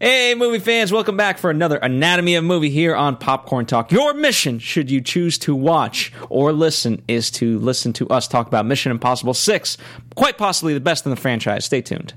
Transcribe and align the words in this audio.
Hey, 0.00 0.34
movie 0.34 0.58
fans, 0.58 0.90
welcome 0.90 1.16
back 1.16 1.38
for 1.38 1.48
another 1.48 1.76
Anatomy 1.76 2.34
of 2.34 2.42
Movie 2.42 2.70
here 2.70 2.96
on 2.96 3.16
Popcorn 3.16 3.66
Talk. 3.66 3.92
Your 3.92 4.12
mission, 4.14 4.58
should 4.58 4.90
you 4.90 5.00
choose 5.00 5.38
to 5.38 5.54
watch 5.54 6.12
or 6.28 6.52
listen, 6.52 7.04
is 7.06 7.30
to 7.32 7.56
listen 7.60 7.92
to 7.94 8.08
us 8.08 8.26
talk 8.26 8.48
about 8.48 8.66
Mission 8.66 8.90
Impossible 8.90 9.32
6, 9.32 9.76
quite 10.16 10.36
possibly 10.38 10.74
the 10.74 10.80
best 10.80 11.06
in 11.06 11.10
the 11.10 11.16
franchise. 11.16 11.64
Stay 11.66 11.82
tuned. 11.82 12.14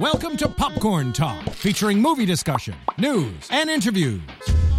Welcome 0.00 0.36
to 0.38 0.48
Popcorn 0.48 1.12
Talk, 1.12 1.40
featuring 1.50 2.02
movie 2.02 2.26
discussion, 2.26 2.74
news, 2.98 3.32
and 3.52 3.70
interviews. 3.70 4.20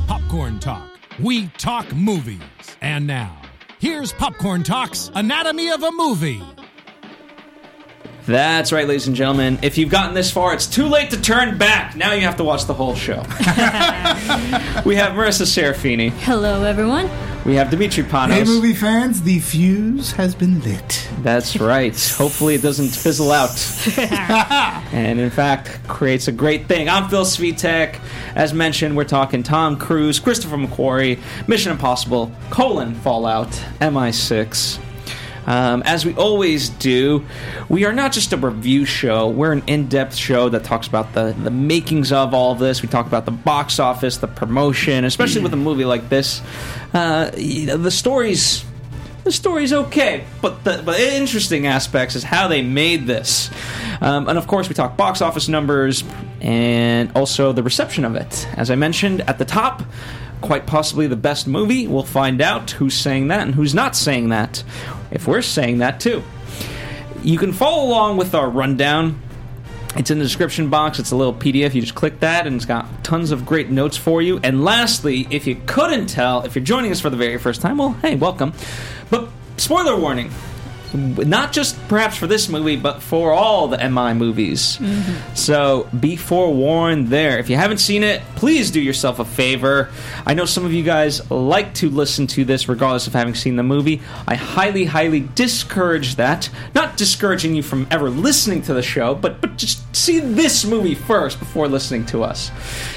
Popcorn 0.08 0.60
Talk, 0.60 1.00
we 1.18 1.48
talk 1.60 1.90
movies. 1.96 2.42
And 2.82 3.08
now, 3.08 3.42
here's 3.80 4.12
Popcorn 4.12 4.64
Talk's 4.64 5.10
Anatomy 5.16 5.72
of 5.72 5.82
a 5.84 5.92
Movie. 5.94 6.42
That's 8.30 8.72
right, 8.72 8.88
ladies 8.88 9.08
and 9.08 9.16
gentlemen. 9.16 9.58
If 9.64 9.80
you've 9.80 9.90
gotten 9.90 10.14
this 10.14 10.30
far, 10.30 10.54
it's 10.54 10.68
too 10.68 10.86
late 10.86 11.10
to 11.10 11.20
turn 11.20 11.58
back. 11.58 11.96
Now 11.96 12.14
you 12.14 12.22
have 12.22 12.38
to 12.38 12.44
watch 12.44 12.66
the 12.66 12.76
whole 12.76 12.94
show. 12.94 13.22
we 14.86 14.98
have 14.98 15.14
Marissa 15.14 15.48
Serafini. 15.48 16.12
Hello, 16.12 16.64
everyone. 16.64 17.10
We 17.44 17.56
have 17.56 17.72
Dimitri 17.72 18.04
Panos. 18.04 18.34
Hey, 18.34 18.44
movie 18.44 18.76
fans, 18.76 19.24
the 19.24 19.40
fuse 19.40 20.12
has 20.12 20.36
been 20.36 20.62
lit. 20.62 21.10
That's 21.22 21.60
right. 21.60 22.00
Hopefully, 22.18 22.54
it 22.54 22.62
doesn't 22.62 22.90
fizzle 22.90 23.32
out. 23.32 23.50
and 23.98 25.20
in 25.20 25.32
fact, 25.32 25.88
creates 25.88 26.28
a 26.28 26.32
great 26.32 26.68
thing. 26.68 26.88
I'm 26.88 27.10
Phil 27.10 27.26
Svitek. 27.26 28.00
As 28.36 28.54
mentioned, 28.54 28.96
we're 28.96 29.06
talking 29.06 29.42
Tom 29.42 29.76
Cruise, 29.76 30.20
Christopher 30.20 30.58
McQuarrie, 30.58 31.18
Mission 31.48 31.72
Impossible, 31.72 32.32
colon 32.52 32.94
Fallout, 32.94 33.50
MI6. 33.82 34.80
Um, 35.46 35.82
as 35.84 36.06
we 36.06 36.14
always 36.16 36.70
do, 36.70 37.26
we 37.70 37.86
are 37.86 37.94
not 37.94 38.12
just 38.12 38.34
a 38.34 38.38
review 38.38 38.86
show. 38.86 39.30
We're 39.30 39.54
an 39.54 39.64
in-depth 39.68 40.16
show 40.16 40.50
that 40.50 40.64
talks 40.64 40.88
about 40.88 41.14
the, 41.14 41.36
the 41.44 41.52
makings 41.52 42.12
of 42.12 42.34
all 42.34 42.52
of 42.52 42.60
this. 42.60 42.82
We 42.82 42.88
talk 42.88 43.08
about 43.08 43.26
the 43.26 43.32
box 43.32 43.80
office, 43.80 44.18
the 44.18 44.28
promotion, 44.28 45.06
especially 45.06 45.42
with 45.42 45.54
a 45.54 45.58
movie 45.58 45.86
like 45.86 46.10
this. 46.10 46.42
Uh, 46.94 47.32
the 47.32 47.92
stories 47.92 48.66
the 49.24 49.34
story's 49.34 49.74
okay, 49.74 50.24
but 50.42 50.64
the 50.64 50.82
but 50.84 51.00
interesting 51.00 51.68
aspects 51.68 52.16
is 52.16 52.24
how 52.24 52.48
they 52.48 52.62
made 52.62 53.06
this, 53.06 53.52
um, 54.02 54.28
and 54.28 54.38
of 54.38 54.48
course 54.48 54.70
we 54.70 54.74
talk 54.74 54.98
box 54.98 55.22
office 55.22 55.48
numbers 55.48 56.04
and 56.42 57.12
also 57.16 57.52
the 57.52 57.62
reception 57.62 58.06
of 58.06 58.16
it. 58.16 58.48
As 58.54 58.72
I 58.72 58.76
mentioned 58.76 59.22
at 59.22 59.38
the 59.38 59.46
top, 59.46 59.84
quite 60.42 60.66
possibly 60.66 61.06
the 61.08 61.16
best 61.16 61.48
movie. 61.48 61.86
We'll 61.86 62.04
find 62.04 62.42
out 62.42 62.72
who's 62.72 62.94
saying 62.94 63.28
that 63.28 63.42
and 63.42 63.56
who's 63.56 63.76
not 63.76 63.96
saying 63.96 64.30
that, 64.30 64.64
if 65.12 65.28
we're 65.28 65.42
saying 65.42 65.80
that 65.80 66.00
too. 66.00 66.24
You 67.24 67.38
can 67.38 67.52
follow 67.52 67.86
along 67.86 68.18
with 68.18 68.34
our 68.34 68.50
rundown. 68.50 69.22
It's 69.96 70.12
in 70.12 70.20
the 70.20 70.24
description 70.24 70.70
box. 70.70 71.00
It's 71.00 71.12
a 71.12 71.16
little 71.16 71.34
PDF. 71.34 71.74
You 71.74 71.82
just 71.82 71.96
click 71.96 72.20
that, 72.20 72.46
and 72.46 72.56
it's 72.56 72.66
got 72.66 73.04
tons 73.04 73.32
of 73.32 73.46
great 73.46 73.70
notes 73.70 73.98
for 73.98 74.22
you. 74.22 74.40
And 74.44 74.64
lastly, 74.64 75.28
if 75.32 75.48
you 75.48 75.60
couldn't 75.66 76.08
tell, 76.08 76.44
if 76.44 76.56
you're 76.56 76.64
joining 76.64 76.92
us 76.92 77.00
for 77.00 77.10
the 77.10 77.18
very 77.18 77.38
first 77.38 77.62
time, 77.62 77.78
well, 77.78 77.94
hey, 78.02 78.16
welcome. 78.16 78.54
But 79.10 79.30
spoiler 79.58 80.00
warning 80.00 80.32
not 80.94 81.52
just 81.52 81.80
perhaps 81.88 82.18
for 82.18 82.28
this 82.28 82.50
movie, 82.50 82.76
but 82.76 83.02
for 83.02 83.32
all 83.32 83.68
the 83.68 83.78
MI 83.78 84.14
movies. 84.14 84.78
Mm-hmm. 84.78 85.36
So 85.36 85.90
be 86.00 86.16
forewarned 86.16 87.08
there. 87.08 87.40
If 87.40 87.50
you 87.50 87.56
haven't 87.56 87.80
seen 87.80 88.04
it, 88.04 88.22
please 88.36 88.72
do 88.72 88.80
yourself 88.80 89.20
a 89.20 89.26
favor. 89.26 89.90
I 90.26 90.34
know 90.34 90.46
some 90.46 90.66
of 90.66 90.74
you 90.74 90.84
guys 90.84 91.30
like 91.32 91.74
to 91.76 91.90
listen 91.90 92.28
to 92.28 92.46
this 92.46 92.70
regardless 92.70 93.08
of 93.08 93.14
having 93.14 93.36
seen 93.36 93.56
the 93.56 93.64
movie. 93.64 94.02
I 94.28 94.36
highly, 94.36 94.86
highly 94.86 95.22
discourage 95.36 96.16
that. 96.16 96.50
Not 96.76 96.98
discouraging 96.98 97.56
you 97.56 97.64
from 97.64 97.88
ever 97.90 98.10
listening 98.10 98.62
to 98.64 98.74
the 98.74 98.84
show, 98.84 99.16
but 99.16 99.42
but 99.42 99.58
just 99.58 99.96
see 99.96 100.20
this 100.20 100.66
movie 100.66 100.96
first 100.96 101.40
before 101.40 101.68
listening 101.68 102.06
to 102.08 102.24
us. 102.24 102.52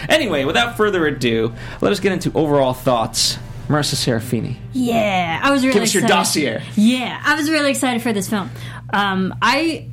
Anyway, 0.08 0.44
without 0.44 0.76
further 0.76 1.06
ado, 1.06 1.52
let 1.80 1.92
us 1.92 2.00
get 2.00 2.12
into 2.12 2.32
overall 2.36 2.72
thoughts. 2.72 3.38
Marissa 3.68 3.94
Serafini. 3.94 4.56
Yeah, 4.72 5.40
I 5.42 5.50
was 5.50 5.62
really 5.62 5.74
Give 5.74 5.82
us 5.82 5.94
excited. 5.94 6.08
your 6.08 6.16
dossier. 6.18 6.62
Yeah, 6.76 7.20
I 7.24 7.34
was 7.36 7.48
really 7.50 7.70
excited 7.70 8.02
for 8.02 8.12
this 8.12 8.28
film. 8.28 8.50
Um, 8.92 9.34
I 9.40 9.88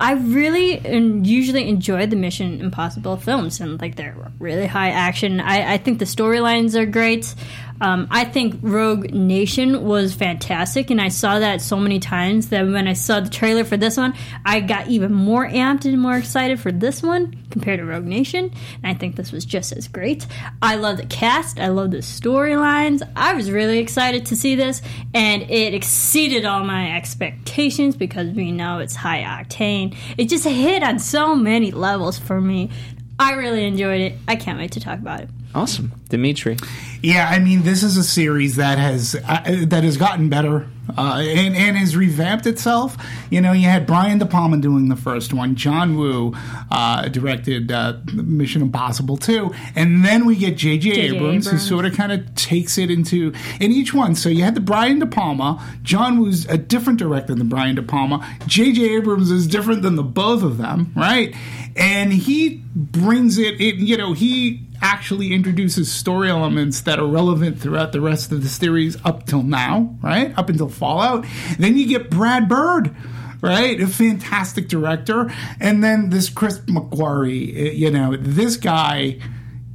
I 0.00 0.12
really 0.14 0.78
and 0.78 1.26
usually 1.26 1.68
enjoy 1.68 2.06
the 2.06 2.16
Mission 2.16 2.60
Impossible 2.60 3.16
films, 3.18 3.60
and 3.60 3.80
like 3.80 3.96
they're 3.96 4.16
really 4.38 4.66
high 4.66 4.90
action. 4.90 5.40
I, 5.40 5.74
I 5.74 5.76
think 5.78 5.98
the 5.98 6.06
storylines 6.06 6.74
are 6.74 6.86
great. 6.86 7.34
Um, 7.80 8.08
I 8.10 8.24
think 8.24 8.58
Rogue 8.62 9.12
Nation 9.12 9.84
was 9.84 10.14
fantastic, 10.14 10.90
and 10.90 11.00
I 11.00 11.08
saw 11.08 11.38
that 11.38 11.62
so 11.62 11.76
many 11.76 11.98
times 11.98 12.48
that 12.48 12.66
when 12.66 12.86
I 12.86 12.92
saw 12.92 13.20
the 13.20 13.30
trailer 13.30 13.64
for 13.64 13.76
this 13.76 13.96
one, 13.96 14.14
I 14.44 14.60
got 14.60 14.88
even 14.88 15.12
more 15.12 15.46
amped 15.46 15.84
and 15.86 16.00
more 16.00 16.16
excited 16.16 16.60
for 16.60 16.72
this 16.72 17.02
one 17.02 17.36
compared 17.50 17.78
to 17.80 17.84
Rogue 17.84 18.04
Nation. 18.04 18.52
And 18.82 18.86
I 18.86 18.94
think 18.94 19.16
this 19.16 19.32
was 19.32 19.44
just 19.44 19.72
as 19.72 19.88
great. 19.88 20.26
I 20.62 20.76
love 20.76 20.98
the 20.98 21.06
cast, 21.06 21.58
I 21.58 21.68
love 21.68 21.90
the 21.90 21.98
storylines. 21.98 23.02
I 23.16 23.34
was 23.34 23.50
really 23.50 23.78
excited 23.78 24.26
to 24.26 24.36
see 24.36 24.54
this, 24.54 24.82
and 25.14 25.42
it 25.42 25.74
exceeded 25.74 26.44
all 26.44 26.64
my 26.64 26.96
expectations 26.96 27.96
because 27.96 28.28
we 28.28 28.52
know 28.52 28.78
it's 28.78 28.94
high 28.94 29.22
octane. 29.22 29.96
It 30.18 30.26
just 30.26 30.44
hit 30.44 30.82
on 30.82 30.98
so 30.98 31.34
many 31.34 31.70
levels 31.70 32.18
for 32.18 32.40
me. 32.40 32.70
I 33.20 33.34
really 33.34 33.64
enjoyed 33.66 34.00
it. 34.00 34.14
I 34.26 34.34
can't 34.34 34.58
wait 34.58 34.72
to 34.72 34.80
talk 34.80 34.98
about 34.98 35.20
it. 35.20 35.28
Awesome, 35.54 35.92
Dimitri. 36.08 36.56
Yeah, 37.02 37.28
I 37.28 37.38
mean, 37.38 37.62
this 37.62 37.82
is 37.82 37.96
a 37.96 38.04
series 38.04 38.56
that 38.56 38.78
has 38.78 39.14
uh, 39.14 39.64
that 39.66 39.84
has 39.84 39.96
gotten 39.96 40.28
better 40.28 40.68
uh, 40.96 41.20
and 41.24 41.56
and 41.56 41.76
has 41.76 41.96
revamped 41.96 42.46
itself. 42.46 42.96
You 43.30 43.40
know, 43.40 43.52
you 43.52 43.66
had 43.66 43.84
Brian 43.84 44.18
De 44.18 44.26
Palma 44.26 44.58
doing 44.58 44.88
the 44.88 44.96
first 44.96 45.32
one, 45.32 45.56
John 45.56 45.96
Woo 45.96 46.34
uh, 46.70 47.08
directed 47.08 47.72
uh, 47.72 47.98
Mission 48.12 48.62
Impossible 48.62 49.16
two, 49.16 49.50
and 49.74 50.04
then 50.04 50.24
we 50.24 50.36
get 50.36 50.56
J.J. 50.56 50.90
Abrams, 50.90 51.46
Abrams. 51.46 51.50
who 51.50 51.58
sort 51.58 51.84
of 51.84 51.94
kind 51.96 52.12
of 52.12 52.32
takes 52.36 52.78
it 52.78 52.90
into 52.90 53.32
in 53.60 53.72
each 53.72 53.92
one. 53.92 54.14
So 54.14 54.28
you 54.28 54.44
had 54.44 54.54
the 54.54 54.60
Brian 54.60 55.00
De 55.00 55.06
Palma, 55.06 55.60
John 55.82 56.20
Woo's 56.20 56.46
a 56.46 56.58
different 56.58 56.98
director 57.00 57.34
than 57.34 57.48
Brian 57.48 57.74
De 57.74 57.82
Palma, 57.82 58.24
J.J. 58.46 58.94
Abrams 58.94 59.30
is 59.32 59.46
different 59.48 59.82
than 59.82 59.96
the 59.96 60.04
both 60.04 60.44
of 60.44 60.58
them, 60.58 60.92
right? 60.94 61.34
And 61.80 62.12
he 62.12 62.62
brings 62.74 63.38
it, 63.38 63.60
it 63.60 63.76
you 63.76 63.96
know, 63.96 64.12
he 64.12 64.60
actually 64.82 65.32
introduces 65.32 65.90
story 65.90 66.30
elements 66.30 66.82
that 66.82 66.98
are 66.98 67.06
relevant 67.06 67.58
throughout 67.60 67.92
the 67.92 68.00
rest 68.00 68.32
of 68.32 68.42
the 68.42 68.48
series 68.48 68.96
up 69.04 69.26
till 69.26 69.42
now, 69.42 69.96
right? 70.02 70.36
Up 70.38 70.48
until 70.50 70.68
Fallout. 70.68 71.24
Then 71.58 71.76
you 71.76 71.86
get 71.86 72.10
Brad 72.10 72.48
Bird. 72.48 72.94
Right, 73.42 73.80
a 73.80 73.86
fantastic 73.86 74.68
director, 74.68 75.32
and 75.60 75.82
then 75.82 76.10
this 76.10 76.28
Chris 76.28 76.58
McQuarrie. 76.66 77.56
eh, 77.56 77.70
You 77.72 77.90
know, 77.90 78.14
this 78.14 78.58
guy, 78.58 79.18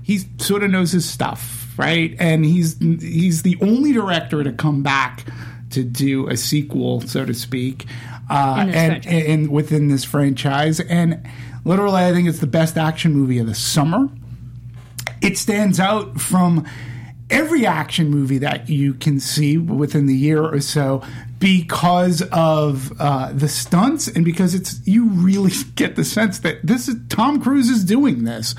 he 0.03 0.19
sort 0.37 0.61
of 0.61 0.69
knows 0.69 0.91
his 0.91 1.09
stuff, 1.09 1.73
right? 1.75 2.15
And 2.19 2.45
he's 2.45 2.77
he's 2.77 3.41
the 3.41 3.57
only 3.63 3.91
director 3.91 4.43
to 4.43 4.51
come 4.51 4.83
back 4.83 5.25
to 5.71 5.83
do 5.83 6.27
a 6.29 6.37
sequel, 6.37 7.01
so 7.01 7.25
to 7.25 7.33
speak, 7.33 7.85
uh, 8.29 8.57
In 8.59 8.69
and, 8.69 9.03
franchise. 9.03 9.25
and 9.29 9.49
within 9.49 9.87
this 9.87 10.03
franchise. 10.03 10.79
And 10.79 11.27
literally, 11.65 12.03
I 12.03 12.13
think 12.13 12.29
it's 12.29 12.39
the 12.39 12.47
best 12.47 12.77
action 12.77 13.11
movie 13.11 13.39
of 13.39 13.47
the 13.47 13.55
summer 13.55 14.09
it 15.21 15.37
stands 15.37 15.79
out 15.79 16.19
from 16.19 16.65
every 17.29 17.65
action 17.65 18.09
movie 18.09 18.37
that 18.37 18.69
you 18.69 18.93
can 18.93 19.19
see 19.19 19.57
within 19.57 20.05
the 20.05 20.15
year 20.15 20.43
or 20.43 20.61
so 20.61 21.01
because 21.39 22.21
of 22.31 22.93
uh, 22.99 23.31
the 23.33 23.47
stunts 23.47 24.07
and 24.07 24.23
because 24.23 24.53
it's 24.53 24.79
you 24.85 25.09
really 25.09 25.51
get 25.75 25.95
the 25.95 26.03
sense 26.03 26.39
that 26.39 26.63
this 26.63 26.87
is 26.87 26.95
Tom 27.09 27.41
Cruise 27.41 27.69
is 27.69 27.83
doing 27.83 28.23
this. 28.23 28.53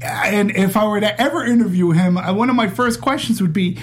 And 0.00 0.50
if 0.50 0.76
I 0.76 0.86
were 0.86 1.00
to 1.00 1.20
ever 1.20 1.44
interview 1.44 1.90
him, 1.90 2.16
one 2.16 2.48
of 2.48 2.56
my 2.56 2.68
first 2.68 3.00
questions 3.00 3.40
would 3.42 3.52
be. 3.52 3.78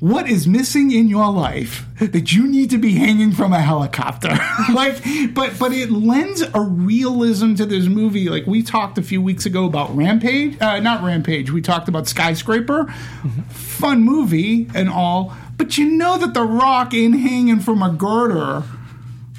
What 0.00 0.30
is 0.30 0.46
missing 0.46 0.90
in 0.92 1.08
your 1.08 1.30
life 1.30 1.84
that 1.98 2.32
you 2.32 2.46
need 2.48 2.70
to 2.70 2.78
be 2.78 2.94
hanging 2.94 3.32
from 3.32 3.52
a 3.52 3.60
helicopter? 3.60 4.30
like, 4.72 4.96
but 5.34 5.58
but 5.58 5.72
it 5.72 5.90
lends 5.90 6.40
a 6.40 6.60
realism 6.60 7.54
to 7.56 7.66
this 7.66 7.84
movie. 7.84 8.30
Like 8.30 8.46
we 8.46 8.62
talked 8.62 8.96
a 8.96 9.02
few 9.02 9.20
weeks 9.20 9.44
ago 9.44 9.66
about 9.66 9.94
Rampage, 9.94 10.58
uh, 10.58 10.80
not 10.80 11.02
Rampage. 11.04 11.50
We 11.50 11.60
talked 11.60 11.86
about 11.86 12.08
Skyscraper, 12.08 12.86
fun 13.50 14.00
movie 14.00 14.70
and 14.74 14.88
all. 14.88 15.36
But 15.58 15.76
you 15.76 15.90
know 15.90 16.16
that 16.16 16.32
The 16.32 16.44
Rock 16.44 16.94
ain't 16.94 17.20
hanging 17.20 17.60
from 17.60 17.82
a 17.82 17.92
girder, 17.92 18.62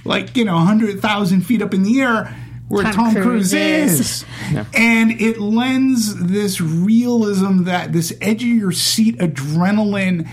like 0.06 0.38
you 0.38 0.46
know, 0.46 0.60
hundred 0.60 1.02
thousand 1.02 1.42
feet 1.42 1.64
up 1.64 1.74
in 1.74 1.82
the 1.82 2.00
air. 2.02 2.38
where 2.68 2.84
Tom, 2.84 2.94
Tom 2.94 3.14
Cruise, 3.14 3.24
Cruise 3.26 3.54
is. 3.54 4.00
is. 4.00 4.26
And 4.76 5.20
it 5.20 5.40
lends 5.40 6.16
this 6.24 6.62
realism 6.62 7.64
that 7.64 7.94
this 7.94 8.16
edge 8.22 8.44
of 8.44 8.50
your 8.50 8.72
seat 8.72 9.18
adrenaline 9.18 10.30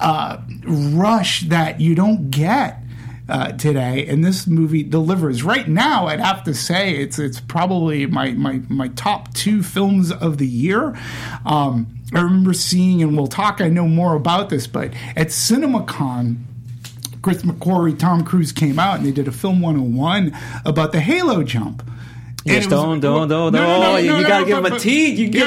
uh, 0.00 0.38
rush 0.66 1.42
that 1.42 1.80
you 1.80 1.94
don't 1.94 2.30
get. 2.30 2.82
Uh, 3.28 3.50
today, 3.50 4.06
and 4.06 4.24
this 4.24 4.46
movie 4.46 4.84
delivers. 4.84 5.42
Right 5.42 5.66
now, 5.66 6.06
I'd 6.06 6.20
have 6.20 6.44
to 6.44 6.54
say 6.54 6.94
it's 6.94 7.18
it's 7.18 7.40
probably 7.40 8.06
my 8.06 8.30
my, 8.30 8.62
my 8.68 8.86
top 8.86 9.34
two 9.34 9.64
films 9.64 10.12
of 10.12 10.38
the 10.38 10.46
year. 10.46 10.96
Um, 11.44 11.88
I 12.14 12.20
remember 12.20 12.52
seeing, 12.52 13.02
and 13.02 13.16
we'll 13.16 13.26
talk. 13.26 13.60
I 13.60 13.68
know 13.68 13.88
more 13.88 14.14
about 14.14 14.48
this, 14.48 14.68
but 14.68 14.92
at 15.16 15.30
CinemaCon, 15.30 16.36
Chris 17.26 17.42
McQuarrie, 17.42 17.98
Tom 17.98 18.22
Cruise 18.22 18.52
came 18.52 18.78
out 18.78 18.98
and 18.98 19.04
they 19.04 19.10
did 19.10 19.26
a 19.26 19.32
film 19.32 19.60
101 19.60 20.32
about 20.64 20.92
the 20.92 21.00
Halo 21.00 21.42
jump. 21.42 21.82
Yes, 22.44 22.68
don't, 22.68 23.00
don't, 23.00 23.28
don't, 23.28 23.52
No, 23.52 23.66
no, 23.66 23.80
no, 23.80 23.92
no, 23.92 23.96
you 23.96 24.10
no, 24.10 24.22
gotta 24.22 24.42
no, 24.42 24.46
give 24.46 24.58
him 24.64 24.72
a 24.72 24.78
T. 24.78 25.10
You 25.10 25.30
Hey, 25.32 25.46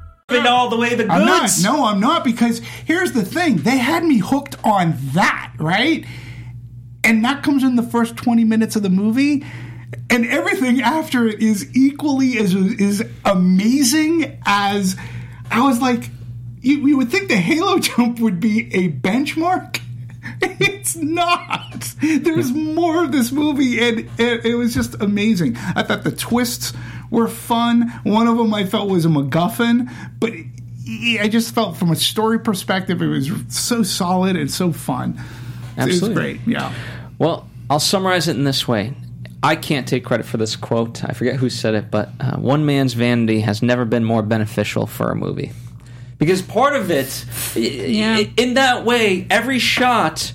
Giving 0.31 0.47
all 0.47 0.69
the 0.69 0.77
way 0.77 0.89
the 0.89 1.03
goods. 1.03 1.09
I'm 1.09 1.25
not. 1.25 1.49
No, 1.63 1.85
I'm 1.85 1.99
not 1.99 2.23
because 2.23 2.59
here's 2.59 3.11
the 3.11 3.23
thing. 3.23 3.57
They 3.57 3.77
had 3.77 4.03
me 4.03 4.17
hooked 4.17 4.55
on 4.63 4.95
that, 5.13 5.53
right? 5.59 6.05
And 7.03 7.23
that 7.25 7.43
comes 7.43 7.63
in 7.63 7.75
the 7.75 7.83
first 7.83 8.15
20 8.17 8.43
minutes 8.43 8.75
of 8.75 8.83
the 8.83 8.89
movie. 8.89 9.45
And 10.09 10.25
everything 10.25 10.81
after 10.81 11.27
it 11.27 11.41
is 11.41 11.75
equally 11.75 12.37
as 12.37 12.53
is 12.53 13.03
amazing 13.25 14.39
as 14.45 14.95
I 15.49 15.65
was 15.67 15.81
like, 15.81 16.09
you, 16.61 16.87
you 16.87 16.97
would 16.97 17.09
think 17.09 17.27
the 17.27 17.37
Halo 17.37 17.79
jump 17.79 18.19
would 18.19 18.39
be 18.39 18.73
a 18.73 18.89
benchmark. 18.89 19.79
It's 20.43 20.95
not. 20.95 21.93
There's 22.01 22.51
more 22.51 23.03
of 23.03 23.11
this 23.11 23.31
movie, 23.31 23.79
and 23.79 24.09
it, 24.19 24.45
it 24.45 24.55
was 24.55 24.73
just 24.73 24.99
amazing. 25.01 25.55
I 25.57 25.83
thought 25.83 26.03
the 26.03 26.11
twists 26.11 26.73
were 27.11 27.27
fun. 27.27 27.89
One 28.03 28.25
of 28.27 28.37
them 28.37 28.51
I 28.53 28.65
felt 28.65 28.89
was 28.89 29.05
a 29.05 29.09
MacGuffin, 29.09 29.91
but 30.19 30.31
I 31.21 31.27
just 31.29 31.53
felt 31.53 31.77
from 31.77 31.91
a 31.91 31.95
story 31.95 32.39
perspective, 32.39 33.01
it 33.01 33.07
was 33.07 33.29
so 33.49 33.83
solid 33.83 34.35
and 34.35 34.49
so 34.49 34.71
fun. 34.71 35.11
It 35.77 35.85
was 35.85 35.95
Absolutely. 36.01 36.15
great. 36.15 36.39
Yeah. 36.47 36.73
Well, 37.19 37.47
I'll 37.69 37.79
summarize 37.79 38.27
it 38.27 38.35
in 38.35 38.43
this 38.45 38.67
way. 38.67 38.93
I 39.43 39.55
can't 39.55 39.87
take 39.87 40.03
credit 40.05 40.25
for 40.25 40.37
this 40.37 40.55
quote. 40.55 41.03
I 41.03 41.13
forget 41.13 41.35
who 41.35 41.49
said 41.49 41.73
it, 41.75 41.89
but 41.91 42.09
uh, 42.19 42.37
one 42.37 42.65
man's 42.65 42.93
vanity 42.93 43.41
has 43.41 43.61
never 43.61 43.85
been 43.85 44.03
more 44.03 44.21
beneficial 44.21 44.85
for 44.87 45.11
a 45.11 45.15
movie. 45.15 45.51
Because 46.17 46.41
part 46.41 46.75
of 46.75 46.91
it, 46.91 47.25
Yeah. 47.55 48.19
in 48.37 48.53
that 48.55 48.85
way, 48.85 49.25
every 49.31 49.57
shot 49.59 50.33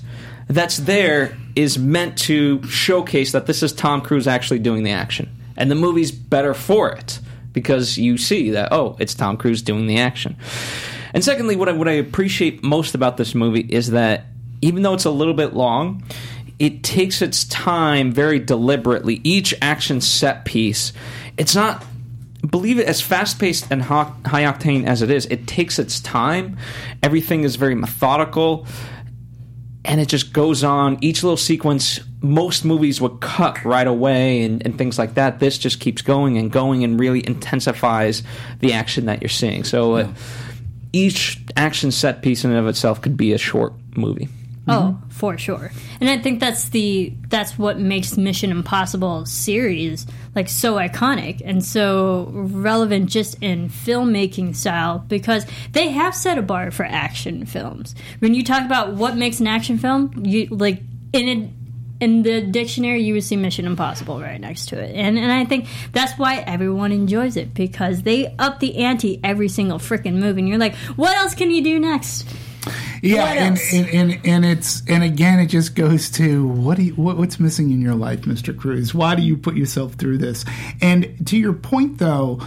that's 0.49 0.77
there 0.77 1.37
is 1.55 1.77
meant 1.79 2.17
to 2.17 2.61
showcase 2.63 3.31
that 3.31 3.45
this 3.45 3.63
is 3.63 3.71
Tom 3.73 4.01
Cruise 4.01 4.27
actually 4.27 4.59
doing 4.59 4.83
the 4.83 4.91
action. 4.91 5.29
And 5.57 5.69
the 5.71 5.75
movie's 5.75 6.11
better 6.11 6.53
for 6.53 6.91
it 6.91 7.19
because 7.51 7.97
you 7.97 8.17
see 8.17 8.51
that, 8.51 8.71
oh, 8.71 8.95
it's 8.99 9.15
Tom 9.15 9.37
Cruise 9.37 9.61
doing 9.61 9.87
the 9.87 9.97
action. 9.97 10.37
And 11.13 11.23
secondly, 11.23 11.55
what 11.55 11.69
I, 11.69 11.71
what 11.71 11.87
I 11.87 11.93
appreciate 11.93 12.63
most 12.63 12.93
about 12.93 13.17
this 13.17 13.33
movie 13.33 13.61
is 13.61 13.91
that 13.91 14.25
even 14.61 14.83
though 14.83 14.93
it's 14.93 15.05
a 15.05 15.11
little 15.11 15.33
bit 15.33 15.53
long, 15.53 16.03
it 16.59 16.83
takes 16.83 17.21
its 17.21 17.45
time 17.45 18.11
very 18.11 18.39
deliberately. 18.39 19.21
Each 19.23 19.53
action 19.61 20.01
set 20.01 20.45
piece, 20.45 20.93
it's 21.37 21.55
not 21.55 21.83
believe 22.47 22.79
it 22.79 22.87
as 22.87 23.01
fast 23.01 23.39
paced 23.39 23.67
and 23.71 23.81
high 23.81 24.43
octane 24.43 24.85
as 24.85 25.01
it 25.01 25.09
is, 25.09 25.25
it 25.25 25.47
takes 25.47 25.79
its 25.79 25.99
time. 25.99 26.57
Everything 27.03 27.43
is 27.43 27.55
very 27.55 27.75
methodical 27.75 28.65
and 29.87 30.01
it 30.01 30.09
just 30.09 30.33
goes 30.33 30.63
on. 30.63 30.97
Each 31.01 31.23
little 31.23 31.37
sequence, 31.37 32.01
most 32.21 32.65
movies 32.65 32.99
would 32.99 33.21
cut 33.21 33.63
right 33.63 33.87
away 33.87 34.43
and, 34.43 34.63
and 34.65 34.77
things 34.77 34.99
like 34.99 35.13
that. 35.13 35.39
This 35.39 35.57
just 35.57 35.79
keeps 35.79 36.01
going 36.01 36.37
and 36.37 36.51
going 36.51 36.83
and 36.83 36.99
really 36.99 37.25
intensifies 37.25 38.21
the 38.59 38.73
action 38.73 39.05
that 39.05 39.21
you're 39.21 39.29
seeing. 39.29 39.63
So 39.63 39.95
uh, 39.95 40.07
each 40.91 41.41
action 41.55 41.91
set 41.91 42.21
piece 42.21 42.43
in 42.43 42.51
and 42.51 42.59
of 42.59 42.67
itself 42.67 43.01
could 43.01 43.15
be 43.15 43.31
a 43.31 43.37
short 43.37 43.73
movie. 43.95 44.27
Mm-hmm. 44.67 44.87
Oh, 44.87 44.99
for 45.09 45.37
sure. 45.37 45.71
And 46.01 46.09
I 46.09 46.17
think 46.17 46.39
that's 46.39 46.69
the 46.69 47.13
that's 47.29 47.57
what 47.57 47.79
makes 47.79 48.17
Mission 48.17 48.51
Impossible 48.51 49.25
series 49.25 50.05
like 50.35 50.49
so 50.49 50.75
iconic 50.75 51.41
and 51.43 51.63
so 51.63 52.29
relevant 52.33 53.09
just 53.09 53.41
in 53.41 53.69
filmmaking 53.69 54.55
style 54.55 54.99
because 55.07 55.45
they 55.71 55.89
have 55.89 56.13
set 56.13 56.37
a 56.37 56.41
bar 56.41 56.71
for 56.71 56.83
action 56.83 57.45
films. 57.45 57.95
When 58.19 58.33
you 58.33 58.43
talk 58.43 58.65
about 58.65 58.93
what 58.93 59.15
makes 59.15 59.39
an 59.39 59.47
action 59.47 59.77
film, 59.77 60.11
you 60.25 60.47
like 60.47 60.81
in 61.13 61.27
it 61.27 61.49
in 61.99 62.21
the 62.21 62.41
dictionary 62.41 63.01
you 63.01 63.13
would 63.13 63.23
see 63.23 63.35
Mission 63.35 63.65
Impossible 63.65 64.19
right 64.19 64.39
next 64.39 64.67
to 64.69 64.79
it. 64.79 64.93
And 64.95 65.17
and 65.17 65.31
I 65.31 65.45
think 65.45 65.67
that's 65.93 66.17
why 66.19 66.39
everyone 66.39 66.91
enjoys 66.91 67.37
it 67.37 67.53
because 67.53 68.03
they 68.03 68.35
up 68.37 68.59
the 68.59 68.79
ante 68.79 69.19
every 69.23 69.47
single 69.47 69.79
freaking 69.79 70.15
movie 70.15 70.41
and 70.41 70.49
you're 70.49 70.57
like, 70.57 70.75
what 70.95 71.15
else 71.15 71.33
can 71.35 71.51
you 71.51 71.63
do 71.63 71.79
next? 71.79 72.27
Yeah, 73.01 73.25
and, 73.25 73.59
and, 73.73 73.87
and 73.89 74.25
and 74.25 74.45
it's 74.45 74.83
and 74.87 75.03
again, 75.03 75.39
it 75.39 75.47
just 75.47 75.75
goes 75.75 76.09
to 76.11 76.47
what 76.47 76.77
do 76.77 76.83
you, 76.83 76.93
what, 76.93 77.17
what's 77.17 77.39
missing 77.39 77.71
in 77.71 77.81
your 77.81 77.95
life, 77.95 78.25
Mister 78.25 78.53
Cruise? 78.53 78.93
Why 78.93 79.15
do 79.15 79.21
you 79.21 79.37
put 79.37 79.55
yourself 79.55 79.93
through 79.93 80.19
this? 80.19 80.45
And 80.81 81.27
to 81.27 81.37
your 81.37 81.53
point, 81.53 81.97
though, 81.97 82.41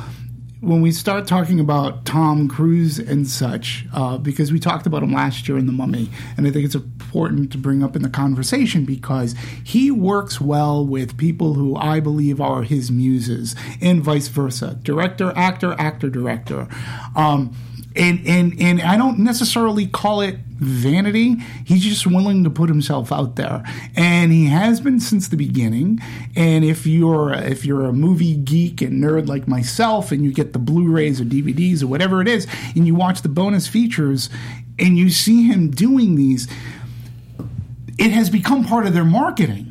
when 0.60 0.82
we 0.82 0.92
start 0.92 1.26
talking 1.26 1.58
about 1.58 2.04
Tom 2.04 2.46
Cruise 2.46 2.98
and 2.98 3.26
such, 3.26 3.86
uh, 3.94 4.18
because 4.18 4.52
we 4.52 4.60
talked 4.60 4.86
about 4.86 5.02
him 5.02 5.12
last 5.12 5.48
year 5.48 5.56
in 5.56 5.64
The 5.64 5.72
Mummy, 5.72 6.10
and 6.36 6.46
I 6.46 6.50
think 6.50 6.66
it's 6.66 6.74
important 6.74 7.50
to 7.52 7.58
bring 7.58 7.82
up 7.82 7.96
in 7.96 8.02
the 8.02 8.10
conversation 8.10 8.84
because 8.84 9.34
he 9.64 9.90
works 9.90 10.38
well 10.38 10.84
with 10.84 11.16
people 11.16 11.54
who 11.54 11.76
I 11.76 12.00
believe 12.00 12.42
are 12.42 12.62
his 12.62 12.90
muses, 12.90 13.56
and 13.80 14.02
vice 14.02 14.28
versa, 14.28 14.78
director, 14.82 15.32
actor, 15.34 15.74
actor, 15.78 16.10
director. 16.10 16.68
Um, 17.16 17.54
and 18.00 18.26
and 18.26 18.60
and 18.60 18.82
I 18.82 18.96
don't 18.96 19.18
necessarily 19.18 19.86
call 19.86 20.22
it 20.22 20.36
vanity. 20.56 21.36
He's 21.64 21.84
just 21.84 22.06
willing 22.06 22.44
to 22.44 22.50
put 22.50 22.68
himself 22.68 23.12
out 23.12 23.36
there, 23.36 23.62
and 23.94 24.32
he 24.32 24.46
has 24.46 24.80
been 24.80 25.00
since 25.00 25.28
the 25.28 25.36
beginning. 25.36 26.00
And 26.34 26.64
if 26.64 26.86
you're 26.86 27.32
if 27.34 27.64
you're 27.66 27.84
a 27.84 27.92
movie 27.92 28.36
geek 28.36 28.80
and 28.80 29.02
nerd 29.02 29.28
like 29.28 29.46
myself, 29.46 30.12
and 30.12 30.24
you 30.24 30.32
get 30.32 30.54
the 30.54 30.58
Blu-rays 30.58 31.20
or 31.20 31.24
DVDs 31.24 31.82
or 31.82 31.88
whatever 31.88 32.22
it 32.22 32.28
is, 32.28 32.46
and 32.74 32.86
you 32.86 32.94
watch 32.94 33.20
the 33.20 33.28
bonus 33.28 33.68
features, 33.68 34.30
and 34.78 34.96
you 34.96 35.10
see 35.10 35.44
him 35.44 35.70
doing 35.70 36.16
these, 36.16 36.48
it 37.98 38.10
has 38.12 38.30
become 38.30 38.64
part 38.64 38.86
of 38.86 38.94
their 38.94 39.04
marketing. 39.04 39.69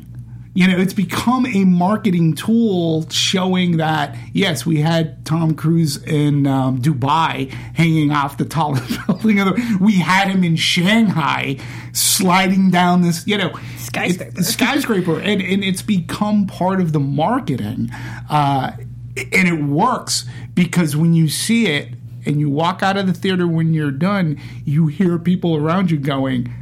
You 0.52 0.66
know, 0.66 0.78
it's 0.78 0.94
become 0.94 1.46
a 1.46 1.64
marketing 1.64 2.34
tool 2.34 3.08
showing 3.08 3.76
that, 3.76 4.16
yes, 4.32 4.66
we 4.66 4.80
had 4.80 5.24
Tom 5.24 5.54
Cruise 5.54 5.96
in 6.02 6.44
um, 6.48 6.82
Dubai 6.82 7.50
hanging 7.52 8.10
off 8.10 8.36
the 8.36 8.44
tallest 8.44 8.98
building. 9.06 9.38
Of 9.38 9.54
the, 9.54 9.78
we 9.80 10.00
had 10.00 10.26
him 10.28 10.42
in 10.42 10.56
Shanghai 10.56 11.56
sliding 11.92 12.70
down 12.70 13.02
this, 13.02 13.24
you 13.28 13.38
know, 13.38 13.52
Skyscraper. 13.78 14.40
it- 14.40 14.44
skyscraper. 14.44 15.20
And, 15.20 15.40
and 15.40 15.62
it's 15.62 15.82
become 15.82 16.48
part 16.48 16.80
of 16.80 16.92
the 16.92 17.00
marketing. 17.00 17.90
Uh, 18.28 18.72
and 19.16 19.48
it 19.48 19.62
works 19.62 20.24
because 20.54 20.96
when 20.96 21.14
you 21.14 21.28
see 21.28 21.68
it 21.68 21.90
and 22.26 22.40
you 22.40 22.50
walk 22.50 22.82
out 22.82 22.96
of 22.96 23.06
the 23.06 23.12
theater 23.12 23.46
when 23.46 23.72
you're 23.72 23.92
done, 23.92 24.36
you 24.64 24.88
hear 24.88 25.16
people 25.18 25.56
around 25.56 25.92
you 25.92 25.98
going, 25.98 26.52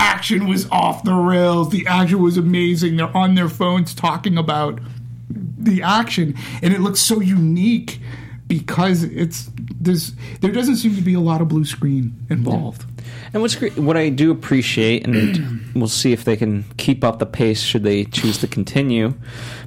action 0.00 0.48
was 0.48 0.68
off 0.70 1.04
the 1.04 1.14
rails. 1.14 1.68
The 1.68 1.86
action 1.86 2.22
was 2.22 2.36
amazing. 2.36 2.96
They're 2.96 3.16
on 3.16 3.34
their 3.34 3.48
phones 3.48 3.94
talking 3.94 4.38
about 4.38 4.80
the 5.28 5.82
action, 5.82 6.34
and 6.62 6.72
it 6.72 6.80
looks 6.80 7.00
so 7.00 7.20
unique 7.20 8.00
because 8.46 9.04
it's 9.04 9.50
there's 9.80 10.12
there 10.40 10.50
doesn't 10.50 10.76
seem 10.76 10.96
to 10.96 11.02
be 11.02 11.14
a 11.14 11.20
lot 11.20 11.40
of 11.40 11.48
blue 11.48 11.64
screen 11.64 12.16
involved. 12.30 12.84
And 13.32 13.42
what's 13.42 13.54
great, 13.54 13.76
what 13.78 13.96
I 13.96 14.08
do 14.08 14.30
appreciate, 14.30 15.06
and 15.06 15.70
we'll 15.74 15.88
see 15.88 16.12
if 16.12 16.24
they 16.24 16.36
can 16.36 16.64
keep 16.78 17.04
up 17.04 17.18
the 17.18 17.26
pace 17.26 17.60
should 17.60 17.84
they 17.84 18.04
choose 18.06 18.38
to 18.38 18.48
continue, 18.48 19.14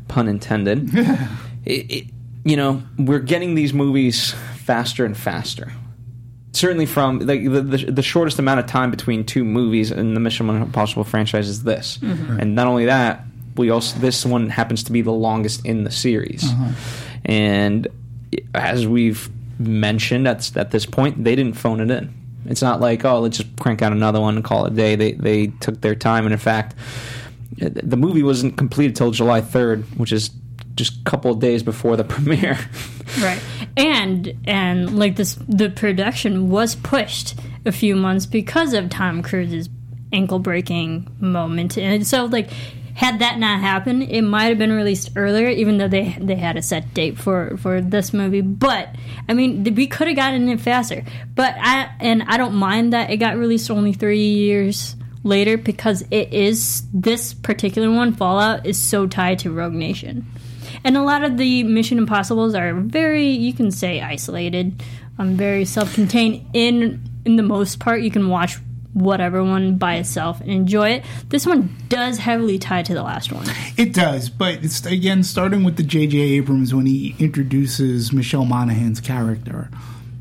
pun 0.08 0.28
intended. 0.28 0.90
it, 1.66 1.92
it, 1.92 2.08
you 2.44 2.58
know, 2.58 2.84
we're 2.98 3.20
getting 3.20 3.56
these 3.56 3.74
movies 3.74 4.34
faster 4.58 5.06
and 5.06 5.16
faster. 5.16 5.72
Certainly, 6.54 6.86
from 6.86 7.20
like 7.20 7.44
the, 7.44 7.62
the 7.62 7.92
the 7.92 8.02
shortest 8.04 8.38
amount 8.38 8.60
of 8.60 8.68
time 8.68 8.92
between 8.92 9.26
two 9.26 9.44
movies 9.44 9.92
in 9.92 10.14
the 10.14 10.20
Mission 10.20 10.50
Impossible 10.50 11.04
franchise 11.04 11.50
is 11.50 11.64
this, 11.64 11.98
mm-hmm. 11.98 12.40
and 12.40 12.54
not 12.54 12.68
only 12.68 12.86
that, 12.86 13.26
we 13.58 13.72
also 13.72 13.98
this 14.00 14.24
one 14.24 14.50
happens 14.50 14.84
to 14.84 14.92
be 14.92 15.02
the 15.02 15.12
longest 15.12 15.66
in 15.66 15.84
the 15.84 15.90
series, 15.92 16.44
mm-hmm. 16.44 16.74
and 17.26 17.88
as 18.54 18.86
we've 18.86 19.30
mentioned 19.60 20.28
at 20.28 20.56
at 20.56 20.70
this 20.70 20.86
point, 20.86 21.24
they 21.24 21.36
didn't 21.36 21.58
phone 21.58 21.80
it 21.80 21.90
in. 21.90 22.14
It's 22.46 22.62
not 22.62 22.80
like 22.80 23.04
oh, 23.04 23.20
let's 23.20 23.38
just 23.38 23.60
crank 23.60 23.82
out 23.82 23.92
another 23.92 24.22
one 24.22 24.36
and 24.36 24.46
call 24.46 24.66
it 24.66 24.74
a 24.74 24.76
day. 24.76 24.96
They 24.96 25.14
they 25.14 25.48
took 25.48 25.82
their 25.82 25.96
time, 25.96 26.26
and 26.26 26.34
in 26.34 26.40
fact, 26.40 26.76
the 27.58 27.98
movie 27.98 28.22
wasn't 28.24 28.58
completed 28.58 28.96
till 28.96 29.10
July 29.10 29.42
third, 29.42 29.86
which 29.98 30.12
is 30.12 30.30
just 30.76 31.00
a 31.00 31.04
couple 31.04 31.32
of 31.32 31.40
days 31.40 31.64
before 31.64 31.96
the 31.96 32.04
premiere. 32.16 32.60
Right. 33.20 33.42
And 33.76 34.34
and 34.46 35.00
like 35.00 35.16
this 35.16 35.36
the 35.48 35.70
production 35.70 36.50
was 36.50 36.76
pushed 36.76 37.36
a 37.66 37.72
few 37.72 37.96
months 37.96 38.26
because 38.26 38.74
of 38.74 38.90
Tom 38.90 39.24
Cruise's 39.24 39.70
ankle 40.12 40.40
breaking 40.40 41.08
moment. 41.20 41.78
And 41.78 42.06
so 42.06 42.26
like 42.26 42.52
had 42.96 43.20
that 43.20 43.40
not 43.40 43.60
happened, 43.60 44.04
it 44.04 44.22
might 44.22 44.46
have 44.46 44.60
been 44.60 44.72
released 44.72 45.12
earlier, 45.16 45.48
even 45.48 45.78
though 45.78 45.88
they 45.88 46.16
they 46.20 46.36
had 46.36 46.58
a 46.58 46.62
set 46.62 46.94
date 46.94 47.18
for 47.18 47.58
for 47.58 47.82
this 47.82 48.14
movie. 48.14 48.42
But 48.42 48.96
I 49.28 49.34
mean, 49.34 49.64
we 49.76 49.88
could 49.88 50.08
have 50.08 50.16
gotten 50.16 50.48
it 50.50 50.62
faster. 50.62 51.04
But 51.34 51.56
I 51.60 51.90
and 52.00 52.24
I 52.24 52.38
don't 52.38 52.56
mind 52.56 52.94
that 52.94 53.10
it 53.10 53.18
got 53.18 53.38
released 53.38 53.72
only 53.72 53.94
three 53.94 54.28
years 54.28 54.96
later 55.24 55.58
because 55.58 56.04
it 56.12 56.32
is 56.34 56.84
this 56.94 57.34
particular 57.34 57.90
one, 57.90 58.14
Fallout, 58.14 58.66
is 58.66 58.78
so 58.78 59.08
tied 59.08 59.40
to 59.40 59.52
Rogue 59.52 59.74
Nation. 59.74 60.28
And 60.84 60.98
a 60.98 61.04
lot 61.04 61.24
of 61.24 61.38
the 61.38 61.64
Mission 61.64 61.98
Impossibles 61.98 62.56
are 62.56 62.74
very, 62.74 63.30
you 63.30 63.54
can 63.54 63.72
say, 63.72 64.02
isolated, 64.02 64.84
um, 65.18 65.36
very 65.36 65.66
self-contained. 65.66 66.46
In 66.54 67.02
in 67.26 67.38
the 67.38 67.44
most 67.44 67.80
part, 67.80 68.02
you 68.02 68.12
can 68.12 68.30
watch 68.30 68.58
whatever 68.94 69.44
one 69.44 69.78
by 69.78 69.96
itself 69.96 70.40
and 70.42 70.52
enjoy 70.52 70.90
it. 70.90 71.06
This 71.30 71.46
one 71.46 71.76
does 71.90 72.20
heavily 72.20 72.60
tie 72.60 72.84
to 72.84 72.94
the 72.94 73.04
last 73.04 73.32
one. 73.32 73.48
It 73.76 73.92
does, 73.94 74.30
but 74.30 74.64
it's 74.64 74.86
again 74.86 75.24
starting 75.24 75.64
with 75.64 75.78
the 75.78 75.84
J.J. 75.84 76.18
Abrams 76.18 76.76
when 76.76 76.86
he 76.86 77.16
introduces 77.18 78.14
Michelle 78.14 78.46
Monaghan's 78.46 79.02
character, 79.02 79.72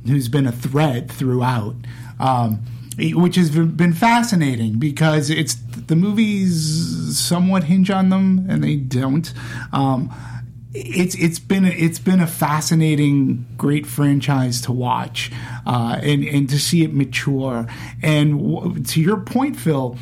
who's 0.07 0.29
been 0.29 0.47
a 0.47 0.53
thread 0.53 1.11
throughout, 1.11 1.75
um, 2.19 2.61
which 2.99 3.37
has 3.37 3.51
been 3.51 3.93
fascinating 3.93 4.79
because 4.79 5.29
it's 5.29 5.57
the 5.87 5.97
movies 5.97 7.19
somewhat 7.19 7.65
hinge 7.65 7.91
on 7.91 8.09
them 8.09 8.47
and 8.49 8.65
they 8.65 8.77
don't. 8.77 9.35
Um, 9.73 10.11
it's 10.75 11.15
it's 11.17 11.39
been 11.39 11.65
it's 11.65 11.99
been 11.99 12.21
a 12.21 12.27
fascinating, 12.27 13.47
great 13.57 13.87
franchise 13.87 14.61
to 14.63 14.73
watch, 14.73 15.31
uh, 15.67 15.99
and 16.03 16.25
and 16.25 16.49
to 16.49 16.59
see 16.59 16.83
it 16.83 16.95
mature. 16.95 17.67
And 18.03 18.39
w- 18.39 18.83
to 18.83 19.01
your 19.01 19.19
point, 19.19 19.57
Phil, 19.57 19.99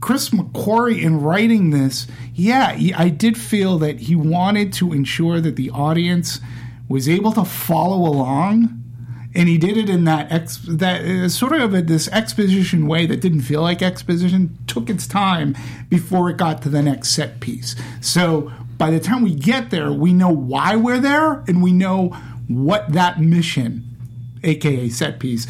Chris 0.00 0.30
McQuarrie 0.30 1.02
in 1.02 1.20
writing 1.20 1.70
this, 1.70 2.06
yeah, 2.34 2.72
he, 2.72 2.92
I 2.92 3.08
did 3.08 3.38
feel 3.38 3.78
that 3.78 4.00
he 4.00 4.16
wanted 4.16 4.72
to 4.74 4.92
ensure 4.92 5.40
that 5.40 5.56
the 5.56 5.70
audience 5.70 6.40
was 6.88 7.08
able 7.08 7.32
to 7.32 7.44
follow 7.44 8.08
along. 8.08 8.80
And 9.36 9.48
he 9.48 9.58
did 9.58 9.76
it 9.76 9.88
in 9.88 10.04
that 10.04 10.30
ex, 10.30 10.58
that 10.68 11.04
uh, 11.04 11.28
sort 11.28 11.54
of 11.54 11.74
a, 11.74 11.82
this 11.82 12.06
exposition 12.08 12.86
way 12.86 13.04
that 13.06 13.20
didn't 13.20 13.40
feel 13.40 13.62
like 13.62 13.82
exposition. 13.82 14.56
Took 14.68 14.88
its 14.88 15.08
time 15.08 15.56
before 15.88 16.30
it 16.30 16.36
got 16.36 16.62
to 16.62 16.68
the 16.68 16.82
next 16.82 17.10
set 17.10 17.40
piece. 17.40 17.74
So 18.00 18.52
by 18.78 18.90
the 18.90 19.00
time 19.00 19.22
we 19.22 19.34
get 19.34 19.70
there, 19.70 19.92
we 19.92 20.12
know 20.12 20.30
why 20.30 20.76
we're 20.76 21.00
there 21.00 21.44
and 21.46 21.62
we 21.62 21.72
know 21.72 22.08
what 22.48 22.92
that 22.92 23.20
mission, 23.20 23.82
aka 24.42 24.88
set 24.88 25.18
piece, 25.18 25.46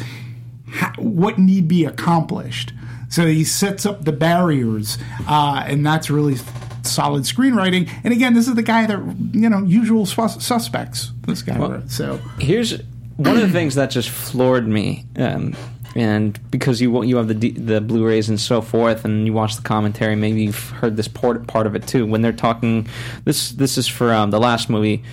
ha- 0.71 0.93
what 0.97 1.37
need 1.37 1.67
be 1.67 1.85
accomplished. 1.85 2.71
So 3.09 3.27
he 3.27 3.43
sets 3.43 3.85
up 3.85 4.03
the 4.03 4.11
barriers, 4.11 4.97
uh, 5.27 5.63
and 5.67 5.85
that's 5.85 6.09
really 6.09 6.35
solid 6.83 7.23
screenwriting. 7.23 7.89
And 8.03 8.13
again, 8.13 8.33
this 8.33 8.47
is 8.47 8.55
the 8.55 8.63
guy 8.63 8.85
that 8.87 8.97
you 9.33 9.49
know, 9.49 9.63
usual 9.63 10.05
sus- 10.05 10.43
suspects. 10.45 11.11
This 11.27 11.41
guy 11.41 11.57
wrote. 11.57 11.89
So 11.91 12.19
Here's 12.39 12.79
one 13.17 13.35
of 13.35 13.41
the 13.41 13.49
things 13.51 13.75
that 13.75 13.91
just 13.91 14.09
floored 14.09 14.67
me, 14.67 15.05
um, 15.17 15.55
and 15.95 16.37
because 16.51 16.81
you 16.81 17.03
you 17.03 17.15
have 17.17 17.27
the 17.27 17.51
the 17.51 17.79
Blu-rays 17.79 18.27
and 18.27 18.39
so 18.39 18.61
forth, 18.61 19.05
and 19.05 19.25
you 19.25 19.33
watch 19.33 19.55
the 19.55 19.61
commentary, 19.61 20.15
maybe 20.15 20.43
you've 20.43 20.69
heard 20.71 20.97
this 20.97 21.07
part 21.07 21.47
part 21.47 21.65
of 21.65 21.75
it 21.75 21.87
too. 21.87 22.05
When 22.05 22.21
they're 22.21 22.33
talking, 22.33 22.87
this 23.23 23.51
this 23.51 23.77
is 23.77 23.87
for 23.87 24.13
um, 24.13 24.31
the 24.31 24.39
last 24.39 24.69
movie, 24.69 25.03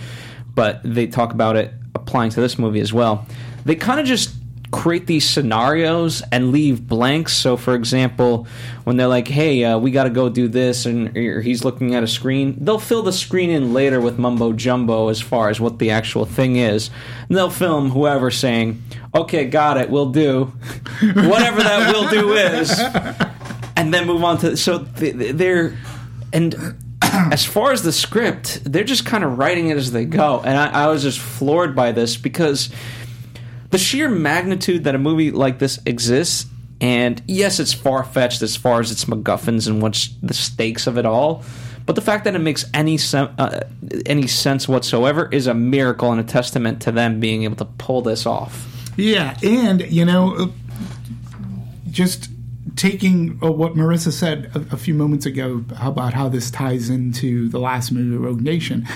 but 0.54 0.80
they 0.84 1.06
talk 1.06 1.32
about 1.32 1.56
it 1.56 1.72
applying 1.94 2.30
to 2.30 2.40
this 2.40 2.58
movie 2.58 2.80
as 2.80 2.92
well. 2.92 3.26
They 3.64 3.76
kind 3.76 4.00
of 4.00 4.06
just 4.06 4.34
create 4.73 5.07
these 5.07 5.29
scenarios 5.29 6.23
and 6.33 6.50
leave 6.50 6.88
blanks. 6.88 7.37
So, 7.37 7.57
for 7.57 7.75
example, 7.75 8.49
when 8.85 8.97
they're 8.97 9.07
like, 9.07 9.29
"Hey, 9.29 9.62
uh, 9.62 9.79
we 9.79 9.93
got 9.93 10.05
to 10.05 10.11
go 10.11 10.29
do 10.29 10.49
this," 10.49 10.87
and 10.87 11.14
he's 11.17 11.64
looking 11.64 11.95
at 11.95 12.02
a 12.02 12.09
screen, 12.09 12.57
they'll 12.59 12.81
fill 12.81 13.02
the 13.02 13.12
screen 13.12 13.50
in 13.50 13.73
later 13.73 14.00
with 14.00 14.19
mumbo 14.19 14.52
jumbo 14.52 15.09
as 15.09 15.21
far 15.21 15.50
as 15.50 15.61
what 15.61 15.79
the 15.79 15.91
actual 15.91 16.25
thing 16.25 16.57
is. 16.57 16.91
And 17.29 17.37
they'll 17.37 17.50
film 17.50 17.91
whoever 17.91 18.31
saying, 18.31 18.83
"Okay, 19.14 19.45
got 19.45 19.76
it, 19.76 19.91
we'll 19.91 20.11
do," 20.11 20.45
whatever 21.00 21.62
that 21.62 21.95
"will 21.95 22.09
do" 22.09 22.33
is, 22.33 22.76
and 23.76 23.95
then 23.95 24.07
move 24.07 24.25
on 24.25 24.38
to. 24.38 24.57
So 24.57 24.85
th- 24.85 25.17
th- 25.17 25.37
they're 25.37 25.79
and. 26.33 26.57
As 27.31 27.45
far 27.45 27.73
as 27.73 27.83
the 27.83 27.93
script, 27.93 28.61
they're 28.64 28.85
just 28.85 29.05
kind 29.05 29.23
of 29.23 29.37
writing 29.37 29.69
it 29.69 29.76
as 29.76 29.93
they 29.93 30.07
go, 30.07 30.41
and 30.41 30.57
I, 30.57 30.85
I 30.85 30.87
was 30.87 31.02
just 31.02 31.19
floored 31.19 31.76
by 31.76 31.93
this 31.93 32.17
because 32.17 32.71
the 33.73 33.79
sheer 33.79 34.09
magnitude 34.09 34.85
that 34.85 34.95
a 34.95 34.99
movie 34.99 35.31
like 35.31 35.59
this 35.59 35.81
exists, 35.87 36.47
and 36.81 37.21
yes, 37.26 37.59
it's 37.59 37.73
far 37.73 38.05
fetched 38.05 38.43
as 38.43 38.55
far 38.55 38.81
as 38.81 38.91
its 38.93 39.07
MacGuffins 39.07 39.67
and 39.67 39.83
what's 39.83 40.09
the 40.23 40.35
stakes 40.35 40.87
of 40.87 40.99
it 40.99 41.07
all. 41.07 41.43
But 41.87 41.97
the 41.97 42.02
fact 42.02 42.25
that 42.25 42.35
it 42.37 42.41
makes 42.41 42.64
any 42.75 42.99
sen- 42.99 43.35
uh, 43.38 43.61
any 44.07 44.26
sense 44.26 44.69
whatsoever 44.69 45.29
is 45.33 45.47
a 45.47 45.55
miracle 45.55 46.12
and 46.12 46.21
a 46.21 46.25
testament 46.25 46.83
to 46.83 46.93
them 46.93 47.19
being 47.19 47.45
able 47.45 47.57
to 47.57 47.64
pull 47.64 48.02
this 48.02 48.26
off. 48.26 48.69
Yeah, 48.97 49.37
and 49.43 49.81
you 49.91 50.05
know, 50.05 50.35
uh, 50.37 50.47
just 51.91 52.29
taking 52.76 53.38
uh, 53.43 53.50
what 53.50 53.75
Marissa 53.75 54.12
said 54.12 54.50
a, 54.55 54.75
a 54.75 54.76
few 54.76 54.95
moments 54.95 55.25
ago 55.25 55.64
about 55.81 56.12
how 56.12 56.29
this 56.29 56.50
ties 56.50 56.91
into 56.91 57.49
the 57.49 57.59
last 57.59 57.91
movie, 57.91 58.17
Rogue 58.17 58.43
Nation. 58.43 58.87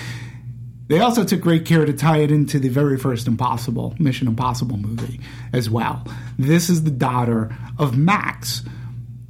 They 0.88 1.00
also 1.00 1.24
took 1.24 1.40
great 1.40 1.64
care 1.64 1.84
to 1.84 1.92
tie 1.92 2.18
it 2.18 2.30
into 2.30 2.58
the 2.58 2.68
very 2.68 2.96
first 2.96 3.26
Impossible, 3.26 3.94
Mission 3.98 4.28
Impossible 4.28 4.76
movie 4.76 5.20
as 5.52 5.68
well. 5.68 6.06
This 6.38 6.70
is 6.70 6.84
the 6.84 6.90
daughter 6.92 7.54
of 7.78 7.96
Max, 7.96 8.62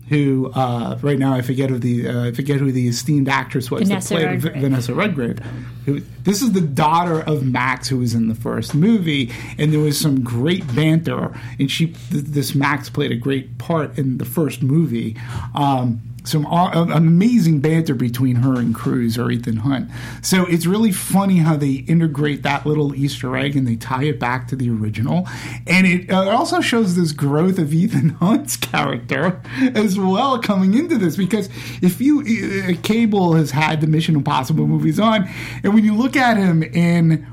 who 0.08 0.52
uh, 0.54 0.98
right 1.02 1.18
now 1.18 1.32
I 1.32 1.40
forget 1.40 1.70
who 1.70 1.78
the 1.78 2.08
uh, 2.08 2.24
I 2.26 2.32
forget 2.32 2.58
who 2.58 2.70
the 2.70 2.88
esteemed 2.88 3.28
actress 3.28 3.70
was 3.70 3.88
Vanessa 3.88 4.14
that 4.14 4.20
played 4.20 4.44
Redgrave. 4.44 4.62
Vanessa 4.62 4.94
Redgrave. 4.94 5.38
Who, 5.86 6.00
this 6.22 6.42
is 6.42 6.52
the 6.52 6.60
daughter 6.60 7.22
of 7.22 7.44
Max, 7.44 7.88
who 7.88 7.98
was 7.98 8.14
in 8.14 8.28
the 8.28 8.34
first 8.34 8.74
movie, 8.74 9.32
and 9.56 9.72
there 9.72 9.80
was 9.80 9.98
some 9.98 10.22
great 10.22 10.66
banter. 10.74 11.34
And 11.58 11.70
she, 11.70 11.86
th- 11.86 12.24
this 12.24 12.54
Max, 12.54 12.90
played 12.90 13.12
a 13.12 13.16
great 13.16 13.58
part 13.58 13.98
in 13.98 14.18
the 14.18 14.24
first 14.24 14.62
movie. 14.62 15.16
Um, 15.54 16.02
some 16.26 16.46
uh, 16.46 16.86
amazing 16.92 17.60
banter 17.60 17.94
between 17.94 18.36
her 18.36 18.54
and 18.58 18.74
Cruise 18.74 19.16
or 19.16 19.30
Ethan 19.30 19.58
Hunt. 19.58 19.90
So 20.22 20.44
it's 20.46 20.66
really 20.66 20.92
funny 20.92 21.38
how 21.38 21.56
they 21.56 21.84
integrate 21.86 22.42
that 22.42 22.66
little 22.66 22.94
Easter 22.94 23.36
egg 23.36 23.56
and 23.56 23.66
they 23.66 23.76
tie 23.76 24.04
it 24.04 24.18
back 24.18 24.48
to 24.48 24.56
the 24.56 24.68
original. 24.70 25.28
And 25.66 25.86
it 25.86 26.10
uh, 26.10 26.30
also 26.30 26.60
shows 26.60 26.96
this 26.96 27.12
growth 27.12 27.58
of 27.58 27.72
Ethan 27.72 28.10
Hunt's 28.10 28.56
character 28.66 29.40
as 29.74 29.98
well 29.98 30.38
coming 30.40 30.74
into 30.74 30.98
this 30.98 31.16
because 31.16 31.48
if 31.80 32.00
you 32.00 32.20
uh, 32.20 32.72
Cable 32.82 33.34
has 33.34 33.52
had 33.52 33.80
the 33.80 33.86
Mission 33.86 34.16
Impossible 34.16 34.66
movies 34.66 34.98
on, 34.98 35.28
and 35.62 35.74
when 35.74 35.84
you 35.84 35.94
look 35.94 36.16
at 36.16 36.36
him 36.36 36.62
in 36.62 37.26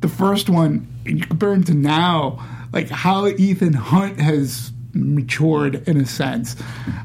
the 0.00 0.08
first 0.08 0.48
one 0.48 0.86
and 1.04 1.18
you 1.18 1.26
compare 1.26 1.52
him 1.52 1.64
to 1.64 1.74
now, 1.74 2.38
like 2.72 2.88
how 2.88 3.26
Ethan 3.26 3.72
Hunt 3.72 4.20
has 4.20 4.72
matured 4.92 5.86
in 5.88 5.98
a 5.98 6.06
sense. 6.06 6.56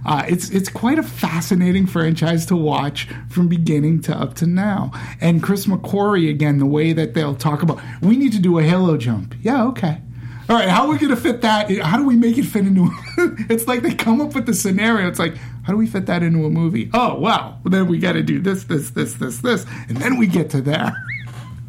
Uh, 0.06 0.24
it's 0.28 0.50
it's 0.50 0.70
quite 0.70 1.00
a 1.00 1.04
fascinating 1.04 1.86
franchise 1.86 2.46
to 2.48 2.56
watch 2.56 3.08
from 3.30 3.48
beginning 3.48 4.02
to 4.02 4.16
up 4.16 4.34
to 4.36 4.48
now. 4.48 4.92
And 5.22 5.44
Chris 5.44 5.66
McQuarrie 5.66 6.30
again, 6.30 6.60
the 6.60 6.66
way 6.66 6.94
that 6.94 7.14
they'll 7.14 7.36
talk 7.36 7.62
about, 7.62 7.82
we 8.02 8.18
need 8.18 8.34
to 8.34 8.40
do 8.40 8.60
a 8.60 8.64
Halo 8.64 8.98
jump. 8.98 9.36
Yeah, 9.42 9.66
okay. 9.66 10.02
All 10.50 10.58
right, 10.58 10.68
how 10.68 10.86
are 10.86 10.90
we 10.90 10.98
going 10.98 11.10
to 11.10 11.16
fit 11.16 11.42
that? 11.42 11.72
How 11.80 11.98
do 11.98 12.06
we 12.06 12.18
make 12.18 12.38
it 12.38 12.44
fit 12.44 12.68
into? 12.68 12.90
it's 13.50 13.66
like 13.66 13.82
they 13.82 13.94
come 13.94 14.20
up 14.20 14.36
with 14.36 14.46
the 14.46 14.54
scenario. 14.54 15.08
It's 15.08 15.20
like, 15.20 15.38
how 15.64 15.72
do 15.72 15.78
we 15.78 15.88
fit 15.88 16.06
that 16.08 16.22
into 16.22 16.46
a 16.46 16.50
movie? 16.50 16.90
Oh, 16.94 17.18
well, 17.18 17.62
then 17.64 17.88
we 17.88 17.98
got 17.98 18.14
to 18.14 18.24
do 18.24 18.40
this, 18.40 18.66
this, 18.66 18.90
this, 18.90 19.14
this, 19.14 19.40
this, 19.40 19.66
and 19.88 19.98
then 19.98 20.18
we 20.18 20.28
get 20.28 20.50
to 20.50 20.62
there. 20.62 20.94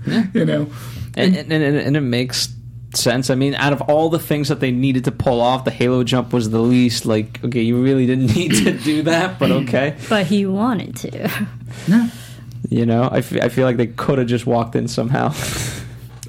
you 0.35 0.45
know, 0.45 0.69
and, 1.17 1.37
and, 1.37 1.53
and, 1.53 1.77
and 1.77 1.97
it 1.97 2.01
makes 2.01 2.54
sense. 2.97 3.31
I 3.31 3.35
mean, 3.35 3.55
out 3.55 3.73
of 3.73 3.81
all 3.83 4.09
the 4.09 4.19
things 4.19 4.49
that 4.49 4.61
they 4.61 4.71
needed 4.71 5.05
to 5.05 5.13
pull 5.13 5.41
off, 5.41 5.65
the 5.65 5.71
Halo 5.71 6.05
jump 6.05 6.33
was 6.33 6.51
the 6.51 6.61
least. 6.61 7.07
Like, 7.07 7.43
okay, 7.45 7.63
you 7.63 7.83
really 7.83 8.07
didn't 8.07 8.27
need 8.35 8.53
to 8.65 8.73
do 8.79 9.03
that, 9.03 9.39
but 9.39 9.51
okay. 9.63 9.97
But 10.09 10.27
he 10.27 10.47
wanted 10.47 10.97
to. 10.97 11.31
yeah. 11.89 12.09
You 12.71 12.87
know, 12.87 13.03
I 13.05 13.19
I 13.19 13.49
feel 13.51 13.67
like 13.67 13.77
they 13.77 13.89
could 13.89 14.19
have 14.19 14.27
just 14.27 14.47
walked 14.47 14.75
in 14.77 14.89
somehow. 14.89 15.33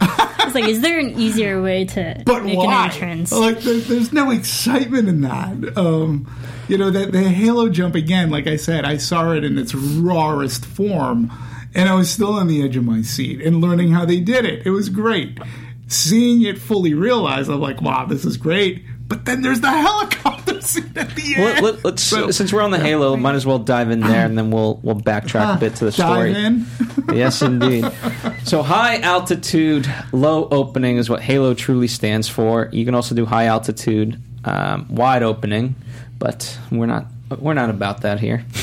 It's 0.02 0.54
like, 0.54 0.66
is 0.70 0.82
there 0.82 1.00
an 1.00 1.20
easier 1.20 1.62
way 1.62 1.86
to 1.86 2.22
But 2.26 2.44
make 2.46 2.58
why? 2.58 2.86
an 2.86 2.92
entrance? 2.92 3.32
Like, 3.32 3.60
there, 3.62 3.80
there's 3.80 4.14
no 4.14 4.32
excitement 4.32 5.08
in 5.10 5.22
that. 5.22 5.78
Um, 5.78 6.30
you 6.68 6.78
know, 6.78 6.92
that 6.92 7.12
the 7.12 7.24
Halo 7.24 7.68
jump 7.70 7.96
again. 7.96 8.30
Like 8.30 8.48
I 8.48 8.56
said, 8.58 8.86
I 8.86 8.98
saw 8.98 9.32
it 9.32 9.44
in 9.44 9.58
its 9.58 9.74
rawest 9.74 10.66
form, 10.66 11.32
and 11.74 11.90
I 11.90 11.96
was 11.96 12.10
still 12.12 12.34
on 12.34 12.48
the 12.48 12.64
edge 12.64 12.76
of 12.78 12.84
my 12.84 13.02
seat 13.02 13.42
and 13.42 13.60
learning 13.60 13.92
how 13.92 14.06
they 14.06 14.20
did 14.20 14.46
it. 14.46 14.66
It 14.66 14.70
was 14.72 14.90
great. 14.90 15.40
Seeing 15.88 16.42
it 16.44 16.58
fully 16.58 16.94
realized, 16.94 17.50
I'm 17.50 17.60
like, 17.62 17.82
wow, 17.82 18.06
this 18.06 18.26
is 18.26 18.38
great. 18.38 18.84
But 19.08 19.26
then 19.26 19.44
there's 19.44 19.62
the 19.62 19.70
helicopter 19.72 20.62
scene 20.62 20.92
at 20.96 21.16
the 21.16 21.36
end. 21.38 21.64
let, 21.64 21.86
us 21.86 22.02
So- 22.02 22.32
since 22.32 22.52
we're 22.52 22.64
on 22.64 22.72
the 22.72 22.80
Halo, 22.80 23.16
might 23.16 23.36
as 23.36 23.46
well 23.46 23.60
dive 23.60 23.92
in 23.92 24.00
there, 24.00 24.26
and 24.26 24.36
then 24.36 24.50
we'll 24.50 24.80
we'll 24.82 24.96
backtrack 25.00 25.58
a 25.58 25.60
bit 25.60 25.76
to 25.76 25.86
the 25.86 25.92
story. 25.92 26.34
In. 26.34 26.66
yes, 27.14 27.44
indeed. 27.44 27.86
So 28.46 28.64
high 28.64 28.98
altitude, 28.98 29.88
low 30.12 30.48
opening 30.50 30.98
is 30.98 31.08
what 31.08 31.22
Halo 31.22 31.54
truly 31.54 31.88
stands 31.88 32.28
for. 32.28 32.68
You 32.72 32.84
can 32.84 32.96
also 32.96 33.14
do 33.14 33.26
high 33.28 33.46
altitude, 33.46 34.20
um, 34.44 34.88
wide 34.90 35.22
opening, 35.22 35.76
but 36.18 36.58
we're 36.72 36.88
not 36.88 37.06
we're 37.40 37.54
not 37.54 37.70
about 37.70 38.02
that 38.02 38.20
here. 38.20 38.46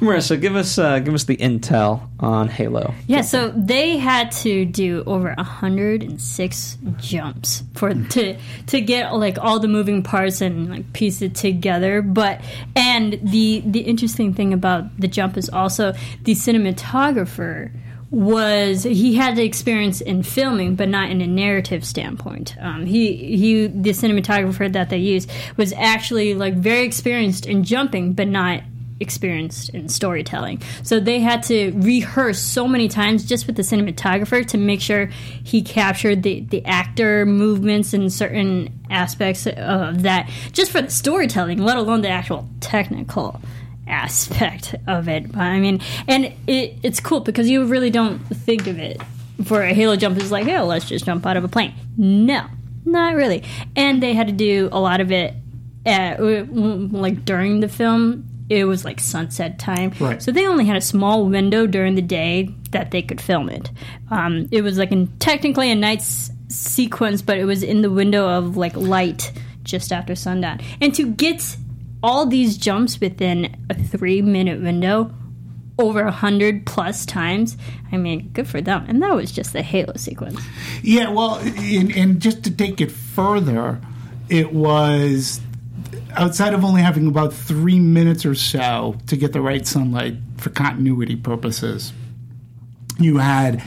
Marissa, 0.00 0.40
give 0.40 0.56
us 0.56 0.78
uh, 0.78 0.98
give 1.00 1.14
us 1.14 1.24
the 1.24 1.36
intel 1.36 2.08
on 2.18 2.48
Halo. 2.48 2.94
Yeah, 3.06 3.20
so 3.20 3.50
they 3.50 3.98
had 3.98 4.32
to 4.32 4.64
do 4.64 5.02
over 5.06 5.34
106 5.36 6.78
jumps 6.96 7.62
for 7.74 7.92
to 7.92 8.36
to 8.66 8.80
get 8.80 9.14
like 9.14 9.38
all 9.38 9.58
the 9.58 9.68
moving 9.68 10.02
parts 10.02 10.40
and 10.40 10.70
like 10.70 10.92
piece 10.92 11.20
it 11.22 11.34
together. 11.34 12.00
But 12.02 12.40
and 12.74 13.18
the 13.22 13.62
the 13.66 13.80
interesting 13.80 14.34
thing 14.34 14.52
about 14.52 14.98
the 14.98 15.08
jump 15.08 15.36
is 15.36 15.48
also 15.50 15.92
the 16.22 16.34
cinematographer 16.34 17.70
was 18.10 18.84
he 18.84 19.14
had 19.14 19.36
the 19.36 19.44
experience 19.44 20.00
in 20.00 20.22
filming, 20.22 20.76
but 20.76 20.88
not 20.88 21.10
in 21.10 21.20
a 21.20 21.26
narrative 21.26 21.84
standpoint. 21.84 22.56
Um, 22.60 22.86
he 22.86 23.36
he 23.36 23.66
the 23.66 23.90
cinematographer 23.90 24.72
that 24.72 24.90
they 24.90 24.98
used 24.98 25.30
was 25.56 25.72
actually 25.72 26.34
like 26.34 26.54
very 26.54 26.84
experienced 26.84 27.46
in 27.46 27.64
jumping, 27.64 28.12
but 28.12 28.28
not 28.28 28.62
experienced 29.00 29.70
in 29.70 29.88
storytelling. 29.88 30.62
So 30.82 31.00
they 31.00 31.20
had 31.20 31.42
to 31.44 31.72
rehearse 31.72 32.38
so 32.38 32.68
many 32.68 32.88
times 32.88 33.24
just 33.24 33.46
with 33.46 33.56
the 33.56 33.62
cinematographer 33.62 34.46
to 34.46 34.56
make 34.56 34.80
sure 34.80 35.06
he 35.06 35.62
captured 35.62 36.22
the, 36.22 36.40
the 36.40 36.64
actor 36.64 37.26
movements 37.26 37.92
and 37.92 38.12
certain 38.12 38.80
aspects 38.90 39.46
of 39.46 40.02
that 40.02 40.30
just 40.52 40.70
for 40.70 40.82
the 40.82 40.90
storytelling, 40.90 41.58
let 41.58 41.76
alone 41.76 42.02
the 42.02 42.08
actual 42.08 42.48
technical 42.60 43.40
aspect 43.86 44.74
of 44.86 45.08
it. 45.08 45.30
But 45.32 45.40
I 45.40 45.60
mean, 45.60 45.80
and 46.08 46.26
it, 46.46 46.78
it's 46.82 47.00
cool 47.00 47.20
because 47.20 47.48
you 47.48 47.64
really 47.66 47.90
don't 47.90 48.18
think 48.20 48.66
of 48.66 48.78
it 48.78 49.00
for 49.44 49.62
a 49.62 49.72
Halo 49.74 49.96
jump 49.96 50.16
is 50.18 50.30
like, 50.32 50.46
oh, 50.48 50.64
let's 50.64 50.86
just 50.88 51.04
jump 51.04 51.26
out 51.26 51.36
of 51.36 51.44
a 51.44 51.48
plane. 51.48 51.74
No, 51.96 52.46
not 52.84 53.14
really. 53.14 53.42
And 53.76 54.02
they 54.02 54.14
had 54.14 54.26
to 54.28 54.32
do 54.32 54.68
a 54.72 54.80
lot 54.80 55.00
of 55.00 55.10
it 55.12 55.34
at, 55.84 56.22
like 56.22 57.24
during 57.24 57.60
the 57.60 57.68
film. 57.68 58.28
It 58.50 58.66
was 58.66 58.84
like 58.84 59.00
sunset 59.00 59.58
time, 59.58 59.92
Right. 59.98 60.22
so 60.22 60.30
they 60.30 60.46
only 60.46 60.66
had 60.66 60.76
a 60.76 60.80
small 60.82 61.24
window 61.26 61.66
during 61.66 61.94
the 61.94 62.02
day 62.02 62.50
that 62.72 62.90
they 62.90 63.00
could 63.00 63.18
film 63.18 63.48
it. 63.48 63.70
Um, 64.10 64.48
it 64.52 64.60
was 64.60 64.76
like 64.76 64.92
in, 64.92 65.06
technically 65.18 65.70
a 65.70 65.74
night 65.74 66.00
s- 66.00 66.30
sequence, 66.48 67.22
but 67.22 67.38
it 67.38 67.46
was 67.46 67.62
in 67.62 67.80
the 67.80 67.90
window 67.90 68.28
of 68.28 68.58
like 68.58 68.76
light 68.76 69.32
just 69.62 69.92
after 69.94 70.14
sundown. 70.14 70.60
And 70.82 70.94
to 70.94 71.06
get 71.10 71.56
all 72.04 72.26
these 72.26 72.58
jumps 72.58 73.00
within 73.00 73.56
a 73.70 73.74
three 73.74 74.20
minute 74.20 74.60
window 74.60 75.10
over 75.78 76.02
a 76.02 76.10
hundred 76.10 76.66
plus 76.66 77.06
times, 77.06 77.56
I 77.90 77.96
mean, 77.96 78.28
good 78.34 78.46
for 78.46 78.60
them. 78.60 78.84
And 78.86 79.02
that 79.02 79.14
was 79.14 79.32
just 79.32 79.54
the 79.54 79.62
Halo 79.62 79.94
sequence. 79.96 80.38
Yeah, 80.82 81.08
well, 81.08 81.36
and, 81.36 81.90
and 81.96 82.20
just 82.20 82.44
to 82.44 82.50
take 82.50 82.82
it 82.82 82.92
further, 82.92 83.80
it 84.28 84.52
was 84.52 85.40
outside 86.12 86.52
of 86.52 86.62
only 86.62 86.82
having 86.82 87.06
about 87.06 87.32
three 87.32 87.80
minutes 87.80 88.26
or 88.26 88.34
so 88.34 88.96
to 89.06 89.16
get 89.16 89.32
the 89.32 89.40
right 89.40 89.66
sunlight 89.66 90.16
for 90.36 90.50
continuity 90.50 91.16
purposes. 91.16 91.94
You 92.98 93.16
had, 93.16 93.62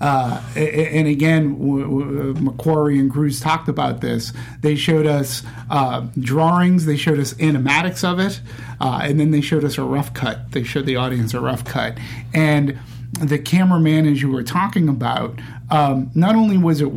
uh, 0.00 0.42
and 0.54 1.08
again, 1.08 1.56
McQuarrie 1.56 3.00
and 3.00 3.10
Cruise 3.10 3.40
talked 3.40 3.68
about 3.68 4.02
this. 4.02 4.32
They 4.60 4.76
showed 4.76 5.06
us 5.06 5.42
uh, 5.70 6.06
drawings, 6.18 6.84
they 6.84 6.96
showed 6.96 7.18
us 7.18 7.32
animatics 7.34 8.04
of 8.04 8.18
it, 8.18 8.40
uh, 8.80 9.00
and 9.02 9.18
then 9.18 9.30
they 9.30 9.40
showed 9.40 9.64
us 9.64 9.78
a 9.78 9.82
rough 9.82 10.12
cut. 10.12 10.52
They 10.52 10.64
showed 10.64 10.86
the 10.86 10.96
audience 10.96 11.32
a 11.32 11.40
rough 11.40 11.64
cut. 11.64 11.98
And 12.34 12.78
the 13.20 13.38
cameraman, 13.38 14.06
as 14.06 14.20
you 14.20 14.30
were 14.30 14.42
talking 14.42 14.88
about, 14.88 15.38
um, 15.70 16.10
not 16.14 16.34
only 16.34 16.58
was 16.58 16.82
it 16.82 16.90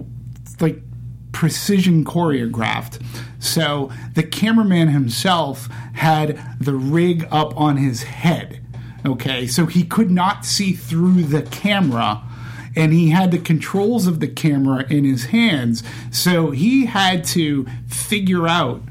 like 0.59 0.81
precision 1.31 2.03
choreographed. 2.03 3.01
So 3.39 3.91
the 4.13 4.23
cameraman 4.23 4.89
himself 4.89 5.67
had 5.93 6.37
the 6.59 6.73
rig 6.73 7.27
up 7.31 7.57
on 7.57 7.77
his 7.77 8.03
head. 8.03 8.61
Okay, 9.05 9.47
so 9.47 9.65
he 9.65 9.83
could 9.85 10.11
not 10.11 10.45
see 10.45 10.73
through 10.73 11.23
the 11.23 11.43
camera. 11.43 12.21
And 12.75 12.93
he 12.93 13.09
had 13.09 13.31
the 13.31 13.39
controls 13.39 14.07
of 14.07 14.19
the 14.19 14.27
camera 14.27 14.85
in 14.89 15.03
his 15.03 15.25
hands. 15.25 15.83
So 16.11 16.51
he 16.51 16.85
had 16.85 17.23
to 17.25 17.65
figure 17.87 18.47
out, 18.47 18.81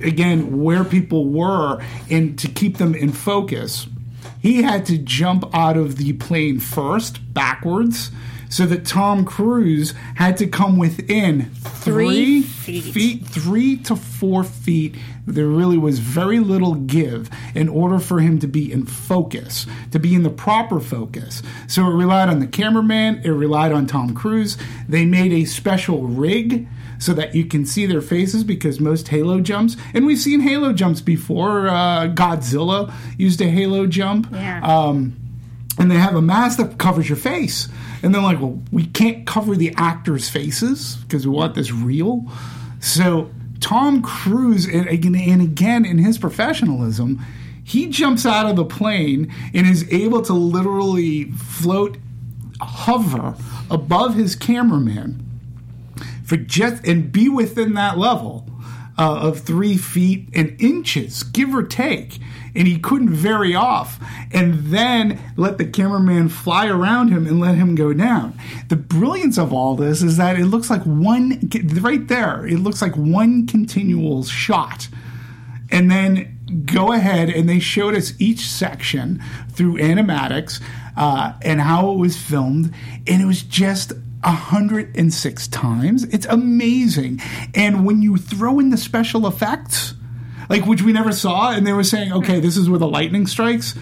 again, 0.00 0.62
where 0.62 0.84
people 0.84 1.26
were 1.26 1.82
and 2.10 2.38
to 2.38 2.48
keep 2.48 2.78
them 2.78 2.94
in 2.94 3.12
focus 3.12 3.86
he 4.44 4.62
had 4.62 4.84
to 4.86 4.98
jump 4.98 5.46
out 5.54 5.78
of 5.78 5.96
the 5.96 6.12
plane 6.12 6.60
first, 6.60 7.32
backwards, 7.32 8.10
so 8.54 8.66
that 8.66 8.86
Tom 8.86 9.24
Cruise 9.24 9.94
had 10.14 10.36
to 10.36 10.46
come 10.46 10.76
within 10.76 11.50
three, 11.56 12.42
Three 12.42 12.80
feet. 12.80 13.26
three 13.26 13.76
to 13.78 13.96
four 13.96 14.44
feet. 14.44 14.94
There 15.26 15.48
really 15.48 15.76
was 15.76 15.98
very 15.98 16.38
little 16.38 16.74
give 16.76 17.28
in 17.56 17.68
order 17.68 17.98
for 17.98 18.20
him 18.20 18.38
to 18.38 18.46
be 18.46 18.70
in 18.70 18.86
focus, 18.86 19.66
to 19.90 19.98
be 19.98 20.14
in 20.14 20.22
the 20.22 20.30
proper 20.30 20.78
focus. 20.78 21.42
So 21.66 21.84
it 21.84 21.94
relied 21.94 22.28
on 22.28 22.38
the 22.38 22.46
cameraman, 22.46 23.22
it 23.24 23.30
relied 23.30 23.72
on 23.72 23.86
Tom 23.88 24.14
Cruise. 24.14 24.56
They 24.88 25.04
made 25.04 25.32
a 25.32 25.46
special 25.46 26.02
rig 26.04 26.68
so 27.00 27.12
that 27.14 27.34
you 27.34 27.46
can 27.46 27.66
see 27.66 27.86
their 27.86 28.00
faces 28.00 28.44
because 28.44 28.78
most 28.78 29.08
Halo 29.08 29.40
jumps, 29.40 29.76
and 29.94 30.06
we've 30.06 30.20
seen 30.20 30.38
Halo 30.40 30.72
jumps 30.72 31.00
before. 31.00 31.66
Uh, 31.66 32.06
Godzilla 32.06 32.92
used 33.18 33.40
a 33.40 33.48
Halo 33.50 33.88
jump. 33.88 34.28
Yeah. 34.30 34.60
Um, 34.62 35.16
and 35.78 35.90
they 35.90 35.96
have 35.96 36.14
a 36.14 36.22
mask 36.22 36.58
that 36.58 36.78
covers 36.78 37.08
your 37.08 37.16
face. 37.16 37.68
And 38.02 38.14
they're 38.14 38.22
like, 38.22 38.40
well, 38.40 38.62
we 38.70 38.86
can't 38.86 39.26
cover 39.26 39.56
the 39.56 39.74
actors' 39.76 40.28
faces 40.28 40.96
because 40.96 41.26
we 41.26 41.34
want 41.34 41.54
this 41.54 41.72
real. 41.72 42.30
So 42.80 43.30
Tom 43.60 44.02
Cruise, 44.02 44.66
and 44.66 44.86
again, 44.88 45.84
in 45.84 45.98
his 45.98 46.18
professionalism, 46.18 47.24
he 47.64 47.86
jumps 47.88 48.26
out 48.26 48.46
of 48.46 48.56
the 48.56 48.64
plane 48.64 49.32
and 49.54 49.66
is 49.66 49.90
able 49.92 50.22
to 50.22 50.34
literally 50.34 51.30
float, 51.32 51.96
hover 52.60 53.34
above 53.70 54.14
his 54.14 54.36
cameraman 54.36 55.24
for 56.24 56.36
just 56.36 56.86
and 56.86 57.10
be 57.10 57.28
within 57.28 57.74
that 57.74 57.98
level 57.98 58.46
uh, 58.98 59.28
of 59.28 59.40
three 59.40 59.76
feet 59.76 60.28
and 60.34 60.60
inches, 60.60 61.22
give 61.22 61.54
or 61.54 61.62
take. 61.62 62.18
And 62.54 62.68
he 62.68 62.78
couldn't 62.78 63.10
vary 63.10 63.54
off, 63.54 63.98
and 64.32 64.66
then 64.66 65.18
let 65.36 65.58
the 65.58 65.64
cameraman 65.64 66.28
fly 66.28 66.68
around 66.68 67.08
him 67.08 67.26
and 67.26 67.40
let 67.40 67.56
him 67.56 67.74
go 67.74 67.92
down. 67.92 68.38
The 68.68 68.76
brilliance 68.76 69.38
of 69.38 69.52
all 69.52 69.74
this 69.74 70.02
is 70.02 70.16
that 70.18 70.38
it 70.38 70.46
looks 70.46 70.70
like 70.70 70.82
one 70.84 71.50
right 71.80 72.06
there. 72.06 72.46
It 72.46 72.58
looks 72.58 72.80
like 72.80 72.96
one 72.96 73.46
continual 73.46 74.22
shot, 74.24 74.88
and 75.70 75.90
then 75.90 76.62
go 76.64 76.92
ahead 76.92 77.30
and 77.30 77.48
they 77.48 77.58
showed 77.58 77.94
us 77.94 78.12
each 78.20 78.48
section 78.48 79.22
through 79.50 79.78
animatics 79.78 80.60
uh, 80.96 81.32
and 81.42 81.60
how 81.60 81.90
it 81.92 81.98
was 81.98 82.16
filmed, 82.16 82.72
and 83.06 83.22
it 83.22 83.26
was 83.26 83.42
just 83.42 83.92
106 84.22 85.48
times. 85.48 86.04
It's 86.04 86.26
amazing. 86.26 87.20
And 87.54 87.84
when 87.84 88.02
you 88.02 88.16
throw 88.16 88.58
in 88.58 88.70
the 88.70 88.76
special 88.76 89.26
effects, 89.26 89.94
like 90.48 90.66
which 90.66 90.82
we 90.82 90.92
never 90.92 91.12
saw, 91.12 91.50
and 91.50 91.66
they 91.66 91.72
were 91.72 91.84
saying, 91.84 92.12
okay, 92.12 92.40
this 92.40 92.56
is 92.56 92.68
where 92.68 92.78
the 92.78 92.88
lightning 92.88 93.26
strikes, 93.26 93.74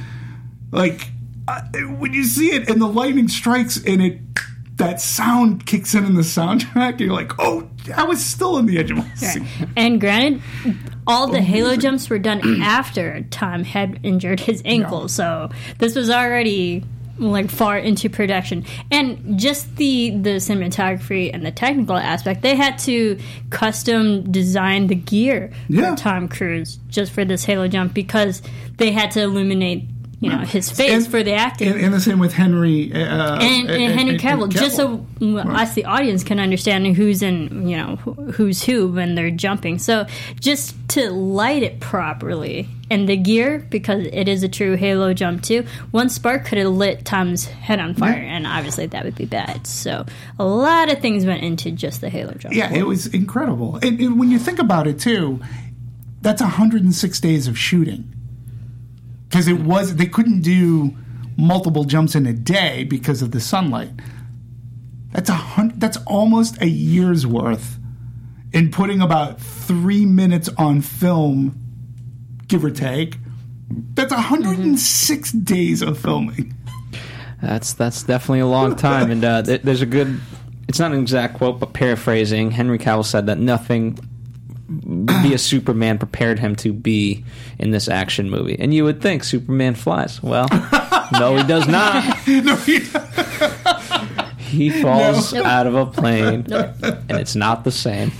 like 0.70 1.08
uh, 1.48 1.62
when 1.98 2.12
you 2.12 2.24
see 2.24 2.52
it 2.52 2.68
and 2.68 2.80
the 2.80 2.86
lightning 2.86 3.28
strikes 3.28 3.76
and 3.84 4.02
it 4.02 4.18
that 4.76 5.00
sound 5.00 5.66
kicks 5.66 5.94
in 5.94 6.04
in 6.04 6.14
the 6.14 6.22
soundtrack, 6.22 6.98
you're 6.98 7.12
like, 7.12 7.32
oh, 7.38 7.68
I 7.94 8.04
was 8.04 8.24
still 8.24 8.56
on 8.56 8.66
the 8.66 8.78
edge 8.78 8.90
of 8.90 8.96
my 8.96 9.14
seat. 9.14 9.42
And 9.76 10.00
granted, 10.00 10.42
all 11.06 11.28
the 11.28 11.40
Halo 11.40 11.76
jumps 11.76 12.08
were 12.08 12.18
done 12.18 12.40
after 12.62 13.22
Tom 13.30 13.64
had 13.64 14.00
injured 14.02 14.40
his 14.40 14.62
ankle, 14.64 15.08
so 15.08 15.50
this 15.78 15.94
was 15.94 16.10
already 16.10 16.84
like 17.30 17.50
far 17.50 17.78
into 17.78 18.10
production. 18.10 18.64
And 18.90 19.38
just 19.38 19.76
the 19.76 20.10
the 20.10 20.36
cinematography 20.36 21.30
and 21.32 21.44
the 21.44 21.50
technical 21.52 21.96
aspect, 21.96 22.42
they 22.42 22.56
had 22.56 22.78
to 22.80 23.18
custom 23.50 24.30
design 24.32 24.86
the 24.88 24.94
gear 24.94 25.50
Yeah. 25.68 25.90
for 25.94 25.96
Tom 25.96 26.28
Cruise 26.28 26.78
just 26.88 27.12
for 27.12 27.24
this 27.24 27.44
Halo 27.44 27.68
jump 27.68 27.94
because 27.94 28.42
they 28.78 28.90
had 28.92 29.10
to 29.12 29.22
illuminate 29.22 29.84
you 30.22 30.30
know 30.30 30.38
his 30.38 30.70
face 30.70 30.92
And- 30.92 31.06
for 31.08 31.22
the 31.22 31.32
acting. 31.32 31.72
And, 31.72 31.80
and 31.80 31.94
the 31.94 32.00
same 32.00 32.20
with 32.20 32.32
Henry 32.32 32.92
uh, 32.92 33.38
and, 33.40 33.68
and 33.68 33.92
Henry 33.92 34.18
Cavill, 34.18 34.48
just 34.48 34.76
so 34.76 34.98
mm, 35.18 35.44
us, 35.54 35.74
the 35.74 35.84
audience, 35.84 36.22
can 36.22 36.38
understand 36.38 36.86
who's 36.96 37.22
in, 37.22 37.68
you 37.68 37.76
know, 37.76 37.96
who's 37.96 38.62
who 38.62 38.92
when 38.92 39.16
they're 39.16 39.32
jumping. 39.32 39.80
So 39.80 40.06
just 40.38 40.76
to 40.90 41.10
light 41.10 41.64
it 41.64 41.80
properly 41.80 42.68
and 42.88 43.08
the 43.08 43.16
gear, 43.16 43.66
because 43.68 44.06
it 44.12 44.28
is 44.28 44.44
a 44.44 44.48
true 44.48 44.76
Halo 44.76 45.12
jump 45.12 45.42
too. 45.42 45.64
One 45.90 46.08
spark 46.08 46.44
could 46.44 46.58
have 46.58 46.68
lit 46.68 47.04
Tom's 47.04 47.46
head 47.46 47.80
on 47.80 47.94
fire, 47.94 48.12
and 48.12 48.46
obviously 48.46 48.86
that 48.86 49.04
would 49.04 49.16
be 49.16 49.24
bad. 49.24 49.66
So 49.66 50.06
a 50.38 50.44
lot 50.44 50.92
of 50.92 51.00
things 51.00 51.26
went 51.26 51.42
into 51.42 51.72
just 51.72 52.00
the 52.00 52.10
Halo 52.10 52.34
jump. 52.34 52.54
Yeah, 52.54 52.72
it 52.72 52.86
was 52.86 53.08
incredible. 53.08 53.80
And, 53.82 53.98
and 54.00 54.20
when 54.20 54.30
you 54.30 54.38
think 54.38 54.60
about 54.60 54.86
it, 54.86 55.00
too, 55.00 55.40
that's 56.20 56.40
106 56.40 57.18
days 57.20 57.48
of 57.48 57.58
shooting. 57.58 58.08
Because 59.32 59.48
it 59.48 59.60
was, 59.60 59.96
they 59.96 60.04
couldn't 60.04 60.42
do 60.42 60.94
multiple 61.38 61.84
jumps 61.84 62.14
in 62.14 62.26
a 62.26 62.34
day 62.34 62.84
because 62.84 63.22
of 63.22 63.30
the 63.30 63.40
sunlight. 63.40 63.88
That's 65.12 65.30
a 65.30 65.34
hundred, 65.34 65.80
that's 65.80 65.96
almost 66.06 66.60
a 66.60 66.68
year's 66.68 67.26
worth 67.26 67.78
in 68.52 68.70
putting 68.70 69.00
about 69.00 69.40
three 69.40 70.04
minutes 70.04 70.50
on 70.58 70.82
film, 70.82 71.58
give 72.46 72.62
or 72.62 72.70
take. 72.70 73.16
That's 73.94 74.12
106 74.12 75.32
days 75.32 75.80
of 75.80 75.98
filming. 75.98 76.54
That's 77.40 77.72
that's 77.72 78.02
definitely 78.02 78.40
a 78.40 78.46
long 78.46 78.76
time, 78.76 79.10
and 79.10 79.24
uh, 79.24 79.40
there's 79.40 79.80
a 79.80 79.86
good. 79.86 80.20
It's 80.68 80.78
not 80.78 80.92
an 80.92 81.00
exact 81.00 81.38
quote, 81.38 81.58
but 81.58 81.72
paraphrasing, 81.72 82.50
Henry 82.50 82.78
Cavill 82.78 83.04
said 83.04 83.26
that 83.28 83.38
nothing 83.38 83.98
via 84.84 85.38
Superman 85.38 85.98
prepared 85.98 86.38
him 86.38 86.56
to 86.56 86.72
be 86.72 87.24
in 87.58 87.70
this 87.70 87.88
action 87.88 88.30
movie. 88.30 88.56
And 88.58 88.72
you 88.72 88.84
would 88.84 89.00
think 89.02 89.24
Superman 89.24 89.74
flies. 89.74 90.22
Well, 90.22 90.48
no, 91.12 91.36
he 91.36 91.42
does 91.44 91.66
not. 91.68 92.04
No, 92.26 92.56
he- 92.56 92.80
He 94.38 94.70
falls 94.82 95.32
out 95.32 95.66
of 95.66 95.74
a 95.74 95.86
plane, 95.86 96.46
and 96.52 97.10
it's 97.12 97.34
not 97.34 97.64
the 97.64 97.70
same. 97.70 98.12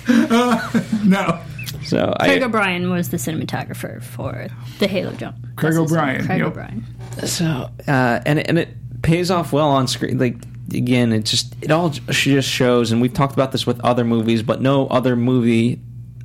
no. 1.05 1.39
So 1.85 2.15
Craig 2.21 2.43
I, 2.43 2.47
O'Brien 2.47 2.89
was 2.91 3.11
the 3.11 3.19
cinematographer 3.19 4.03
for 4.03 4.47
the 4.79 4.87
Halo 4.87 5.13
jump. 5.13 5.37
Craig 5.57 5.75
That's 5.75 5.93
O'Brien, 5.93 6.25
Craig 6.25 6.39
yep. 6.39 6.47
O'Brien. 6.49 6.87
So 7.27 7.69
uh, 7.87 8.21
and 8.25 8.39
and 8.39 8.59
it 8.59 8.71
pays 9.03 9.31
off 9.31 9.53
well 9.53 9.69
on 9.69 9.87
screen. 9.89 10.17
Like 10.19 10.37
again, 10.73 11.13
it 11.13 11.27
just 11.27 11.55
it 11.61 11.71
all 11.71 11.91
j- 11.91 12.01
just 12.09 12.49
shows, 12.49 12.93
and 12.93 13.03
we've 13.03 13.13
talked 13.13 13.35
about 13.35 13.53
this 13.53 13.67
with 13.67 13.79
other 13.81 14.05
movies, 14.05 14.43
but 14.43 14.63
no 14.63 14.87
other 14.87 15.17
movie 15.17 15.81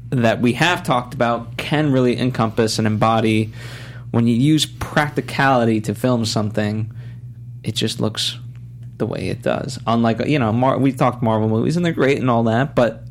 that 0.10 0.41
we 0.41 0.54
have 0.54 0.84
talked 0.84 1.13
about 1.13 1.58
can 1.58 1.91
really 1.91 2.17
encompass 2.17 2.78
and 2.78 2.88
embody 2.88 3.54
when 4.12 4.28
you 4.28 4.36
use 4.36 4.65
practicality 4.65 5.82
to 5.82 5.96
film 5.96 6.26
something. 6.26 6.93
It 7.63 7.76
just 7.76 8.00
looks 8.00 8.38
the 8.98 9.06
way 9.06 9.30
it 9.30 9.41
does. 9.41 9.80
Unlike 9.86 10.28
you 10.28 10.39
know, 10.39 10.52
Mar- 10.52 10.78
we 10.78 10.91
talked 10.91 11.22
Marvel 11.22 11.50
movies, 11.50 11.76
and 11.78 11.86
they're 11.86 11.93
great 11.93 12.20
and 12.20 12.30
all 12.30 12.43
that, 12.43 12.76
but 12.76 13.04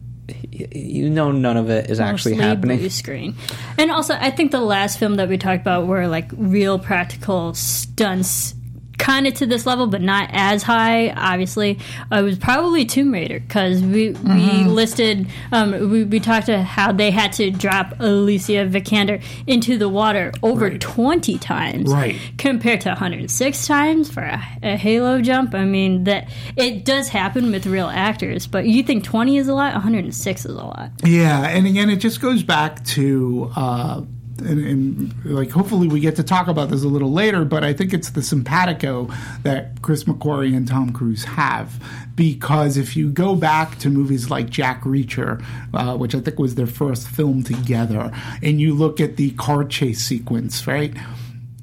you 0.50 1.08
know, 1.10 1.30
none 1.30 1.56
of 1.56 1.70
it 1.70 1.90
is 1.90 2.00
actually 2.00 2.34
happening. 2.34 2.78
blue 2.78 2.90
screen. 2.90 3.36
And 3.78 3.90
also, 3.90 4.14
I 4.14 4.30
think 4.30 4.50
the 4.50 4.60
last 4.60 4.98
film 4.98 5.16
that 5.16 5.28
we 5.28 5.38
talked 5.38 5.60
about 5.60 5.86
were 5.86 6.08
like 6.08 6.30
real 6.36 6.78
practical 6.78 7.54
stunts, 7.54 8.54
kind 8.98 9.26
of 9.26 9.34
to 9.34 9.46
this 9.46 9.66
level, 9.66 9.86
but 9.86 10.00
not 10.02 10.30
as 10.32 10.62
high. 10.62 11.10
Obviously, 11.10 11.78
uh, 12.12 12.16
it 12.16 12.22
was 12.22 12.38
probably 12.38 12.84
Tomb 12.84 13.12
Raider 13.12 13.40
because 13.40 13.82
we 13.82 14.10
we 14.10 14.14
Mm-hmm. 14.16 14.68
listed 14.68 15.26
um, 15.52 15.90
we 15.90 16.04
we 16.04 16.20
talked 16.20 16.46
to 16.46 16.62
how 16.62 16.92
they 16.92 17.10
had 17.10 17.32
to 17.34 17.50
drop 17.50 17.94
Alicia 18.00 18.66
Vikander 18.68 19.22
into 19.46 19.76
the 19.78 19.88
water 19.88 20.32
over 20.42 20.66
Right. 20.68 20.80
twenty 20.80 21.38
times, 21.38 21.92
Right. 21.92 22.16
Compared 22.38 22.80
to 22.82 22.88
106 22.90 23.66
times 23.66 24.10
for 24.10 24.22
a, 24.22 24.42
a 24.62 24.76
Halo 24.76 25.20
jump. 25.20 25.54
I 25.54 25.64
mean 25.64 26.04
that 26.04 26.28
it 26.56 26.84
does 26.84 27.08
happen 27.08 27.50
with 27.52 27.66
real 27.66 27.86
actors, 27.88 28.46
but 28.46 28.66
you 28.66 28.82
think 28.82 29.04
20 29.04 29.36
is 29.38 29.48
a 29.48 29.54
lot, 29.54 29.74
106 29.74 30.44
is 30.44 30.50
a 30.54 30.54
lot. 30.64 30.90
Yeah, 31.04 31.46
and 31.48 31.66
again, 31.66 31.90
it 31.90 31.96
just 31.96 32.20
goes 32.20 32.42
back 32.42 32.84
to, 32.86 33.50
uh, 33.56 34.02
and, 34.40 34.66
and 34.66 35.24
like, 35.24 35.50
hopefully 35.50 35.88
we 35.88 36.00
get 36.00 36.16
to 36.16 36.22
talk 36.22 36.48
about 36.48 36.70
this 36.70 36.82
a 36.82 36.88
little 36.88 37.12
later, 37.12 37.44
but 37.44 37.64
I 37.64 37.72
think 37.72 37.92
it's 37.92 38.10
the 38.10 38.22
simpatico 38.22 39.08
that 39.42 39.82
Chris 39.82 40.04
McQuarrie 40.04 40.56
and 40.56 40.66
Tom 40.66 40.92
Cruise 40.92 41.24
have. 41.24 41.82
Because 42.14 42.76
if 42.76 42.96
you 42.96 43.10
go 43.10 43.34
back 43.34 43.78
to 43.78 43.90
movies 43.90 44.30
like 44.30 44.48
Jack 44.48 44.82
Reacher, 44.82 45.44
uh, 45.74 45.96
which 45.96 46.14
I 46.14 46.20
think 46.20 46.38
was 46.38 46.54
their 46.54 46.66
first 46.66 47.08
film 47.08 47.42
together, 47.42 48.10
and 48.42 48.60
you 48.60 48.74
look 48.74 49.00
at 49.00 49.16
the 49.16 49.30
car 49.32 49.64
chase 49.64 50.00
sequence, 50.00 50.66
right? 50.66 50.94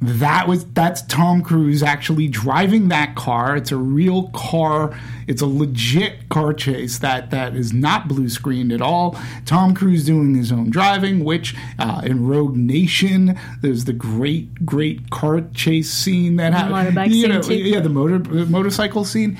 That 0.07 0.47
was 0.47 0.65
that's 0.65 1.01
Tom 1.03 1.41
Cruise 1.41 1.83
actually 1.83 2.27
driving 2.27 2.87
that 2.89 3.15
car. 3.15 3.55
It's 3.55 3.71
a 3.71 3.77
real 3.77 4.29
car. 4.29 4.97
It's 5.27 5.41
a 5.41 5.45
legit 5.45 6.29
car 6.29 6.53
chase 6.53 6.99
that 6.99 7.29
that 7.31 7.55
is 7.55 7.73
not 7.73 8.07
blue 8.07 8.29
screened 8.29 8.71
at 8.71 8.81
all. 8.81 9.17
Tom 9.45 9.73
Cruise 9.73 10.05
doing 10.05 10.35
his 10.35 10.51
own 10.51 10.69
driving, 10.69 11.23
which 11.23 11.55
uh, 11.79 12.01
in 12.03 12.27
Rogue 12.27 12.55
Nation 12.55 13.39
there's 13.61 13.85
the 13.85 13.93
great 13.93 14.65
great 14.65 15.09
car 15.09 15.41
chase 15.53 15.91
scene 15.91 16.37
that 16.37 16.53
happened. 16.53 16.73
you 17.11 17.21
scene 17.21 17.29
know, 17.29 17.41
yeah, 17.75 17.79
the 17.79 17.89
motor 17.89 18.19
motorcycle 18.45 19.05
scene 19.05 19.37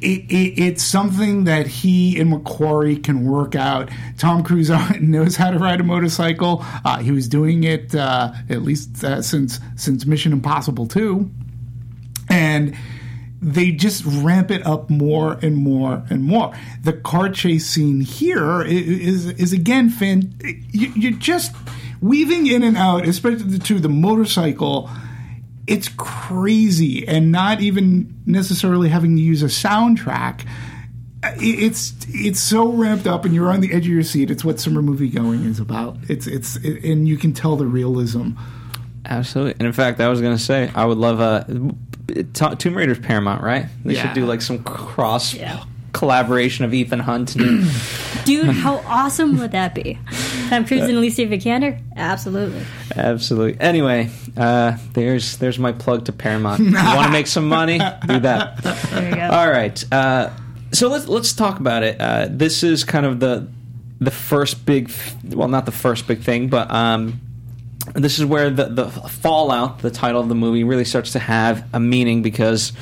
it, 0.00 0.30
it, 0.30 0.62
it's 0.62 0.82
something 0.82 1.44
that 1.44 1.66
he 1.66 2.20
and 2.20 2.32
McQuarrie 2.32 3.02
can 3.02 3.24
work 3.24 3.54
out. 3.54 3.90
Tom 4.18 4.42
Cruise 4.42 4.70
knows 5.00 5.36
how 5.36 5.50
to 5.50 5.58
ride 5.58 5.80
a 5.80 5.84
motorcycle. 5.84 6.64
Uh, 6.84 6.98
he 6.98 7.10
was 7.10 7.28
doing 7.28 7.64
it 7.64 7.94
uh, 7.94 8.32
at 8.48 8.62
least 8.62 9.02
uh, 9.04 9.22
since 9.22 9.60
since 9.76 10.06
Mission 10.06 10.32
Impossible 10.32 10.86
two, 10.86 11.30
and 12.28 12.76
they 13.40 13.70
just 13.70 14.04
ramp 14.06 14.50
it 14.50 14.66
up 14.66 14.90
more 14.90 15.34
and 15.42 15.56
more 15.56 16.04
and 16.10 16.24
more. 16.24 16.54
The 16.82 16.92
car 16.92 17.28
chase 17.28 17.66
scene 17.66 18.00
here 18.00 18.62
is 18.62 19.26
is 19.26 19.26
is 19.32 19.52
again 19.52 19.90
fan. 19.90 20.34
You, 20.70 20.92
you're 20.94 21.12
just 21.12 21.54
weaving 22.00 22.46
in 22.46 22.62
and 22.62 22.76
out, 22.76 23.06
especially 23.06 23.58
to 23.58 23.78
the 23.78 23.88
motorcycle 23.88 24.90
it's 25.66 25.88
crazy 25.96 27.06
and 27.08 27.32
not 27.32 27.60
even 27.60 28.14
necessarily 28.26 28.88
having 28.88 29.16
to 29.16 29.22
use 29.22 29.42
a 29.42 29.46
soundtrack 29.46 30.46
it's 31.40 31.94
it's 32.08 32.38
so 32.40 32.70
ramped 32.70 33.06
up 33.06 33.24
and 33.24 33.34
you're 33.34 33.50
on 33.50 33.60
the 33.60 33.72
edge 33.72 33.86
of 33.86 33.92
your 33.92 34.02
seat 34.02 34.30
it's 34.30 34.44
what 34.44 34.60
summer 34.60 34.80
movie 34.82 35.08
going 35.08 35.44
is 35.44 35.58
about 35.58 35.96
it's 36.08 36.26
it's 36.28 36.56
it, 36.58 36.84
and 36.84 37.08
you 37.08 37.16
can 37.16 37.32
tell 37.32 37.56
the 37.56 37.66
realism 37.66 38.30
Absolutely. 39.08 39.52
And 39.60 39.62
in 39.68 39.72
fact, 39.72 40.00
I 40.00 40.08
was 40.08 40.20
going 40.20 40.36
to 40.36 40.42
say, 40.42 40.68
I 40.74 40.84
would 40.84 40.98
love 40.98 41.20
uh, 41.20 41.44
a. 42.08 42.24
T- 42.24 42.56
Tomb 42.56 42.76
Raider's 42.76 42.98
Paramount, 42.98 43.40
right? 43.40 43.66
They 43.84 43.94
Yeah. 43.94 44.02
should 44.02 44.14
do 44.14 44.26
like 44.26 44.42
some 44.42 44.64
cross 44.64 45.32
Yeah. 45.32 45.62
collaboration 45.92 46.64
of 46.64 46.74
Ethan 46.74 46.98
Hunt. 46.98 47.36
And, 47.36 47.70
Dude, 48.24 48.46
how 48.48 48.78
awesome 48.84 49.38
would 49.38 49.52
that 49.52 49.76
be? 49.76 49.96
Tom 50.48 50.64
Cruise 50.66 50.82
and 50.82 50.96
Alicia 50.96 51.26
Vikander? 51.26 51.80
Absolutely. 51.96 52.62
absolutely. 52.94 53.60
Anyway, 53.60 54.10
uh, 54.36 54.76
there's 54.92 55.36
there's 55.38 55.58
my 55.58 55.72
plug 55.72 56.06
to 56.06 56.12
Paramount. 56.12 56.60
you 56.60 56.72
want 56.74 57.06
to 57.06 57.12
make 57.12 57.26
some 57.26 57.48
money? 57.48 57.78
Do 57.78 58.20
that. 58.20 58.62
There 58.62 59.10
you 59.10 59.16
go. 59.16 59.28
All 59.30 59.50
right. 59.50 59.92
Uh, 59.92 60.30
so 60.72 60.88
let's 60.88 61.08
let's 61.08 61.32
talk 61.32 61.58
about 61.58 61.82
it. 61.82 62.00
Uh, 62.00 62.28
this 62.30 62.62
is 62.62 62.84
kind 62.84 63.06
of 63.06 63.20
the 63.20 63.48
the 64.00 64.10
first 64.10 64.66
big, 64.66 64.90
well, 65.24 65.48
not 65.48 65.64
the 65.66 65.72
first 65.72 66.06
big 66.06 66.20
thing, 66.20 66.48
but 66.48 66.70
um, 66.70 67.20
this 67.94 68.18
is 68.18 68.24
where 68.24 68.50
the 68.50 68.66
the 68.66 68.88
fallout, 68.88 69.80
the 69.80 69.90
title 69.90 70.20
of 70.20 70.28
the 70.28 70.34
movie, 70.34 70.64
really 70.64 70.84
starts 70.84 71.12
to 71.12 71.18
have 71.18 71.64
a 71.72 71.80
meaning 71.80 72.22
because. 72.22 72.72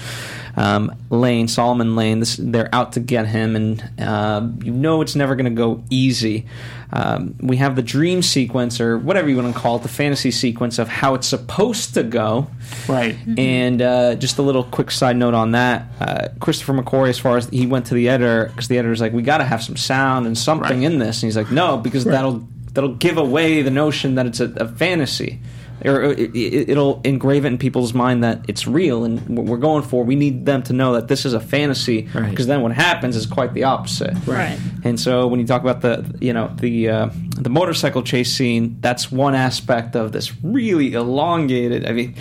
Um, 0.56 0.94
Lane, 1.10 1.48
Solomon 1.48 1.96
Lane, 1.96 2.20
this, 2.20 2.36
they're 2.36 2.72
out 2.72 2.92
to 2.92 3.00
get 3.00 3.26
him, 3.26 3.56
and 3.56 3.90
uh, 4.00 4.46
you 4.62 4.70
know 4.70 5.00
it's 5.00 5.16
never 5.16 5.34
going 5.34 5.46
to 5.46 5.50
go 5.50 5.82
easy. 5.90 6.46
Um, 6.92 7.34
we 7.40 7.56
have 7.56 7.74
the 7.74 7.82
dream 7.82 8.22
sequence, 8.22 8.80
or 8.80 8.96
whatever 8.96 9.28
you 9.28 9.36
want 9.36 9.52
to 9.52 9.60
call 9.60 9.76
it, 9.76 9.82
the 9.82 9.88
fantasy 9.88 10.30
sequence 10.30 10.78
of 10.78 10.86
how 10.86 11.14
it's 11.14 11.26
supposed 11.26 11.94
to 11.94 12.04
go. 12.04 12.46
right 12.88 13.16
And 13.36 13.82
uh, 13.82 14.14
just 14.14 14.38
a 14.38 14.42
little 14.42 14.62
quick 14.62 14.92
side 14.92 15.16
note 15.16 15.34
on 15.34 15.50
that: 15.52 15.86
uh, 16.00 16.28
Christopher 16.40 16.72
McQuarrie, 16.74 17.08
as 17.08 17.18
far 17.18 17.36
as 17.36 17.48
he 17.48 17.66
went 17.66 17.86
to 17.86 17.94
the 17.94 18.08
editor, 18.08 18.46
because 18.46 18.68
the 18.68 18.78
editor's 18.78 19.00
like, 19.00 19.12
"We 19.12 19.22
got 19.22 19.38
to 19.38 19.44
have 19.44 19.62
some 19.62 19.76
sound 19.76 20.26
and 20.26 20.38
something 20.38 20.82
Right. 20.82 20.92
in 20.92 20.98
this," 21.00 21.22
and 21.22 21.26
he's 21.28 21.36
like, 21.36 21.50
"No, 21.50 21.78
because 21.78 22.04
that'll 22.04 22.46
that'll 22.74 22.94
give 22.94 23.18
away 23.18 23.62
the 23.62 23.70
notion 23.72 24.14
that 24.14 24.26
it's 24.26 24.38
a, 24.38 24.52
a 24.56 24.68
fantasy." 24.68 25.40
Or 25.84 26.02
it, 26.12 26.34
it, 26.34 26.70
it'll 26.70 27.00
engrave 27.04 27.44
it 27.44 27.48
in 27.48 27.58
people's 27.58 27.92
mind 27.92 28.24
that 28.24 28.44
it's 28.48 28.66
real, 28.66 29.04
and 29.04 29.20
what 29.36 29.44
we're 29.46 29.58
going 29.58 29.82
for. 29.82 30.02
We 30.02 30.16
need 30.16 30.46
them 30.46 30.62
to 30.64 30.72
know 30.72 30.94
that 30.94 31.08
this 31.08 31.24
is 31.26 31.34
a 31.34 31.40
fantasy, 31.40 32.08
Right. 32.14 32.30
because 32.30 32.46
then 32.46 32.62
what 32.62 32.72
happens 32.72 33.16
is 33.16 33.26
quite 33.26 33.52
the 33.52 33.64
opposite. 33.64 34.14
Right. 34.26 34.58
And 34.82 34.98
so 34.98 35.26
when 35.26 35.40
you 35.40 35.46
talk 35.46 35.60
about 35.62 35.82
the 35.82 36.16
you 36.20 36.32
know 36.32 36.54
the 36.58 36.88
uh, 36.88 37.10
the 37.36 37.50
motorcycle 37.50 38.02
chase 38.02 38.32
scene, 38.34 38.78
that's 38.80 39.12
one 39.12 39.34
aspect 39.34 39.94
of 39.94 40.12
this 40.12 40.32
really 40.42 40.94
elongated. 40.94 41.86
I 41.86 41.92
mean, 41.92 42.14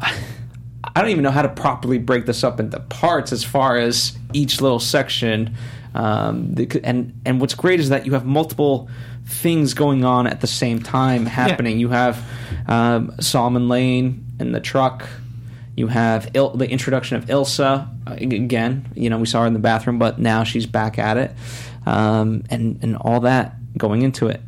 I 0.00 1.00
don't 1.00 1.10
even 1.10 1.22
know 1.22 1.30
how 1.30 1.42
to 1.42 1.48
properly 1.48 1.98
break 1.98 2.26
this 2.26 2.44
up 2.44 2.60
into 2.60 2.78
parts 2.80 3.32
as 3.32 3.44
far 3.44 3.76
as 3.78 4.16
each 4.32 4.60
little 4.60 4.80
section. 4.80 5.54
Um, 5.94 6.54
and 6.84 7.20
and 7.24 7.40
what's 7.40 7.54
great 7.54 7.78
is 7.80 7.90
that 7.90 8.06
you 8.06 8.12
have 8.12 8.24
multiple 8.24 8.88
things 9.26 9.74
going 9.74 10.04
on 10.04 10.26
at 10.26 10.40
the 10.40 10.46
same 10.46 10.80
time 10.80 11.26
happening. 11.26 11.78
You 11.78 11.88
have 11.88 12.22
um, 12.66 13.14
Solomon 13.20 13.68
Lane 13.68 14.24
in 14.40 14.52
the 14.52 14.60
truck. 14.60 15.08
You 15.76 15.86
have 15.86 16.30
Il- 16.34 16.50
the 16.56 16.68
introduction 16.68 17.16
of 17.16 17.26
Ilsa 17.26 17.88
uh, 18.06 18.12
again. 18.12 18.90
You 18.94 19.10
know, 19.10 19.18
we 19.18 19.26
saw 19.26 19.42
her 19.42 19.46
in 19.46 19.52
the 19.52 19.58
bathroom, 19.58 19.98
but 19.98 20.18
now 20.18 20.44
she's 20.44 20.66
back 20.66 20.98
at 20.98 21.16
it, 21.16 21.32
um, 21.86 22.44
and 22.50 22.78
and 22.82 22.96
all 22.96 23.20
that 23.20 23.54
going 23.78 24.02
into 24.02 24.26
it. 24.26 24.40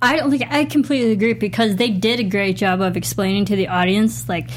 I 0.00 0.16
don't 0.16 0.30
think 0.30 0.44
I 0.50 0.64
completely 0.64 1.10
agree 1.12 1.32
because 1.34 1.76
they 1.76 1.90
did 1.90 2.20
a 2.20 2.24
great 2.24 2.56
job 2.56 2.80
of 2.80 2.96
explaining 2.96 3.46
to 3.46 3.56
the 3.56 3.68
audience 3.68 4.28
like 4.28 4.50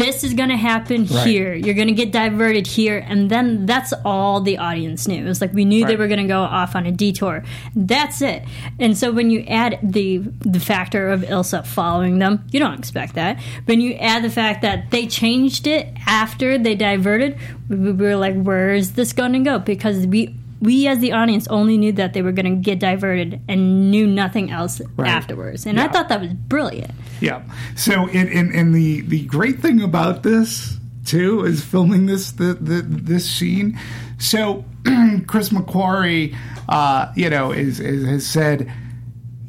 this 0.00 0.24
is 0.24 0.34
going 0.34 0.48
to 0.48 0.56
happen 0.56 1.06
Right. 1.06 1.26
here. 1.26 1.54
You're 1.54 1.74
going 1.74 1.88
to 1.88 1.94
get 1.94 2.10
diverted 2.12 2.66
here, 2.66 2.98
and 3.06 3.30
then 3.30 3.66
that's 3.66 3.92
all 4.04 4.40
the 4.40 4.58
audience 4.58 5.06
knew. 5.06 5.22
It 5.24 5.28
was 5.28 5.40
like 5.40 5.52
we 5.52 5.64
knew 5.64 5.86
they 5.86 5.96
were 5.96 6.08
going 6.08 6.20
to 6.22 6.26
go 6.28 6.40
off 6.40 6.74
on 6.74 6.86
a 6.86 6.92
detour. 6.92 7.44
That's 7.76 8.22
it. 8.22 8.42
And 8.78 8.96
so 8.96 9.12
when 9.12 9.30
you 9.30 9.44
add 9.48 9.78
the 9.82 10.18
the 10.40 10.60
factor 10.60 11.10
of 11.10 11.20
Ilsa 11.22 11.66
following 11.66 12.18
them, 12.18 12.44
you 12.50 12.58
don't 12.60 12.78
expect 12.78 13.14
that. 13.14 13.40
When 13.66 13.80
you 13.80 13.94
add 13.94 14.24
the 14.24 14.30
fact 14.30 14.62
that 14.62 14.90
they 14.90 15.06
changed 15.06 15.66
it 15.66 15.88
after 16.06 16.58
they 16.58 16.74
diverted, 16.74 17.38
we, 17.68 17.76
we 17.76 17.92
were 17.92 18.16
like, 18.16 18.40
where 18.40 18.74
is 18.74 18.92
this 18.94 19.12
going 19.12 19.32
to 19.34 19.38
go? 19.40 19.58
Because 19.58 20.06
we. 20.06 20.34
We, 20.60 20.86
as 20.86 20.98
the 20.98 21.12
audience, 21.12 21.48
only 21.48 21.78
knew 21.78 21.92
that 21.92 22.12
they 22.12 22.22
were 22.22 22.32
going 22.32 22.56
to 22.56 22.62
get 22.62 22.78
diverted 22.78 23.40
and 23.48 23.90
knew 23.90 24.06
nothing 24.06 24.50
else 24.50 24.80
afterwards. 24.98 25.66
And 25.66 25.80
I 25.80 25.88
thought 25.88 26.08
that 26.10 26.20
was 26.20 26.32
brilliant. 26.34 26.92
Yeah. 27.20 27.42
So, 27.76 28.06
in, 28.08 28.28
in, 28.28 28.52
in 28.52 28.72
the 28.72 29.00
the 29.02 29.24
great 29.24 29.60
thing 29.60 29.82
about 29.82 30.22
this 30.22 30.76
too 31.04 31.44
is 31.44 31.64
filming 31.64 32.06
this 32.06 32.32
the, 32.32 32.54
the 32.54 32.82
this 32.82 33.28
scene. 33.28 33.78
So, 34.18 34.64
Chris 35.26 35.48
McQuarrie, 35.48 36.36
uh, 36.68 37.12
you 37.16 37.30
know, 37.30 37.52
is, 37.52 37.80
is 37.80 38.06
has 38.06 38.26
said 38.26 38.70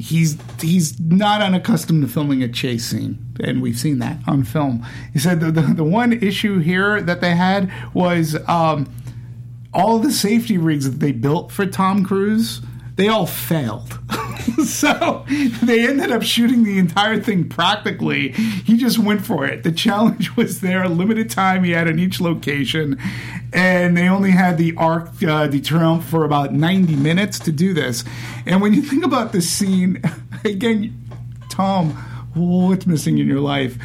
he's 0.02 0.38
he's 0.60 1.00
not 1.00 1.42
unaccustomed 1.42 2.02
to 2.02 2.08
filming 2.08 2.42
a 2.44 2.48
chase 2.48 2.86
scene, 2.86 3.34
and 3.44 3.62
we've 3.62 3.78
seen 3.78 4.00
that 4.00 4.18
on 4.28 4.44
film. 4.44 4.86
He 5.14 5.20
said 5.20 5.40
the 5.40 5.52
the, 5.52 5.62
the 5.62 5.84
one 5.84 6.14
issue 6.14 6.60
here 6.60 7.02
that 7.02 7.22
they 7.22 7.36
had 7.36 7.72
was. 7.94 8.38
Um, 8.48 8.90
all 9.74 10.00
the 10.00 10.12
safety 10.12 10.58
rigs 10.58 10.90
that 10.90 11.00
they 11.00 11.12
built 11.12 11.52
for 11.52 11.66
Tom 11.66 12.06
Cruise, 12.06 12.62
they 12.96 13.08
all 13.08 13.26
failed. 13.26 14.00
so 14.66 15.26
they 15.64 15.88
ended 15.88 16.12
up 16.12 16.24
shooting 16.24 16.64
the 16.64 16.78
entire 16.78 17.20
thing 17.20 17.48
practically. 17.48 18.30
He 18.32 18.78
just 18.78 19.00
went 19.00 19.26
for 19.26 19.46
it. 19.46 19.64
The 19.64 19.72
challenge 19.72 20.36
was 20.36 20.62
there, 20.62 20.88
limited 20.88 21.30
time 21.30 21.64
he 21.64 21.72
had 21.72 21.88
in 21.88 22.00
each 22.00 22.20
location, 22.20 23.00
and 23.54 23.96
they 23.96 24.08
only 24.08 24.32
had 24.32 24.58
the 24.58 24.76
Arc 24.76 25.10
uh, 25.24 25.48
de 25.48 26.02
for 26.02 26.26
about 26.26 26.54
90 26.54 26.96
minutes 26.96 27.40
to 27.40 27.52
do 27.52 27.74
this. 27.74 28.04
And 28.46 28.62
when 28.62 28.74
you 28.74 28.82
think 28.82 29.06
about 29.06 29.32
this 29.32 29.50
scene, 29.50 30.02
again, 30.46 30.98
Tom, 31.50 31.92
what's 32.34 32.86
missing 32.86 33.18
in 33.18 33.28
your 33.28 33.40
life? 33.40 33.78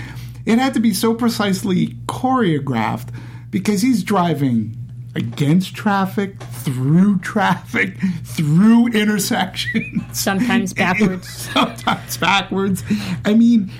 It 0.47 0.59
had 0.59 0.75
to 0.75 0.81
be 0.81 0.95
so 0.95 1.15
precisely 1.15 1.89
choreographed 2.07 3.09
because 3.51 3.83
he's 3.83 4.03
driving 4.03 4.77
against 5.17 5.75
traffic, 5.75 6.39
through 6.41 7.19
traffic, 7.19 7.97
through 8.25 8.89
intersections. 8.89 10.03
Sometimes 10.13 10.73
backwards. 10.75 11.29
Sometimes 11.29 12.17
backwards. 12.19 12.85
I 13.25 13.35
mean, 13.35 13.71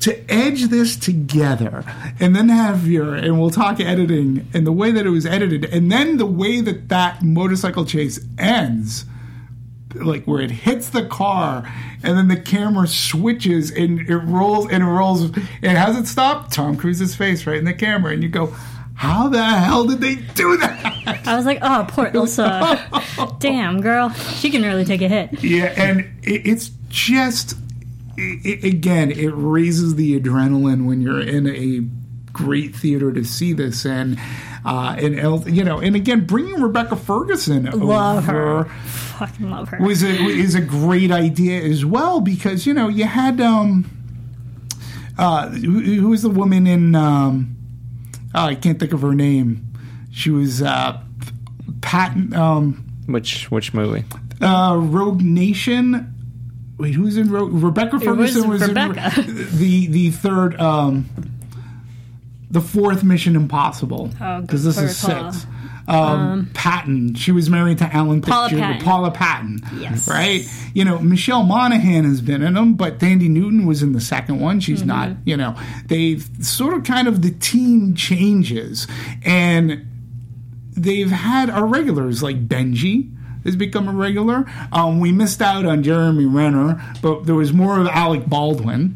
to 0.00 0.30
edge 0.30 0.64
this 0.64 0.96
together 0.96 1.84
and 2.20 2.36
then 2.36 2.48
have 2.50 2.86
your, 2.86 3.14
and 3.14 3.40
we'll 3.40 3.50
talk 3.50 3.80
editing 3.80 4.46
and 4.54 4.66
the 4.66 4.72
way 4.72 4.90
that 4.92 5.06
it 5.06 5.10
was 5.10 5.26
edited, 5.26 5.64
and 5.64 5.90
then 5.90 6.18
the 6.18 6.26
way 6.26 6.60
that 6.60 6.88
that 6.88 7.22
motorcycle 7.22 7.84
chase 7.84 8.20
ends 8.38 9.04
like 9.94 10.24
where 10.26 10.42
it 10.42 10.50
hits 10.50 10.90
the 10.90 11.06
car 11.06 11.66
and 12.02 12.18
then 12.18 12.28
the 12.28 12.36
camera 12.36 12.86
switches 12.86 13.70
and 13.70 14.00
it 14.00 14.18
rolls 14.18 14.70
and 14.70 14.82
it 14.82 14.86
rolls 14.86 15.30
it 15.62 16.06
stopped 16.06 16.52
tom 16.52 16.76
cruise's 16.76 17.14
face 17.14 17.46
right 17.46 17.56
in 17.56 17.64
the 17.64 17.72
camera 17.72 18.12
and 18.12 18.22
you 18.22 18.28
go 18.28 18.54
how 18.98 19.28
the 19.28 19.42
hell 19.44 19.84
did 19.86 20.00
they 20.00 20.16
do 20.16 20.56
that 20.58 21.22
I 21.26 21.36
was 21.36 21.46
like, 21.46 21.58
oh, 21.62 21.84
poor 21.88 22.10
Ilsa. 22.10 23.38
Damn, 23.40 23.80
girl. 23.80 24.10
She 24.10 24.50
can 24.50 24.62
really 24.62 24.84
take 24.84 25.00
a 25.02 25.08
hit. 25.08 25.42
yeah 25.44 25.72
and 25.76 26.00
it, 26.22 26.46
it's 26.46 26.70
just 26.88 27.54
i 28.18 28.40
i 28.44 28.66
again 28.66 29.10
it 29.12 29.28
raises 29.34 29.94
the 29.94 30.18
adrenaline 30.18 30.86
when 30.86 31.00
you're 31.00 31.20
in 31.20 31.46
a 31.46 31.80
great 32.32 32.74
theater 32.74 33.12
to 33.12 33.22
see 33.24 33.52
this 33.52 33.84
and 33.86 34.18
uh 34.64 34.96
and 34.98 35.18
El- 35.18 35.48
you 35.48 35.62
know 35.64 35.78
and 35.80 35.94
again 35.96 36.24
bringing 36.26 36.60
rebecca 36.60 36.96
ferguson 36.96 37.64
Love 37.66 38.28
over 38.28 38.32
her. 38.32 38.64
Fucking 38.64 39.50
love 39.50 39.68
her. 39.68 39.78
was 39.84 40.02
a 40.02 40.08
is 40.10 40.54
a 40.56 40.60
great 40.60 41.10
idea 41.12 41.60
as 41.62 41.84
well 41.84 42.20
because 42.20 42.66
you 42.66 42.74
know 42.74 42.88
you 42.88 43.04
had 43.04 43.40
um 43.40 43.88
uh 45.18 45.48
who, 45.50 45.80
who 45.80 46.08
was 46.08 46.22
the 46.22 46.30
woman 46.30 46.66
in 46.66 46.94
um 46.94 47.56
oh, 48.38 48.46
I 48.46 48.54
can't 48.54 48.78
think 48.78 48.92
of 48.92 49.02
her 49.02 49.14
name 49.14 49.64
she 50.10 50.30
was 50.30 50.62
uh 50.62 51.00
Patton 51.80 52.34
um 52.34 52.84
Which 53.06 53.50
which 53.50 53.74
movie? 53.74 54.04
uh 54.40 54.76
Rogue 54.80 55.20
Nation 55.22 56.14
wait 56.78 56.94
who's 56.94 57.16
in 57.16 57.30
Rogue 57.30 57.52
Rebecca 57.52 57.96
was 57.96 58.04
Ferguson 58.04 58.48
was, 58.48 58.66
Rebecca. 58.66 59.12
in 59.20 59.36
the 59.58 59.86
the 59.88 60.10
third 60.10 60.58
um 60.60 61.06
the 62.50 62.60
fourth 62.62 63.04
Mission 63.04 63.36
Impossible 63.36 64.10
Oh, 64.20 64.40
because 64.40 64.64
this 64.64 64.78
is 64.78 65.04
recall. 65.04 65.32
six. 65.32 65.46
Um, 65.88 66.50
Patton. 66.54 67.14
She 67.14 67.32
was 67.32 67.48
married 67.48 67.78
to 67.78 67.84
Alan 67.94 68.20
Paula 68.20 68.48
Fitzgerald. 68.50 68.72
Patton. 68.74 68.84
Paula 68.86 69.10
Patton. 69.10 69.60
Yes. 69.80 70.06
Right? 70.08 70.42
You 70.74 70.84
know, 70.84 70.98
Michelle 70.98 71.42
Monaghan 71.44 72.04
has 72.04 72.20
been 72.20 72.42
in 72.42 72.54
them, 72.54 72.74
but 72.74 72.98
Thandie 72.98 73.30
Newton 73.30 73.64
was 73.66 73.82
in 73.82 73.92
the 73.92 74.00
second 74.00 74.38
one. 74.40 74.60
She's 74.60 74.80
Mm-hmm. 74.80 74.88
not, 74.88 75.10
you 75.24 75.36
know, 75.36 75.56
they've 75.86 76.28
sort 76.40 76.74
of 76.74 76.84
kind 76.84 77.08
of 77.08 77.22
the 77.22 77.30
team 77.30 77.94
changes. 77.94 78.86
And 79.24 79.86
they've 80.76 81.10
had 81.10 81.50
our 81.50 81.66
regulars 81.66 82.22
like 82.22 82.46
Benji 82.48 83.10
has 83.44 83.56
become 83.56 83.88
a 83.88 83.92
regular. 83.92 84.44
Um, 84.72 85.00
we 85.00 85.10
missed 85.10 85.40
out 85.40 85.64
on 85.64 85.82
Jeremy 85.82 86.26
Renner, 86.26 86.80
but 87.00 87.24
there 87.24 87.34
was 87.34 87.52
more 87.52 87.80
of 87.80 87.86
Alec 87.88 88.26
Baldwin. 88.26 88.94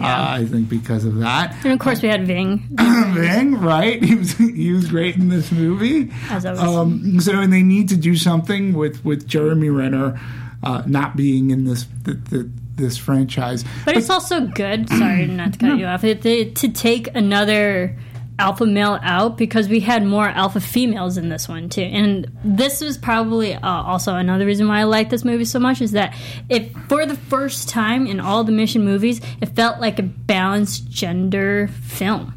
Uh, 0.00 0.26
I 0.40 0.44
think 0.46 0.68
because 0.68 1.04
of 1.04 1.16
that. 1.18 1.54
And 1.64 1.72
of 1.72 1.78
course, 1.78 2.02
we 2.02 2.08
had 2.08 2.26
Ving. 2.26 2.66
Ving, 2.78 3.60
right? 3.60 4.02
He 4.04 4.14
was 4.14 4.32
he 4.32 4.72
was 4.72 4.88
great 4.90 5.16
in 5.16 5.28
this 5.28 5.50
movie. 5.52 6.10
As 6.30 6.44
always. 6.46 6.60
Um, 6.62 7.20
so, 7.20 7.40
and 7.40 7.52
they 7.52 7.62
need 7.62 7.88
to 7.90 7.96
do 7.96 8.16
something 8.16 8.72
with 8.74 9.04
with 9.04 9.26
Jeremy 9.28 9.68
Renner 9.70 10.20
uh, 10.62 10.82
not 10.86 11.16
being 11.16 11.50
in 11.50 11.64
this 11.64 11.86
the, 12.04 12.14
the, 12.14 12.50
this 12.76 12.96
franchise. 12.98 13.64
But 13.84 13.96
it's 13.96 14.10
also 14.10 14.46
good. 14.46 14.88
Sorry, 14.88 15.26
not 15.26 15.52
to 15.54 15.58
cut 15.58 15.78
you 15.78 15.86
off. 15.86 16.04
It, 16.04 16.24
it- 16.26 16.56
to 16.56 16.68
take 16.68 17.14
another 17.14 17.96
alpha 18.38 18.66
male 18.66 18.98
out 19.02 19.38
because 19.38 19.68
we 19.68 19.80
had 19.80 20.04
more 20.04 20.28
alpha 20.28 20.60
females 20.60 21.16
in 21.16 21.28
this 21.28 21.48
one 21.48 21.68
too. 21.68 21.82
And 21.82 22.26
this 22.42 22.80
was 22.80 22.98
probably 22.98 23.54
uh, 23.54 23.60
also 23.62 24.14
another 24.16 24.46
reason 24.46 24.66
why 24.66 24.80
I 24.80 24.84
like 24.84 25.10
this 25.10 25.24
movie 25.24 25.44
so 25.44 25.58
much 25.58 25.80
is 25.80 25.92
that 25.92 26.14
if 26.48 26.72
for 26.88 27.06
the 27.06 27.16
first 27.16 27.68
time 27.68 28.06
in 28.06 28.20
all 28.20 28.44
the 28.44 28.52
mission 28.52 28.84
movies, 28.84 29.20
it 29.40 29.46
felt 29.46 29.80
like 29.80 29.98
a 29.98 30.02
balanced 30.02 30.90
gender 30.90 31.68
film. 31.68 32.34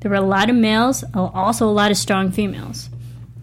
There 0.00 0.10
were 0.10 0.16
a 0.16 0.22
lot 0.22 0.48
of 0.50 0.56
males, 0.56 1.04
also 1.14 1.68
a 1.68 1.70
lot 1.70 1.90
of 1.90 1.96
strong 1.96 2.32
females. 2.32 2.88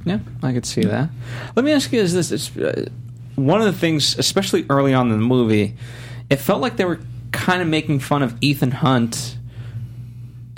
Yeah, 0.05 0.19
I 0.41 0.53
could 0.53 0.65
see 0.65 0.81
that. 0.83 1.09
Let 1.55 1.65
me 1.65 1.71
ask 1.71 1.91
you: 1.91 1.99
Is 1.99 2.13
this 2.13 2.31
it's, 2.31 2.55
uh, 2.55 2.87
one 3.35 3.61
of 3.61 3.67
the 3.67 3.77
things, 3.77 4.17
especially 4.17 4.65
early 4.69 4.93
on 4.93 5.11
in 5.11 5.19
the 5.19 5.25
movie? 5.25 5.75
It 6.29 6.37
felt 6.37 6.61
like 6.61 6.77
they 6.77 6.85
were 6.85 6.99
kind 7.31 7.61
of 7.61 7.67
making 7.67 7.99
fun 7.99 8.23
of 8.23 8.35
Ethan 8.41 8.71
Hunt. 8.71 9.37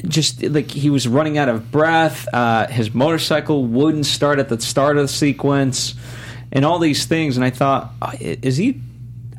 Just 0.07 0.43
like 0.43 0.71
he 0.71 0.89
was 0.89 1.07
running 1.07 1.37
out 1.37 1.49
of 1.49 1.71
breath, 1.71 2.27
uh, 2.33 2.67
his 2.67 2.93
motorcycle 2.93 3.65
wouldn't 3.65 4.05
start 4.05 4.39
at 4.39 4.49
the 4.49 4.59
start 4.59 4.97
of 4.97 5.03
the 5.03 5.07
sequence, 5.07 5.95
and 6.51 6.65
all 6.65 6.79
these 6.79 7.05
things. 7.05 7.35
And 7.35 7.45
I 7.45 7.49
thought, 7.49 7.91
uh, 8.01 8.13
is 8.19 8.57
he 8.57 8.81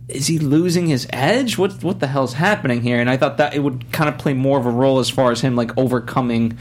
is 0.09 0.27
he 0.27 0.39
losing 0.39 0.87
his 0.87 1.07
edge? 1.11 1.57
What 1.57 1.83
what 1.83 2.01
the 2.01 2.07
hell's 2.07 2.35
happening 2.35 2.83
here? 2.83 3.01
And 3.01 3.09
I 3.09 3.17
thought 3.17 3.39
that 3.39 3.55
it 3.55 3.61
would 3.61 3.91
kind 3.93 4.09
of 4.09 4.19
play 4.19 4.35
more 4.35 4.59
of 4.59 4.67
a 4.67 4.71
role 4.71 4.99
as 4.99 5.09
far 5.09 5.31
as 5.31 5.41
him 5.41 5.57
like 5.57 5.77
overcoming 5.79 6.59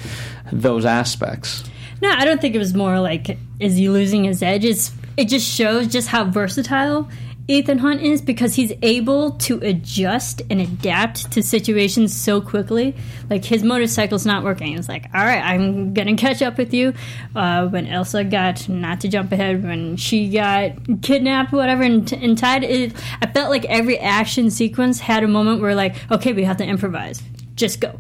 those 0.52 0.86
aspects. 0.86 1.64
No, 2.02 2.10
I 2.10 2.26
don't 2.26 2.40
think 2.40 2.56
it 2.56 2.60
was 2.60 2.74
more 2.74 3.00
like 3.00 3.38
is 3.60 3.76
he 3.76 3.90
losing 3.90 4.24
his 4.24 4.42
edge? 4.42 4.64
It's, 4.64 4.92
it 5.18 5.26
just 5.28 5.46
shows 5.46 5.88
just 5.88 6.08
how 6.08 6.26
versatile 6.26 7.10
Ethan 7.50 7.80
Hunt 7.80 8.04
is 8.04 8.22
because 8.22 8.54
he's 8.54 8.72
able 8.84 9.32
to 9.32 9.58
adjust 9.62 10.44
and 10.52 10.62
adapt 10.62 11.32
to 11.32 11.42
situations 11.42 12.16
so 12.16 12.40
quickly. 12.42 12.96
Like 13.28 13.44
his 13.44 13.64
motorcycle's 13.64 14.24
not 14.24 14.44
working. 14.44 14.78
It's 14.78 14.88
like, 14.88 15.06
all 15.16 15.26
right, 15.26 15.42
I'm 15.42 15.96
gonna 15.96 16.16
catch 16.16 16.44
up 16.44 16.60
with 16.60 16.76
you. 16.76 16.94
Uh, 17.36 17.68
when 17.68 17.88
Ilsa 17.88 18.30
got 18.30 18.70
not 18.70 19.02
to 19.02 19.08
jump 19.08 19.32
ahead, 19.32 19.64
when 19.64 19.98
she 19.98 20.30
got 20.30 20.74
kidnapped, 21.02 21.52
whatever, 21.52 21.82
and, 21.82 22.14
and 22.14 22.38
tied, 22.38 22.64
it, 22.64 22.94
I 23.20 23.26
felt 23.26 23.50
like 23.50 23.66
every 23.66 23.98
action 23.98 24.52
sequence 24.52 25.00
had 25.00 25.24
a 25.24 25.28
moment 25.28 25.60
where 25.60 25.74
like, 25.74 25.96
okay, 26.12 26.34
we 26.34 26.44
have 26.44 26.58
to 26.58 26.66
improvise. 26.66 27.24
Just 27.56 27.82
go, 27.82 28.00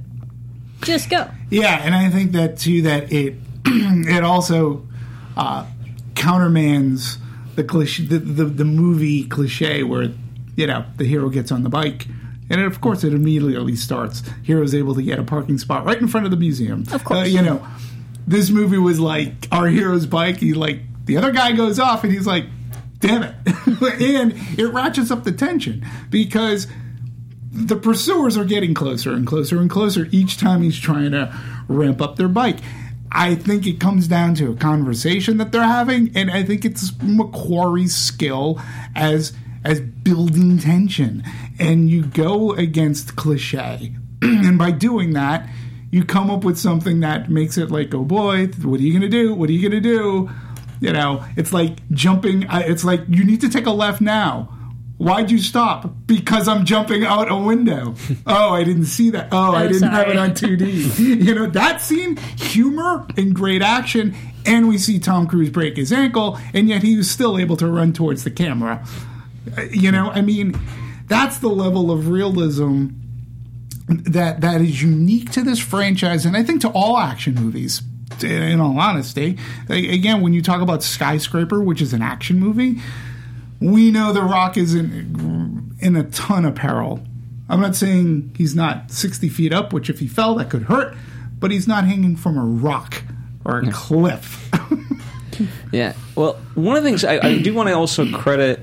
just 0.83 1.09
go. 1.09 1.27
Yeah, 1.49 1.81
and 1.83 1.95
I 1.95 2.11
think 2.11 2.33
that 2.33 2.59
too 2.59 2.83
that 2.83 3.11
it 3.11 3.33
it 3.65 4.23
also 4.23 4.87
uh, 5.35 5.65
countermands 6.13 7.17
the 7.59 7.65
cliche, 7.65 8.03
the, 8.03 8.19
the 8.19 8.45
the 8.45 8.63
movie 8.63 9.25
cliche 9.25 9.83
where 9.83 10.11
you 10.55 10.65
know 10.65 10.85
the 10.95 11.03
hero 11.03 11.27
gets 11.27 11.51
on 11.51 11.63
the 11.63 11.69
bike 11.69 12.07
And 12.49 12.61
of 12.61 12.79
course, 12.79 13.03
it 13.03 13.13
immediately 13.13 13.75
starts. 13.75 14.23
Hero's 14.43 14.73
able 14.73 14.95
to 14.95 15.03
get 15.03 15.19
a 15.19 15.23
parking 15.23 15.57
spot 15.57 15.85
right 15.85 15.99
in 15.99 16.07
front 16.07 16.25
of 16.25 16.31
the 16.31 16.37
museum. 16.37 16.85
Of 16.91 17.03
course. 17.03 17.19
Uh, 17.19 17.29
you 17.29 17.41
know, 17.41 17.61
this 18.25 18.49
movie 18.49 18.77
was 18.77 18.97
like 18.99 19.33
our 19.51 19.67
hero's 19.67 20.05
bike. 20.05 20.37
He 20.37 20.53
like 20.53 20.79
the 21.05 21.17
other 21.17 21.31
guy 21.31 21.51
goes 21.51 21.79
off, 21.79 22.05
and 22.05 22.13
he's 22.13 22.25
like, 22.25 22.45
"Damn 22.99 23.23
it!" 23.23 23.35
and 24.01 24.33
it 24.57 24.67
ratchets 24.73 25.11
up 25.11 25.25
the 25.25 25.33
tension 25.33 25.85
because 26.09 26.65
the 27.51 27.75
pursuers 27.75 28.37
are 28.37 28.45
getting 28.45 28.73
closer 28.73 29.11
and 29.11 29.27
closer 29.27 29.59
and 29.59 29.69
closer 29.69 30.07
each 30.11 30.37
time 30.37 30.61
he's 30.61 30.79
trying 30.79 31.11
to 31.11 31.37
ramp 31.67 32.01
up 32.01 32.15
their 32.15 32.29
bike. 32.29 32.59
I 33.11 33.35
think 33.35 33.65
it 33.65 33.79
comes 33.79 34.07
down 34.07 34.35
to 34.35 34.51
a 34.51 34.55
conversation 34.55 35.37
that 35.37 35.51
they're 35.51 35.63
having, 35.63 36.11
and 36.15 36.29
I 36.29 36.43
think 36.43 36.63
it's 36.65 36.91
McQuarrie's 36.91 37.95
skill 37.95 38.61
as 38.95 39.33
as 39.63 39.79
building 39.81 40.57
tension. 40.59 41.23
And 41.59 41.89
you 41.89 42.03
go 42.05 42.53
against 42.53 43.15
cliche, 43.15 43.93
and 44.21 44.57
by 44.57 44.71
doing 44.71 45.13
that, 45.13 45.49
you 45.91 46.05
come 46.05 46.29
up 46.29 46.43
with 46.43 46.57
something 46.57 46.99
that 47.01 47.29
makes 47.29 47.57
it 47.57 47.71
like, 47.71 47.93
oh 47.93 48.03
boy, 48.03 48.47
what 48.47 48.79
are 48.79 48.83
you 48.83 48.93
gonna 48.93 49.09
do? 49.09 49.33
What 49.33 49.49
are 49.49 49.53
you 49.53 49.67
gonna 49.67 49.81
do? 49.81 50.29
You 50.79 50.93
know, 50.93 51.25
it's 51.35 51.51
like 51.51 51.89
jumping. 51.91 52.47
uh, 52.47 52.61
It's 52.65 52.85
like 52.85 53.01
you 53.09 53.23
need 53.25 53.41
to 53.41 53.49
take 53.49 53.65
a 53.65 53.71
left 53.71 53.99
now. 54.01 54.55
Why'd 54.99 55.31
you 55.31 55.37
stop? 55.37 56.05
Because 56.05 56.49
I'm 56.49 56.65
jumping 56.65 57.05
out 57.05 57.31
a 57.31 57.35
window. 57.35 57.95
Oh, 58.27 58.49
I 58.53 58.63
didn't 58.63 58.85
see 58.85 59.09
that. 59.11 59.29
Oh, 59.31 59.53
I 59.53 59.63
I'm 59.63 59.71
didn't 59.71 59.89
have 59.89 60.09
it 60.09 60.17
on 60.17 60.31
2D. 60.31 60.99
you 61.25 61.33
know, 61.33 61.47
that 61.47 61.81
scene, 61.81 62.17
humor 62.37 63.07
and 63.17 63.33
great 63.33 63.61
action, 63.61 64.13
and 64.45 64.67
we 64.67 64.77
see 64.77 64.99
Tom 64.99 65.25
Cruise 65.25 65.49
break 65.49 65.77
his 65.77 65.91
ankle, 65.91 66.37
and 66.53 66.67
yet 66.69 66.83
he 66.83 66.95
was 66.97 67.09
still 67.09 67.39
able 67.39 67.57
to 67.57 67.67
run 67.67 67.91
towards 67.93 68.23
the 68.23 68.29
camera. 68.29 68.85
You 69.71 69.91
know, 69.91 70.11
I 70.11 70.21
mean, 70.21 70.59
that's 71.07 71.39
the 71.39 71.47
level 71.47 71.91
of 71.91 72.09
realism 72.09 72.89
that 73.87 74.41
that 74.41 74.61
is 74.61 74.83
unique 74.83 75.31
to 75.31 75.41
this 75.43 75.59
franchise, 75.59 76.25
and 76.25 76.37
I 76.37 76.43
think 76.43 76.61
to 76.61 76.69
all 76.69 76.97
action 76.97 77.35
movies. 77.35 77.81
In 78.21 78.59
all 78.59 78.77
honesty, 78.79 79.37
again, 79.69 80.21
when 80.21 80.33
you 80.33 80.41
talk 80.41 80.61
about 80.61 80.83
Skyscraper, 80.83 81.61
which 81.61 81.79
is 81.81 81.93
an 81.93 82.01
action 82.01 82.39
movie, 82.39 82.81
we 83.59 83.91
know 83.91 84.13
The 84.13 84.23
Rock 84.23 84.57
is 84.57 84.73
in 84.73 85.75
in 85.79 85.95
a 85.95 86.03
ton 86.03 86.45
of 86.45 86.55
peril. 86.55 87.01
I'm 87.47 87.61
not 87.61 87.75
saying 87.75 88.35
he's 88.37 88.55
not 88.55 88.91
60 88.91 89.27
feet 89.29 89.51
up, 89.53 89.73
which 89.73 89.89
if 89.89 89.99
he 89.99 90.07
fell, 90.07 90.35
that 90.35 90.49
could 90.49 90.63
hurt, 90.63 90.95
but 91.39 91.51
he's 91.51 91.67
not 91.67 91.85
hanging 91.85 92.15
from 92.15 92.37
a 92.37 92.45
rock 92.45 93.01
or 93.43 93.59
a 93.59 93.71
cliff. 93.71 94.51
Yeah. 95.71 95.93
Well, 96.15 96.33
one 96.55 96.75
of 96.75 96.83
the 96.83 96.89
things 96.89 97.05
I, 97.05 97.19
I 97.19 97.41
do 97.41 97.53
want 97.53 97.69
to 97.69 97.73
also 97.73 98.09
credit 98.11 98.61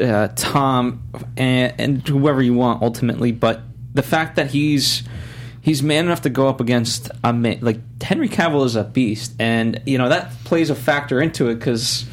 uh, 0.00 0.28
Tom 0.34 1.02
and, 1.36 1.74
and 1.78 2.08
whoever 2.08 2.42
you 2.42 2.54
want 2.54 2.82
ultimately, 2.82 3.32
but 3.32 3.62
the 3.92 4.02
fact 4.02 4.36
that 4.36 4.50
he's 4.50 5.02
he's 5.60 5.82
man 5.82 6.06
enough 6.06 6.22
to 6.22 6.30
go 6.30 6.48
up 6.48 6.60
against 6.60 7.10
a 7.24 7.32
man 7.32 7.58
like 7.60 7.78
Henry 8.02 8.28
Cavill 8.28 8.64
is 8.64 8.76
a 8.76 8.84
beast, 8.84 9.34
and 9.38 9.80
you 9.86 9.98
know 9.98 10.08
that 10.08 10.32
plays 10.44 10.70
a 10.70 10.74
factor 10.74 11.20
into 11.20 11.48
it 11.48 11.56
because. 11.56 12.06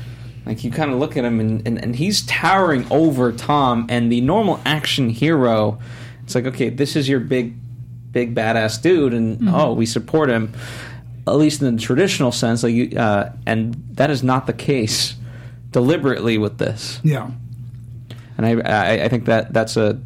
Like 0.48 0.64
you 0.64 0.72
kind 0.72 0.92
of 0.92 0.98
look 1.00 1.18
at 1.18 1.26
him 1.26 1.40
and, 1.40 1.68
and, 1.68 1.78
and 1.84 1.96
he's 1.96 2.26
towering 2.26 2.88
over 2.92 3.32
Tom 3.32 3.86
and 3.90 4.12
the 4.12 4.22
normal 4.22 4.60
action 4.66 5.10
hero. 5.10 5.80
It's 6.24 6.36
like 6.36 6.46
okay, 6.46 6.70
this 6.70 6.96
is 6.96 7.08
your 7.10 7.20
big, 7.20 7.56
big 8.12 8.34
badass 8.34 8.82
dude, 8.82 9.14
and 9.14 9.50
oh, 9.50 9.74
we 9.74 9.86
support 9.86 10.30
him 10.30 10.54
at 11.28 11.36
least 11.36 11.62
in 11.62 11.76
the 11.76 11.82
traditional 11.82 12.32
sense, 12.32 12.64
like 12.64 12.74
you, 12.74 12.98
uh, 12.98 13.34
and 13.46 13.74
that 13.96 14.10
is 14.10 14.24
not 14.24 14.48
the 14.48 14.54
case 14.54 15.16
deliberately 15.72 16.38
with 16.38 16.58
this. 16.58 17.02
yeah. 17.04 17.30
And 18.38 18.46
I, 18.46 18.52
I, 18.62 19.04
I 19.06 19.08
think 19.10 19.26
that 19.26 19.52
that's 19.52 19.76
a, 19.76 20.00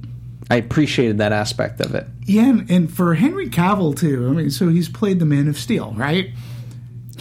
I 0.49 0.55
appreciated 0.55 1.19
that 1.19 1.31
aspect 1.31 1.79
of 1.81 1.93
it. 1.93 2.07
Yeah, 2.25 2.45
and, 2.49 2.71
and 2.71 2.91
for 2.91 3.13
Henry 3.13 3.49
Cavill, 3.49 3.95
too. 3.95 4.27
I 4.29 4.31
mean, 4.31 4.49
so 4.49 4.69
he's 4.69 4.89
played 4.89 5.19
the 5.19 5.25
Man 5.25 5.47
of 5.47 5.57
Steel, 5.59 5.93
right? 5.95 6.29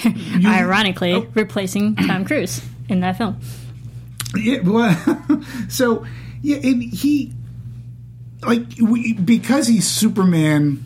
Ironically, 0.47 1.13
Oh. 1.13 1.27
replacing 1.35 1.97
Tom 1.97 2.25
Cruise 2.25 2.63
in 2.91 3.01
that 3.01 3.17
film. 3.17 3.39
Yeah, 4.37 4.61
well, 4.61 5.43
so 5.69 6.07
yeah, 6.43 6.57
and 6.57 6.83
he 6.83 7.33
like 8.43 8.65
we, 8.81 9.15
because 9.15 9.67
he's 9.67 9.89
Superman. 9.89 10.85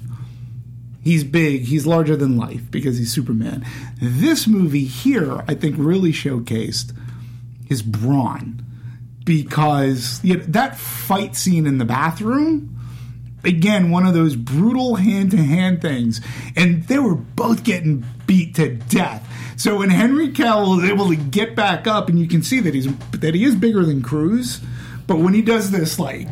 He's 1.03 1.23
big. 1.23 1.63
He's 1.63 1.87
larger 1.87 2.17
than 2.17 2.39
life 2.39 2.71
because 2.71 2.97
he's 2.97 3.13
Superman. 3.13 3.67
This 4.01 4.47
movie 4.47 4.87
here, 4.87 5.45
I 5.47 5.55
think, 5.55 5.77
really 5.79 6.13
showcased 6.13 6.97
his 7.67 7.83
brawn 7.83 8.65
because 9.25 10.21
you 10.25 10.39
know, 10.39 10.45
that 10.49 10.79
fight 10.79 11.37
scene 11.37 11.67
in 11.67 11.79
the 11.79 11.85
bathroom. 11.85 12.74
Again, 13.47 13.91
one 13.91 14.07
of 14.07 14.15
those 14.15 14.37
brutal 14.37 14.97
hand 14.97 15.31
to 15.33 15.37
hand 15.37 15.83
things. 15.83 16.21
And 16.57 16.85
they 16.85 16.99
were 16.99 17.15
both 17.15 17.65
getting 17.65 18.05
beat 18.27 18.55
to 18.57 18.75
death. 18.75 19.29
So 19.57 19.79
when 19.79 19.91
Henry 19.91 20.31
Cavill 20.31 20.83
is 20.83 20.91
able 20.91 21.09
to 21.09 21.17
get 21.17 21.55
back 21.55 21.87
up, 21.87 22.09
and 22.09 22.19
you 22.19 22.27
can 22.27 22.43
see 22.43 22.61
that 22.61 22.75
he's 22.75 22.89
that 23.13 23.35
he 23.35 23.45
is 23.45 23.55
bigger 23.55 23.85
than 23.85 24.03
Cruise, 24.03 24.61
but 25.07 25.19
when 25.19 25.35
he 25.35 25.43
does 25.43 25.71
this, 25.71 25.99
like, 25.99 26.29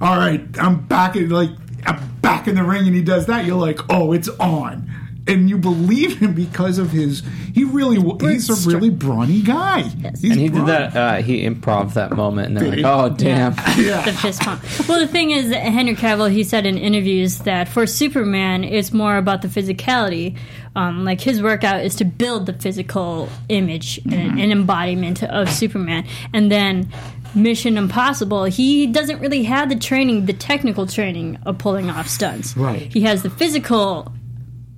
all 0.00 0.16
right, 0.16 0.44
I'm 0.58 0.84
back 0.86 1.16
in 1.16 1.28
like 1.28 1.50
I'm 1.86 2.16
back 2.20 2.48
in 2.48 2.54
the 2.54 2.64
ring, 2.64 2.86
and 2.86 2.94
he 2.94 3.02
does 3.02 3.26
that, 3.26 3.44
you're 3.44 3.60
like, 3.60 3.78
oh, 3.90 4.12
it's 4.12 4.28
on, 4.28 4.90
and 5.26 5.48
you 5.48 5.56
believe 5.56 6.18
him 6.18 6.34
because 6.34 6.78
of 6.78 6.90
his. 6.90 7.22
He 7.54 7.64
really 7.64 7.96
he's 8.20 8.50
a 8.50 8.68
really 8.68 8.90
brawny 8.90 9.40
guy. 9.40 9.82
He's 9.82 10.24
And 10.24 10.40
he 10.40 10.48
did 10.48 10.66
that. 10.66 10.96
Uh, 10.96 11.22
he 11.22 11.48
improv 11.48 11.94
that 11.94 12.12
moment, 12.12 12.48
and 12.48 12.56
they're 12.56 12.64
Did 12.64 12.82
like, 12.82 13.10
he? 13.10 13.14
"Oh, 13.14 13.16
damn!" 13.16 13.54
the 14.04 14.18
fist 14.20 14.42
pump. 14.42 14.62
Well, 14.88 15.00
the 15.00 15.08
thing 15.08 15.30
is, 15.30 15.52
Henry 15.52 15.94
Cavill, 15.94 16.30
he 16.30 16.44
said 16.44 16.66
in 16.66 16.76
interviews 16.76 17.38
that 17.40 17.68
for 17.68 17.86
Superman, 17.86 18.64
it's 18.64 18.92
more 18.92 19.16
about 19.16 19.42
the 19.42 19.48
physicality. 19.48 20.36
Um, 20.76 21.04
like 21.04 21.20
his 21.20 21.40
workout 21.40 21.84
is 21.84 21.94
to 21.96 22.04
build 22.04 22.46
the 22.46 22.52
physical 22.52 23.28
image 23.48 23.98
and 24.06 24.40
an 24.40 24.50
embodiment 24.50 25.22
of 25.22 25.48
Superman, 25.48 26.04
and 26.32 26.50
then 26.50 26.92
Mission 27.34 27.76
Impossible, 27.76 28.44
he 28.44 28.86
doesn't 28.88 29.20
really 29.20 29.44
have 29.44 29.68
the 29.68 29.76
training, 29.76 30.26
the 30.26 30.32
technical 30.32 30.86
training 30.86 31.38
of 31.46 31.58
pulling 31.58 31.90
off 31.90 32.08
stunts. 32.08 32.56
Right. 32.56 32.92
He 32.92 33.02
has 33.02 33.22
the 33.22 33.30
physical 33.30 34.12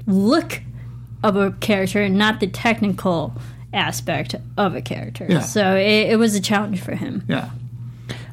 look 0.06 0.60
of 1.22 1.36
a 1.36 1.52
character, 1.52 2.08
not 2.08 2.40
the 2.40 2.46
technical 2.46 3.34
aspect 3.72 4.34
of 4.56 4.74
a 4.74 4.80
character. 4.80 5.26
Yeah. 5.28 5.40
So 5.40 5.76
it, 5.76 6.10
it 6.10 6.18
was 6.18 6.34
a 6.34 6.40
challenge 6.40 6.80
for 6.80 6.94
him. 6.94 7.24
Yeah. 7.28 7.50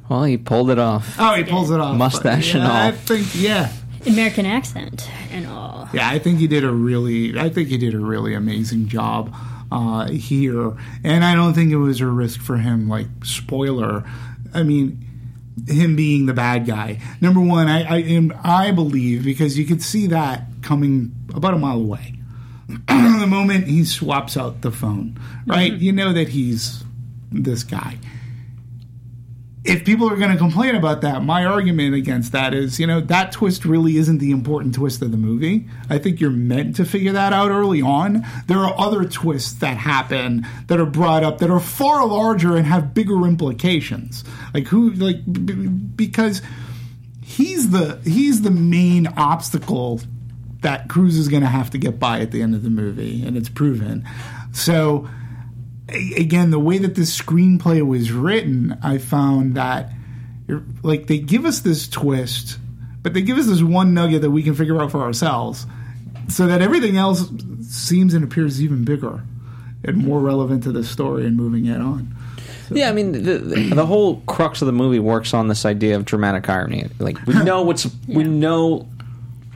Well, 0.09 0.23
he 0.23 0.37
pulled 0.37 0.69
it 0.69 0.79
off. 0.79 1.15
Oh, 1.17 1.33
he 1.33 1.43
pulls 1.43 1.71
it 1.71 1.79
off. 1.79 1.97
Mustache 1.97 2.53
and 2.53 2.63
all. 2.63 2.71
I 2.71 2.91
think 2.91 3.27
yeah. 3.33 3.71
American 4.05 4.45
accent 4.45 5.09
and 5.31 5.47
all. 5.47 5.89
Yeah, 5.93 6.09
I 6.09 6.19
think 6.19 6.39
he 6.39 6.47
did 6.47 6.63
a 6.63 6.71
really, 6.71 7.39
I 7.39 7.49
think 7.49 7.69
he 7.69 7.77
did 7.77 7.93
a 7.93 7.99
really 7.99 8.33
amazing 8.33 8.87
job 8.89 9.33
uh, 9.71 10.09
here, 10.09 10.75
and 11.03 11.23
I 11.23 11.35
don't 11.35 11.53
think 11.53 11.71
it 11.71 11.77
was 11.77 12.01
a 12.01 12.07
risk 12.07 12.41
for 12.41 12.57
him. 12.57 12.89
Like 12.89 13.07
spoiler, 13.23 14.03
I 14.53 14.63
mean, 14.63 15.05
him 15.67 15.95
being 15.95 16.25
the 16.25 16.33
bad 16.33 16.65
guy. 16.65 16.99
Number 17.21 17.39
one, 17.39 17.67
I 17.67 17.99
I, 17.99 18.29
I 18.43 18.71
believe 18.71 19.23
because 19.23 19.57
you 19.57 19.65
could 19.65 19.81
see 19.81 20.07
that 20.07 20.43
coming 20.63 21.15
about 21.33 21.53
a 21.53 21.57
mile 21.57 21.79
away. 21.79 22.15
the 22.87 23.27
moment 23.27 23.67
he 23.67 23.83
swaps 23.83 24.37
out 24.37 24.61
the 24.61 24.71
phone, 24.71 25.19
right? 25.45 25.73
Mm-hmm. 25.73 25.83
You 25.83 25.91
know 25.91 26.13
that 26.13 26.29
he's 26.29 26.83
this 27.31 27.63
guy 27.63 27.97
if 29.65 29.85
people 29.85 30.09
are 30.09 30.17
going 30.17 30.31
to 30.31 30.37
complain 30.37 30.75
about 30.75 31.01
that, 31.01 31.23
my 31.23 31.45
argument 31.45 31.95
against 31.95 32.33
that 32.33 32.53
is, 32.53 32.79
you 32.79 32.87
know, 32.87 32.99
that 32.99 33.31
twist 33.31 33.63
really 33.63 33.95
isn't 33.95 34.17
the 34.17 34.31
important 34.31 34.75
twist 34.75 35.01
of 35.01 35.11
the 35.11 35.17
movie. 35.17 35.67
I 35.89 35.99
think 35.99 36.19
you're 36.19 36.31
meant 36.31 36.75
to 36.77 36.85
figure 36.85 37.13
that 37.13 37.31
out 37.31 37.49
early 37.49 37.81
on. 37.81 38.25
There 38.47 38.57
are 38.57 38.77
other 38.77 39.05
twists 39.05 39.53
that 39.59 39.77
happen 39.77 40.45
that 40.67 40.81
are 40.81 40.85
brought 40.85 41.23
up 41.23 41.37
that 41.37 41.49
are 41.49 41.61
far 41.61 42.05
larger 42.05 42.57
and 42.57 42.65
have 42.65 42.93
bigger 42.93 43.25
implications. 43.25 44.25
Like 44.53 44.67
who, 44.67 44.91
like 44.91 45.21
b- 45.31 45.53
because 45.53 46.41
he's 47.21 47.69
the 47.69 48.01
he's 48.03 48.41
the 48.41 48.51
main 48.51 49.07
obstacle 49.07 50.01
that 50.63 50.89
Cruise 50.89 51.17
is 51.17 51.27
going 51.29 51.43
to 51.43 51.49
have 51.49 51.69
to 51.71 51.77
get 51.77 51.99
by 51.99 52.19
at 52.19 52.31
the 52.31 52.41
end 52.41 52.55
of 52.55 52.63
the 52.63 52.69
movie, 52.69 53.25
and 53.25 53.37
it's 53.37 53.49
proven. 53.49 54.07
So 54.51 55.07
a- 55.89 56.13
again, 56.15 56.51
the 56.51 56.59
way 56.59 56.77
that 56.79 56.95
this 56.95 57.17
screenplay 57.17 57.85
was 57.85 58.11
written, 58.11 58.77
I 58.83 58.97
found 58.97 59.55
that 59.55 59.91
like 60.81 61.07
they 61.07 61.19
give 61.19 61.45
us 61.45 61.61
this 61.61 61.87
twist, 61.87 62.57
but 63.01 63.13
they 63.13 63.21
give 63.21 63.37
us 63.37 63.47
this 63.47 63.61
one 63.61 63.93
nugget 63.93 64.21
that 64.21 64.31
we 64.31 64.43
can 64.43 64.55
figure 64.55 64.81
out 64.81 64.91
for 64.91 65.01
ourselves, 65.01 65.65
so 66.27 66.47
that 66.47 66.61
everything 66.61 66.97
else 66.97 67.29
seems 67.61 68.13
and 68.13 68.23
appears 68.23 68.61
even 68.61 68.83
bigger 68.83 69.23
and 69.85 69.97
more 69.97 70.19
relevant 70.19 70.63
to 70.63 70.71
the 70.71 70.83
story 70.83 71.25
and 71.25 71.35
moving 71.35 71.65
it 71.65 71.79
on. 71.81 72.15
Yeah, 72.69 72.89
I 72.89 72.93
mean, 72.93 73.11
the, 73.11 73.37
the, 73.39 73.69
the 73.75 73.85
whole 73.85 74.21
crux 74.21 74.61
of 74.61 74.65
the 74.65 74.71
movie 74.71 74.99
works 74.99 75.33
on 75.33 75.47
this 75.47 75.65
idea 75.65 75.95
of 75.95 76.05
dramatic 76.05 76.49
irony. 76.49 76.87
Like 76.99 77.23
we 77.25 77.33
know 77.43 77.61
what's 77.63 77.87
we 78.07 78.23
know 78.23 78.87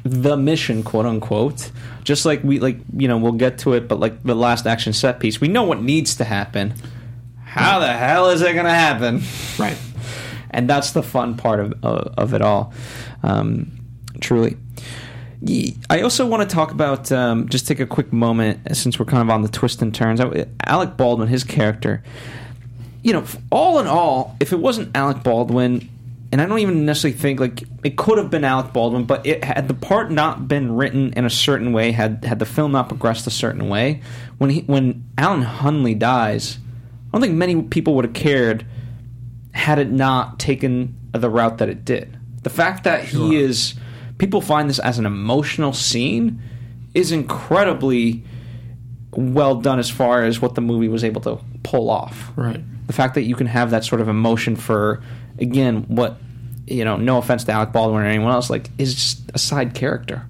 the 0.09 0.37
mission, 0.37 0.83
quote 0.83 1.05
unquote. 1.05 1.71
Just 2.03 2.25
like 2.25 2.43
we 2.43 2.59
like, 2.59 2.77
you 2.95 3.07
know, 3.07 3.17
we'll 3.17 3.33
get 3.33 3.57
to 3.59 3.73
it, 3.73 3.87
but 3.87 3.99
like 3.99 4.23
the 4.23 4.35
last 4.35 4.65
action 4.65 4.93
set 4.93 5.19
piece, 5.19 5.41
we 5.41 5.47
know 5.47 5.63
what 5.63 5.81
needs 5.81 6.15
to 6.15 6.23
happen. 6.23 6.73
How 7.43 7.79
the 7.79 7.91
hell 7.91 8.29
is 8.29 8.41
it 8.41 8.53
going 8.53 8.65
to 8.65 8.71
happen? 8.71 9.21
Right. 9.57 9.77
and 10.51 10.69
that's 10.69 10.91
the 10.91 11.03
fun 11.03 11.35
part 11.35 11.59
of 11.59 11.73
of, 11.83 12.13
of 12.17 12.33
it 12.33 12.41
all. 12.41 12.73
Um, 13.23 13.71
truly. 14.21 14.57
I 15.89 16.01
also 16.01 16.25
want 16.25 16.49
to 16.49 16.53
talk 16.53 16.71
about 16.71 17.11
um, 17.11 17.47
just 17.47 17.67
take 17.67 17.79
a 17.79 17.85
quick 17.85 18.11
moment 18.11 18.75
since 18.75 18.97
we're 18.97 19.05
kind 19.05 19.21
of 19.21 19.29
on 19.29 19.43
the 19.43 19.47
twist 19.47 19.83
and 19.83 19.93
turns. 19.93 20.19
Alec 20.65 20.97
Baldwin, 20.97 21.27
his 21.27 21.43
character, 21.43 22.03
you 23.03 23.13
know, 23.13 23.23
all 23.51 23.79
in 23.79 23.85
all, 23.85 24.35
if 24.39 24.51
it 24.51 24.59
wasn't 24.59 24.95
Alec 24.97 25.21
Baldwin, 25.21 25.87
and 26.31 26.41
I 26.41 26.45
don't 26.45 26.59
even 26.59 26.85
necessarily 26.85 27.17
think 27.17 27.39
like 27.39 27.63
it 27.83 27.95
could 27.95 28.17
have 28.17 28.29
been 28.29 28.43
Alec 28.43 28.73
Baldwin, 28.73 29.05
but 29.05 29.25
it 29.25 29.43
had 29.43 29.67
the 29.67 29.73
part 29.73 30.11
not 30.11 30.47
been 30.47 30.75
written 30.75 31.13
in 31.13 31.25
a 31.25 31.29
certain 31.29 31.71
way, 31.71 31.91
had 31.91 32.25
had 32.25 32.39
the 32.39 32.45
film 32.45 32.73
not 32.73 32.89
progressed 32.89 33.27
a 33.27 33.31
certain 33.31 33.69
way, 33.69 34.01
when 34.37 34.49
he 34.49 34.61
when 34.61 35.05
Alan 35.17 35.43
Hunley 35.43 35.97
dies, 35.97 36.57
I 37.07 37.11
don't 37.13 37.21
think 37.21 37.35
many 37.35 37.61
people 37.63 37.95
would 37.95 38.05
have 38.05 38.13
cared 38.13 38.65
had 39.53 39.79
it 39.79 39.89
not 39.89 40.39
taken 40.39 40.95
the 41.13 41.29
route 41.29 41.57
that 41.59 41.69
it 41.69 41.85
did. 41.85 42.17
The 42.43 42.49
fact 42.49 42.83
that 42.83 43.03
he 43.05 43.37
is 43.37 43.75
people 44.17 44.41
find 44.41 44.69
this 44.69 44.79
as 44.79 44.99
an 44.99 45.05
emotional 45.05 45.73
scene 45.73 46.41
is 46.93 47.11
incredibly 47.11 48.23
well 49.11 49.55
done 49.55 49.79
as 49.79 49.89
far 49.89 50.23
as 50.23 50.41
what 50.41 50.55
the 50.55 50.61
movie 50.61 50.87
was 50.87 51.03
able 51.03 51.21
to 51.21 51.39
pull 51.63 51.89
off. 51.89 52.31
Right. 52.35 52.61
The 52.87 52.93
fact 52.93 53.15
that 53.15 53.23
you 53.23 53.35
can 53.35 53.47
have 53.47 53.71
that 53.71 53.83
sort 53.83 54.01
of 54.01 54.07
emotion 54.07 54.55
for 54.55 55.01
again 55.39 55.83
what 55.83 56.17
you 56.67 56.83
know, 56.83 56.97
no 56.97 57.17
offense 57.17 57.45
to 57.45 57.51
Alec 57.53 57.71
Baldwin 57.71 58.03
or 58.03 58.05
anyone 58.05 58.31
else, 58.31 58.49
like 58.49 58.69
is 58.77 58.93
just 58.93 59.31
a 59.33 59.39
side 59.39 59.73
character. 59.73 60.27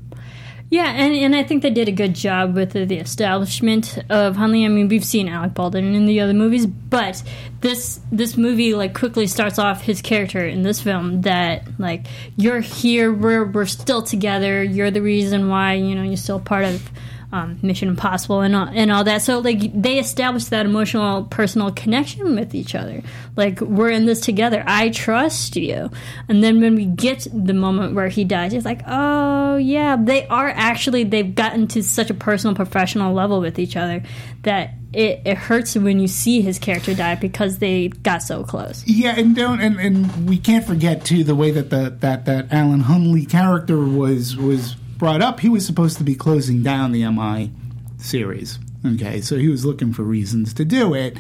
Yeah, 0.70 0.92
and, 0.92 1.16
and 1.16 1.34
I 1.34 1.44
think 1.44 1.64
they 1.64 1.70
did 1.70 1.88
a 1.88 1.94
good 1.94 2.14
job 2.14 2.54
with 2.54 2.72
the, 2.72 2.84
the 2.84 2.98
establishment 2.98 3.98
of 4.10 4.36
Hunley. 4.36 4.66
I 4.66 4.68
mean, 4.68 4.90
we've 4.90 5.04
seen 5.04 5.30
Alec 5.30 5.54
Baldwin 5.54 5.96
in 5.96 6.06
the 6.06 6.20
other 6.20 6.34
movies, 6.34 6.66
but 6.66 7.24
this 7.62 8.02
this 8.12 8.36
movie 8.36 8.74
like 8.74 8.94
quickly 8.94 9.28
starts 9.28 9.60
off 9.60 9.82
his 9.82 10.02
character 10.02 10.46
in 10.46 10.64
this 10.64 10.82
film 10.82 11.22
that 11.22 11.64
like 11.80 12.06
you're 12.36 12.60
here, 12.60 13.14
we're 13.14 13.46
we're 13.46 13.66
still 13.66 14.02
together. 14.02 14.62
You're 14.62 14.92
the 14.92 15.02
reason 15.02 15.48
why 15.48 15.74
you 15.74 15.96
know 15.96 16.04
you're 16.04 16.18
still 16.18 16.40
part 16.40 16.66
of 16.66 16.92
um, 17.32 17.60
Mission 17.62 17.90
Impossible 17.90 18.42
and 18.42 18.56
all, 18.56 18.68
and 18.72 18.92
all 18.92 19.04
that. 19.04 19.22
So 19.22 19.40
like 19.40 19.60
they 19.80 20.00
established 20.00 20.50
that 20.52 20.66
emotional, 20.66 21.26
personal 21.26 21.72
connection 21.72 22.36
with 22.36 22.56
each 22.56 22.74
other. 22.74 23.02
Like 23.36 23.60
we're 23.60 23.90
in 23.90 24.06
this 24.06 24.22
together. 24.22 24.64
I 24.66 24.90
trust 24.90 25.56
you. 25.58 25.90
And 26.30 26.44
then 26.44 26.62
when 26.62 26.76
we 26.76 26.86
get 26.86 27.28
the 27.34 27.54
moment 27.54 27.96
where 27.96 28.08
he 28.08 28.24
dies, 28.24 28.54
it's 28.54 28.66
like, 28.66 28.82
oh 28.88 29.58
yeah, 29.58 29.98
they 29.98 30.26
are 30.28 30.50
actually 30.50 31.04
they've 31.04 31.36
gotten 31.36 31.68
to 31.70 31.84
such 31.84 32.10
a 32.10 32.14
personal, 32.14 32.56
professional 32.56 33.14
level 33.14 33.42
with 33.42 33.60
each 33.60 33.76
other 33.76 34.04
that 34.44 34.74
it, 34.94 35.22
it 35.26 35.38
hurts 35.38 35.76
when 35.76 36.00
you 36.00 36.08
see 36.08 36.42
his 36.42 36.58
character 36.60 36.96
die 36.96 37.16
because 37.16 37.58
they 37.58 37.90
got 37.90 38.24
so 38.24 38.44
close. 38.44 38.84
Yeah, 38.88 39.20
and 39.20 39.36
don't 39.36 39.60
and, 39.60 39.78
and 39.80 40.30
we 40.30 40.38
can't 40.38 40.66
forget 40.66 41.04
too 41.04 41.26
the 41.26 41.36
way 41.36 41.52
that 41.52 41.70
the 41.70 41.96
that 42.00 42.26
that 42.26 42.54
Alan 42.54 42.84
Hunley 42.84 43.30
character 43.30 43.84
was 43.84 44.38
was 44.38 44.78
brought 44.98 45.22
up. 45.22 45.40
He 45.40 45.50
was 45.50 45.66
supposed 45.66 45.98
to 45.98 46.04
be 46.04 46.16
closing 46.16 46.64
down 46.64 46.92
the 46.92 47.08
MI 47.10 47.52
series. 47.98 48.60
Okay, 48.86 49.22
so 49.22 49.38
he 49.38 49.50
was 49.50 49.66
looking 49.66 49.94
for 49.94 50.04
reasons 50.04 50.54
to 50.56 50.66
do 50.66 50.94
it, 50.94 51.18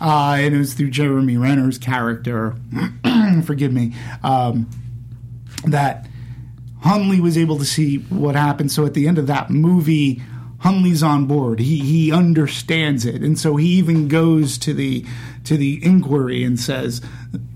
uh, 0.00 0.36
and 0.38 0.54
it 0.54 0.58
was 0.58 0.74
through 0.74 0.90
Jeremy 0.90 1.36
Renner's 1.36 1.78
character. 1.78 2.56
forgive 3.44 3.72
me. 3.72 3.94
Um, 4.22 4.68
that 5.64 6.06
Hunley 6.84 7.20
was 7.20 7.38
able 7.38 7.58
to 7.58 7.64
see 7.64 7.98
what 7.98 8.34
happened. 8.34 8.70
So 8.70 8.84
at 8.84 8.94
the 8.94 9.08
end 9.08 9.18
of 9.18 9.26
that 9.28 9.50
movie, 9.50 10.22
Hunley's 10.58 11.02
on 11.02 11.26
board. 11.26 11.60
He 11.60 11.78
he 11.80 12.12
understands 12.12 13.04
it, 13.04 13.22
and 13.22 13.38
so 13.38 13.56
he 13.56 13.68
even 13.68 14.08
goes 14.08 14.58
to 14.58 14.74
the 14.74 15.04
to 15.44 15.56
the 15.56 15.84
inquiry 15.84 16.42
and 16.44 16.58
says, 16.58 17.00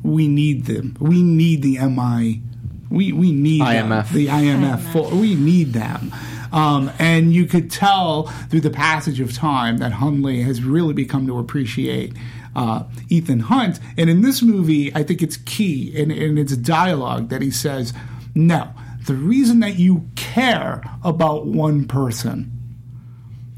"We 0.02 0.28
need 0.28 0.66
them. 0.66 0.96
We 1.00 1.22
need 1.22 1.62
the 1.62 1.78
MI. 1.78 2.42
We 2.90 3.12
we 3.12 3.32
need 3.32 3.62
them. 3.62 3.88
The 4.12 4.26
IMF. 4.26 4.92
For, 4.92 5.14
we 5.14 5.34
need 5.34 5.72
them." 5.72 6.12
Um, 6.52 6.90
and 6.98 7.32
you 7.32 7.46
could 7.46 7.70
tell 7.70 8.24
through 8.48 8.62
the 8.62 8.70
passage 8.70 9.20
of 9.20 9.32
time 9.32 9.78
that 9.78 9.92
Hunley 9.92 10.44
has 10.44 10.64
really 10.64 10.94
become 10.94 11.26
to 11.28 11.38
appreciate 11.38 12.12
uh, 12.56 12.84
Ethan 13.08 13.40
Hunt. 13.40 13.78
And 13.96 14.10
in 14.10 14.22
this 14.22 14.42
movie, 14.42 14.94
I 14.94 15.02
think 15.02 15.22
it's 15.22 15.36
key, 15.36 15.94
in, 15.94 16.10
and 16.10 16.38
it's 16.38 16.56
dialogue 16.56 17.28
that 17.28 17.42
he 17.42 17.50
says, 17.50 17.92
No, 18.34 18.70
the 19.06 19.14
reason 19.14 19.60
that 19.60 19.78
you 19.78 20.08
care 20.16 20.82
about 21.04 21.46
one 21.46 21.86
person 21.86 22.52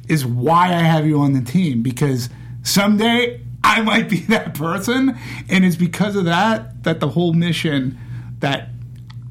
is 0.08 0.26
why 0.26 0.66
I 0.68 0.82
have 0.82 1.06
you 1.06 1.20
on 1.20 1.32
the 1.32 1.40
team 1.40 1.82
because 1.82 2.28
someday 2.62 3.40
I 3.64 3.80
might 3.80 4.08
be 4.08 4.20
that 4.28 4.54
person. 4.54 5.18
And 5.48 5.64
it's 5.64 5.76
because 5.76 6.16
of 6.16 6.24
that 6.26 6.82
that 6.84 7.00
the 7.00 7.08
whole 7.08 7.32
mission 7.32 7.98
that 8.40 8.68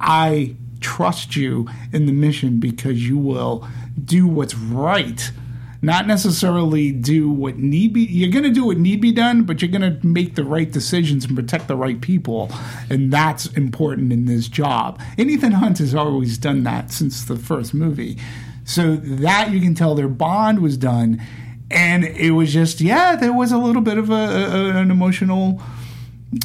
I 0.02 0.56
trust 0.82 1.36
you 1.36 1.70
in 1.94 2.08
the 2.08 2.12
mission 2.12 2.60
because 2.60 3.08
you 3.08 3.18
will 3.18 3.68
do 4.04 4.28
what's 4.28 4.56
right. 4.56 5.32
Not 5.84 6.06
necessarily 6.06 6.92
do 6.92 7.30
what 7.32 7.58
need 7.58 7.94
be. 7.94 8.02
You're 8.02 8.32
going 8.32 8.44
to 8.44 8.52
do 8.52 8.66
what 8.66 8.78
need 8.78 9.02
be 9.02 9.12
done, 9.12 9.44
but 9.44 9.62
you're 9.62 9.72
going 9.72 10.00
to 10.00 10.06
make 10.06 10.36
the 10.36 10.44
right 10.44 10.72
decisions 10.72 11.26
and 11.26 11.36
protect 11.36 11.68
the 11.68 11.76
right 11.76 12.00
people, 12.00 12.52
and 12.90 13.12
that's 13.12 13.48
important 13.48 14.14
in 14.14 14.26
this 14.26 14.48
job. 14.48 15.02
And 15.18 15.32
Ethan 15.32 15.54
Hunt 15.54 15.80
has 15.80 15.96
always 15.96 16.38
done 16.38 16.64
that 16.64 16.92
since 16.92 17.24
the 17.24 17.36
first 17.36 17.74
movie, 17.74 18.20
so 18.64 18.96
that 18.96 19.50
you 19.52 19.60
can 19.60 19.74
tell 19.74 19.96
their 19.96 20.08
bond 20.08 20.60
was 20.60 20.78
done, 20.78 21.20
and 21.72 22.04
it 22.04 22.32
was 22.32 22.54
just 22.54 22.80
yeah, 22.80 23.16
there 23.16 23.34
was 23.34 23.52
a 23.52 23.58
little 23.58 23.82
bit 23.82 23.98
of 23.98 24.12
a, 24.12 24.14
a 24.14 24.76
an 24.76 24.92
emotional 24.92 25.64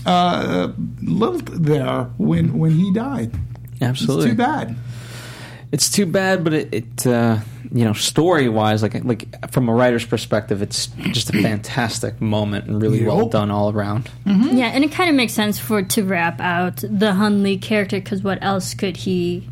uh, 0.05 0.73
lilt 1.03 1.47
there 1.47 2.05
when 2.19 2.59
when 2.59 2.73
he 2.73 2.93
died. 2.93 3.33
Absolutely. 3.81 4.25
It's 4.27 4.33
too 4.33 4.37
bad. 4.37 4.77
It's 5.73 5.91
too 5.91 6.07
bad, 6.07 6.45
but 6.45 6.55
it, 6.55 6.75
it 6.75 7.07
uh, 7.07 7.39
you 7.73 7.85
know, 7.85 7.93
story 7.93 8.49
wise, 8.49 8.83
like 8.83 9.05
like 9.05 9.53
from 9.53 9.69
a 9.69 9.75
writer's 9.75 10.05
perspective, 10.05 10.63
it's 10.63 10.87
just 11.11 11.31
a 11.31 11.43
fantastic 11.43 12.21
moment 12.21 12.67
and 12.67 12.81
really 12.81 13.05
well 13.05 13.29
done 13.29 13.51
all 13.51 13.71
around. 13.73 14.11
Yeah, 14.25 14.69
and 14.69 14.85
it 14.85 14.93
kind 14.93 15.11
of 15.11 15.17
makes 15.17 15.33
sense 15.33 15.59
for 15.59 15.83
to 15.83 16.03
wrap 16.05 16.41
out 16.41 16.77
the 16.77 17.13
Hunley 17.13 17.61
character 17.61 17.99
because 17.99 18.23
what 18.23 18.39
else 18.43 18.75
could 18.75 18.97
he, 18.97 19.49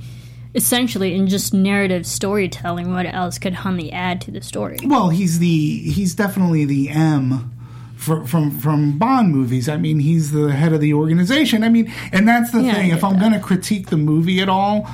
essentially, 0.55 1.14
in 1.14 1.26
just 1.28 1.53
narrative 1.53 2.07
storytelling, 2.07 2.93
what 2.93 3.07
else 3.07 3.39
could 3.39 3.55
Hunley 3.55 3.93
add 3.93 4.20
to 4.22 4.30
the 4.30 4.41
story? 4.41 4.78
Well, 4.85 5.11
he's 5.11 5.39
the 5.39 5.78
he's 5.91 6.14
definitely 6.14 6.64
the 6.64 6.91
M 6.91 7.53
from 8.05 8.26
from 8.26 8.50
from 8.61 8.98
Bond 8.98 9.30
movies. 9.32 9.68
I 9.68 9.76
mean, 9.76 9.98
he's 9.98 10.30
the 10.32 10.52
head 10.52 10.72
of 10.72 10.80
the 10.80 10.94
organization. 10.94 11.64
I 11.64 11.68
mean, 11.68 11.92
and 12.12 12.28
that's 12.28 12.50
the 12.52 12.62
Yeah, 12.62 12.74
thing. 12.74 12.90
If 12.90 13.02
I'm 13.02 13.18
going 13.18 13.32
to 13.32 13.40
critique 13.40 13.88
the 13.88 13.96
movie 13.96 14.40
at 14.40 14.48
all, 14.48 14.88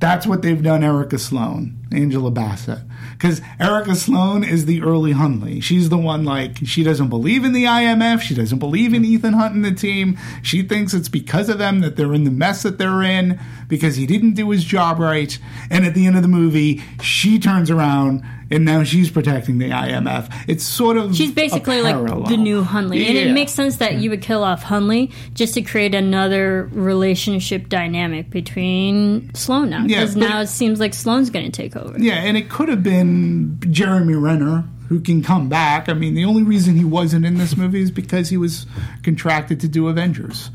that's 0.00 0.26
what 0.26 0.42
they've 0.42 0.62
done. 0.62 0.82
Erica 0.84 1.18
Sloan, 1.18 1.76
Angela 1.92 2.30
Bassett, 2.30 2.78
because 3.12 3.40
Erica 3.58 3.94
Sloan 3.94 4.44
is 4.44 4.66
the 4.66 4.82
early 4.82 5.12
Hunley. 5.12 5.62
She's 5.62 5.88
the 5.88 5.98
one 5.98 6.24
like 6.24 6.58
she 6.64 6.82
doesn't 6.84 7.08
believe 7.08 7.44
in 7.44 7.52
the 7.52 7.64
IMF. 7.64 8.20
She 8.20 8.34
doesn't 8.34 8.58
believe 8.60 8.94
in 8.94 9.04
Ethan 9.04 9.32
Hunt 9.32 9.54
and 9.54 9.64
the 9.64 9.72
team. 9.72 10.16
She 10.42 10.62
thinks 10.62 10.94
it's 10.94 11.08
because 11.08 11.48
of 11.48 11.58
them 11.58 11.80
that 11.80 11.96
they're 11.96 12.14
in 12.14 12.24
the 12.24 12.30
mess 12.30 12.62
that 12.62 12.78
they're 12.78 13.02
in 13.02 13.38
because 13.68 13.96
he 13.96 14.06
didn't 14.06 14.34
do 14.34 14.50
his 14.50 14.64
job 14.64 14.98
right. 14.98 15.36
And 15.70 15.84
at 15.84 15.94
the 15.94 16.06
end 16.06 16.16
of 16.16 16.22
the 16.22 16.28
movie, 16.28 16.82
she 17.02 17.38
turns 17.38 17.70
around 17.70 18.22
and 18.52 18.64
now 18.64 18.82
she's 18.82 19.08
protecting 19.10 19.58
the 19.58 19.70
IMF. 19.70 20.32
It's 20.48 20.64
sort 20.64 20.96
of 20.96 21.14
She's 21.14 21.30
basically 21.30 21.82
like 21.82 21.94
the 22.28 22.36
new 22.36 22.64
Hunley, 22.64 23.06
and 23.06 23.16
it 23.16 23.32
makes 23.32 23.52
sense 23.52 23.76
that 23.76 23.94
you 24.00 24.10
would 24.10 24.22
kill 24.22 24.42
off 24.42 24.64
Hunley 24.64 25.12
just 25.34 25.54
to 25.54 25.62
create 25.62 25.94
another 25.94 26.68
relationship 26.72 27.68
dynamic 27.68 28.28
between 28.30 29.32
Sloan 29.34 29.70
now, 29.70 29.84
Yeah, 29.86 30.00
because 30.00 30.14
but- 30.16 30.28
now 30.28 30.40
it 30.40 30.48
seems 30.48 30.80
like 30.80 30.94
Sloan's 30.94 31.30
going 31.30 31.44
to 31.46 31.52
take 31.52 31.76
over. 31.80 31.98
Yeah, 31.98 32.14
and 32.14 32.36
it 32.36 32.48
could 32.48 32.68
have 32.68 32.82
been 32.82 33.58
Jeremy 33.70 34.14
Renner 34.14 34.64
who 34.88 35.00
can 35.00 35.22
come 35.22 35.48
back. 35.48 35.88
I 35.88 35.92
mean, 35.92 36.14
the 36.14 36.24
only 36.24 36.42
reason 36.42 36.74
he 36.74 36.84
wasn't 36.84 37.24
in 37.24 37.38
this 37.38 37.56
movie 37.56 37.80
is 37.80 37.90
because 37.90 38.28
he 38.28 38.36
was 38.36 38.66
contracted 39.02 39.60
to 39.60 39.68
do 39.68 39.88
Avengers. 39.88 40.50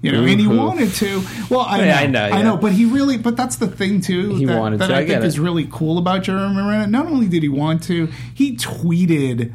You 0.00 0.12
know, 0.12 0.22
and 0.22 0.38
he 0.38 0.46
wanted 0.46 0.92
to. 0.96 1.24
Well, 1.48 1.64
I 1.66 1.78
know, 1.78 1.84
Yeah, 1.84 1.98
I 1.98 2.06
know, 2.06 2.24
I 2.24 2.42
know, 2.42 2.56
but 2.58 2.72
he 2.72 2.84
really. 2.84 3.16
But 3.16 3.38
that's 3.38 3.56
the 3.56 3.66
thing 3.66 4.02
too. 4.02 4.34
He 4.34 4.44
that, 4.44 4.60
wanted 4.60 4.80
that 4.80 4.88
to, 4.88 4.94
I, 4.94 4.98
I 4.98 5.06
think 5.06 5.20
get 5.20 5.24
is 5.24 5.40
really 5.40 5.66
cool 5.72 5.96
about 5.96 6.24
Jeremy 6.24 6.56
Renner. 6.56 6.86
Not 6.86 7.06
only 7.06 7.26
did 7.26 7.42
he 7.42 7.48
want 7.48 7.82
to, 7.84 8.08
he 8.34 8.54
tweeted 8.54 9.54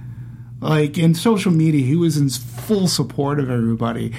like 0.60 0.98
in 0.98 1.14
social 1.14 1.52
media. 1.52 1.86
He 1.86 1.96
was 1.96 2.18
in 2.18 2.30
full 2.30 2.88
support 2.88 3.40
of 3.40 3.52
everybody. 3.52 4.14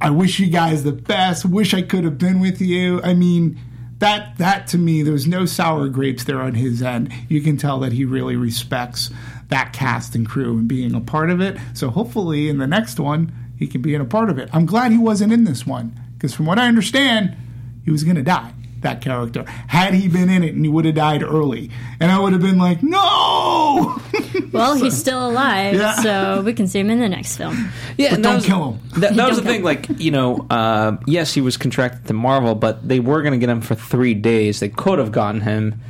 I 0.00 0.10
wish 0.10 0.38
you 0.38 0.48
guys 0.48 0.84
the 0.84 0.92
best. 0.92 1.44
Wish 1.46 1.74
I 1.74 1.80
could 1.80 2.04
have 2.04 2.18
been 2.18 2.40
with 2.40 2.60
you. 2.60 3.00
I 3.02 3.14
mean, 3.14 3.58
that 3.98 4.38
that 4.38 4.66
to 4.68 4.78
me, 4.78 5.02
there 5.02 5.12
was 5.12 5.26
no 5.26 5.44
sour 5.46 5.88
grapes 5.88 6.24
there 6.24 6.40
on 6.40 6.54
his 6.54 6.82
end. 6.82 7.12
You 7.28 7.40
can 7.40 7.56
tell 7.56 7.80
that 7.80 7.92
he 7.92 8.04
really 8.04 8.36
respects 8.36 9.10
that 9.48 9.72
cast 9.72 10.14
and 10.14 10.28
crew 10.28 10.58
and 10.58 10.68
being 10.68 10.94
a 10.94 11.00
part 11.00 11.30
of 11.30 11.40
it. 11.40 11.56
So 11.74 11.90
hopefully, 11.90 12.48
in 12.48 12.58
the 12.58 12.66
next 12.66 13.00
one, 13.00 13.32
he 13.58 13.66
can 13.66 13.82
be 13.82 13.94
in 13.94 14.00
a 14.00 14.04
part 14.04 14.30
of 14.30 14.38
it. 14.38 14.48
I'm 14.52 14.66
glad 14.66 14.92
he 14.92 14.98
wasn't 14.98 15.32
in 15.32 15.44
this 15.44 15.66
one 15.66 15.98
because, 16.14 16.34
from 16.34 16.46
what 16.46 16.58
I 16.58 16.68
understand, 16.68 17.36
he 17.84 17.90
was 17.90 18.04
going 18.04 18.16
to 18.16 18.22
die. 18.22 18.52
That 18.82 19.00
character. 19.00 19.44
Had 19.66 19.94
he 19.94 20.08
been 20.08 20.28
in 20.28 20.42
it, 20.42 20.54
and 20.54 20.64
he 20.64 20.68
would 20.70 20.84
have 20.84 20.94
died 20.94 21.22
early, 21.22 21.70
and 22.00 22.10
I 22.10 22.18
would 22.18 22.32
have 22.32 22.42
been 22.42 22.58
like, 22.58 22.82
no. 22.82 24.00
Well, 24.50 24.76
he's 24.76 24.96
still 24.96 25.28
alive, 25.28 25.74
Yeah. 25.74 25.94
so 25.96 26.40
we 26.42 26.54
can 26.54 26.66
see 26.68 26.80
him 26.80 26.88
in 26.90 26.98
the 27.00 27.08
next 27.08 27.36
film. 27.36 27.70
Yeah, 27.98 28.08
But 28.10 28.14
and 28.16 28.24
that 28.24 28.28
don't 28.28 28.34
was- 28.36 28.46
kill 28.46 28.72
him. 28.72 29.00
That, 29.00 29.14
that 29.16 29.28
was 29.28 29.36
the 29.38 29.44
Don't 29.44 29.52
thing. 29.52 29.62
Like 29.62 30.00
you 30.00 30.10
know, 30.10 30.46
uh, 30.48 30.96
yes, 31.06 31.34
he 31.34 31.40
was 31.42 31.56
contracted 31.58 32.06
to 32.06 32.14
Marvel, 32.14 32.54
but 32.54 32.86
they 32.88 32.98
were 32.98 33.20
going 33.22 33.32
to 33.32 33.38
get 33.38 33.50
him 33.50 33.60
for 33.60 33.74
three 33.74 34.14
days. 34.14 34.60
They 34.60 34.70
could 34.70 34.98
have 34.98 35.12
gotten 35.12 35.42
him, 35.42 35.80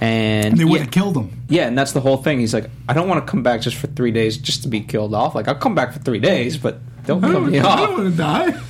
and, 0.00 0.46
And 0.46 0.56
they 0.58 0.64
would 0.64 0.74
yeah, 0.76 0.80
have 0.84 0.90
killed 0.90 1.16
him. 1.16 1.42
yeah, 1.48 1.66
and 1.68 1.76
that's 1.76 1.92
the 1.92 2.00
whole 2.00 2.16
thing. 2.16 2.40
He's 2.40 2.54
like, 2.54 2.70
I 2.88 2.94
don't 2.94 3.06
want 3.08 3.24
to 3.24 3.30
come 3.30 3.42
back 3.42 3.60
just 3.60 3.76
for 3.76 3.86
three 3.88 4.12
days 4.12 4.38
just 4.38 4.62
to 4.62 4.68
be 4.68 4.80
killed 4.80 5.14
off. 5.14 5.34
Like 5.34 5.46
I'll 5.46 5.54
come 5.54 5.74
back 5.74 5.92
for 5.92 5.98
three 5.98 6.18
days, 6.20 6.56
but 6.56 6.78
don't 7.04 7.22
I 7.22 7.28
kill 7.30 7.40
don't, 7.42 7.50
me 7.52 7.58
I 7.60 7.76
don't 7.76 7.92
want 7.98 8.10
to 8.10 8.16
die. 8.16 8.60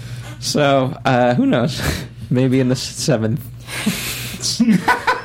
So 0.41 0.93
uh, 1.05 1.35
who 1.35 1.47
knows? 1.47 1.81
Maybe 2.31 2.59
in 2.59 2.69
the 2.69 2.77
seventh. 2.77 3.41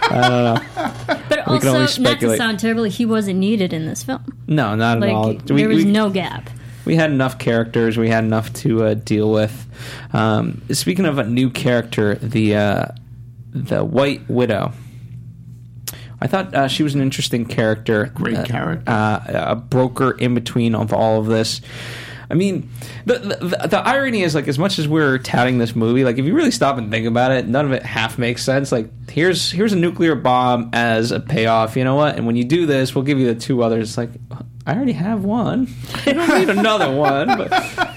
But 0.10 1.48
We 1.48 1.60
can 1.60 1.68
also, 1.68 1.70
only 1.70 1.80
not 1.80 1.88
to 1.88 1.94
speculate. 1.94 2.38
sound 2.38 2.60
terrible, 2.60 2.84
he 2.84 3.06
wasn't 3.06 3.40
needed 3.40 3.74
in 3.74 3.86
this 3.86 4.04
film. 4.04 4.24
No, 4.48 4.76
not 4.76 4.98
at 4.98 5.02
Like 5.02 5.14
all. 5.14 5.34
there 5.34 5.68
was 5.70 5.86
no 5.86 6.10
gap. 6.10 6.50
we 6.86 6.96
had 6.96 7.12
enough 7.12 7.38
characters. 7.40 7.98
We 7.98 8.10
had 8.10 8.24
enough 8.24 8.52
to 8.54 8.84
uh, 8.86 8.94
deal 8.96 9.32
with. 9.32 9.68
Um, 10.14 10.62
speaking 10.72 11.06
of 11.06 11.18
a 11.20 11.24
new 11.24 11.50
character, 11.50 12.16
the 12.16 12.56
uh, 12.56 12.86
the 13.52 13.84
White 13.84 14.28
Widow. 14.30 14.74
I 16.24 16.28
thought 16.28 16.54
uh, 16.54 16.68
she 16.68 16.84
was 16.84 16.94
an 16.94 17.02
interesting 17.02 17.46
character. 17.46 18.12
Great 18.14 18.38
Uh, 18.38 18.46
character. 18.46 18.84
Uh, 18.92 19.20
a 19.28 19.56
broker 19.56 20.12
in 20.12 20.36
between 20.36 20.76
of 20.76 20.94
all 20.94 21.20
of 21.20 21.26
this. 21.28 21.62
I 22.32 22.34
mean, 22.34 22.70
the, 23.06 23.20
the 23.20 23.68
the 23.68 23.80
irony 23.86 24.24
is 24.24 24.34
like 24.34 24.48
as 24.48 24.58
much 24.58 24.80
as 24.80 24.88
we're 24.88 25.18
touting 25.18 25.58
this 25.58 25.76
movie, 25.76 26.04
like 26.06 26.18
if 26.18 26.26
you 26.26 26.34
really 26.34 26.50
stop 26.52 26.78
and 26.78 26.90
think 26.90 27.06
about 27.06 27.32
it, 27.32 27.48
none 27.48 27.66
of 27.66 27.74
it 27.74 27.84
half 27.84 28.18
makes 28.18 28.42
sense. 28.44 28.72
Like 28.72 28.88
here's 29.10 29.52
here's 29.52 29.74
a 29.74 29.76
nuclear 29.76 30.16
bomb 30.16 30.70
as 30.74 31.12
a 31.12 31.20
payoff. 31.20 31.76
You 31.76 31.84
know 31.84 31.96
what? 31.96 32.16
And 32.16 32.26
when 32.26 32.36
you 32.38 32.44
do 32.46 32.66
this, 32.66 32.96
we'll 32.96 33.04
give 33.04 33.20
you 33.20 33.28
the 33.34 33.40
two 33.40 33.62
others. 33.64 33.90
It's 33.90 33.98
like 33.98 34.12
I 34.66 34.74
already 34.76 34.94
have 34.94 35.24
one. 35.26 35.68
I 36.06 36.14
don't 36.14 36.40
need 36.40 36.50
another 36.50 36.96
one. 36.96 37.28
But 37.28 37.52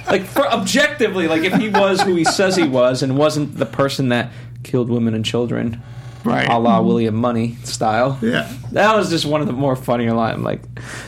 like 0.09 0.24
for 0.24 0.47
objectively, 0.47 1.28
like 1.28 1.43
if 1.45 1.53
he 1.55 1.68
was 1.68 2.01
who 2.03 2.14
he 2.16 2.24
says 2.24 2.57
he 2.57 2.66
was 2.66 3.03
and 3.03 3.16
wasn't 3.16 3.57
the 3.57 3.66
person 3.66 4.09
that 4.09 4.32
killed 4.64 4.91
women 4.91 5.14
and 5.14 5.24
children, 5.24 5.80
Right. 6.24 6.49
a 6.49 6.59
la 6.59 6.80
William 6.80 7.14
Munny 7.14 7.57
style. 7.64 8.18
Yeah. 8.22 8.51
That 8.72 8.97
was 8.97 9.11
just 9.11 9.26
one 9.26 9.43
of 9.43 9.47
the 9.47 9.53
more 9.53 9.76
funnier 9.76 10.14
lines. 10.14 10.39
I'm 10.39 10.43
like, 10.43 10.62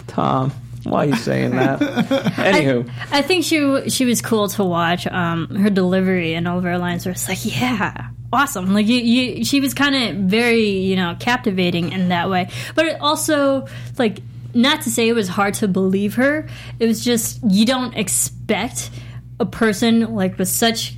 Tom, 0.07 0.53
why 0.91 1.05
are 1.05 1.07
you 1.07 1.17
saying 1.17 1.53
that? 1.53 1.79
Anywho, 1.81 2.91
I 3.11 3.23
think 3.23 3.45
she 3.45 3.89
she 3.91 4.05
was 4.05 4.23
cool 4.23 4.49
to 4.49 4.65
watch. 4.65 5.07
Um, 5.07 5.49
her 5.57 5.71
delivery 5.71 6.35
and 6.35 6.47
all 6.49 6.59
of 6.59 6.65
her 6.65 6.79
lines 6.79 7.07
were 7.07 7.13
just 7.13 7.29
like, 7.29 7.45
yeah, 7.45 8.09
awesome. 8.33 8.73
Like 8.75 8.87
you, 8.87 8.99
you 8.99 9.45
she 9.45 9.61
was 9.61 9.75
kind 9.75 9.95
of 9.95 10.25
very 10.25 10.69
you 10.69 10.97
know 10.97 11.17
captivating 11.19 11.93
in 11.93 12.09
that 12.09 12.31
way. 12.31 12.51
But 12.75 12.87
it 12.87 13.01
also 13.01 13.67
like 13.99 14.21
not 14.55 14.83
to 14.83 14.91
say 14.91 15.09
it 15.09 15.15
was 15.15 15.29
hard 15.29 15.55
to 15.55 15.69
believe 15.69 16.15
her. 16.15 16.49
It 16.79 16.87
was 16.87 17.05
just 17.05 17.41
you 17.49 17.67
don't 17.67 17.95
expect 17.95 18.91
a 19.39 19.47
person 19.47 20.15
like 20.15 20.39
with 20.39 20.49
such 20.49 20.96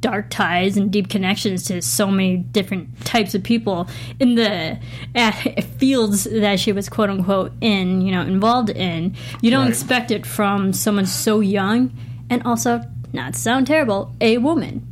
dark 0.00 0.30
ties 0.30 0.76
and 0.76 0.90
deep 0.92 1.08
connections 1.08 1.64
to 1.64 1.82
so 1.82 2.06
many 2.08 2.36
different 2.36 3.04
types 3.04 3.34
of 3.34 3.42
people 3.42 3.88
in 4.20 4.36
the 4.36 4.78
uh, 5.16 5.32
fields 5.78 6.24
that 6.24 6.60
she 6.60 6.72
was 6.72 6.88
quote 6.88 7.10
unquote 7.10 7.52
in, 7.60 8.00
you 8.02 8.12
know, 8.12 8.22
involved 8.22 8.70
in. 8.70 9.14
You 9.40 9.50
don't 9.50 9.62
Right. 9.62 9.70
expect 9.70 10.10
it 10.10 10.24
from 10.24 10.72
someone 10.72 11.06
so 11.06 11.40
young 11.40 11.92
and 12.30 12.42
also, 12.44 12.82
not 13.12 13.34
to 13.34 13.40
sound 13.40 13.66
terrible, 13.66 14.14
a 14.20 14.38
woman. 14.38 14.84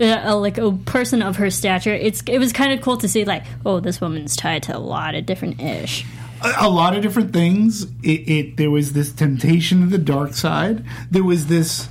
Uh, 0.00 0.04
uh, 0.04 0.36
like 0.36 0.56
a 0.58 0.70
person 0.86 1.20
of 1.22 1.36
her 1.36 1.50
stature, 1.50 1.92
it's 1.92 2.22
it 2.28 2.38
was 2.38 2.52
kind 2.52 2.72
of 2.72 2.80
cool 2.80 2.96
to 2.98 3.08
see 3.08 3.24
like, 3.24 3.42
oh, 3.66 3.80
this 3.80 4.00
woman's 4.00 4.36
tied 4.36 4.62
to 4.62 4.76
a 4.76 4.78
lot 4.78 5.16
of 5.16 5.26
different 5.26 5.60
ish. 5.60 6.06
a, 6.42 6.52
a 6.60 6.70
lot 6.70 6.96
of 6.96 7.02
different 7.02 7.32
things. 7.32 7.82
It, 8.04 8.28
it 8.30 8.56
there 8.56 8.70
was 8.70 8.92
this 8.92 9.10
temptation 9.12 9.82
of 9.82 9.90
the 9.90 9.98
dark 9.98 10.34
side. 10.34 10.84
There 11.10 11.24
was 11.24 11.48
this 11.48 11.88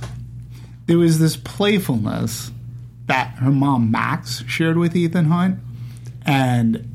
there 0.86 0.98
was 0.98 1.18
this 1.18 1.36
playfulness 1.36 2.50
that 3.06 3.34
her 3.38 3.50
mom 3.50 3.90
Max 3.90 4.44
shared 4.46 4.76
with 4.76 4.94
Ethan 4.96 5.26
Hunt, 5.26 5.58
and 6.26 6.86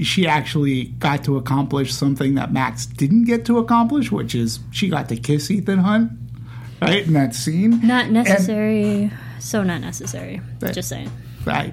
she 0.00 0.26
actually 0.26 0.84
got 0.84 1.24
to 1.24 1.36
accomplish 1.36 1.92
something 1.94 2.34
that 2.34 2.52
Max 2.52 2.86
didn't 2.86 3.24
get 3.24 3.44
to 3.46 3.58
accomplish, 3.58 4.10
which 4.10 4.34
is 4.34 4.58
she 4.72 4.88
got 4.88 5.08
to 5.08 5.16
kiss 5.16 5.50
Ethan 5.50 5.78
Hunt, 5.78 6.12
right 6.82 7.06
in 7.06 7.12
that 7.14 7.34
scene. 7.34 7.80
Not 7.86 8.04
And 8.06 8.14
necessary. 8.14 9.10
so 9.38 9.62
not 9.62 9.80
necessary. 9.80 10.40
Right. 10.60 10.74
Just 10.74 10.88
saying. 10.88 11.10
that 11.44 11.72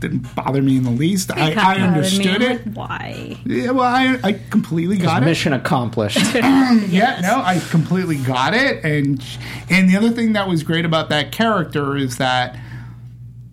didn't 0.00 0.34
bother 0.34 0.62
me 0.62 0.76
in 0.76 0.82
the 0.84 0.90
least. 0.90 1.30
I, 1.32 1.50
It 1.50 1.58
I 1.58 1.74
kinda 1.74 1.80
me. 1.90 1.94
understood 1.96 2.42
it. 2.42 2.66
like, 2.66 2.74
Why? 2.76 3.36
Yeah, 3.44 3.70
well, 3.72 3.84
I, 3.84 4.18
I 4.22 4.32
completely 4.50 4.96
got 4.98 5.22
it. 5.22 5.26
mission 5.26 5.52
accomplished. 5.52 6.18
Yeah, 6.34 7.20
no, 7.22 7.40
I 7.42 7.60
completely 7.70 8.16
got 8.16 8.54
it, 8.54 8.84
and 8.84 9.22
and 9.68 9.88
the 9.88 9.96
other 9.96 10.10
thing 10.10 10.32
that 10.34 10.48
was 10.48 10.62
great 10.62 10.84
about 10.84 11.08
that 11.10 11.32
character 11.32 11.96
is 11.96 12.16
that 12.18 12.58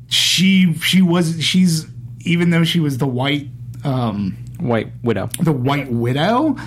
she 0.08 0.74
she 0.76 1.02
was 1.02 1.43
she's 1.43 1.86
even 2.22 2.50
though 2.50 2.64
she 2.64 2.80
was 2.80 2.98
the 2.98 3.08
white 3.08 3.48
um, 3.84 4.38
White 4.60 4.91
Widow. 5.04 5.30
the 5.39 5.52
White 5.52 5.91
Widow, 5.91 6.58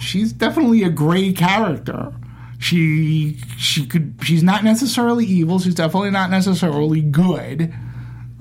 she's 0.00 0.32
definitely 0.32 0.82
a 0.82 0.90
gray 0.90 1.32
character. 1.32 2.12
She 2.58 3.38
she 3.56 3.86
could 3.86 4.14
she's 4.22 4.42
not 4.42 4.64
necessarily 4.64 5.24
evil. 5.26 5.58
She's 5.58 5.74
definitely 5.74 6.10
not 6.10 6.30
necessarily 6.30 7.00
good. 7.00 7.72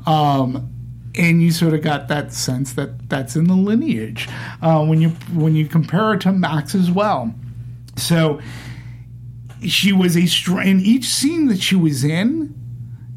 Um, 0.07 0.73
and 1.15 1.41
you 1.41 1.51
sort 1.51 1.73
of 1.73 1.81
got 1.81 2.07
that 2.09 2.31
sense 2.33 2.73
that 2.73 3.09
that's 3.09 3.35
in 3.35 3.45
the 3.45 3.55
lineage 3.55 4.27
uh, 4.61 4.85
when 4.85 5.01
you 5.01 5.09
when 5.33 5.55
you 5.55 5.67
compare 5.67 6.13
it 6.13 6.21
to 6.21 6.31
Max 6.31 6.75
as 6.75 6.91
well. 6.91 7.33
So 7.95 8.39
she 9.65 9.91
was 9.91 10.15
a 10.15 10.27
str- 10.27 10.61
in 10.61 10.79
each 10.81 11.05
scene 11.05 11.47
that 11.47 11.59
she 11.59 11.75
was 11.75 12.03
in, 12.03 12.53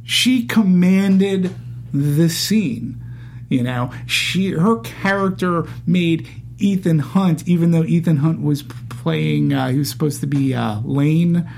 she 0.05 0.47
commanded 0.47 1.55
the 1.93 2.29
scene. 2.29 3.03
You 3.51 3.63
know, 3.63 3.91
she 4.07 4.53
her 4.53 4.77
character 4.81 5.67
made 5.87 6.29
Ethan 6.59 7.01
Hunt, 7.01 7.47
even 7.47 7.73
though 7.73 7.85
Ethan 7.85 8.19
Hunt 8.19 8.43
was 8.43 8.63
playing, 8.63 9.53
uh, 9.53 9.69
he 9.69 9.79
was 9.79 9.91
supposed 9.91 10.21
to 10.21 10.27
be 10.27 10.55
uh, 10.55 10.81
Lane, 10.81 11.51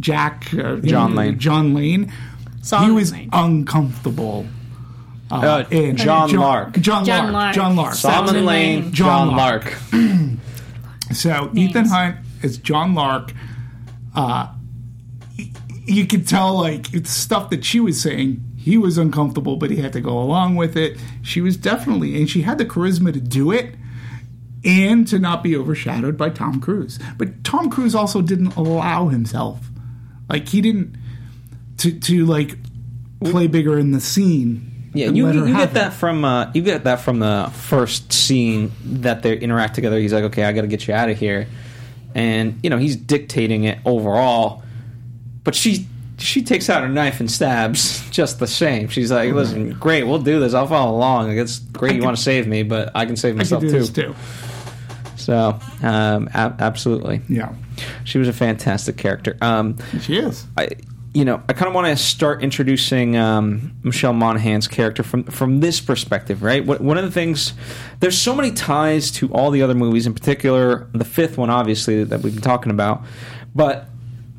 Jack, 0.00 0.52
uh, 0.54 0.76
John 0.76 1.14
Lane. 1.14 1.38
John 1.38 1.74
Lane. 1.74 2.12
he 2.62 2.90
was 2.90 3.12
Lane. 3.12 3.28
uncomfortable. 3.32 4.46
Uh, 5.30 5.64
in 5.70 5.96
John 5.96 6.30
Lark. 6.32 6.74
John, 6.74 7.04
John 7.04 7.32
Lark. 7.32 7.32
Lark. 7.32 7.54
John 7.54 7.76
Lark. 7.76 7.94
Solomon 7.94 8.26
Solomon 8.26 8.46
Lane, 8.46 8.82
Lane. 8.82 8.92
John 8.92 9.28
John 9.28 9.36
Lark. 9.36 9.74
So 11.12 11.50
Names. 11.52 11.70
Ethan 11.70 11.84
Hunt 11.86 12.16
is 12.42 12.58
John 12.58 12.94
Lark. 12.94 13.32
Uh, 14.14 14.52
you 15.84 16.06
could 16.06 16.26
tell 16.26 16.54
like 16.54 16.92
it's 16.92 17.10
stuff 17.10 17.50
that 17.50 17.64
she 17.64 17.80
was 17.80 18.00
saying. 18.00 18.42
He 18.56 18.76
was 18.76 18.98
uncomfortable, 18.98 19.56
but 19.56 19.70
he 19.70 19.76
had 19.76 19.92
to 19.92 20.00
go 20.00 20.18
along 20.18 20.56
with 20.56 20.76
it. 20.76 20.98
She 21.22 21.40
was 21.40 21.56
definitely, 21.56 22.16
and 22.16 22.28
she 22.28 22.42
had 22.42 22.58
the 22.58 22.64
charisma 22.64 23.12
to 23.12 23.20
do 23.20 23.52
it, 23.52 23.76
and 24.64 25.06
to 25.06 25.20
not 25.20 25.44
be 25.44 25.54
overshadowed 25.54 26.16
by 26.16 26.30
Tom 26.30 26.60
Cruise. 26.60 26.98
But 27.16 27.44
Tom 27.44 27.70
Cruise 27.70 27.94
also 27.94 28.20
didn't 28.20 28.56
allow 28.56 29.06
himself, 29.06 29.68
like 30.28 30.48
he 30.48 30.60
didn't, 30.60 30.96
to 31.78 31.96
to 32.00 32.26
like 32.26 32.56
play 33.20 33.46
bigger 33.46 33.78
in 33.78 33.92
the 33.92 34.00
scene. 34.00 34.72
Yeah, 34.96 35.08
you, 35.08 35.30
you 35.30 35.54
get 35.54 35.74
that 35.74 35.92
it. 35.92 35.96
from 35.96 36.24
uh, 36.24 36.50
you 36.54 36.62
get 36.62 36.84
that 36.84 37.00
from 37.00 37.18
the 37.18 37.50
first 37.52 38.12
scene 38.12 38.72
that 38.84 39.22
they 39.22 39.36
interact 39.36 39.74
together. 39.74 39.98
He's 39.98 40.12
like, 40.12 40.24
"Okay, 40.24 40.44
I 40.44 40.52
got 40.52 40.62
to 40.62 40.66
get 40.66 40.88
you 40.88 40.94
out 40.94 41.08
of 41.08 41.18
here," 41.18 41.46
and 42.14 42.58
you 42.62 42.70
know 42.70 42.78
he's 42.78 42.96
dictating 42.96 43.64
it 43.64 43.78
overall. 43.84 44.62
But 45.44 45.54
she 45.54 45.86
she 46.18 46.42
takes 46.42 46.70
out 46.70 46.82
her 46.82 46.88
knife 46.88 47.20
and 47.20 47.30
stabs 47.30 48.08
just 48.10 48.38
the 48.38 48.46
same. 48.46 48.88
She's 48.88 49.12
like, 49.12 49.32
"Listen, 49.32 49.74
great, 49.74 50.04
we'll 50.04 50.18
do 50.18 50.40
this. 50.40 50.54
I'll 50.54 50.66
follow 50.66 50.96
along. 50.96 51.28
Like, 51.28 51.38
it's 51.38 51.58
great 51.58 51.96
you 51.96 52.02
want 52.02 52.16
to 52.16 52.22
save 52.22 52.46
me, 52.46 52.62
but 52.62 52.90
I 52.94 53.06
can 53.06 53.16
save 53.16 53.36
myself 53.36 53.62
do 53.62 53.70
too." 53.70 53.86
too. 53.86 54.14
So, 55.16 55.58
um, 55.82 56.28
ab- 56.34 56.60
absolutely, 56.60 57.20
Yeah, 57.28 57.54
she 58.04 58.18
was 58.18 58.28
a 58.28 58.32
fantastic 58.32 58.96
character. 58.96 59.36
Um, 59.40 59.76
she 60.00 60.18
is. 60.18 60.46
I, 60.56 60.68
you 61.16 61.24
know, 61.24 61.42
I 61.48 61.54
kind 61.54 61.66
of 61.66 61.74
want 61.74 61.86
to 61.86 61.96
start 61.96 62.42
introducing 62.42 63.16
um, 63.16 63.74
Michelle 63.82 64.12
Monaghan's 64.12 64.68
character 64.68 65.02
from 65.02 65.24
from 65.24 65.60
this 65.60 65.80
perspective, 65.80 66.42
right? 66.42 66.62
One 66.62 66.98
of 66.98 67.04
the 67.04 67.10
things, 67.10 67.54
there's 68.00 68.18
so 68.20 68.34
many 68.34 68.50
ties 68.50 69.10
to 69.12 69.32
all 69.32 69.50
the 69.50 69.62
other 69.62 69.74
movies, 69.74 70.06
in 70.06 70.12
particular 70.12 70.90
the 70.92 71.06
fifth 71.06 71.38
one, 71.38 71.48
obviously 71.48 72.04
that 72.04 72.20
we've 72.20 72.34
been 72.34 72.42
talking 72.42 72.70
about, 72.70 73.02
but 73.54 73.88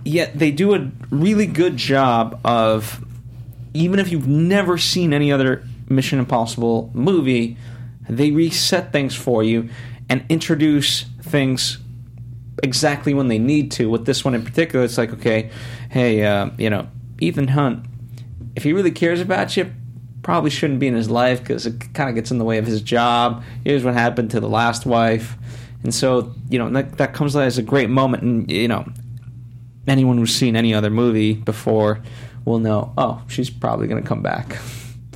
yet 0.05 0.37
they 0.37 0.51
do 0.51 0.75
a 0.75 0.91
really 1.09 1.47
good 1.47 1.77
job 1.77 2.39
of, 2.45 3.03
even 3.73 3.97
if 3.97 4.11
you've 4.11 4.27
never 4.27 4.77
seen 4.77 5.13
any 5.13 5.31
other 5.31 5.63
Mission 5.89 6.19
Impossible 6.19 6.91
movie, 6.93 7.57
they 8.07 8.29
reset 8.29 8.91
things 8.91 9.15
for 9.15 9.41
you 9.41 9.67
and 10.09 10.23
introduce 10.29 11.05
things 11.23 11.79
exactly 12.63 13.13
when 13.13 13.27
they 13.27 13.39
need 13.39 13.71
to. 13.73 13.89
With 13.89 14.05
this 14.05 14.25
one 14.25 14.33
in 14.33 14.43
particular, 14.43 14.85
it's 14.85 14.97
like, 14.97 15.13
okay, 15.13 15.49
hey, 15.89 16.23
uh, 16.23 16.49
you 16.57 16.69
know, 16.69 16.87
Ethan 17.19 17.49
Hunt, 17.49 17.85
if 18.55 18.63
he 18.63 18.73
really 18.73 18.91
cares 18.91 19.21
about 19.21 19.55
you, 19.57 19.71
probably 20.23 20.49
shouldn't 20.49 20.79
be 20.79 20.87
in 20.87 20.93
his 20.93 21.09
life 21.09 21.39
because 21.39 21.65
it 21.65 21.93
kind 21.93 22.09
of 22.09 22.15
gets 22.15 22.31
in 22.31 22.37
the 22.37 22.43
way 22.43 22.57
of 22.57 22.65
his 22.65 22.81
job. 22.81 23.43
Here's 23.63 23.83
what 23.83 23.93
happened 23.93 24.31
to 24.31 24.39
the 24.39 24.49
last 24.49 24.85
wife, 24.85 25.37
and 25.83 25.93
so 25.93 26.33
you 26.49 26.59
know 26.59 26.69
that 26.71 26.97
that 26.97 27.13
comes 27.13 27.35
as 27.35 27.57
a 27.57 27.63
great 27.63 27.89
moment. 27.89 28.23
And 28.23 28.51
you 28.51 28.67
know, 28.67 28.85
anyone 29.87 30.17
who's 30.17 30.35
seen 30.35 30.55
any 30.55 30.73
other 30.73 30.89
movie 30.89 31.33
before 31.33 32.01
will 32.45 32.59
know. 32.59 32.93
Oh, 32.97 33.21
she's 33.27 33.49
probably 33.49 33.87
going 33.87 34.01
to 34.01 34.07
come 34.07 34.21
back. 34.21 34.57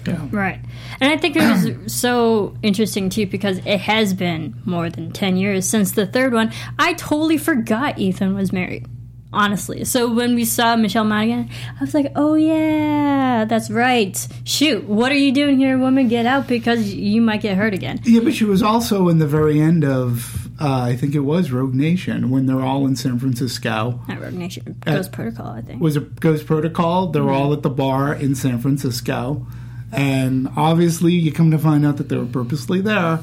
Yeah. 0.05 0.27
Right. 0.31 0.59
And 0.99 1.11
I 1.11 1.17
think 1.17 1.35
it 1.35 1.41
was 1.41 1.93
so 1.93 2.55
interesting 2.61 3.09
too 3.09 3.27
because 3.27 3.59
it 3.59 3.79
has 3.79 4.13
been 4.13 4.59
more 4.65 4.89
than 4.89 5.11
10 5.11 5.37
years 5.37 5.67
since 5.67 5.91
the 5.91 6.05
third 6.05 6.33
one. 6.33 6.51
I 6.77 6.93
totally 6.93 7.37
forgot 7.37 7.97
Ethan 7.99 8.35
was 8.35 8.51
married. 8.51 8.87
Honestly. 9.33 9.85
So 9.85 10.13
when 10.13 10.35
we 10.35 10.43
saw 10.43 10.75
Michelle 10.75 11.05
Monaghan, 11.05 11.49
I 11.79 11.79
was 11.79 11.93
like, 11.93 12.11
oh 12.17 12.33
yeah, 12.33 13.45
that's 13.45 13.69
right. 13.71 14.27
Shoot, 14.43 14.83
what 14.83 15.09
are 15.09 15.17
you 15.17 15.31
doing 15.31 15.57
here, 15.57 15.77
woman? 15.77 16.09
Get 16.09 16.25
out 16.25 16.47
because 16.47 16.93
you 16.93 17.21
might 17.21 17.41
get 17.41 17.55
hurt 17.55 17.73
again. 17.73 18.01
Yeah, 18.03 18.19
but 18.19 18.33
she 18.33 18.43
was 18.43 18.61
also 18.61 19.07
in 19.07 19.19
the 19.19 19.27
very 19.27 19.61
end 19.61 19.85
of, 19.85 20.49
uh, 20.59 20.81
I 20.81 20.97
think 20.97 21.15
it 21.15 21.21
was 21.21 21.49
Rogue 21.49 21.73
Nation, 21.73 22.29
when 22.29 22.45
they're 22.45 22.61
all 22.61 22.85
in 22.85 22.97
San 22.97 23.19
Francisco. 23.19 24.01
Not 24.09 24.19
Rogue 24.19 24.33
Nation. 24.33 24.75
Ghost 24.85 25.13
Protocol, 25.13 25.47
I 25.47 25.61
think. 25.61 25.81
Was 25.81 25.95
it 25.95 26.19
Ghost 26.19 26.45
Protocol? 26.45 27.07
They're 27.07 27.29
all 27.29 27.53
at 27.53 27.61
the 27.61 27.69
bar 27.69 28.13
in 28.13 28.35
San 28.35 28.59
Francisco. 28.59 29.47
And 29.91 30.49
obviously, 30.55 31.13
you 31.13 31.31
come 31.31 31.51
to 31.51 31.59
find 31.59 31.85
out 31.85 31.97
that 31.97 32.09
they 32.09 32.17
were 32.17 32.25
purposely 32.25 32.81
there 32.81 33.19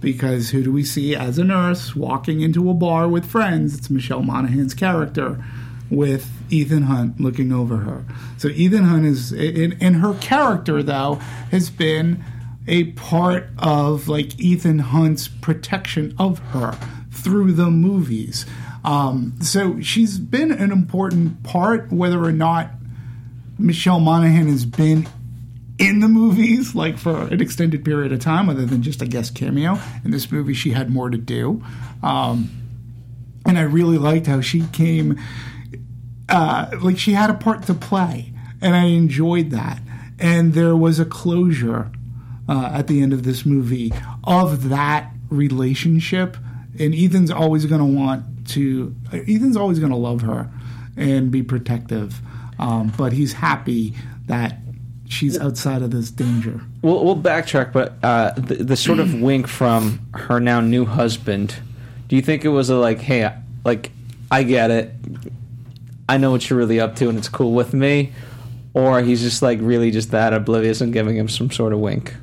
because 0.00 0.50
who 0.50 0.62
do 0.62 0.72
we 0.72 0.84
see 0.84 1.14
as 1.14 1.38
a 1.38 1.44
nurse 1.44 1.94
walking 1.96 2.40
into 2.40 2.68
a 2.68 2.74
bar 2.74 3.08
with 3.08 3.24
friends? 3.24 3.78
It's 3.78 3.88
Michelle 3.88 4.22
Monaghan's 4.22 4.74
character 4.74 5.42
with 5.88 6.30
Ethan 6.50 6.82
Hunt 6.82 7.20
looking 7.20 7.52
over 7.52 7.78
her. 7.78 8.04
So 8.36 8.48
Ethan 8.48 8.84
Hunt 8.84 9.06
is, 9.06 9.32
in, 9.32 9.72
in 9.80 9.94
her 9.94 10.14
character 10.14 10.82
though, 10.82 11.14
has 11.50 11.70
been 11.70 12.22
a 12.66 12.84
part 12.92 13.48
of 13.58 14.08
like 14.08 14.38
Ethan 14.38 14.80
Hunt's 14.80 15.28
protection 15.28 16.14
of 16.18 16.38
her 16.50 16.76
through 17.10 17.52
the 17.52 17.70
movies. 17.70 18.46
Um, 18.84 19.34
so 19.40 19.80
she's 19.80 20.18
been 20.18 20.50
an 20.50 20.72
important 20.72 21.42
part, 21.44 21.92
whether 21.92 22.22
or 22.22 22.32
not 22.32 22.70
Michelle 23.58 24.00
Monaghan 24.00 24.48
has 24.48 24.64
been 24.64 25.06
in 25.78 26.00
the 26.00 26.08
movies, 26.08 26.74
like 26.74 26.98
for 26.98 27.22
an 27.22 27.40
extended 27.40 27.84
period 27.84 28.12
of 28.12 28.20
time, 28.20 28.48
other 28.48 28.66
than 28.66 28.82
just 28.82 29.02
a 29.02 29.06
guest 29.06 29.34
cameo. 29.34 29.78
In 30.04 30.10
this 30.10 30.30
movie, 30.30 30.54
she 30.54 30.70
had 30.70 30.90
more 30.90 31.10
to 31.10 31.18
do. 31.18 31.62
Um, 32.02 32.50
and 33.46 33.58
I 33.58 33.62
really 33.62 33.98
liked 33.98 34.26
how 34.26 34.40
she 34.40 34.62
came, 34.72 35.18
uh, 36.28 36.70
like 36.80 36.98
she 36.98 37.12
had 37.12 37.30
a 37.30 37.34
part 37.34 37.64
to 37.64 37.74
play, 37.74 38.32
and 38.60 38.76
I 38.76 38.84
enjoyed 38.84 39.50
that. 39.50 39.80
And 40.18 40.54
there 40.54 40.76
was 40.76 41.00
a 41.00 41.04
closure 41.04 41.90
uh, 42.48 42.70
at 42.72 42.86
the 42.86 43.02
end 43.02 43.12
of 43.12 43.24
this 43.24 43.44
movie 43.44 43.92
of 44.24 44.68
that 44.68 45.10
relationship. 45.30 46.36
And 46.78 46.94
Ethan's 46.94 47.30
always 47.30 47.66
going 47.66 47.80
to 47.80 47.98
want 48.00 48.48
to, 48.50 48.94
Ethan's 49.12 49.56
always 49.56 49.78
going 49.78 49.90
to 49.90 49.98
love 49.98 50.22
her 50.22 50.48
and 50.96 51.30
be 51.30 51.42
protective. 51.42 52.20
Um, 52.58 52.92
but 52.96 53.12
he's 53.12 53.32
happy 53.32 53.94
that 54.26 54.61
she's 55.12 55.38
outside 55.38 55.82
of 55.82 55.90
this 55.90 56.10
danger. 56.10 56.60
We'll, 56.82 57.04
we'll 57.04 57.16
backtrack, 57.16 57.72
but 57.72 57.94
uh, 58.02 58.32
the, 58.32 58.54
the 58.56 58.76
sort 58.76 58.98
of 58.98 59.14
wink 59.20 59.46
from 59.46 60.00
her 60.14 60.40
now 60.40 60.60
new 60.60 60.84
husband. 60.84 61.54
Do 62.08 62.16
you 62.16 62.22
think 62.22 62.44
it 62.44 62.48
was 62.48 62.70
a 62.70 62.76
like, 62.76 62.98
hey, 63.00 63.24
I- 63.24 63.40
like 63.64 63.90
I 64.30 64.42
get 64.42 64.70
it, 64.70 64.92
I 66.08 66.16
know 66.16 66.30
what 66.32 66.48
you're 66.50 66.58
really 66.58 66.80
up 66.80 66.96
to, 66.96 67.08
and 67.08 67.16
it's 67.18 67.28
cool 67.28 67.52
with 67.52 67.72
me, 67.74 68.12
or 68.74 69.02
he's 69.02 69.20
just 69.22 69.40
like 69.42 69.58
really 69.60 69.90
just 69.90 70.10
that 70.10 70.32
oblivious 70.32 70.80
and 70.80 70.92
giving 70.92 71.16
him 71.16 71.28
some 71.28 71.50
sort 71.50 71.72
of 71.72 71.78
wink? 71.78 72.14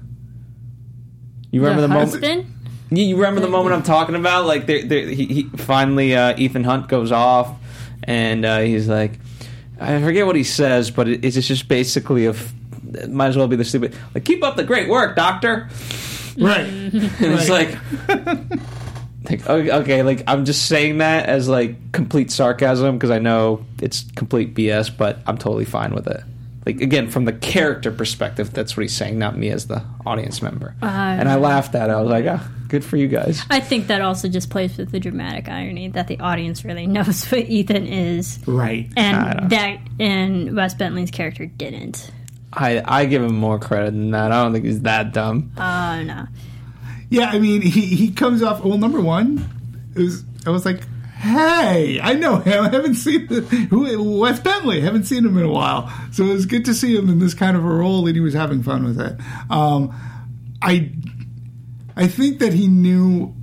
You 1.51 1.61
remember 1.61 1.81
the, 1.81 1.87
the 1.87 1.93
moment? 1.93 2.11
husband? 2.11 2.55
You, 2.91 3.03
you 3.05 3.15
remember 3.15 3.39
the 3.41 3.47
moment 3.47 3.75
I'm 3.75 3.83
talking 3.83 4.15
about? 4.15 4.45
Like, 4.45 4.65
they 4.65 4.81
they 4.83 5.13
he, 5.15 5.25
he 5.25 5.43
finally 5.43 6.15
uh, 6.15 6.35
Ethan 6.37 6.63
Hunt 6.63 6.87
goes 6.89 7.11
off, 7.11 7.55
and 8.03 8.45
uh, 8.45 8.59
he's 8.59 8.87
like, 8.87 9.19
I 9.79 10.01
forget 10.01 10.25
what 10.25 10.35
he 10.35 10.43
says, 10.43 10.91
but 10.91 11.07
it, 11.07 11.23
it's 11.23 11.35
just 11.47 11.67
basically 11.67 12.25
a. 12.25 12.35
f- 12.95 13.03
it 13.03 13.09
might 13.11 13.27
as 13.27 13.37
well 13.37 13.47
be 13.47 13.55
the 13.55 13.65
stupid 13.65 13.95
like 14.13 14.25
keep 14.25 14.43
up 14.43 14.55
the 14.55 14.63
great 14.63 14.89
work, 14.89 15.15
doctor. 15.15 15.69
Right. 16.37 16.67
And 16.69 17.03
it's 17.21 17.49
like, 17.49 17.75
like 19.29 19.47
okay, 19.49 19.71
okay, 19.71 20.03
like 20.03 20.23
I'm 20.27 20.45
just 20.45 20.65
saying 20.67 20.99
that 20.99 21.27
as 21.27 21.47
like 21.49 21.91
complete 21.91 22.31
sarcasm 22.31 22.97
because 22.97 23.11
I 23.11 23.19
know 23.19 23.65
it's 23.81 24.05
complete 24.15 24.55
BS, 24.55 24.95
but 24.95 25.19
I'm 25.27 25.37
totally 25.37 25.65
fine 25.65 25.93
with 25.93 26.07
it. 26.07 26.21
Like 26.65 26.81
again, 26.81 27.09
from 27.09 27.25
the 27.25 27.33
character 27.33 27.91
perspective, 27.91 28.53
that's 28.53 28.75
what 28.77 28.81
he's 28.81 28.95
saying, 28.95 29.17
not 29.19 29.37
me 29.37 29.49
as 29.49 29.67
the 29.67 29.83
audience 30.05 30.41
member. 30.41 30.75
and 30.81 31.27
I 31.27 31.35
laughed 31.35 31.75
at 31.75 31.89
it. 31.89 31.93
I 31.93 32.01
was 32.01 32.09
like, 32.09 32.25
ah, 32.27 32.47
good 32.67 32.83
for 32.85 32.95
you 32.97 33.07
guys. 33.07 33.41
I 33.49 33.59
think 33.59 33.87
that 33.87 34.01
also 34.01 34.27
just 34.29 34.49
plays 34.49 34.77
with 34.77 34.91
the 34.91 34.99
dramatic 34.99 35.49
irony 35.49 35.89
that 35.89 36.07
the 36.07 36.19
audience 36.19 36.63
really 36.63 36.85
knows 36.95 37.25
what 37.31 37.41
Ethan 37.49 37.87
is. 37.87 38.39
right. 38.47 38.87
And 38.95 39.49
that 39.49 39.79
and 39.99 40.55
Wes 40.55 40.73
Bentley's 40.75 41.11
character 41.11 41.45
didn't. 41.45 42.11
I 42.51 42.81
I 42.85 43.05
give 43.05 43.21
him 43.23 43.35
more 43.35 43.59
credit 43.59 43.91
than 43.91 44.11
that. 44.11 44.31
I 44.31 44.43
don't 44.43 44.53
think 44.53 44.65
he's 44.65 44.81
that 44.81 45.13
dumb. 45.13 45.51
Oh 45.57 46.03
no. 46.03 46.25
Yeah, 47.09 47.29
I 47.31 47.39
mean, 47.39 47.61
he, 47.63 47.81
he 47.95 48.11
comes 48.11 48.43
off. 48.43 48.63
Well, 48.63 48.77
number 48.77 49.01
one, 49.01 49.43
it 49.95 49.99
was 49.99 50.23
I 50.45 50.51
was 50.51 50.63
like, 50.65 50.81
hey, 51.17 51.99
I 52.01 52.13
know 52.13 52.37
him. 52.37 52.63
I 52.65 52.69
haven't 52.69 52.95
seen 52.95 53.27
the, 53.27 53.41
who 53.41 54.19
Wes 54.19 54.39
Bentley. 54.39 54.81
haven't 54.81 55.05
seen 55.05 55.25
him 55.25 55.37
in 55.37 55.43
a 55.45 55.51
while, 55.51 55.91
so 56.11 56.23
it 56.25 56.33
was 56.33 56.45
good 56.45 56.65
to 56.65 56.73
see 56.73 56.95
him 56.95 57.09
in 57.09 57.19
this 57.19 57.33
kind 57.33 57.57
of 57.57 57.63
a 57.65 57.67
role, 57.67 58.05
and 58.07 58.15
he 58.15 58.21
was 58.21 58.33
having 58.33 58.63
fun 58.63 58.83
with 58.85 58.99
it. 58.99 59.15
Um, 59.49 59.93
I 60.61 60.91
I 61.95 62.07
think 62.07 62.39
that 62.39 62.53
he 62.53 62.67
knew 62.67 63.35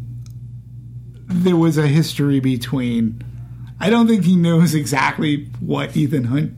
there 1.27 1.57
was 1.57 1.77
a 1.79 1.87
history 1.87 2.41
between. 2.41 3.23
I 3.79 3.91
don't 3.91 4.07
think 4.09 4.25
he 4.25 4.37
knows 4.37 4.75
exactly 4.75 5.47
what 5.61 5.95
Ethan 5.97 6.25
Hunt 6.25 6.55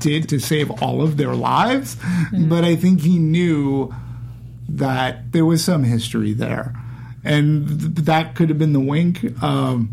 did 0.00 0.28
to 0.30 0.38
save 0.38 0.70
all 0.82 1.02
of 1.02 1.16
their 1.16 1.34
lives, 1.34 1.96
but 2.32 2.64
I 2.64 2.76
think 2.76 3.00
he 3.00 3.18
knew 3.18 3.94
that 4.68 5.32
there 5.32 5.44
was 5.46 5.64
some 5.64 5.84
history 5.84 6.32
there, 6.32 6.74
and 7.24 7.68
th- 7.80 8.06
that 8.06 8.34
could 8.34 8.48
have 8.48 8.58
been 8.58 8.72
the 8.72 8.80
wink. 8.80 9.42
Um, 9.42 9.90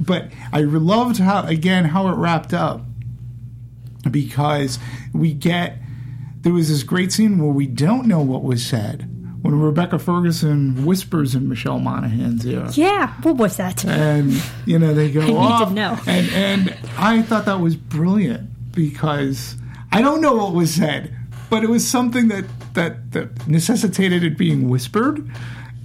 but 0.00 0.30
I 0.52 0.60
loved 0.62 1.18
how 1.18 1.44
again 1.46 1.84
how 1.86 2.08
it 2.08 2.16
wrapped 2.16 2.52
up 2.54 2.82
because 4.10 4.78
we 5.12 5.32
get 5.32 5.78
there 6.40 6.52
was 6.52 6.68
this 6.68 6.82
great 6.82 7.12
scene 7.12 7.38
where 7.38 7.52
we 7.52 7.66
don't 7.66 8.06
know 8.06 8.20
what 8.20 8.42
was 8.42 8.64
said 8.66 9.08
when 9.42 9.58
Rebecca 9.58 9.98
Ferguson 9.98 10.84
whispers 10.84 11.34
in 11.34 11.48
Michelle 11.48 11.78
Monaghan's 11.80 12.44
ear 12.46 12.68
Yeah, 12.72 13.12
what 13.22 13.36
was 13.36 13.56
that? 13.58 13.84
and 13.84 14.32
you 14.66 14.78
know 14.78 14.92
they 14.94 15.10
go 15.10 15.20
need 15.20 15.26
to 15.32 15.36
off, 15.36 15.72
know. 15.72 15.98
and 16.06 16.28
and 16.30 16.76
I 16.98 17.22
thought 17.22 17.44
that 17.46 17.60
was 17.60 17.76
brilliant 17.76 18.50
because 18.72 19.56
I 19.90 20.02
don't 20.02 20.20
know 20.20 20.34
what 20.34 20.54
was 20.54 20.74
said, 20.74 21.14
but 21.50 21.62
it 21.62 21.70
was 21.70 21.86
something 21.86 22.28
that 22.28 22.44
that 22.74 23.12
that 23.12 23.46
necessitated 23.46 24.24
it 24.24 24.38
being 24.38 24.68
whispered, 24.68 25.28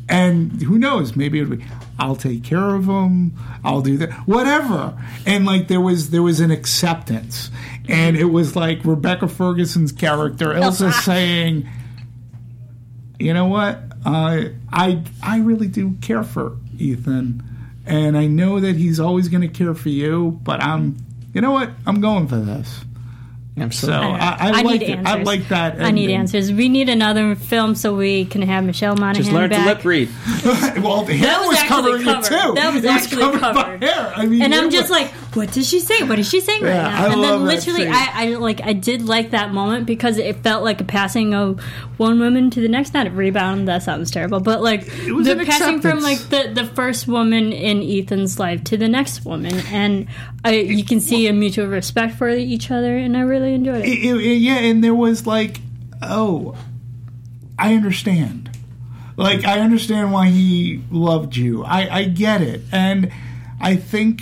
and 0.10 0.62
who 0.62 0.78
knows, 0.78 1.16
maybe 1.16 1.40
it 1.40 1.46
would 1.46 1.60
be 1.60 1.66
I'll 2.00 2.16
take 2.16 2.44
care 2.44 2.76
of 2.76 2.86
him, 2.86 3.34
I'll 3.64 3.82
do 3.82 3.98
that, 3.98 4.12
whatever, 4.28 4.98
and 5.26 5.46
like 5.46 5.68
there 5.68 5.82
was 5.82 6.12
there 6.12 6.24
was 6.24 6.40
an 6.40 6.52
acceptance, 6.52 7.52
and 7.90 8.16
it 8.16 8.26
was 8.26 8.56
like 8.56 8.86
Rebecca 8.86 9.28
Ferguson's 9.28 9.92
character 9.92 10.48
Ilsa 10.48 10.94
saying 10.94 11.68
you 13.20 13.34
know 13.34 13.46
what? 13.46 13.82
I 14.06 14.54
I 14.72 15.04
I 15.24 15.40
really 15.40 15.68
do 15.68 15.96
care 16.02 16.24
for 16.24 16.58
Ethan, 16.78 17.44
and 17.86 18.18
I 18.18 18.28
know 18.28 18.60
that 18.60 18.76
he's 18.76 19.00
always 19.00 19.28
going 19.28 19.42
to 19.42 19.48
care 19.48 19.74
for 19.74 19.90
you. 19.90 20.40
But 20.44 20.62
I'm, 20.64 20.98
you 21.38 21.42
know 21.42 21.52
what? 21.52 21.70
I'm 21.86 22.02
going 22.02 22.28
for 22.28 22.38
this. 22.38 22.68
So 23.58 23.64
Absolutely. 23.64 24.08
I, 24.08 24.30
I, 24.30 24.48
I 24.48 24.62
like 24.62 24.82
need 24.82 24.90
it. 24.90 25.00
I 25.06 25.22
like 25.22 25.48
that. 25.50 25.80
I 25.80 25.92
need 25.92 26.10
answers. 26.10 26.52
We 26.52 26.68
need 26.68 26.90
another 26.90 27.36
film 27.36 27.76
so 27.76 27.96
we 27.96 28.26
can 28.26 28.42
have 28.42 28.64
Michelle 28.64 28.96
Monaghan 28.96 29.22
Just 29.24 29.32
learn 29.32 29.50
back. 29.52 29.60
to 29.60 29.66
lip 29.66 29.86
read. 29.86 30.10
well, 30.84 31.04
the 31.04 31.14
hair 31.16 31.28
That 31.28 31.40
was 31.42 31.50
was, 31.50 31.64
covering 31.68 32.04
covered. 32.04 32.26
it 32.26 32.42
too. 32.42 32.54
That 32.56 32.74
was 32.74 32.84
It 32.84 32.88
actually 32.90 33.22
covered 33.22 33.42
by 33.42 33.54
covered. 33.54 33.84
hair. 33.84 34.14
I 34.16 34.26
mean, 34.26 34.42
and 34.42 34.54
I'm 34.56 34.66
it 34.70 34.72
just 34.72 34.90
was- 34.90 34.92
like, 34.92 35.12
what 35.38 35.52
does 35.54 35.68
she 35.70 35.80
say? 35.80 36.04
What 36.04 36.20
is 36.20 36.30
she 36.30 36.42
saying 36.42 36.62
right 36.64 36.74
now? 36.74 36.90
I 37.06 37.14
and 37.14 37.24
then 37.24 37.46
literally. 37.46 37.88
I, 37.88 38.10
I 38.14 38.26
like, 38.36 38.62
I 38.62 38.74
did 38.74 39.04
like 39.04 39.32
that 39.32 39.54
moment 39.54 39.86
because 39.86 40.18
it 40.18 40.36
felt 40.44 40.64
like 40.64 40.82
a 40.82 40.84
passing 40.84 41.34
of 41.34 41.62
one 41.98 42.20
woman 42.20 42.50
to 42.50 42.60
the 42.62 42.68
next. 42.68 42.94
Not 42.94 43.08
a 43.08 43.12
rebound. 43.12 43.68
That 43.68 43.84
sounds 43.84 44.12
terrible, 44.12 44.40
but 44.42 44.62
like 44.62 44.82
was 45.08 45.28
the 45.28 45.44
passing 45.46 45.80
from 45.80 46.02
like 46.02 46.18
the 46.30 46.52
the 46.54 46.66
first 46.66 47.08
woman 47.08 47.54
in 47.54 47.82
Ethan's 47.82 48.40
life 48.40 48.64
to 48.66 48.78
the 48.78 48.90
next 48.90 49.24
woman, 49.24 49.54
and 49.72 50.08
I, 50.44 50.56
you 50.56 50.84
can 50.84 51.00
see 51.00 51.28
a 51.28 51.34
mutual 51.34 51.68
respect 51.68 52.16
for 52.16 52.28
each 52.30 52.70
other, 52.72 52.98
and 52.98 53.16
I 53.16 53.22
really 53.22 53.54
enjoyed 53.54 53.86
it. 53.86 53.88
it- 53.88 54.04
it- 54.26 54.38
yeah, 54.40 54.58
and 54.58 54.84
there 54.84 54.96
was 54.96 55.26
like, 55.28 55.62
oh, 56.02 56.56
I 57.60 57.76
understand. 57.76 58.50
Like, 59.16 59.46
I 59.46 59.60
understand 59.62 60.12
why 60.14 60.28
he 60.30 60.84
loved 60.92 61.36
you. 61.36 61.64
I, 61.64 61.90
I 61.92 62.04
get 62.04 62.42
it. 62.42 62.62
And 62.72 63.12
I 63.60 63.76
think 63.76 64.22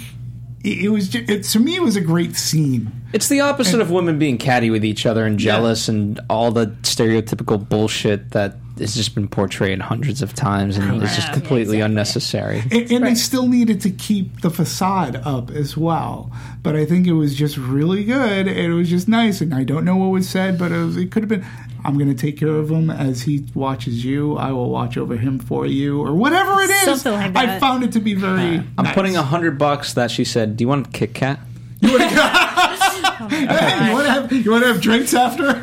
it, 0.65 0.89
was 0.89 1.09
just, 1.09 1.29
it, 1.29 1.43
to 1.43 1.59
me 1.59 1.75
it 1.75 1.81
was 1.81 1.95
a 1.95 2.01
great 2.01 2.35
scene. 2.35 2.91
It's 3.13 3.29
the 3.29 3.41
opposite 3.41 3.79
of 3.79 3.91
women 3.91 4.19
being 4.19 4.37
catty 4.37 4.69
with 4.69 4.83
each 4.83 5.05
other 5.05 5.25
and 5.25 5.37
jealous 5.37 5.87
and 5.87 6.19
all 6.29 6.51
the 6.51 6.67
stereotypical 6.81 7.67
bullshit 7.69 8.31
that 8.31 8.55
has 8.79 8.95
just 8.95 9.15
been 9.15 9.27
portrayed 9.27 9.81
hundreds 9.81 10.21
of 10.21 10.33
times 10.33 10.77
and 10.77 11.01
it's 11.01 11.15
just 11.15 11.27
Yeah, 11.27 11.33
completely 11.33 11.77
exactly. 11.77 11.81
unnecessary. 11.81 12.63
And, 12.71 12.91
and 12.91 13.05
they 13.05 13.15
still 13.15 13.47
needed 13.47 13.81
to 13.81 13.89
keep 13.89 14.41
the 14.41 14.49
facade 14.49 15.15
up 15.23 15.51
as 15.51 15.77
well. 15.77 16.31
But 16.63 16.75
I 16.75 16.85
think 16.85 17.07
it 17.07 17.13
was 17.13 17.35
just 17.35 17.57
really 17.57 18.03
good. 18.03 18.47
And 18.47 18.57
it 18.57 18.73
was 18.73 18.89
just 18.89 19.07
nice. 19.07 19.41
And 19.41 19.53
I 19.53 19.63
don't 19.63 19.85
know 19.85 19.95
what 19.95 20.07
was 20.07 20.29
said, 20.29 20.57
but 20.57 20.71
it, 20.71 20.77
was, 20.77 20.97
it 20.97 21.11
could 21.11 21.23
have 21.23 21.29
been 21.29 21.45
I'm 21.85 21.99
going 21.99 22.09
to 22.09 22.15
take 22.19 22.39
care 22.39 22.49
of 22.49 22.71
him 22.71 22.89
as 22.89 23.21
he 23.21 23.45
watches 23.53 24.03
you. 24.03 24.37
I 24.37 24.51
will 24.51 24.71
watch 24.71 24.97
over 24.97 25.15
him 25.15 25.37
for 25.37 25.67
you, 25.67 26.01
or 26.01 26.15
whatever 26.15 26.59
it 26.61 26.71
is. 26.71 27.01
Something 27.01 27.13
like 27.13 27.35
I 27.35 27.59
found 27.59 27.83
it 27.83 27.91
to 27.91 27.99
be 27.99 28.15
very. 28.15 28.57
I'm 28.57 28.85
nice. 28.85 28.95
putting 28.95 29.15
a 29.15 29.21
hundred 29.21 29.59
bucks 29.59 29.93
that 29.93 30.09
she 30.09 30.25
said, 30.25 30.57
Do 30.57 30.63
you 30.63 30.67
want 30.67 30.87
a 30.87 30.89
Kit 30.89 31.13
Kat? 31.13 31.39
You 31.81 31.91
want 31.91 32.01
to 32.01 32.09
have 32.15 34.31
you 34.31 34.51
want 34.51 34.63
to 34.63 34.73
have 34.73 34.81
drinks 34.81 35.13
after? 35.13 35.45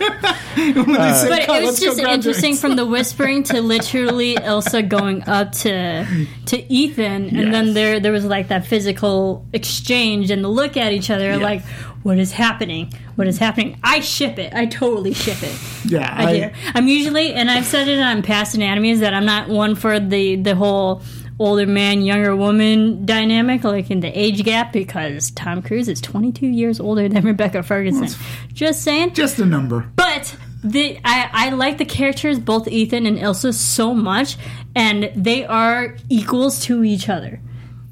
they 0.57 0.82
But 0.82 1.48
it 1.48 1.62
was 1.62 1.80
just 1.80 1.98
interesting 1.98 2.57
from 2.57 2.76
the 2.76 2.86
whispering 2.86 3.42
to 3.44 3.62
literally 3.74 4.36
Ilsa 4.36 4.88
going 4.88 5.22
up 5.28 5.53
to 5.53 6.26
to 6.46 6.72
Ethan, 6.72 7.36
and 7.36 7.53
then 7.55 7.74
there 7.74 8.00
there 8.00 8.12
was 8.12 8.24
like 8.24 8.48
that 8.48 8.66
physical 8.66 9.46
exchange 9.53 10.30
and 10.30 10.44
the 10.44 10.48
look 10.48 10.76
at 10.76 10.92
each 10.92 11.11
other, 11.11 11.36
like, 11.38 11.62
what 12.03 12.18
is 12.18 12.32
happening? 12.32 12.92
What 13.14 13.28
is 13.28 13.38
happening? 13.38 13.78
I 13.82 14.00
ship 14.00 14.38
it. 14.38 14.53
I 14.55 14.66
totally 14.66 15.14
ship 15.14 15.42
it. 15.42 15.57
Yeah, 15.84 16.12
I, 16.16 16.38
do. 16.38 16.50
I'm 16.74 16.88
usually, 16.88 17.32
and 17.32 17.50
I've 17.50 17.66
said 17.66 17.88
it 17.88 18.00
on 18.00 18.22
past 18.22 18.55
anatomies 18.55 19.00
that 19.00 19.14
I'm 19.14 19.26
not 19.26 19.48
one 19.48 19.74
for 19.74 20.00
the 20.00 20.36
the 20.36 20.55
whole 20.55 21.03
older 21.45 21.66
man, 21.66 22.03
younger 22.03 22.34
woman 22.34 23.05
dynamic, 23.05 23.64
like 23.64 23.90
in 23.90 24.01
the 24.01 24.09
age 24.18 24.45
gap, 24.45 24.72
because 24.72 25.30
Tom 25.32 25.62
Cruise 25.62 25.88
is 25.88 26.01
22 26.01 26.47
years 26.47 26.80
older 26.80 27.09
than 27.09 27.24
Rebecca 27.24 27.62
Ferguson. 27.62 28.09
Just 28.53 28.82
saying. 28.82 29.14
Just 29.14 29.38
a 29.38 29.47
number. 29.47 29.90
But 29.97 30.36
the 30.64 30.99
I, 31.05 31.28
I 31.32 31.51
like 31.51 31.78
the 31.78 31.84
characters, 31.84 32.38
both 32.38 32.68
Ethan 32.68 33.07
and 33.07 33.18
Ilsa, 33.18 33.53
so 33.55 33.95
much, 33.95 34.36
and 34.74 35.11
they 35.16 35.45
are 35.45 35.97
equals 36.09 36.61
to 36.64 36.84
each 36.84 37.09
other. 37.09 37.40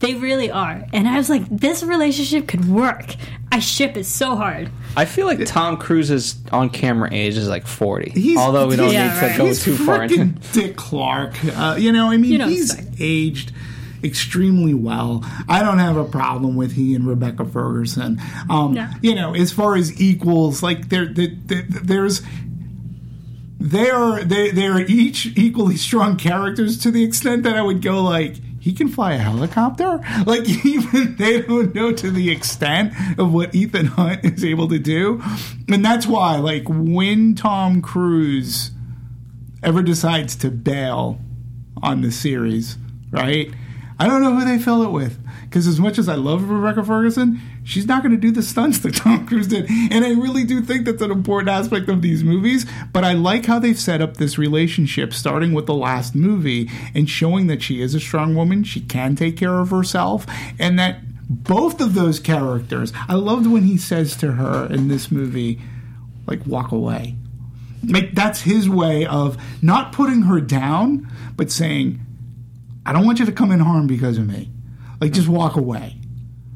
They 0.00 0.14
really 0.14 0.50
are. 0.50 0.84
And 0.92 1.06
I 1.06 1.16
was 1.18 1.28
like, 1.30 1.46
this 1.50 1.82
relationship 1.82 2.48
could 2.48 2.64
work. 2.68 3.14
I 3.52 3.58
ship 3.58 3.96
it 3.96 4.04
so 4.04 4.34
hard. 4.34 4.70
I 4.96 5.04
feel 5.04 5.26
like 5.26 5.44
Tom 5.44 5.76
Cruise's 5.76 6.36
on 6.52 6.70
camera 6.70 7.10
age 7.12 7.36
is 7.36 7.48
like 7.48 7.66
40. 7.66 8.10
He's- 8.18 8.38
although 8.38 8.66
we 8.66 8.76
don't 8.76 8.92
Yeah, 8.92 9.12
need 9.12 9.20
to 9.20 9.26
right. 9.26 9.36
go 9.36 9.46
he's 9.46 9.62
too 9.62 9.76
far 9.76 10.02
into 10.04 10.26
Dick 10.52 10.76
Clark. 10.76 11.34
Uh, 11.44 11.76
you 11.78 11.92
know, 11.92 12.10
I 12.10 12.16
mean, 12.16 12.32
You 12.32 12.38
don't 12.38 12.48
he's 12.48 12.74
aged 12.98 13.52
extremely 14.02 14.72
well. 14.72 15.22
I 15.46 15.62
don't 15.62 15.78
have 15.78 15.98
a 15.98 16.04
problem 16.04 16.56
with 16.56 16.72
he 16.72 16.94
and 16.94 17.06
Rebecca 17.06 17.44
Ferguson. 17.44 18.18
Um, 18.48 18.72
No. 18.72 18.88
You 19.02 19.14
know, 19.14 19.34
as 19.34 19.52
far 19.52 19.76
as 19.76 20.00
equals, 20.00 20.62
like 20.62 20.88
there, 20.88 21.06
there, 21.12 21.28
there 21.46 21.66
there's. 21.68 22.22
They're 23.62 24.24
they 24.24 24.50
they're 24.52 24.80
each 24.80 25.26
equally 25.36 25.76
strong 25.76 26.16
characters 26.16 26.78
to 26.78 26.90
the 26.90 27.04
extent 27.04 27.42
that 27.42 27.56
I 27.56 27.62
would 27.62 27.82
go 27.82 28.02
like 28.02 28.36
he 28.60 28.72
can 28.72 28.86
fly 28.88 29.14
a 29.14 29.18
helicopter 29.18 30.00
like 30.26 30.48
even 30.64 31.16
they 31.16 31.40
don't 31.42 31.74
know 31.74 31.92
to 31.92 32.10
the 32.10 32.30
extent 32.30 32.92
of 33.18 33.32
what 33.32 33.54
Ethan 33.54 33.86
Hunt 33.86 34.24
is 34.24 34.44
able 34.44 34.68
to 34.68 34.78
do 34.78 35.20
and 35.68 35.84
that's 35.84 36.06
why 36.06 36.36
like 36.36 36.64
when 36.68 37.34
Tom 37.34 37.82
Cruise 37.82 38.70
ever 39.62 39.82
decides 39.82 40.36
to 40.36 40.50
bail 40.50 41.18
on 41.82 42.02
the 42.02 42.10
series, 42.10 42.76
right? 43.10 43.52
I 43.98 44.06
don't 44.06 44.22
know 44.22 44.34
who 44.34 44.44
they 44.44 44.62
fill 44.62 44.82
it 44.82 44.90
with. 44.90 45.18
Because 45.44 45.66
as 45.66 45.80
much 45.80 45.98
as 45.98 46.08
I 46.08 46.14
love 46.14 46.48
Rebecca 46.48 46.84
Ferguson, 46.84 47.40
she's 47.70 47.86
not 47.86 48.02
going 48.02 48.12
to 48.12 48.20
do 48.20 48.30
the 48.30 48.42
stunts 48.42 48.78
that 48.80 48.94
Tom 48.96 49.26
Cruise 49.26 49.46
did. 49.46 49.66
And 49.70 50.04
I 50.04 50.10
really 50.10 50.44
do 50.44 50.60
think 50.60 50.84
that's 50.84 51.02
an 51.02 51.10
important 51.10 51.48
aspect 51.48 51.88
of 51.88 52.02
these 52.02 52.24
movies. 52.24 52.66
But 52.92 53.04
I 53.04 53.12
like 53.12 53.46
how 53.46 53.58
they've 53.58 53.78
set 53.78 54.02
up 54.02 54.16
this 54.16 54.36
relationship, 54.36 55.14
starting 55.14 55.52
with 55.52 55.66
the 55.66 55.74
last 55.74 56.14
movie 56.14 56.68
and 56.94 57.08
showing 57.08 57.46
that 57.46 57.62
she 57.62 57.80
is 57.80 57.94
a 57.94 58.00
strong 58.00 58.34
woman. 58.34 58.64
She 58.64 58.80
can 58.80 59.14
take 59.14 59.36
care 59.36 59.58
of 59.60 59.70
herself. 59.70 60.26
And 60.58 60.78
that 60.78 61.00
both 61.28 61.80
of 61.80 61.94
those 61.94 62.18
characters, 62.18 62.92
I 63.08 63.14
loved 63.14 63.46
when 63.46 63.62
he 63.62 63.78
says 63.78 64.16
to 64.16 64.32
her 64.32 64.66
in 64.66 64.88
this 64.88 65.10
movie, 65.12 65.60
like, 66.26 66.44
walk 66.46 66.72
away 66.72 67.16
like 67.88 68.14
that's 68.14 68.42
his 68.42 68.68
way 68.68 69.06
of 69.06 69.38
not 69.62 69.90
putting 69.90 70.20
her 70.22 70.38
down 70.38 71.10
but 71.34 71.50
saying 71.50 71.98
i 72.84 72.92
don't 72.92 73.06
want 73.06 73.18
you 73.18 73.24
to 73.24 73.32
come 73.32 73.50
in 73.50 73.58
harm 73.58 73.86
because 73.86 74.18
of 74.18 74.26
me 74.26 74.50
like 75.00 75.12
just 75.12 75.28
walk 75.28 75.56
away 75.56 75.99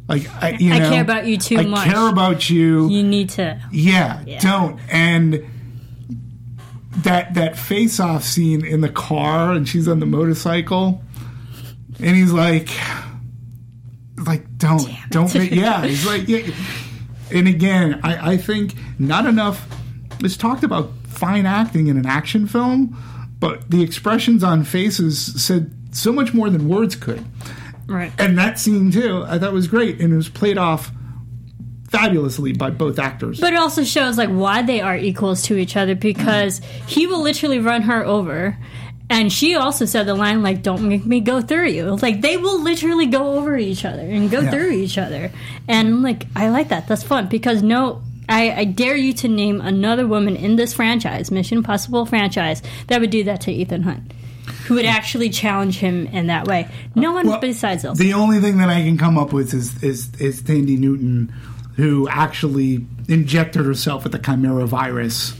like 0.08 0.28
i, 0.42 0.50
you 0.50 0.72
I 0.72 0.78
care 0.80 1.02
about 1.02 1.26
you 1.26 1.38
too 1.38 1.58
I 1.58 1.64
much. 1.66 1.88
I 1.88 1.92
care 1.92 2.08
about 2.08 2.50
you, 2.50 2.88
You 2.90 3.02
need 3.02 3.30
to. 3.30 3.60
yeah, 3.70 4.22
don't 4.40 4.78
and 4.90 5.44
that 6.98 7.34
that 7.34 7.58
face 7.58 7.98
off 8.00 8.22
scene 8.22 8.64
in 8.64 8.80
the 8.80 8.88
car 8.88 9.52
and 9.52 9.68
she's 9.68 9.88
on 9.88 10.00
the 10.00 10.06
motorcycle 10.06 11.02
and 11.98 12.16
he's 12.16 12.32
like 12.32 12.68
like 14.16 14.46
don't 14.58 14.88
don't 15.10 15.34
make, 15.34 15.50
yeah 15.52 15.84
he's 15.84 16.06
like 16.06 16.28
yeah. 16.28 16.46
and 17.32 17.48
again 17.48 18.00
I, 18.04 18.32
I 18.32 18.36
think 18.36 18.74
not 18.98 19.26
enough 19.26 19.66
is 20.22 20.36
talked 20.36 20.62
about 20.62 20.90
fine 21.06 21.46
acting 21.46 21.88
in 21.88 21.96
an 21.96 22.06
action 22.06 22.46
film 22.46 22.96
but 23.40 23.70
the 23.70 23.82
expressions 23.82 24.44
on 24.44 24.64
faces 24.64 25.42
said 25.42 25.72
so 25.92 26.12
much 26.12 26.32
more 26.32 26.48
than 26.48 26.68
words 26.68 26.94
could 26.96 27.24
Right. 27.86 28.12
and 28.18 28.36
that 28.38 28.58
scene 28.58 28.90
too 28.90 29.24
i 29.28 29.38
thought 29.38 29.52
was 29.52 29.68
great 29.68 30.00
and 30.00 30.12
it 30.12 30.16
was 30.16 30.28
played 30.28 30.58
off 30.58 30.90
fabulously 31.88 32.52
by 32.52 32.70
both 32.70 32.98
actors 32.98 33.40
But 33.40 33.52
it 33.52 33.56
also 33.58 33.84
shows 33.84 34.18
like 34.18 34.28
why 34.30 34.62
they 34.62 34.80
are 34.80 34.96
equals 34.96 35.42
to 35.42 35.56
each 35.56 35.76
other 35.76 35.94
because 35.94 36.60
he 36.86 37.06
will 37.06 37.22
literally 37.22 37.58
run 37.60 37.82
her 37.82 38.04
over. 38.04 38.58
And 39.10 39.30
she 39.32 39.54
also 39.54 39.84
said 39.84 40.04
the 40.06 40.14
line 40.14 40.42
like 40.42 40.62
"Don't 40.62 40.88
make 40.88 41.04
me 41.04 41.20
go 41.20 41.40
through 41.42 41.68
you." 41.68 41.94
Like 41.96 42.20
they 42.22 42.36
will 42.38 42.60
literally 42.62 43.04
go 43.06 43.34
over 43.38 43.54
each 43.56 43.84
other 43.84 44.00
and 44.00 44.30
go 44.30 44.40
Yeah. 44.40 44.50
through 44.50 44.70
each 44.70 44.96
other, 44.98 45.30
and 45.68 46.02
like 46.02 46.26
I 46.34 46.48
like 46.48 46.68
that. 46.68 46.88
That's 46.88 47.02
fun 47.02 47.28
because 47.28 47.62
no, 47.62 48.02
I, 48.30 48.50
I 48.52 48.64
dare 48.64 48.96
you 48.96 49.12
to 49.12 49.28
name 49.28 49.60
another 49.60 50.06
woman 50.06 50.34
in 50.36 50.56
this 50.56 50.72
franchise, 50.72 51.30
Mission 51.30 51.58
Impossible 51.58 52.06
franchise, 52.06 52.62
that 52.86 53.00
would 53.02 53.10
do 53.10 53.24
that 53.24 53.42
to 53.42 53.52
Ethan 53.52 53.82
Hunt, 53.82 54.14
who 54.66 54.74
would 54.74 54.86
actually 54.86 55.30
challenge 55.30 55.78
him 55.78 56.06
in 56.08 56.28
that 56.28 56.46
way. 56.46 56.68
No 56.94 57.12
one 57.12 57.26
Well, 57.26 57.40
besides 57.40 57.84
Ilsa. 57.84 57.96
The 57.96 58.14
only 58.14 58.40
thing 58.40 58.58
that 58.58 58.68
I 58.68 58.82
can 58.82 58.98
come 58.98 59.18
up 59.18 59.32
with 59.32 59.52
is 59.54 59.82
is 59.82 60.14
is 60.18 60.42
Thandie 60.42 60.78
Newton, 60.78 61.32
who 61.76 62.08
actually 62.08 62.86
injected 63.08 63.64
herself 63.64 64.04
with 64.04 64.12
the 64.12 64.18
Chimera 64.18 64.66
virus 64.66 65.34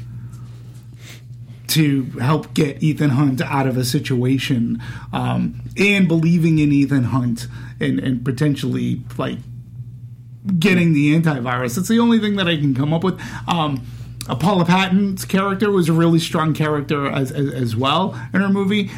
to 1.69 2.05
help 2.21 2.55
get 2.55 2.83
Ethan 2.83 3.11
Hunt 3.11 3.41
out 3.41 3.67
of 3.67 3.77
a 3.77 3.85
situation, 3.85 4.81
um, 5.13 5.61
and 5.77 6.07
believing 6.07 6.59
in 6.59 6.73
Ethan 6.73 7.05
Hunt 7.05 7.49
and 7.81 7.99
and 7.99 8.25
potentially 8.25 9.03
like 9.17 9.39
getting 10.59 10.93
the 10.93 11.19
antivirus. 11.19 11.79
It's 11.79 11.89
the 11.89 11.99
only 11.99 12.19
thing 12.19 12.37
that 12.37 12.47
I 12.47 12.57
can 12.57 12.75
come 12.75 12.93
up 12.93 13.03
with. 13.03 13.21
Um, 13.49 13.87
Paula 14.27 14.65
Patton's 14.65 15.25
character 15.25 15.71
was 15.71 15.89
a 15.89 15.93
really 15.93 16.19
strong 16.19 16.55
character 16.55 17.07
as, 17.07 17.31
as, 17.31 17.53
as 17.53 17.77
well 17.77 18.19
in 18.33 18.41
her 18.41 18.49
movie, 18.49 18.91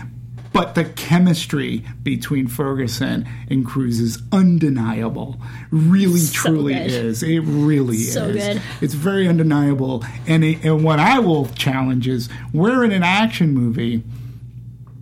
but 0.56 0.74
the 0.74 0.84
chemistry 0.84 1.84
between 2.02 2.46
Ferguson 2.48 3.28
and 3.50 3.64
Cruise 3.66 4.00
is 4.00 4.22
undeniable. 4.32 5.38
Really, 5.70 6.18
So 6.20 6.32
truly 6.48 6.72
good. 6.74 6.90
is. 6.90 7.22
It 7.22 7.40
really 7.40 7.98
So 7.98 8.24
is. 8.28 8.36
good. 8.36 8.62
It's 8.80 8.94
very 8.94 9.28
undeniable. 9.28 10.02
And 10.26 10.42
it, 10.44 10.64
and 10.64 10.82
what 10.82 10.98
I 10.98 11.18
will 11.18 11.46
challenge 11.48 12.08
is, 12.08 12.28
where 12.52 12.82
in 12.84 12.92
an 12.92 13.02
action 13.02 13.52
movie 13.52 14.02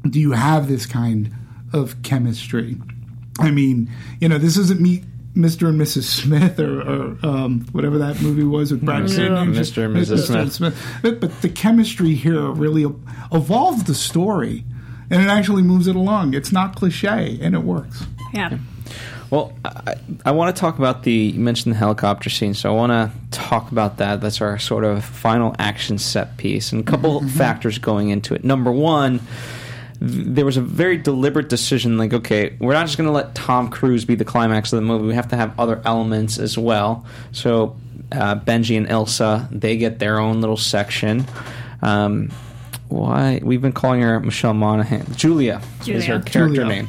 do 0.09 0.19
you 0.21 0.33
have 0.33 0.67
this 0.69 0.87
kind 0.87 1.33
of 1.73 2.03
chemistry? 2.03 2.77
I 3.39 3.51
mean, 3.51 3.91
you 4.21 4.29
know, 4.29 4.39
this 4.39 4.57
isn't 4.57 4.81
Meet 4.81 5.05
Mr. 5.35 5.69
and 5.69 5.81
Mrs. 5.81 6.03
Smith 6.05 6.61
or, 6.61 6.81
or 6.83 7.17
um, 7.27 7.67
whatever 7.73 7.99
that 7.99 8.21
movie 8.21 8.45
was 8.45 8.71
with 8.71 8.85
Brad 8.85 9.07
Pitt. 9.09 9.19
Mr. 9.31 9.85
and 9.87 9.97
Mrs. 9.97 10.51
Smith. 10.53 10.77
But, 11.03 11.21
but 11.21 11.43
the 11.43 11.49
chemistry 11.49 12.15
here 12.15 12.51
really 12.51 12.85
evolves 13.33 13.85
the 13.85 13.95
story, 13.95 14.65
and 15.11 15.23
it 15.23 15.29
actually 15.29 15.63
moves 15.63 15.87
it 15.87 15.97
along. 15.97 16.35
It's 16.35 16.53
not 16.53 16.77
cliche, 16.77 17.39
and 17.41 17.55
it 17.55 17.63
works. 17.63 18.05
yeah. 18.33 18.59
Well, 19.31 19.53
I, 19.65 19.95
I 20.27 20.31
want 20.33 20.55
to 20.55 20.61
talk 20.61 20.79
about 20.79 21.03
the 21.03 21.13
you 21.13 21.41
mentioned 21.41 21.75
the 21.75 21.79
helicopter 21.79 22.31
scene, 22.31 22.55
so 22.55 22.71
I 22.71 22.77
want 22.77 22.93
to 22.93 23.11
talk 23.37 23.73
about 23.73 23.97
that. 23.97 24.21
That's 24.21 24.41
our 24.41 24.59
sort 24.59 24.85
of 24.85 25.05
final 25.05 25.57
action 25.59 25.99
set 25.99 26.37
piece, 26.37 26.73
and 26.73 26.81
a 26.81 26.85
couple 26.85 27.27
factors 27.29 27.79
going 27.79 28.11
into 28.11 28.35
it. 28.35 28.45
Number 28.45 28.71
one, 28.71 29.21
there 29.99 30.45
was 30.45 30.57
a 30.57 30.61
very 30.61 30.99
deliberate 30.99 31.49
decision. 31.49 31.99
Like, 31.99 32.13
okay, 32.13 32.57
we're 32.61 32.75
not 32.75 32.87
just 32.87 32.99
going 32.99 33.09
to 33.09 33.13
let 33.13 33.35
Tom 33.35 33.71
Cruise 33.71 34.05
be 34.05 34.15
the 34.15 34.25
climax 34.25 34.73
of 34.73 34.77
the 34.77 34.83
movie. 34.83 35.07
We 35.07 35.15
have 35.15 35.29
to 35.29 35.37
have 35.37 35.59
other 35.59 35.81
elements 35.85 36.39
as 36.39 36.59
well. 36.59 37.07
So 37.33 37.77
uh, 38.13 38.37
Benji 38.37 38.77
and 38.77 38.87
Ilsa, 38.87 39.49
they 39.51 39.77
get 39.77 39.99
their 39.99 40.19
own 40.19 40.41
little 40.41 40.57
section. 40.57 41.27
Um, 41.83 42.31
why 42.89 43.41
we've 43.43 43.63
been 43.63 43.73
calling 43.73 44.01
her 44.03 44.21
Michelle 44.21 44.55
Monaghan. 44.55 45.07
Julia, 45.15 45.61
is 45.87 46.07
her 46.07 46.21
character 46.21 46.63
Julia. 46.63 46.65
name. 46.65 46.89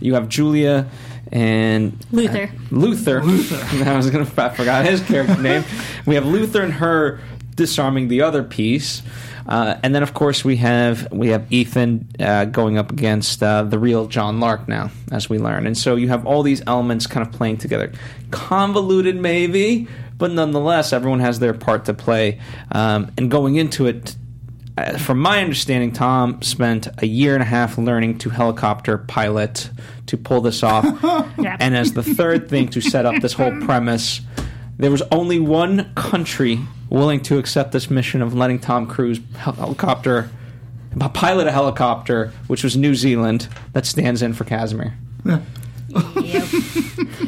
You 0.00 0.14
have 0.14 0.28
Julia 0.28 0.88
and 1.30 1.96
Luther. 2.12 2.50
Luther. 2.70 3.22
Luther. 3.22 3.84
I 3.90 3.96
was 3.96 4.10
gonna. 4.10 4.30
I 4.36 4.48
forgot 4.50 4.84
his 4.84 5.00
character 5.02 5.40
name. 5.42 5.64
We 6.06 6.14
have 6.14 6.26
Luther 6.26 6.62
and 6.62 6.72
her 6.74 7.20
disarming 7.54 8.08
the 8.08 8.22
other 8.22 8.42
piece, 8.42 9.02
uh, 9.46 9.76
and 9.82 9.94
then 9.94 10.02
of 10.02 10.14
course 10.14 10.44
we 10.44 10.56
have 10.56 11.10
we 11.12 11.28
have 11.28 11.50
Ethan 11.52 12.08
uh, 12.20 12.46
going 12.46 12.78
up 12.78 12.90
against 12.90 13.42
uh, 13.42 13.62
the 13.62 13.78
real 13.78 14.06
John 14.06 14.40
Lark 14.40 14.68
now, 14.68 14.90
as 15.10 15.28
we 15.28 15.38
learn. 15.38 15.66
And 15.66 15.76
so 15.76 15.96
you 15.96 16.08
have 16.08 16.26
all 16.26 16.42
these 16.42 16.62
elements 16.66 17.06
kind 17.06 17.26
of 17.26 17.32
playing 17.32 17.58
together, 17.58 17.92
convoluted 18.30 19.16
maybe, 19.16 19.86
but 20.18 20.30
nonetheless 20.32 20.92
everyone 20.92 21.20
has 21.20 21.38
their 21.38 21.54
part 21.54 21.84
to 21.86 21.94
play. 21.94 22.40
Um, 22.72 23.12
and 23.16 23.30
going 23.30 23.56
into 23.56 23.86
it, 23.86 24.10
uh, 24.10 24.16
Uh, 24.78 24.96
from 24.98 25.18
my 25.18 25.42
understanding, 25.42 25.92
Tom 25.92 26.40
spent 26.42 26.88
a 27.02 27.06
year 27.06 27.34
and 27.34 27.42
a 27.42 27.46
half 27.46 27.76
learning 27.76 28.18
to 28.18 28.30
helicopter 28.30 28.96
pilot 28.98 29.70
to 30.06 30.16
pull 30.16 30.40
this 30.40 30.62
off. 30.62 30.84
Yeah. 31.38 31.56
And 31.58 31.76
as 31.76 31.92
the 31.92 32.02
third 32.02 32.48
thing 32.48 32.68
to 32.68 32.80
set 32.80 33.04
up 33.06 33.20
this 33.20 33.32
whole 33.32 33.50
premise, 33.64 34.20
there 34.78 34.90
was 34.90 35.02
only 35.10 35.38
one 35.40 35.92
country 35.94 36.58
willing 36.88 37.20
to 37.22 37.38
accept 37.38 37.72
this 37.72 37.90
mission 37.90 38.22
of 38.22 38.32
letting 38.34 38.58
Tom 38.60 38.86
Cruise 38.86 39.18
hel- 39.36 39.54
helicopter 39.54 40.30
pilot 41.14 41.46
a 41.46 41.52
helicopter, 41.52 42.32
which 42.46 42.62
was 42.62 42.76
New 42.76 42.94
Zealand. 42.94 43.48
That 43.72 43.86
stands 43.86 44.22
in 44.22 44.34
for 44.34 44.44
Kashmir. 44.44 44.94
Yep. 45.24 45.42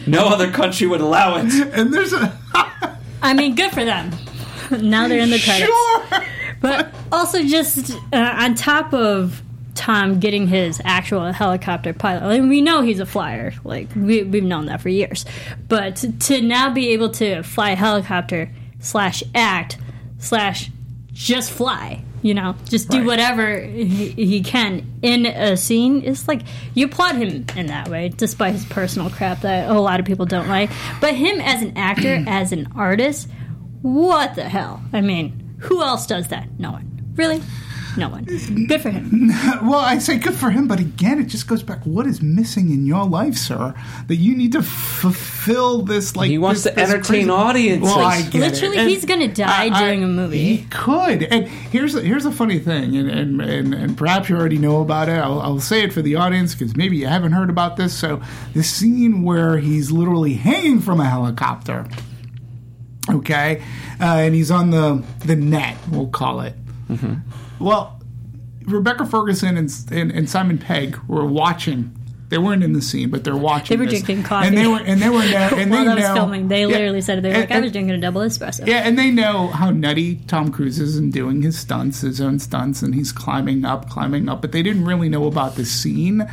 No 0.06 0.28
other 0.28 0.50
country 0.50 0.86
would 0.86 1.00
allow 1.00 1.36
it. 1.38 1.52
And 1.74 1.92
there's 1.92 2.12
a 2.12 2.38
I 3.22 3.32
mean, 3.34 3.54
good 3.54 3.72
for 3.72 3.84
them. 3.84 4.10
now 4.70 5.08
they're 5.08 5.18
in 5.20 5.30
the 5.30 5.40
credits. 5.40 5.66
sure. 5.72 6.24
But 6.64 6.94
also, 7.12 7.42
just 7.44 7.92
uh, 8.12 8.36
on 8.38 8.54
top 8.54 8.94
of 8.94 9.42
Tom 9.74 10.18
getting 10.18 10.46
his 10.46 10.80
actual 10.84 11.30
helicopter 11.32 11.92
pilot, 11.92 12.22
I 12.22 12.40
mean, 12.40 12.48
we 12.48 12.62
know 12.62 12.80
he's 12.80 13.00
a 13.00 13.06
flyer. 13.06 13.52
Like 13.64 13.88
we, 13.94 14.22
we've 14.22 14.42
known 14.42 14.66
that 14.66 14.80
for 14.80 14.88
years. 14.88 15.26
But 15.68 15.96
to 16.20 16.40
now 16.40 16.72
be 16.72 16.88
able 16.94 17.10
to 17.10 17.42
fly 17.42 17.72
a 17.72 17.76
helicopter 17.76 18.50
slash 18.80 19.22
act 19.34 19.76
slash 20.18 20.70
just 21.12 21.50
fly, 21.52 22.02
you 22.22 22.32
know, 22.32 22.54
just 22.68 22.88
do 22.88 22.98
Right. 22.98 23.06
whatever 23.06 23.60
he, 23.60 24.08
he 24.12 24.42
can 24.42 24.90
in 25.02 25.26
a 25.26 25.58
scene 25.58 26.00
is 26.00 26.26
like 26.26 26.40
you 26.72 26.86
applaud 26.86 27.16
him 27.16 27.44
in 27.56 27.66
that 27.66 27.88
way, 27.88 28.08
despite 28.08 28.54
his 28.54 28.64
personal 28.64 29.10
crap 29.10 29.42
that 29.42 29.70
a 29.70 29.78
lot 29.78 30.00
of 30.00 30.06
people 30.06 30.24
don't 30.24 30.48
like. 30.48 30.70
But 31.00 31.12
him 31.14 31.40
as 31.42 31.60
an 31.60 31.76
actor, 31.76 32.24
as 32.26 32.52
an 32.52 32.68
artist, 32.74 33.28
what 33.82 34.34
the 34.34 34.48
hell? 34.48 34.82
I 34.94 35.02
mean, 35.02 35.43
who 35.64 35.82
else 35.82 36.06
does 36.06 36.28
that? 36.28 36.48
No 36.58 36.72
one. 36.72 36.90
Really? 37.16 37.42
No 37.96 38.08
one. 38.08 38.24
Good 38.24 38.80
for 38.82 38.90
him. 38.90 39.30
Well, 39.62 39.78
I 39.78 39.98
say 39.98 40.18
good 40.18 40.34
for 40.34 40.50
him, 40.50 40.66
but 40.66 40.80
again, 40.80 41.20
it 41.20 41.24
just 41.26 41.46
goes 41.46 41.62
back. 41.62 41.84
What 41.86 42.06
is 42.06 42.20
missing 42.20 42.70
in 42.72 42.84
your 42.86 43.06
life, 43.06 43.36
sir, 43.36 43.72
that 44.08 44.16
you 44.16 44.36
need 44.36 44.52
to 44.52 44.62
fulfill 44.62 45.82
this? 45.82 46.16
Like 46.16 46.28
He 46.30 46.38
wants 46.38 46.64
this- 46.64 46.74
to 46.74 46.80
this 46.80 46.90
entertain 46.90 47.26
crazy- 47.26 47.30
audiences. 47.30 47.82
Well, 47.94 48.00
I 48.04 48.22
get 48.22 48.34
it. 48.34 48.40
Literally, 48.40 48.78
And 48.78 48.90
he's 48.90 49.04
gonna 49.04 49.28
die 49.32 49.64
I- 49.66 49.70
I- 49.70 49.80
during 49.80 50.02
a 50.02 50.08
movie. 50.08 50.38
He 50.56 50.66
could. 50.70 51.22
And 51.24 51.46
here's 51.46 51.94
here's 51.94 52.24
a 52.26 52.32
funny 52.32 52.58
thing, 52.58 52.96
and 52.96 53.08
and, 53.10 53.40
and, 53.40 53.74
and 53.74 53.96
perhaps 53.96 54.28
you 54.28 54.36
already 54.36 54.58
know 54.58 54.80
about 54.80 55.08
it. 55.08 55.12
I'll, 55.18 55.40
I'll 55.40 55.60
say 55.60 55.82
it 55.84 55.92
for 55.92 56.02
the 56.02 56.16
audience 56.16 56.54
because 56.54 56.76
maybe 56.76 56.96
you 56.96 57.06
haven't 57.06 57.32
heard 57.32 57.48
about 57.50 57.76
this. 57.76 57.94
So 57.94 58.20
the 58.54 58.64
scene 58.64 59.22
where 59.22 59.58
he's 59.58 59.92
literally 59.92 60.34
hanging 60.34 60.80
from 60.80 60.98
a 61.00 61.08
helicopter. 61.08 61.86
Okay, 63.10 63.62
uh, 64.00 64.04
and 64.04 64.34
he's 64.34 64.50
on 64.50 64.70
the 64.70 65.04
the 65.26 65.36
net. 65.36 65.76
We'll 65.90 66.08
call 66.08 66.40
it. 66.40 66.54
Mm-hmm. 66.88 67.14
Well, 67.64 68.00
Rebecca 68.64 69.04
Ferguson 69.04 69.56
and, 69.58 69.70
and, 69.90 70.10
and 70.10 70.28
Simon 70.30 70.58
Pegg 70.58 70.96
were 71.06 71.26
watching. 71.26 71.94
They 72.30 72.38
weren't 72.38 72.64
in 72.64 72.72
the 72.72 72.80
scene, 72.80 73.10
but 73.10 73.22
they're 73.22 73.36
watching. 73.36 73.76
They 73.76 73.84
were 73.84 73.88
this. 73.90 74.02
drinking 74.02 74.24
coffee. 74.24 74.48
and 74.48 74.56
they 74.56 74.66
were 74.66 74.78
and 74.80 75.00
they 75.02 75.10
were 75.10 75.22
now, 75.22 75.48
and 75.54 75.70
While 75.70 75.84
they 75.84 75.90
I 75.90 75.94
was 75.94 76.04
know, 76.04 76.14
filming, 76.14 76.48
they 76.48 76.62
Yeah. 76.62 76.66
literally 76.68 77.00
said 77.02 77.22
they 77.22 77.28
were 77.28 77.38
like, 77.40 77.50
"I 77.50 77.60
was 77.60 77.70
drinking 77.72 77.94
a 77.94 78.00
double 78.00 78.22
espresso." 78.22 78.66
yeah, 78.66 78.78
and 78.88 78.98
they 78.98 79.10
know 79.10 79.48
how 79.48 79.70
nutty 79.70 80.16
Tom 80.26 80.50
Cruise 80.50 80.80
is 80.80 80.96
and 80.96 81.12
doing 81.12 81.42
his 81.42 81.58
stunts, 81.58 82.00
his 82.00 82.20
own 82.22 82.38
stunts, 82.38 82.80
and 82.82 82.94
he's 82.94 83.12
climbing 83.12 83.66
up, 83.66 83.90
climbing 83.90 84.30
up, 84.30 84.40
but 84.40 84.52
they 84.52 84.62
didn't 84.62 84.86
really 84.86 85.10
know 85.10 85.26
about 85.26 85.56
the 85.56 85.66
scene. 85.66 86.26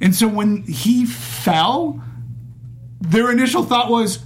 And 0.00 0.14
so 0.14 0.26
when 0.26 0.62
he 0.64 1.06
fell, 1.06 2.02
their 3.00 3.30
initial 3.30 3.62
thought 3.62 3.88
was, 3.90 4.18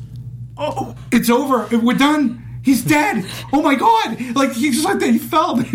"Oh, 0.56 0.94
it's 1.12 1.28
over. 1.30 1.66
We're 1.78 1.94
done. 1.98 2.42
He's 2.62 2.82
dead. 2.82 3.24
Oh 3.52 3.62
my 3.62 3.74
god!" 3.74 4.34
Like 4.34 4.52
he 4.52 4.70
just 4.70 4.84
like 4.84 4.98
they 4.98 5.18
fell. 5.18 5.62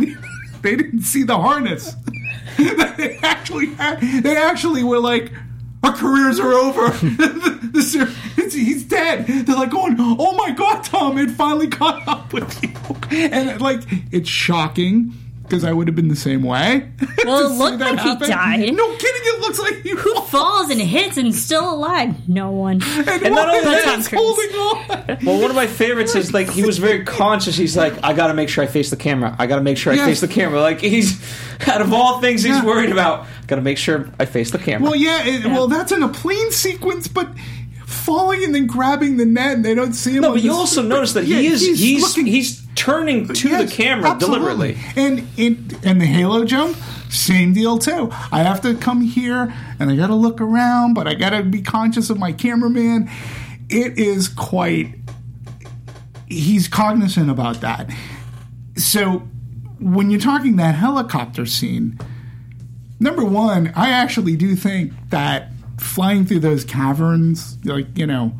They 0.61 0.75
didn't, 0.75 1.03
see 1.03 1.23
the 1.23 1.37
harness. 1.37 1.95
they 2.57 3.17
actually 3.23 3.67
had, 3.75 4.01
they 4.01 4.35
actually 4.35 4.83
were 4.83 4.99
like. 4.99 5.31
Our 5.81 5.93
careers 5.93 6.41
are 6.41 6.51
over. 6.51 6.87
The 7.71 8.15
it's- 8.37 8.53
he's 8.53 8.83
dead. 8.83 9.25
They're 9.27 9.55
like 9.55 9.69
going, 9.69 9.95
"Oh 9.97 10.35
my 10.35 10.51
god, 10.51 10.83
Tom! 10.83 11.17
It 11.17 11.31
finally 11.31 11.67
caught 11.69 12.05
up 12.07 12.33
with 12.33 12.61
you." 12.61 12.71
And 13.11 13.61
like, 13.61 13.81
it's 14.11 14.27
shocking 14.27 15.13
because 15.49 15.63
I 15.63 15.73
would 15.73 15.87
have 15.87 15.95
been 15.95 16.07
the 16.09 16.15
same 16.15 16.43
way. 16.43 16.87
Well, 17.25 17.45
it 17.45 17.49
see 17.49 17.55
looked 17.57 17.79
that 17.79 17.95
like 17.95 18.21
he 18.21 18.27
died. 18.27 18.73
No 18.73 18.87
kidding. 18.95 19.21
It 19.25 19.41
looks 19.41 19.59
like 19.59 19.81
he 19.83 19.89
Who 19.89 20.15
falls 20.21 20.69
and 20.69 20.79
hits 20.81 21.17
and 21.17 21.35
still 21.35 21.73
alive? 21.73 22.27
No 22.29 22.49
one. 22.51 22.81
And, 22.83 23.05
not 23.05 23.47
one 23.47 23.49
only 23.49 23.59
that, 23.65 23.81
them 23.83 23.83
Tom 23.83 23.99
is 23.99 24.07
Cruise. 24.07 24.21
holding 24.21 24.55
on. 24.55 25.17
Well, 25.25 25.41
one 25.41 25.49
of 25.49 25.55
my 25.55 25.67
favorites 25.67 26.15
is 26.15 26.33
like 26.33 26.49
he 26.49 26.63
was 26.63 26.77
very 26.77 27.03
conscious. 27.03 27.57
He's 27.57 27.75
like, 27.75 27.93
I 28.03 28.13
got 28.13 28.27
to 28.27 28.33
make 28.33 28.47
sure 28.49 28.63
I 28.63 28.67
face 28.67 28.89
the 28.89 28.95
camera. 28.95 29.35
I 29.37 29.47
got 29.47 29.57
to 29.57 29.61
make 29.61 29.77
sure 29.77 29.91
I 29.91 29.97
Yes. 29.97 30.05
face 30.07 30.21
the 30.21 30.27
camera. 30.29 30.61
Like 30.61 30.79
he's 30.79 31.19
out 31.67 31.81
of 31.81 31.91
all 31.93 32.21
things 32.21 32.41
he's 32.43 32.55
Yeah. 32.55 32.65
worried 32.65 32.91
about, 32.91 33.27
got 33.47 33.57
to 33.57 33.61
make 33.61 33.77
sure 33.77 34.09
I 34.19 34.25
face 34.25 34.51
the 34.51 34.59
camera. 34.59 34.89
Well, 34.89 34.95
yeah, 34.99 35.25
it, 35.25 35.45
well, 35.45 35.67
that's 35.67 35.91
in 35.91 36.01
a 36.03 36.07
plane 36.09 36.51
sequence, 36.51 37.07
but 37.07 37.27
falling 38.09 38.43
and 38.43 38.53
then 38.55 38.65
grabbing 38.67 39.17
the 39.17 39.25
net, 39.25 39.57
and 39.57 39.65
they 39.65 39.75
don't 39.75 39.93
see 39.93 40.15
him. 40.15 40.21
no, 40.21 40.33
but 40.33 40.41
you 40.41 40.51
also 40.51 40.81
notice 40.81 41.13
that 41.13 41.25
Yeah, 41.25 41.37
he 41.37 41.47
is 41.47 41.61
he's 41.61 41.79
he's, 41.79 42.17
looking- 42.17 42.65
turning 42.75 43.27
to 43.27 43.49
Yes, 43.49 43.69
the 43.69 43.75
camera 43.75 44.09
absolutely. 44.11 44.73
deliberately. 44.73 45.01
And 45.03 45.27
in 45.37 45.77
and 45.83 46.01
the 46.01 46.05
Halo 46.05 46.45
jump, 46.45 46.77
same 47.09 47.53
deal 47.53 47.77
too. 47.77 48.09
I 48.31 48.39
have 48.43 48.61
to 48.61 48.73
come 48.75 49.01
here 49.01 49.53
and 49.79 49.89
I 49.91 49.95
got 49.95 50.07
to 50.07 50.15
look 50.15 50.39
around, 50.41 50.93
but 50.93 51.05
I 51.07 51.13
got 51.13 51.31
to 51.31 51.43
be 51.43 51.61
conscious 51.61 52.09
of 52.09 52.17
my 52.17 52.31
cameraman. 52.31 53.09
It 53.69 53.97
is 53.99 54.27
quite. 54.27 54.95
He's 56.27 56.67
cognizant 56.67 57.29
about 57.29 57.61
that. 57.61 57.89
So 58.77 59.23
when 59.79 60.09
you're 60.11 60.19
talking 60.19 60.55
that 60.57 60.75
helicopter 60.75 61.45
scene, 61.45 61.99
number 62.99 63.25
one, 63.25 63.73
I 63.75 63.89
actually 63.89 64.35
do 64.35 64.55
think 64.55 64.93
that 65.09 65.49
flying 65.79 66.25
through 66.25 66.39
those 66.39 66.63
caverns, 66.63 67.57
like 67.65 67.97
you 67.97 68.05
know, 68.05 68.33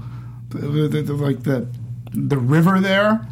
the, 0.50 0.88
the, 0.88 1.02
the, 1.02 1.14
like 1.14 1.44
the 1.44 1.68
the 2.14 2.38
river 2.38 2.80
there. 2.80 3.26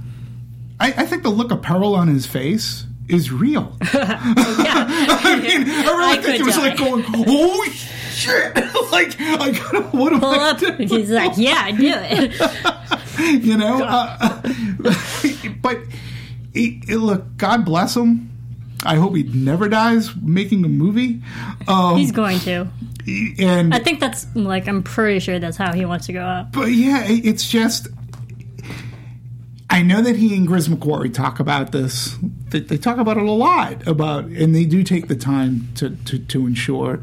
I, 0.80 0.88
I 0.98 1.06
think 1.06 1.24
the 1.24 1.30
look 1.30 1.52
of 1.52 1.62
peril 1.62 1.96
on 1.96 2.08
his 2.08 2.26
face 2.28 2.86
is 3.10 3.32
real. 3.32 3.76
I 3.82 5.40
mean, 5.42 5.70
I 5.70 5.84
really 5.92 6.18
I 6.20 6.22
think 6.22 6.38
he 6.38 6.44
was 6.44 6.56
die. 6.56 6.70
like 6.70 6.78
going, 6.78 7.04
"Oh 7.08 7.64
shit!" 7.66 8.56
like, 8.92 9.20
I 9.20 9.52
gotta, 9.52 9.82
what 9.98 10.14
am 10.14 10.20
Pull 10.20 10.30
I 10.30 10.50
up. 10.52 10.60
doing? 10.60 10.88
He's 10.88 11.10
like, 11.10 11.34
"Yeah, 11.38 11.62
I 11.64 11.72
do 11.72 11.92
it." 11.94 13.44
you 13.44 13.58
know. 13.58 13.84
Uh, 13.84 14.42
but 15.62 15.80
he, 16.54 16.82
he- 16.86 16.96
look, 16.96 17.38
God 17.38 17.66
bless 17.66 17.96
him. 17.96 18.30
I 18.86 18.96
hope 18.96 19.16
he 19.16 19.24
never 19.24 19.68
dies 19.68 20.16
making 20.16 20.64
a 20.64 20.68
movie. 20.70 21.22
Um, 21.68 21.98
He's 21.98 22.12
going 22.12 22.40
to. 22.42 22.68
And 23.08 23.74
I 23.74 23.80
think 23.80 24.00
that's 24.00 24.28
like 24.36 24.68
I'm 24.68 24.84
pretty 24.84 25.20
sure 25.20 25.40
that's 25.40 25.58
how 25.58 25.74
he 25.74 25.86
wants 25.86 26.08
to 26.08 26.14
go 26.14 26.22
out. 26.22 26.52
but 26.52 26.72
yeah, 26.72 27.06
it's 27.08 27.50
just. 27.50 27.88
I 29.70 29.82
know 29.82 30.02
that 30.02 30.16
he 30.16 30.36
and 30.36 30.48
Chris 30.48 30.68
McQuarrie 30.68 31.14
talk 31.14 31.40
about 31.40 31.72
this. 31.72 32.18
They, 32.50 32.62
they 32.62 32.78
talk 32.78 32.98
about 32.98 33.18
it 33.18 33.24
a 33.24 33.32
lot 33.32 33.86
about, 33.86 34.26
and 34.26 34.56
they 34.56 34.66
do 34.66 34.82
take 34.84 35.08
the 35.08 35.16
time 35.16 35.70
to 35.76 35.92
to, 36.06 36.20
to 36.20 36.48
ensure 36.48 37.02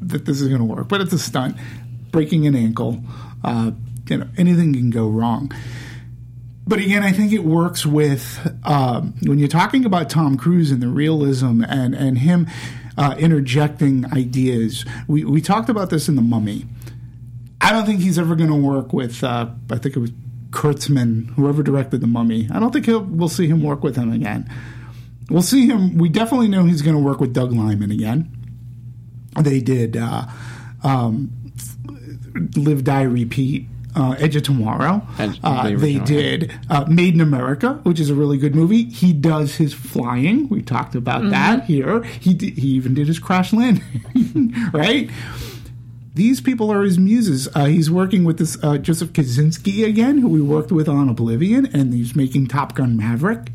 that 0.00 0.24
this 0.24 0.40
is 0.40 0.48
going 0.48 0.60
to 0.60 0.64
work. 0.64 0.88
But 0.88 1.00
it's 1.00 1.12
a 1.12 1.18
stunt, 1.18 1.56
breaking 2.10 2.46
an 2.46 2.56
ankle. 2.56 3.02
Uh, 3.44 3.72
you 4.08 4.18
know, 4.18 4.28
anything 4.36 4.72
can 4.72 4.90
go 4.90 5.08
wrong. 5.08 5.52
But 6.66 6.78
again, 6.80 7.02
I 7.02 7.12
think 7.12 7.32
it 7.32 7.44
works 7.44 7.86
with 7.86 8.38
um, 8.64 9.14
when 9.22 9.38
you're 9.38 9.48
talking 9.48 9.84
about 9.84 10.10
Tom 10.10 10.36
Cruise 10.36 10.70
and 10.70 10.82
the 10.82 10.88
realism 10.88 11.62
and 11.64 11.94
and 11.94 12.18
him 12.18 12.48
uh, 12.96 13.14
interjecting 13.18 14.10
ideas. 14.12 14.84
We 15.08 15.24
we 15.24 15.40
talked 15.40 15.68
about 15.68 15.90
this 15.90 16.08
in 16.08 16.16
the 16.16 16.22
Mummy. 16.22 16.66
I 17.60 17.72
don't 17.72 17.86
think 17.86 18.00
he's 18.00 18.18
ever 18.18 18.34
going 18.36 18.50
to 18.50 18.56
work 18.56 18.92
with. 18.92 19.22
Uh, 19.22 19.50
I 19.70 19.78
think 19.78 19.96
it 19.96 20.00
was 20.00 20.10
Kurtzman, 20.50 21.34
whoever 21.34 21.62
directed 21.62 22.00
the 22.00 22.06
Mummy. 22.06 22.48
I 22.50 22.58
don't 22.58 22.72
think 22.72 22.86
we'll 22.86 23.28
see 23.28 23.46
him 23.46 23.62
work 23.62 23.82
with 23.82 23.96
him 23.96 24.12
again. 24.12 24.50
We'll 25.28 25.42
see 25.42 25.66
him. 25.66 25.96
We 25.96 26.08
definitely 26.08 26.48
know 26.48 26.64
he's 26.64 26.82
going 26.82 26.96
to 26.96 27.02
work 27.02 27.20
with 27.20 27.32
Doug 27.32 27.52
Liman 27.52 27.90
again. 27.90 28.34
They 29.40 29.60
did 29.60 29.96
uh, 29.96 30.26
um, 30.82 31.30
Live, 32.56 32.82
Die, 32.82 33.02
Repeat 33.02 33.68
uh, 33.94 34.16
Edge 34.18 34.36
of 34.36 34.42
Tomorrow. 34.42 35.02
Edge- 35.18 35.40
uh, 35.42 35.70
they 35.76 35.98
did 35.98 36.52
uh, 36.68 36.84
Made 36.88 37.14
in 37.14 37.20
America, 37.20 37.80
which 37.82 37.98
is 38.00 38.10
a 38.10 38.14
really 38.14 38.38
good 38.38 38.54
movie. 38.54 38.84
He 38.84 39.12
does 39.12 39.56
his 39.56 39.72
flying. 39.74 40.48
We 40.48 40.62
talked 40.62 40.94
about 40.94 41.28
that 41.30 41.64
here. 41.64 42.02
He 42.02 42.34
d- 42.34 42.52
he 42.52 42.68
even 42.68 42.94
did 42.94 43.06
his 43.06 43.18
crash 43.18 43.52
landing, 43.52 44.54
right? 44.72 45.10
These 46.14 46.40
people 46.40 46.72
are 46.72 46.82
his 46.82 46.98
muses. 46.98 47.48
Uh, 47.54 47.66
he's 47.66 47.90
working 47.90 48.24
with 48.24 48.38
this 48.38 48.58
uh, 48.62 48.78
Joseph 48.78 49.12
Kosinski 49.12 49.86
again, 49.86 50.18
who 50.18 50.28
we 50.28 50.40
worked 50.40 50.72
with 50.72 50.88
on 50.88 51.08
Oblivion, 51.08 51.66
and 51.66 51.94
he's 51.94 52.16
making 52.16 52.48
Top 52.48 52.74
Gun 52.74 52.96
Maverick. 52.96 53.52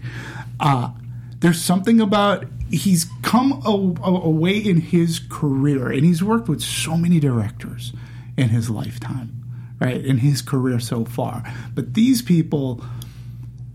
Uh, 0.60 0.92
there's 1.40 1.62
something 1.62 2.00
about 2.00 2.46
he's 2.72 3.06
come 3.22 3.62
a, 3.66 3.70
a, 4.04 4.22
away 4.22 4.58
in 4.58 4.78
his 4.82 5.20
career, 5.30 5.92
and 5.92 6.06
he's 6.06 6.24
worked 6.24 6.48
with 6.48 6.62
so 6.62 6.96
many 6.98 7.20
directors 7.20 7.94
in 8.38 8.50
his 8.50 8.70
lifetime, 8.70 9.45
right? 9.80 10.04
In 10.04 10.18
his 10.20 10.42
career 10.42 10.80
so 10.80 11.06
far, 11.06 11.44
but 11.74 11.94
these 11.94 12.22
people 12.22 12.84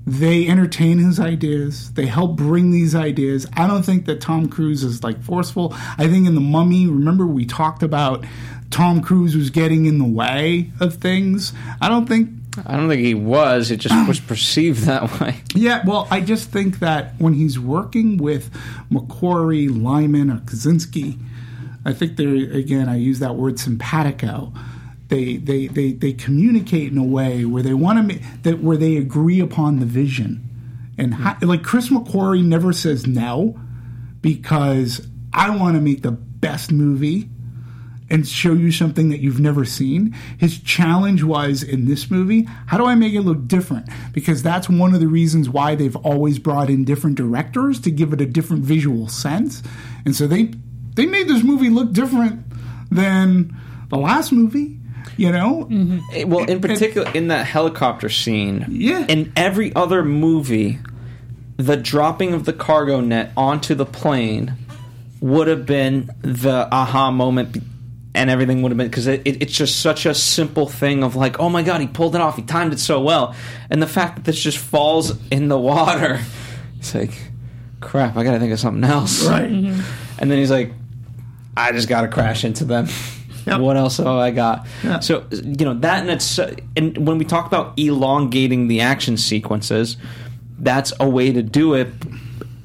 they 0.07 0.49
entertain 0.49 0.99
his 0.99 1.21
ideas. 1.21 1.93
They 1.93 2.07
help 2.07 2.37
bring 2.37 2.73
these 2.73 2.95
ideas. 2.95 3.47
I 3.53 3.69
don't 3.69 3.85
think 3.85 4.07
that 4.07 4.21
Tom 4.21 4.49
Cruise 4.49 4.83
is 4.83 5.05
like 5.05 5.23
forceful. 5.23 5.73
I 5.99 6.09
think 6.09 6.27
in 6.27 6.35
The 6.35 6.41
Mummy, 6.41 6.87
remember 6.89 7.27
we 7.27 7.45
talked 7.45 7.83
about 7.83 8.25
Tom 8.71 9.03
Cruise 9.03 9.37
was 9.37 9.51
getting 9.51 9.87
in 9.87 9.99
the 9.99 10.05
way 10.05 10.73
of 10.81 10.95
things. 10.95 11.53
I 11.81 11.89
don't 11.89 12.07
think 12.07 12.31
I 12.67 12.77
don't 12.77 12.89
think 12.89 13.03
he 13.03 13.15
was. 13.15 13.71
It 13.71 13.77
just 13.77 14.09
was 14.09 14.19
perceived 14.19 14.83
that 14.85 15.21
way. 15.21 15.37
yeah, 15.55 15.83
well, 15.87 16.09
I 16.11 16.21
just 16.21 16.51
think 16.51 16.81
that 16.81 17.15
when 17.19 17.35
he's 17.35 17.61
working 17.61 18.17
with 18.17 18.53
McQuarrie, 18.91 19.71
Liman, 19.71 20.31
or 20.31 20.39
Kosinski, 20.39 21.19
I 21.85 21.93
think 21.93 22.17
they're 22.17 22.35
again. 22.53 22.89
I 22.89 22.97
use 22.97 23.21
that 23.21 23.37
word 23.37 23.61
simpatico. 23.61 24.53
They 25.11 25.37
they 25.37 25.67
they 25.67 25.93
they 25.93 26.13
communicate 26.13 26.91
in 26.91 26.99
a 26.99 27.05
way 27.05 27.45
where 27.45 27.63
they 27.63 27.75
want 27.75 27.99
to 27.99 28.03
make 28.03 28.23
that 28.43 28.63
where 28.63 28.77
they 28.77 28.97
agree 28.97 29.41
upon 29.41 29.81
the 29.81 29.87
vision, 29.87 30.49
and 30.97 31.15
how, 31.15 31.35
hmm. 31.35 31.47
like 31.47 31.63
Chris 31.63 31.91
McQuarrie 31.91 32.45
never 32.45 32.73
says 32.73 33.07
no 33.07 33.61
because 34.23 35.07
I 35.33 35.55
want 35.55 35.75
to 35.75 35.81
make 35.81 36.03
the 36.03 36.13
best 36.13 36.71
movie 36.71 37.29
and 38.11 38.27
show 38.27 38.53
you 38.53 38.73
something 38.73 39.09
that 39.11 39.21
you've 39.21 39.41
never 39.41 39.65
seen. 39.65 40.13
His 40.39 40.59
challenge 40.59 41.23
was 41.23 41.63
in 41.63 41.87
this 41.87 42.11
movie, 42.11 42.43
how 42.67 42.77
do 42.77 42.85
I 42.85 42.97
make 42.97 43.15
it 43.15 43.21
look 43.21 43.47
different? 43.47 43.89
Because 44.13 44.43
that's 44.43 44.69
one 44.69 44.95
of 44.95 45.01
the 45.01 45.07
reasons 45.07 45.49
why 45.49 45.77
they've 45.77 45.97
always 45.97 46.41
brought 46.41 46.69
in 46.71 46.85
different 46.85 47.17
directors 47.17 47.81
to 47.83 47.91
give 47.91 48.13
it 48.13 48.21
a 48.21 48.27
different 48.27 48.65
visual 48.65 49.09
sense. 49.09 49.63
And 50.05 50.17
so 50.17 50.27
they 50.27 50.53
they 50.97 51.07
made 51.07 51.29
this 51.29 51.45
movie 51.45 51.71
look 51.71 51.93
different 51.93 52.45
than 52.91 53.57
the 53.91 53.97
last 53.97 54.33
movie, 54.33 54.80
you 55.17 55.31
know? 55.33 55.69
Eh, 56.15 56.25
Well, 56.25 56.45
in 56.45 56.61
particular, 56.61 57.11
in 57.15 57.29
that 57.29 57.47
helicopter 57.47 58.09
scene, 58.09 58.67
Yeah. 58.69 59.05
In 59.09 59.33
every 59.37 59.75
other 59.75 60.05
movie, 60.05 60.79
the 61.57 61.77
dropping 61.77 62.33
of 62.35 62.45
the 62.45 62.53
cargo 62.53 63.01
net 63.01 63.33
onto 63.37 63.75
the 63.75 63.85
plane 63.87 64.55
would 65.21 65.49
have 65.49 65.67
been 65.67 66.11
the 66.23 66.67
aha 66.73 67.11
moment, 67.11 67.59
and 68.15 68.31
everything 68.31 68.63
would 68.63 68.73
have 68.73 68.79
been 68.79 68.89
because 68.89 69.07
it, 69.07 69.21
it, 69.27 69.43
it's 69.43 69.53
just 69.53 69.81
such 69.81 70.07
a 70.07 70.15
simple 70.15 70.67
thing 70.67 71.03
of 71.05 71.15
like, 71.17 71.39
oh 71.39 71.49
my 71.51 71.63
god, 71.63 71.81
he 71.83 71.87
pulled 71.87 72.15
it 72.15 72.21
off, 72.23 72.37
he 72.37 72.43
timed 72.43 72.73
it 72.73 72.81
so 72.81 73.01
well, 73.03 73.35
and 73.69 73.83
the 73.83 73.87
fact 73.87 74.17
that 74.17 74.25
this 74.25 74.41
just 74.41 74.57
falls 74.59 75.13
in 75.31 75.49
the 75.49 75.59
water, 75.59 76.19
it's 76.79 76.95
like, 76.95 77.13
crap, 77.81 78.17
I 78.17 78.25
got 78.25 78.33
to 78.33 78.39
think 78.41 78.53
of 78.53 78.59
something 78.61 78.83
else, 78.85 79.27
Right. 79.27 79.51
And 79.51 80.31
then 80.31 80.39
he's 80.39 80.51
like, 80.51 80.73
I 81.57 81.73
just 81.73 81.89
got 81.89 82.01
to 82.03 82.09
crash 82.09 82.45
into 82.45 82.65
them. 82.65 82.87
Yep. 83.47 83.61
What 83.61 83.77
else 83.77 83.97
have 83.99 84.07
I 84.07 84.31
got? 84.31 84.67
Yeah. 84.85 85.01
So 85.01 85.27
you 85.31 85.65
know 85.65 85.75
that, 85.75 86.01
and 86.01 86.11
it's 86.11 86.39
and 86.77 87.07
when 87.07 87.19
we 87.19 87.25
talk 87.25 87.47
about 87.47 87.79
elongating 87.79 88.69
the 88.69 88.81
action 88.81 89.17
sequences, 89.17 89.97
that's 90.59 90.93
a 91.01 91.09
way 91.09 91.33
to 91.33 91.43
do 91.43 91.75
it 91.75 91.89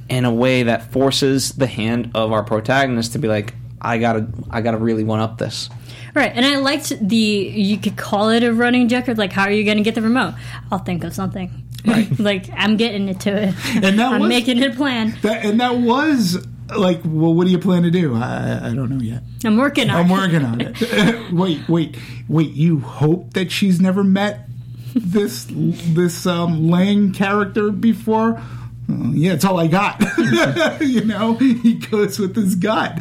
in 0.10 0.26
a 0.26 0.34
way 0.34 0.64
that 0.64 0.92
forces 0.92 1.54
the 1.54 1.68
hand 1.68 2.12
of 2.14 2.32
our 2.32 2.44
protagonist 2.44 3.14
to 3.14 3.20
be 3.20 3.28
like, 3.28 3.54
I 3.82 3.98
gotta, 3.98 4.28
I 4.52 4.62
gotta 4.62 4.78
really 4.78 5.04
one 5.04 5.20
up 5.20 5.38
this. 5.38 5.70
Right, 6.14 6.32
and 6.34 6.46
I 6.46 6.58
liked 6.58 6.94
the 7.06 7.16
you 7.16 7.78
could 7.78 7.98
call 7.98 8.30
it 8.30 8.44
a 8.44 8.54
running 8.54 8.88
joke 8.88 9.08
of 9.10 9.18
like, 9.18 9.34
how 9.34 9.44
are 9.44 9.52
you 9.52 9.64
going 9.66 9.78
to 9.78 9.84
get 9.84 9.96
the 9.96 10.02
remote? 10.02 10.36
I'll 10.72 10.80
think 10.80 11.04
of 11.04 11.14
something. 11.14 11.52
Right, 11.86 12.08
like 12.20 12.50
I'm 12.56 12.78
getting 12.78 13.10
it 13.10 13.20
to 13.22 13.32
it. 13.50 13.54
And 13.84 14.00
that 14.00 14.14
I'm 14.14 14.22
was- 14.22 14.30
making 14.30 14.60
it 14.60 14.72
a 14.72 14.76
plan. 14.76 15.18
That, 15.24 15.44
and 15.46 15.60
that 15.60 15.76
was 15.78 16.46
like, 16.70 17.02
well, 17.04 17.34
what 17.34 17.46
do 17.46 17.52
you 17.52 17.60
plan 17.60 17.84
to 17.84 17.92
do? 17.92 18.16
I, 18.16 18.70
I 18.70 18.74
don't 18.74 18.90
know 18.90 19.04
yet. 19.04 19.24
I'm 19.44 19.58
working 19.58 19.90
on. 19.90 19.98
It. 19.98 20.00
I'm 20.00 20.10
it. 20.10 20.14
working 20.14 20.46
on 20.46 20.62
it. 20.62 21.32
wait, 21.34 21.68
wait, 21.70 21.98
wait. 22.28 22.52
You 22.52 22.80
hope 22.80 23.34
that 23.34 23.52
she's 23.52 23.80
never 23.80 24.04
met 24.04 24.48
this 24.94 25.48
this 25.50 26.26
um, 26.26 26.70
Lark 26.70 27.14
character 27.14 27.72
before? 27.72 28.42
Oh, 28.90 29.12
yeah, 29.14 29.34
it's 29.34 29.46
all 29.46 29.60
I 29.60 29.68
got. 29.68 30.02
you 30.82 31.04
know, 31.04 31.34
he 31.36 31.76
goes 31.76 32.20
with 32.20 32.36
his 32.36 32.56
gut. 32.56 33.00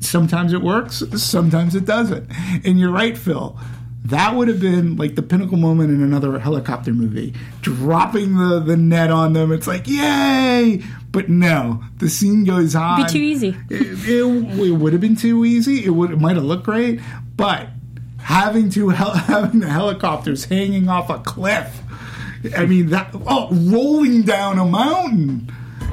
Sometimes 0.00 0.52
it 0.52 0.62
works, 0.62 1.02
sometimes 1.16 1.74
it 1.74 1.84
doesn't. 1.84 2.30
And 2.64 2.78
you're 2.78 2.92
right, 2.92 3.18
Phil. 3.18 3.58
That 4.08 4.36
would 4.36 4.48
have 4.48 4.58
been 4.58 4.96
like 4.96 5.16
the 5.16 5.22
pinnacle 5.22 5.58
moment 5.58 5.90
in 5.90 6.02
another 6.02 6.38
helicopter 6.38 6.94
movie. 6.94 7.34
Dropping 7.60 8.36
the, 8.36 8.58
the 8.58 8.76
net 8.76 9.10
on 9.10 9.34
them. 9.34 9.52
It's 9.52 9.66
like, 9.66 9.86
yay! 9.86 10.82
But 11.12 11.28
no, 11.28 11.82
the 11.98 12.08
scene 12.08 12.44
goes 12.44 12.74
on. 12.74 13.00
It'd 13.00 13.12
Be 13.12 13.18
too 13.18 13.24
easy. 13.24 13.56
It, 13.68 14.08
it, 14.08 14.58
it 14.58 14.70
would 14.72 14.92
have 14.94 15.02
been 15.02 15.16
too 15.16 15.44
easy. 15.44 15.84
It 15.84 15.90
would 15.90 16.10
it 16.10 16.20
might 16.20 16.36
have 16.36 16.44
looked 16.44 16.64
great, 16.64 17.00
but 17.36 17.68
having 18.18 18.70
to 18.70 18.88
hel- 18.90 19.10
having 19.14 19.60
the 19.60 19.68
helicopters 19.68 20.46
hanging 20.46 20.88
off 20.88 21.10
a 21.10 21.18
cliff. 21.18 21.82
I 22.56 22.64
mean 22.64 22.88
that 22.90 23.10
oh 23.26 23.48
rolling 23.52 24.22
down 24.22 24.58
a 24.58 24.64
mountain. 24.64 25.52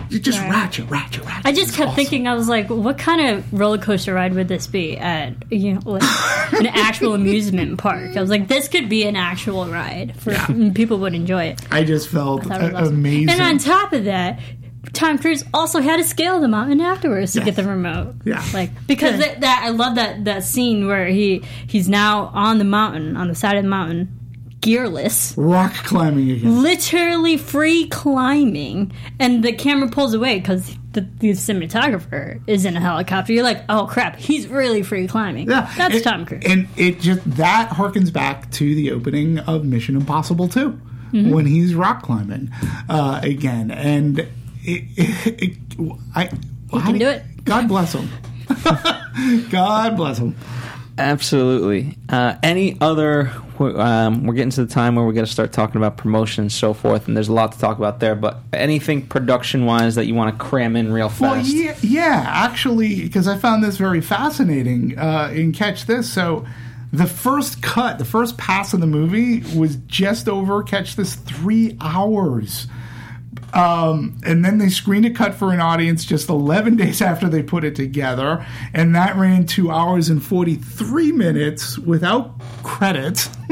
You 0.10 0.20
just 0.20 0.40
Right. 0.40 0.50
ratchet, 0.52 0.90
ratchet, 0.90 1.26
ratchet. 1.26 1.46
I 1.46 1.52
just 1.52 1.70
It's 1.70 1.78
kept 1.78 1.88
awesome. 1.90 1.96
thinking, 1.96 2.28
I 2.28 2.36
was 2.36 2.48
like, 2.48 2.70
what 2.70 2.98
kind 2.98 3.22
of 3.38 3.54
roller 3.54 3.78
coaster 3.78 4.14
ride 4.14 4.34
would 4.34 4.48
this 4.48 4.68
be 4.68 4.98
at 4.98 5.34
you 5.52 5.74
know 5.74 5.82
like 5.86 6.04
an 6.54 6.68
actual 6.68 7.14
amusement 7.20 7.78
park? 7.78 8.16
I 8.16 8.22
was 8.22 8.30
like, 8.30 8.48
this 8.48 8.68
could 8.68 8.90
be 8.90 9.04
an 9.06 9.16
actual 9.16 9.66
ride 9.68 10.16
for 10.18 10.32
and 10.32 10.74
people 10.76 10.98
would 11.00 11.14
enjoy 11.14 11.44
it. 11.46 11.62
I 11.72 11.84
just 11.84 12.10
felt 12.10 12.44
was 12.46 12.52
a- 12.52 12.74
awesome. 12.76 12.94
amazing. 12.96 13.30
And 13.30 13.42
on 13.42 13.58
top 13.58 13.94
of 13.94 14.06
that, 14.06 14.40
Tom 14.94 15.18
Cruise 15.18 15.44
also 15.54 15.82
had 15.82 15.98
to 15.98 16.04
scale 16.04 16.40
the 16.40 16.48
mountain 16.48 16.80
afterwards 16.80 17.34
to 17.34 17.40
Yes. 17.40 17.46
get 17.46 17.56
the 17.56 17.64
remote. 17.68 18.14
Yeah. 18.24 18.44
like 18.54 18.70
because 18.88 19.20
that, 19.20 19.42
that 19.42 19.62
I 19.66 19.70
love 19.70 19.96
that 19.96 20.26
that 20.26 20.44
scene 20.44 20.88
where 20.88 21.08
he 21.08 21.42
he's 21.68 21.90
now 21.90 22.32
on 22.34 22.60
the 22.60 22.64
mountain 22.66 23.18
on 23.18 23.28
the 23.28 23.36
side 23.36 23.58
of 23.58 23.64
the 23.64 23.70
mountain, 23.70 24.18
gearless, 24.62 25.34
rock 25.38 25.74
climbing 25.74 26.32
again. 26.32 26.62
literally 26.64 27.38
free 27.38 27.88
climbing, 27.88 28.92
and 29.20 29.44
the 29.44 29.52
camera 29.54 29.90
pulls 29.90 30.14
away 30.14 30.40
because 30.40 30.76
the, 30.94 31.02
the 31.20 31.32
cinematographer 31.32 32.42
is 32.48 32.66
in 32.66 32.76
a 32.76 32.80
helicopter. 32.80 33.34
You're 33.34 33.44
like, 33.44 33.64
oh 33.70 33.86
crap, 33.86 34.16
he's 34.18 34.48
really 34.48 34.82
free 34.82 35.08
climbing. 35.08 35.50
Yeah, 35.50 35.72
that's 35.78 35.96
and, 35.96 36.04
Tom 36.04 36.26
Cruise. 36.26 36.44
and 36.46 36.68
it 36.78 37.00
just 37.00 37.22
that 37.38 37.70
harkens 37.70 38.12
back 38.12 38.50
to 38.54 38.76
the 38.76 38.92
opening 38.92 39.40
of 39.40 39.66
Mission 39.66 39.96
Impossible 39.96 40.48
2 40.48 40.82
Mm-hmm. 41.14 41.30
when 41.32 41.46
he's 41.46 41.74
rock 41.76 42.02
climbing 42.02 42.52
uh, 42.90 43.22
again, 43.24 43.72
and 43.72 44.20
it, 44.20 44.28
it, 44.64 45.44
it, 45.44 45.58
I 46.14 46.26
He 46.74 46.82
can 46.82 46.98
do 46.98 47.08
it. 47.08 47.24
God 47.46 47.68
bless 47.70 47.94
him. 47.94 48.10
God 49.50 49.96
bless 49.96 50.18
him. 50.18 50.36
Absolutely. 50.98 51.98
Uh, 52.08 52.36
any 52.42 52.78
other? 52.80 53.32
Um, 53.60 54.26
we're 54.26 54.34
getting 54.34 54.52
to 54.52 54.66
the 54.66 54.74
time 54.74 54.96
where 54.96 55.06
we're 55.06 55.14
going 55.14 55.26
to 55.26 55.32
start 55.32 55.52
talking 55.52 55.78
about 55.78 55.98
promotion 55.98 56.44
and 56.44 56.52
so 56.52 56.74
forth, 56.74 57.08
and 57.08 57.16
there's 57.16 57.28
a 57.28 57.34
lot 57.34 57.52
to 57.54 57.60
talk 57.60 57.78
about 57.78 58.00
there. 58.00 58.16
But 58.16 58.40
anything 58.54 59.06
production 59.06 59.66
wise 59.66 59.96
that 59.96 60.06
you 60.06 60.16
want 60.16 60.38
to 60.38 60.44
cram 60.44 60.76
in 60.76 60.92
real 60.92 61.10
fast? 61.10 61.22
Well, 61.22 61.46
yeah, 61.46 61.76
yeah 61.82 62.24
actually, 62.28 63.02
because 63.02 63.28
I 63.28 63.38
found 63.38 63.64
this 63.64 63.78
very 63.78 64.02
fascinating. 64.02 64.98
Uh, 64.98 65.32
and 65.34 65.54
catch 65.54 65.86
this. 65.86 66.12
So, 66.12 66.46
the 66.94 67.08
first 67.08 67.62
cut, 67.62 67.98
the 67.98 68.06
first 68.06 68.38
pass 68.38 68.74
of 68.74 68.80
the 68.80 68.88
movie 68.88 69.42
was 69.58 69.76
just 69.88 70.30
over. 70.30 70.64
Catch 70.64 70.96
this, 70.96 71.16
three 71.16 71.78
hours. 71.82 72.68
Um, 73.56 74.20
and 74.26 74.44
then 74.44 74.58
they 74.58 74.68
screened 74.68 75.06
a 75.06 75.10
cut 75.10 75.34
for 75.34 75.54
an 75.54 75.62
audience 75.62 76.04
just 76.04 76.28
11 76.28 76.76
days 76.76 77.02
after 77.02 77.30
they 77.30 77.42
put 77.42 77.64
it 77.64 77.76
together, 77.76 78.46
and 78.74 78.94
that 78.96 79.16
ran 79.16 79.46
two 79.46 79.72
hours 79.72 80.10
and 80.10 80.22
43 80.22 81.14
minutes 81.14 81.80
without 81.80 82.40
credits. 82.64 83.30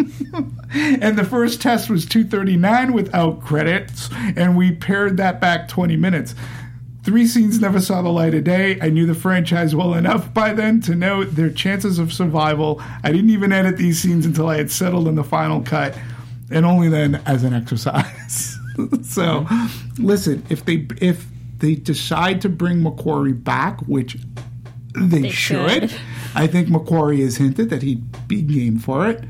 and 0.74 1.18
the 1.18 1.24
first 1.24 1.62
test 1.62 1.90
was 1.90 2.06
239 2.06 2.92
without 2.92 3.42
credits, 3.42 4.10
and 4.36 4.58
we 4.58 4.74
pared 4.74 5.18
that 5.18 5.40
back 5.40 5.70
20 5.70 5.96
minutes. 5.96 6.36
Three 7.04 7.28
scenes 7.28 7.60
never 7.60 7.82
saw 7.82 8.02
the 8.02 8.10
light 8.10 8.34
of 8.34 8.46
day. 8.46 8.80
I 8.82 8.90
knew 8.90 9.06
the 9.06 9.14
franchise 9.14 9.76
well 9.76 9.94
enough 9.94 10.34
by 10.34 10.54
then 10.54 10.80
to 10.82 10.96
know 10.96 11.26
their 11.26 11.50
chances 11.50 12.00
of 12.00 12.14
survival. 12.14 12.82
I 13.04 13.12
didn't 13.12 13.30
even 13.30 13.52
edit 13.52 13.76
these 13.78 14.02
scenes 14.02 14.26
until 14.26 14.48
I 14.48 14.58
had 14.58 14.72
settled 14.72 15.08
in 15.08 15.16
the 15.16 15.24
final 15.24 15.62
cut, 15.62 15.98
and 16.50 16.66
only 16.66 16.90
then 16.90 17.22
as 17.26 17.44
an 17.44 17.54
exercise. 17.54 18.58
so, 19.04 19.48
listen, 19.98 20.46
if 20.50 20.66
they 20.66 20.88
if 21.02 21.26
they 21.60 21.76
decide 21.76 22.42
to 22.42 22.50
bring 22.50 22.82
McQuarrie 22.82 23.42
back, 23.42 23.80
which 23.82 24.18
they, 24.96 25.30
should, 25.30 25.90
should. 25.90 26.00
I 26.36 26.48
think 26.48 26.68
McQuarrie 26.68 27.22
has 27.22 27.38
hinted 27.38 27.70
that 27.70 27.82
he'd 27.82 28.28
be 28.28 28.42
game 28.42 28.80
for 28.80 29.08
it. 29.10 29.24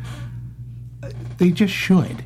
they 1.37 1.51
just 1.51 1.73
should 1.73 2.23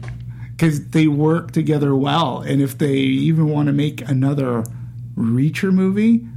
because 0.51 0.89
they 0.89 1.07
work 1.07 1.51
together 1.51 1.95
well. 1.95 2.41
And 2.41 2.61
if 2.61 2.77
they 2.77 2.95
even 2.95 3.49
want 3.49 3.67
to 3.67 3.73
make 3.73 4.01
another 4.09 4.63
Reacher 5.15 5.71
movie, 5.71 6.27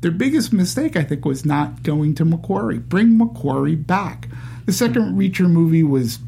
their 0.00 0.10
biggest 0.10 0.52
mistake, 0.52 0.96
I 0.96 1.04
think, 1.04 1.24
was 1.24 1.44
not 1.44 1.82
going 1.82 2.14
to 2.16 2.24
McQuarrie. 2.24 2.82
Bring 2.82 3.18
McQuarrie 3.18 3.86
back. 3.86 4.28
The 4.66 4.72
second 4.72 5.16
Reacher 5.16 5.48
movie 5.48 5.82
was 5.82 6.18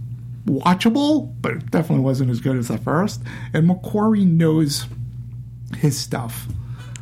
watchable, 0.46 1.32
but 1.40 1.52
it 1.52 1.70
definitely 1.70 2.04
wasn't 2.04 2.30
as 2.30 2.40
good 2.40 2.56
as 2.56 2.68
the 2.68 2.78
first. 2.78 3.22
And 3.52 3.68
McQuarrie 3.68 4.26
knows 4.26 4.86
his 5.76 5.98
stuff. 5.98 6.46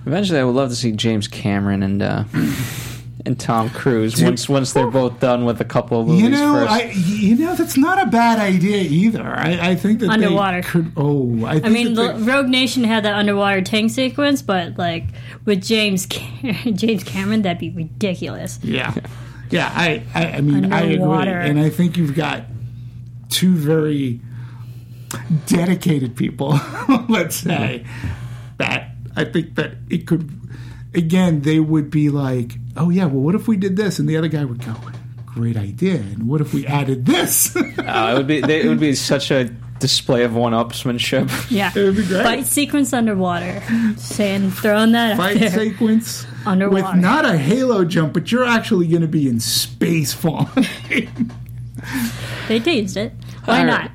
Eventually, 0.07 0.39
I 0.39 0.45
would 0.45 0.55
love 0.55 0.71
to 0.71 0.77
see 0.77 0.93
James 0.93 1.29
Cameron 1.29 1.83
and 1.83 2.03
uh, 2.03 2.25
and 3.27 3.39
Tom 3.39 3.69
Cruise 3.71 4.23
once 4.23 4.49
once 4.49 4.73
they're 4.73 4.91
both 4.91 5.21
done 5.21 5.45
with 5.45 5.61
a 5.61 5.65
couple 5.65 6.01
of 6.01 6.07
movies. 6.09 6.23
You 6.23 6.31
know, 6.31 6.55
first. 6.55 6.71
I, 6.73 6.83
you 6.93 7.37
know 7.37 7.55
that's 7.55 7.77
not 7.77 8.03
a 8.03 8.07
bad 8.11 8.39
idea 8.39 8.79
either. 8.79 9.23
I, 9.23 9.71
I 9.71 9.75
think 9.75 10.01
that 10.01 10.07
they 10.07 10.13
Underwater. 10.15 10.63
could. 10.63 10.93
Oh, 10.97 11.45
I, 11.45 11.55
think 11.55 11.67
I 11.67 11.69
mean, 11.69 11.95
that 11.95 12.19
the 12.19 12.25
Rogue 12.25 12.49
Nation 12.49 12.85
had 12.85 13.05
that 13.05 13.15
underwater 13.15 13.61
tank 13.61 13.91
sequence, 13.91 14.41
but 14.41 14.79
like 14.79 15.05
with 15.45 15.63
James 15.63 16.07
Cam- 16.07 16.75
James 16.77 17.05
Cameron, 17.05 17.43
that'd 17.43 17.59
be 17.59 17.71
ridiculous. 17.71 18.59
yeah, 18.63 18.95
yeah. 19.51 19.71
I, 19.75 20.03
I, 20.15 20.27
I 20.37 20.41
mean, 20.41 20.73
I 20.73 20.81
agree, 20.81 20.97
and 21.51 21.61
I 21.61 21.69
think 21.69 21.99
you've 21.99 22.15
got 22.15 22.45
two 23.31 23.55
very 23.55 24.21
dedicated 25.47 26.17
people. 26.17 26.59
let's 27.09 27.37
say 27.37 27.85
that 28.59 28.91
I 29.17 29.25
think 29.25 29.55
that 29.57 29.75
it 29.89 30.07
could. 30.07 30.31
Again, 30.95 31.43
they 31.43 31.61
would 31.61 31.89
be 31.91 32.09
like, 32.11 32.57
"Oh 32.77 32.91
yeah, 32.91 33.05
well, 33.07 33.23
what 33.23 33.35
if 33.35 33.47
we 33.49 33.57
did 33.57 33.77
this?" 33.77 33.99
And 33.99 34.09
the 34.09 34.17
other 34.17 34.29
guy 34.29 34.45
would 34.45 34.65
go, 34.65 34.75
"Great 35.27 35.57
idea." 35.57 35.97
And 35.97 36.29
what 36.29 36.41
if 36.41 36.53
we 36.53 36.67
added 36.67 37.07
this? 37.07 37.55
Uh, 37.57 37.63
it 37.79 38.17
would 38.19 38.27
be 38.27 38.41
they, 38.41 38.63
it 38.63 38.69
would 38.69 38.81
be 38.81 38.95
such 38.95 39.31
a 39.31 39.45
display 39.79 40.25
of 40.25 40.35
one-upsmanship. 40.35 41.31
Yeah, 41.51 41.71
It 41.75 41.83
would 41.83 41.97
be 41.97 42.05
great. 42.07 42.23
fight 42.23 42.47
sequence 42.47 42.93
underwater. 42.93 43.63
Saying 43.97 44.51
throwing 44.51 44.93
that 44.93 45.13
out 45.13 45.17
fight 45.17 45.39
there. 45.39 45.49
sequence 45.51 46.27
Underwater. 46.45 46.85
with 46.93 46.97
not 47.03 47.25
a 47.25 47.39
halo 47.39 47.85
jump, 47.87 48.13
but 48.13 48.31
you're 48.31 48.45
actually 48.45 48.89
going 48.89 49.01
to 49.03 49.09
be 49.09 49.27
in 49.29 49.41
space 49.41 50.13
falling. 50.13 50.67
They 52.49 52.59
teased 52.61 52.97
it. 52.99 53.13
Why 53.45 53.63
not? 53.63 53.91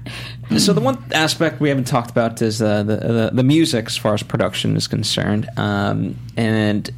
So 0.57 0.73
the 0.73 0.81
one 0.81 1.03
aspect 1.11 1.59
we 1.59 1.69
haven't 1.69 1.85
talked 1.85 2.11
about 2.11 2.41
is 2.41 2.61
uh, 2.61 2.83
the, 2.83 2.95
the 2.97 3.29
the 3.33 3.43
music 3.43 3.87
as 3.87 3.97
far 3.97 4.13
as 4.13 4.23
production 4.23 4.75
is 4.75 4.87
concerned, 4.87 5.49
um, 5.57 6.15
and 6.37 6.89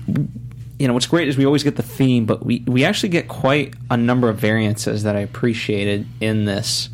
you 0.77 0.87
know 0.87 0.93
what's 0.93 1.07
great 1.07 1.27
is 1.27 1.37
we 1.37 1.45
always 1.45 1.63
get 1.63 1.75
the 1.75 1.83
theme, 1.83 2.25
but 2.25 2.45
we 2.45 2.63
we 2.67 2.83
actually 2.83 3.09
get 3.09 3.27
quite 3.27 3.73
a 3.89 3.97
number 3.97 4.29
of 4.29 4.37
variances 4.37 5.03
that 5.03 5.15
I 5.15 5.19
appreciated 5.19 6.05
in 6.19 6.45
this. 6.45 6.89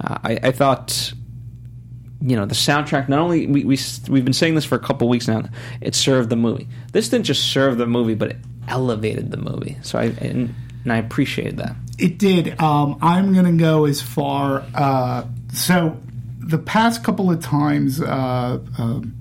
Uh, 0.00 0.18
I, 0.24 0.38
I 0.44 0.52
thought. 0.52 1.12
You 2.24 2.36
know 2.36 2.46
the 2.46 2.54
soundtrack. 2.54 3.08
Not 3.08 3.18
only 3.18 3.48
we 3.48 3.64
we 3.64 3.76
we've 4.08 4.24
been 4.24 4.32
saying 4.32 4.54
this 4.54 4.64
for 4.64 4.76
a 4.76 4.78
couple 4.78 5.08
weeks 5.08 5.26
now. 5.26 5.42
It 5.80 5.96
served 5.96 6.30
the 6.30 6.36
movie. 6.36 6.68
This 6.92 7.08
didn't 7.08 7.26
just 7.26 7.50
serve 7.52 7.78
the 7.78 7.86
movie, 7.86 8.14
but 8.14 8.30
it 8.30 8.36
elevated 8.68 9.32
the 9.32 9.38
movie. 9.38 9.76
So 9.82 9.98
I 9.98 10.04
and, 10.04 10.54
and 10.84 10.92
I 10.92 10.98
appreciated 10.98 11.56
that. 11.56 11.74
It 12.02 12.18
did. 12.18 12.60
Um, 12.60 12.98
I'm 13.00 13.32
going 13.32 13.46
to 13.46 13.62
go 13.62 13.84
as 13.84 14.02
far. 14.02 14.64
Uh, 14.74 15.24
so 15.52 15.96
the 16.38 16.58
past 16.58 17.04
couple 17.04 17.30
of 17.30 17.40
times, 17.40 18.00
uh, 18.00 18.58
um 18.78 19.16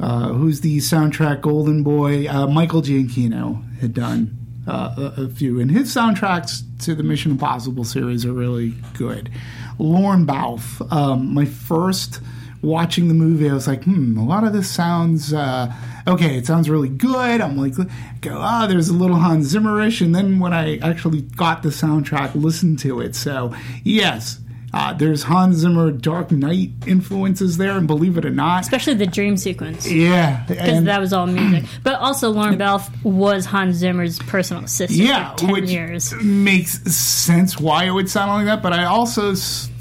uh, 0.00 0.32
who's 0.32 0.60
the 0.60 0.78
soundtrack 0.78 1.40
golden 1.40 1.82
boy? 1.82 2.28
Uh, 2.28 2.46
Michael 2.48 2.82
Giacchino 2.82 3.62
had 3.78 3.94
done 3.94 4.36
uh, 4.66 5.12
a, 5.16 5.22
a 5.22 5.28
few, 5.28 5.60
and 5.60 5.70
his 5.70 5.94
soundtracks 5.94 6.62
to 6.84 6.94
the 6.94 7.02
Mission 7.02 7.30
Impossible 7.30 7.84
series 7.84 8.26
are 8.26 8.32
really 8.32 8.74
good. 8.98 9.30
Lorne 9.78 10.26
Balfe, 10.26 10.82
um, 10.92 11.32
my 11.32 11.44
first 11.44 12.20
watching 12.64 13.08
the 13.08 13.14
movie, 13.14 13.48
I 13.48 13.54
was 13.54 13.66
like, 13.66 13.84
hmm, 13.84 14.16
a 14.16 14.24
lot 14.24 14.44
of 14.44 14.52
this 14.52 14.70
sounds 14.70 15.32
uh, 15.32 15.72
okay. 16.06 16.36
It 16.36 16.46
sounds 16.46 16.68
really 16.68 16.88
good. 16.88 17.40
I'm 17.40 17.56
like, 17.56 17.74
go, 18.20 18.38
ah, 18.38 18.66
there's 18.66 18.88
a 18.88 18.94
little 18.94 19.16
Hans 19.16 19.54
Zimmerish, 19.54 20.00
and 20.00 20.14
then 20.14 20.38
when 20.38 20.52
I 20.52 20.78
actually 20.78 21.22
got 21.22 21.62
the 21.62 21.68
soundtrack, 21.68 22.34
listened 22.34 22.78
to 22.80 23.00
it. 23.00 23.14
So 23.14 23.54
yes. 23.82 24.40
Uh, 24.76 24.92
there's 24.92 25.22
Hans 25.22 25.56
Zimmer 25.58 25.92
Dark 25.92 26.32
Knight 26.32 26.70
influences 26.84 27.58
there, 27.58 27.78
and 27.78 27.86
believe 27.86 28.18
it 28.18 28.24
or 28.26 28.30
not, 28.30 28.62
Especially 28.62 28.94
the 28.94 29.06
dream 29.06 29.36
sequence. 29.36 29.88
yeah, 29.88 30.44
Because 30.48 30.82
that 30.82 31.00
was 31.00 31.12
all 31.12 31.26
music. 31.28 31.64
But 31.84 32.00
also, 32.00 32.30
Lorne 32.30 32.58
Balfe 32.58 32.90
was 33.04 33.46
Hans 33.46 33.76
Zimmer's 33.76 34.18
personal 34.18 34.64
assistant 34.64 34.98
yeah, 35.06 35.30
for 35.32 35.38
10 35.38 35.50
which 35.52 35.70
years. 35.70 36.12
makes 36.20 36.80
sense 36.92 37.56
why 37.56 37.84
it 37.84 37.90
would 37.92 38.10
sound 38.10 38.32
like 38.32 38.46
that. 38.46 38.62
But 38.64 38.72
I 38.72 38.86
also 38.86 39.34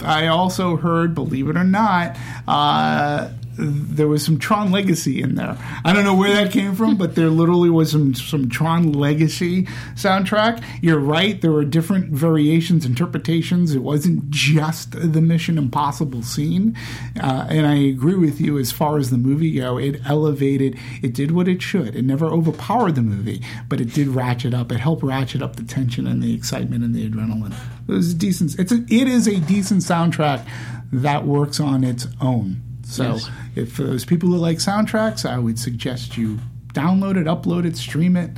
I 0.05 0.27
also 0.27 0.75
heard, 0.77 1.15
believe 1.15 1.49
it 1.49 1.57
or 1.57 1.63
not, 1.63 2.15
uh, 2.47 3.29
there 3.55 4.07
was 4.07 4.23
some 4.25 4.39
Tron 4.39 4.71
Legacy 4.71 5.21
in 5.21 5.35
there. 5.35 5.57
I 5.83 5.93
don't 5.93 6.03
know 6.03 6.15
where 6.15 6.33
that 6.33 6.51
came 6.51 6.75
from, 6.75 6.97
but 6.97 7.15
there 7.15 7.29
literally 7.29 7.69
was 7.69 7.91
some 7.91 8.13
some 8.13 8.49
Tron 8.49 8.93
Legacy 8.93 9.63
soundtrack. 9.95 10.63
You're 10.81 10.99
right; 10.99 11.39
there 11.41 11.51
were 11.51 11.65
different 11.65 12.11
variations, 12.11 12.85
interpretations. 12.85 13.75
It 13.75 13.83
wasn't 13.83 14.29
just 14.29 14.91
the 14.91 15.21
Mission 15.21 15.57
Impossible 15.57 16.23
scene, 16.23 16.75
uh, 17.21 17.47
and 17.49 17.65
I 17.65 17.75
agree 17.75 18.15
with 18.15 18.41
you 18.41 18.57
as 18.57 18.71
far 18.71 18.97
as 18.97 19.09
the 19.09 19.17
movie 19.17 19.53
go. 19.53 19.77
It 19.77 20.01
elevated. 20.05 20.77
It 21.01 21.13
did 21.13 21.31
what 21.31 21.47
it 21.47 21.61
should. 21.61 21.95
It 21.95 22.03
never 22.03 22.25
overpowered 22.25 22.95
the 22.95 23.01
movie, 23.01 23.41
but 23.69 23.79
it 23.79 23.93
did 23.93 24.07
ratchet 24.07 24.53
up. 24.53 24.71
It 24.71 24.79
helped 24.79 25.03
ratchet 25.03 25.41
up 25.41 25.55
the 25.55 25.63
tension 25.63 26.07
and 26.07 26.21
the 26.21 26.33
excitement 26.33 26.83
and 26.83 26.95
the 26.95 27.09
adrenaline. 27.09 27.53
It 27.87 27.91
was 27.91 28.13
decent. 28.13 28.57
It's 28.59 28.71
a, 28.71 28.83
it 28.89 29.07
is 29.07 29.27
a 29.27 29.39
decent 29.39 29.81
soundtrack 29.81 30.45
that 30.91 31.25
works 31.25 31.59
on 31.59 31.83
its 31.83 32.07
own. 32.21 32.61
So, 32.93 33.13
Yes. 33.13 33.29
if 33.55 33.71
for 33.73 33.83
those 33.83 34.05
people 34.05 34.29
who 34.29 34.37
like 34.37 34.57
soundtracks, 34.59 35.27
I 35.27 35.37
would 35.39 35.57
suggest 35.57 36.15
you 36.17 36.39
download 36.73 37.17
it, 37.17 37.25
upload 37.25 37.65
it, 37.65 37.75
stream 37.77 38.15
it, 38.15 38.31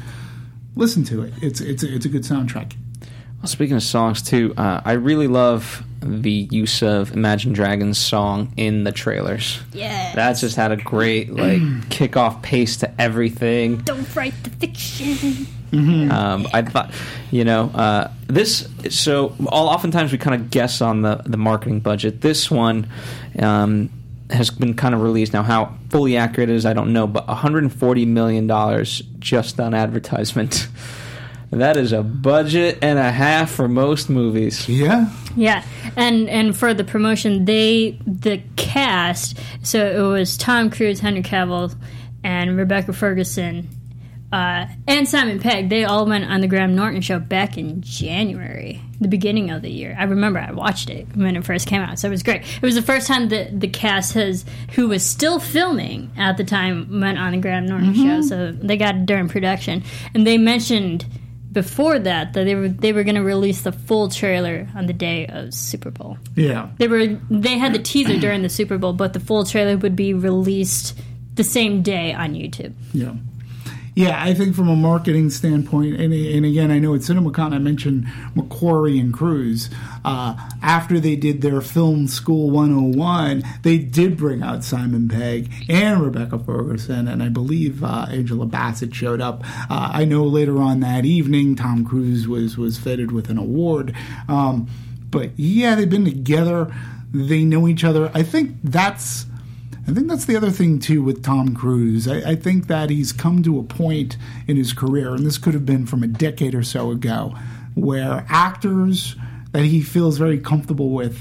listen 0.75 1.03
to 1.05 1.23
it. 1.23 1.33
It's 1.41 1.59
it's 1.61 1.83
a, 1.83 1.93
it's 1.95 2.05
a 2.05 2.09
good 2.09 2.23
soundtrack. 2.23 2.73
Well, 3.41 3.47
speaking 3.47 3.75
of 3.75 3.83
songs 3.83 4.21
too, 4.21 4.53
uh, 4.57 4.81
I 4.85 4.93
really 4.93 5.27
love 5.27 5.83
the 6.01 6.47
use 6.51 6.81
of 6.83 7.11
Imagine 7.13 7.51
Dragons 7.53 7.97
song 7.97 8.53
in 8.57 8.83
the 8.85 8.91
trailers. 8.91 9.59
Yeah. 9.73 10.13
That 10.15 10.33
just 10.37 10.55
had 10.55 10.71
a 10.71 10.77
great 10.77 11.33
like 11.33 11.61
kickoff 11.89 12.41
pace 12.41 12.77
to 12.77 13.01
everything. 13.01 13.77
Don't 13.79 14.15
write 14.15 14.33
the 14.43 14.49
fiction. 14.51 15.47
Um, 15.73 16.47
I 16.53 16.61
thought, 16.61 16.93
you 17.31 17.43
know, 17.43 17.69
uh, 17.73 18.09
this. 18.27 18.69
So, 18.89 19.35
all 19.47 19.67
oftentimes 19.67 20.13
we 20.13 20.17
kind 20.17 20.39
of 20.41 20.49
guess 20.49 20.79
on 20.81 21.01
the 21.01 21.21
the 21.25 21.35
marketing 21.37 21.81
budget. 21.81 22.21
This 22.21 22.49
one 22.49 22.87
um, 23.39 23.89
has 24.29 24.49
been 24.49 24.73
kind 24.73 24.95
of 24.95 25.01
released 25.01 25.33
now. 25.33 25.43
How 25.43 25.75
fully 25.89 26.17
accurate 26.17 26.49
it 26.49 26.55
is, 26.55 26.65
I 26.65 26.73
don't 26.73 26.93
know, 26.93 27.07
but 27.07 27.27
140 27.27 28.05
million 28.05 28.47
dollars 28.47 29.01
just 29.19 29.59
on 29.59 29.73
advertisement. 29.73 30.67
That 31.51 31.77
is 31.77 31.93
a 31.93 32.03
budget 32.03 32.79
and 32.81 32.99
a 32.99 33.11
half 33.11 33.51
for 33.51 33.69
most 33.69 34.09
movies. 34.09 34.67
Yeah, 34.67 35.09
Yeah, 35.35 35.63
and 35.95 36.27
and 36.27 36.57
for 36.57 36.73
the 36.73 36.83
promotion, 36.83 37.45
they 37.45 37.99
the 38.05 38.41
cast. 38.55 39.37
So 39.61 39.85
it 39.85 40.01
was 40.01 40.37
Tom 40.37 40.69
Cruise, 40.69 40.99
Henry 40.99 41.21
Cavill, 41.21 41.73
and 42.23 42.57
Rebecca 42.57 42.93
Ferguson, 42.93 43.69
uh, 44.33 44.65
and 44.87 45.07
Simon 45.07 45.39
Pegg. 45.39 45.69
They 45.69 45.85
all 45.85 46.05
went 46.05 46.25
on 46.25 46.41
the 46.41 46.47
Graham 46.47 46.75
Norton 46.75 47.01
show 47.01 47.19
back 47.19 47.57
in 47.57 47.81
January, 47.81 48.81
the 48.99 49.07
beginning 49.07 49.51
of 49.51 49.61
the 49.61 49.69
year. 49.69 49.95
I 49.99 50.03
remember 50.03 50.39
I 50.39 50.51
watched 50.51 50.89
it 50.89 51.07
when 51.15 51.35
it 51.35 51.43
first 51.45 51.67
came 51.67 51.81
out, 51.81 51.99
so 51.99 52.07
it 52.07 52.11
was 52.11 52.23
great. 52.23 52.41
It 52.41 52.61
was 52.61 52.75
the 52.75 52.81
first 52.81 53.07
time 53.07 53.29
that 53.29 53.59
the 53.59 53.67
cast 53.67 54.13
has, 54.13 54.45
who 54.71 54.87
was 54.87 55.05
still 55.05 55.39
filming 55.39 56.11
at 56.17 56.37
the 56.37 56.43
time, 56.43 57.01
went 57.01 57.17
on 57.17 57.33
the 57.33 57.37
Graham 57.39 57.65
Norton 57.65 57.93
show. 57.93 58.01
Mm-hmm. 58.01 58.21
So 58.23 58.51
they 58.51 58.77
got 58.77 58.95
it 58.95 59.05
during 59.05 59.27
production, 59.27 59.83
and 60.13 60.25
they 60.25 60.37
mentioned 60.37 61.05
before 61.51 61.97
that 61.97 62.33
that 62.33 62.43
they 62.43 62.53
were 62.53 62.67
they 62.67 62.91
were 62.91 63.03
going 63.03 63.15
to 63.15 63.23
release 63.23 63.61
the 63.61 63.71
full 63.71 64.09
trailer 64.09 64.67
on 64.75 64.87
the 64.87 64.93
day 64.93 65.25
of 65.27 65.53
Super 65.53 65.89
Bowl. 65.89 66.17
yeah. 66.35 66.69
They 66.77 66.87
were 66.87 67.07
they 67.29 67.57
had 67.57 67.73
the 67.73 67.79
teaser 67.79 68.19
during 68.19 68.41
the 68.41 68.49
Super 68.49 68.77
Bowl, 68.77 68.93
but 68.93 69.13
the 69.13 69.21
full 69.21 69.45
trailer 69.45 69.77
would 69.77 69.95
be 69.95 70.13
released 70.13 70.99
the 71.35 71.43
same 71.43 71.81
day 71.81 72.13
on 72.13 72.33
YouTube. 72.33 72.73
Yeah. 72.93 73.13
Yeah, 73.95 74.21
I 74.21 74.33
think 74.33 74.55
from 74.55 74.67
a 74.67 74.75
marketing 74.75 75.29
standpoint, 75.29 75.95
and, 75.95 76.13
and 76.13 76.45
again, 76.45 76.69
I 76.69 76.79
know 76.79 76.95
at 76.95 77.01
CinemaCon 77.01 77.53
I 77.53 77.59
mentioned 77.59 78.05
McQuarrie 78.35 78.99
and 78.99 79.13
Cruise. 79.13 79.69
Uh, 80.03 80.35
after 80.61 80.99
they 80.99 81.15
did 81.15 81.41
their 81.41 81.61
Film 81.61 82.09
School 82.09 82.49
101, 82.49 83.41
they 83.61 83.77
did 83.77 84.17
bring 84.17 84.43
out 84.43 84.65
Simon 84.65 85.07
Pegg 85.07 85.49
and 85.69 86.01
Rebecca 86.01 86.37
Ferguson, 86.37 87.07
and 87.07 87.23
I 87.23 87.29
believe 87.29 87.85
uh, 87.85 88.07
Angela 88.09 88.45
Bassett 88.45 88.93
showed 88.93 89.21
up. 89.21 89.45
Uh, 89.71 89.91
I 89.93 90.03
know 90.03 90.25
later 90.25 90.61
on 90.61 90.81
that 90.81 91.05
evening, 91.05 91.55
Tom 91.55 91.85
Cruise 91.85 92.27
was 92.27 92.57
was 92.57 92.77
fitted 92.77 93.13
with 93.13 93.29
an 93.29 93.37
award. 93.37 93.95
Um, 94.27 94.67
but 95.09 95.31
yeah, 95.37 95.75
they've 95.75 95.89
been 95.89 96.03
together. 96.03 96.69
They 97.13 97.45
know 97.45 97.65
each 97.65 97.85
other. 97.85 98.11
I 98.13 98.23
think 98.23 98.57
that's. 98.61 99.25
I 99.87 99.91
think 99.91 100.07
that's 100.07 100.25
the 100.25 100.35
other 100.35 100.49
thing 100.49 100.79
too 100.79 101.03
with 101.03 101.23
Tom 101.23 101.55
Cruise. 101.55 102.07
I, 102.07 102.31
I 102.31 102.35
think 102.35 102.67
that 102.67 102.89
he's 102.89 103.11
come 103.11 103.43
to 103.43 103.59
a 103.59 103.63
point 103.63 104.17
in 104.47 104.57
his 104.57 104.73
career, 104.73 105.13
and 105.13 105.25
this 105.25 105.37
could 105.37 105.53
have 105.53 105.65
been 105.65 105.85
from 105.85 106.01
a 106.01 106.07
decade 106.07 106.55
or 106.55 106.63
so 106.63 106.89
ago, 106.89 107.35
where 107.75 108.25
actors 108.27 109.15
that 109.51 109.63
he 109.63 109.81
feels 109.81 110.17
very 110.17 110.39
comfortable 110.39 110.89
with 110.89 111.19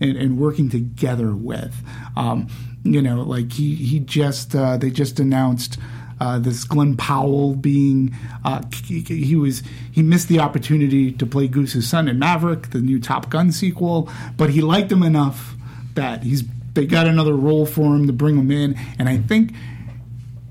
and, 0.00 0.16
and 0.16 0.38
working 0.38 0.70
together 0.70 1.34
with. 1.34 1.74
Um, 2.16 2.48
you 2.82 3.02
know, 3.02 3.22
like 3.22 3.52
he 3.52 3.74
he 3.74 4.00
just 4.00 4.54
uh, 4.54 4.76
they 4.76 4.90
just 4.90 5.20
announced. 5.20 5.78
Uh, 6.20 6.36
this 6.36 6.64
Glen 6.64 6.96
Powell 6.96 7.54
being 7.54 8.12
uh, 8.44 8.60
he, 8.84 9.02
he 9.02 9.36
was 9.36 9.62
he 9.92 10.02
missed 10.02 10.26
the 10.26 10.40
opportunity 10.40 11.12
to 11.12 11.24
play 11.24 11.46
Goose's 11.46 11.88
son 11.88 12.08
in 12.08 12.18
Maverick, 12.18 12.70
the 12.70 12.80
new 12.80 12.98
Top 12.98 13.30
Gun 13.30 13.52
sequel, 13.52 14.10
but 14.36 14.50
he 14.50 14.60
liked 14.60 14.90
him 14.90 15.04
enough 15.04 15.54
that 15.94 16.24
he's 16.24 16.42
they 16.78 16.86
got 16.86 17.08
another 17.08 17.34
role 17.34 17.66
for 17.66 17.96
him 17.96 18.06
to 18.06 18.12
bring 18.12 18.36
him 18.36 18.52
in, 18.52 18.78
and 19.00 19.08
I 19.08 19.16
think 19.16 19.52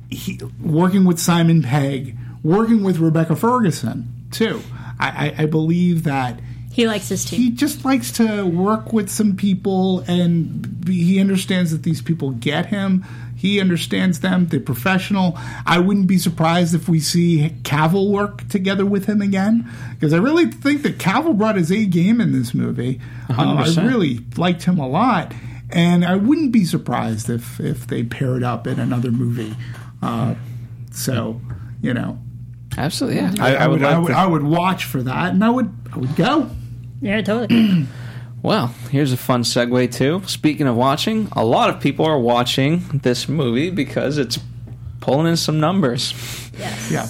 he, 0.09 0.37
working 0.61 1.05
with 1.05 1.19
Simon 1.19 1.63
Pegg, 1.63 2.17
working 2.43 2.83
with 2.83 2.99
Rebecca 2.99 3.33
Ferguson 3.33 4.13
too. 4.29 4.61
I, 4.99 5.07
I, 5.37 5.43
I 5.43 5.45
believe 5.45 6.03
that 6.03 6.41
He 6.69 6.85
likes 6.85 7.07
his 7.07 7.29
he 7.29 7.49
just 7.51 7.85
likes 7.85 8.11
to 8.13 8.43
work 8.43 8.91
with 8.91 9.09
some 9.09 9.37
people 9.37 9.99
and 10.01 10.85
he 10.85 11.21
understands 11.21 11.71
that 11.71 11.83
these 11.83 12.01
people 12.01 12.31
get 12.31 12.65
him. 12.65 13.05
He 13.37 13.61
understands 13.61 14.19
them. 14.19 14.47
They're 14.47 14.59
professional. 14.59 15.37
I 15.65 15.77
wouldn't 15.79 16.07
be 16.07 16.17
surprised 16.17 16.75
if 16.75 16.89
we 16.89 16.99
see 16.99 17.53
cavill 17.61 18.11
work 18.11 18.49
together 18.49 18.85
with 18.85 19.05
him 19.05 19.21
again 19.21 19.71
because 19.93 20.11
i 20.11 20.17
really 20.17 20.47
think 20.47 20.81
that 20.81 20.97
cavill 20.97 21.37
brought 21.37 21.55
his 21.55 21.71
a 21.71 21.85
game 21.85 22.19
in 22.19 22.33
this 22.33 22.53
movie. 22.53 22.99
Um, 23.29 23.57
i 23.57 23.65
really 23.77 24.19
liked 24.35 24.63
him 24.63 24.77
a 24.77 24.87
lot 24.87 25.33
and 25.71 26.05
i 26.05 26.15
wouldn't 26.15 26.51
be 26.51 26.63
surprised 26.65 27.29
if 27.29 27.59
if 27.59 27.87
they 27.87 28.03
paired 28.03 28.43
up 28.43 28.65
in 28.67 28.79
another 28.79 29.11
movie 29.11 29.53
uh, 30.01 30.33
so 30.91 31.39
you 31.81 31.93
know 31.93 32.17
Absolutely, 32.77 33.19
yeah. 33.21 33.33
I, 33.39 33.55
I 33.55 33.67
would, 33.67 33.83
I, 33.83 33.97
would 33.97 34.09
to- 34.09 34.13
I 34.17 34.25
would 34.27 34.43
watch 34.43 34.85
for 34.85 35.01
that 35.01 35.33
and 35.33 35.43
i 35.43 35.49
would 35.49 35.73
i 35.93 35.97
would 35.97 36.15
go 36.15 36.49
Yeah, 37.01 37.21
totally. 37.21 37.87
Well, 38.43 38.67
here's 38.91 39.11
a 39.11 39.17
fun 39.17 39.41
segue 39.41 39.91
too. 39.91 40.21
Speaking 40.27 40.67
of 40.67 40.75
watching, 40.75 41.27
a 41.31 41.43
lot 41.43 41.69
of 41.71 41.81
people 41.81 42.05
are 42.05 42.19
watching 42.19 42.83
this 43.03 43.27
movie 43.27 43.71
because 43.71 44.19
it's 44.19 44.39
pulling 45.01 45.25
in 45.27 45.35
some 45.37 45.59
numbers. 45.59 46.13
yes. 46.57 46.91
yeah 46.91 47.07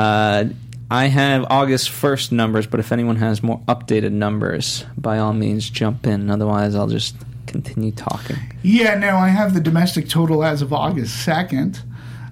Uh, 0.00 0.44
I 0.90 1.04
have 1.06 1.44
August 1.50 1.90
1st 1.90 2.32
numbers, 2.32 2.66
but 2.66 2.80
if 2.80 2.90
anyone 2.92 3.16
has 3.16 3.42
more 3.42 3.60
updated 3.68 4.12
numbers, 4.12 4.84
by 4.96 5.18
all 5.18 5.34
means 5.34 5.68
jump 5.68 6.06
in. 6.06 6.30
Otherwise, 6.30 6.74
I'll 6.74 6.88
just 6.88 7.14
continue 7.50 7.92
talking. 7.92 8.36
Yeah, 8.62 8.94
no, 8.94 9.16
I 9.16 9.28
have 9.28 9.54
the 9.54 9.60
domestic 9.60 10.08
total 10.08 10.44
as 10.44 10.62
of 10.62 10.72
August 10.72 11.26
2nd. 11.26 11.80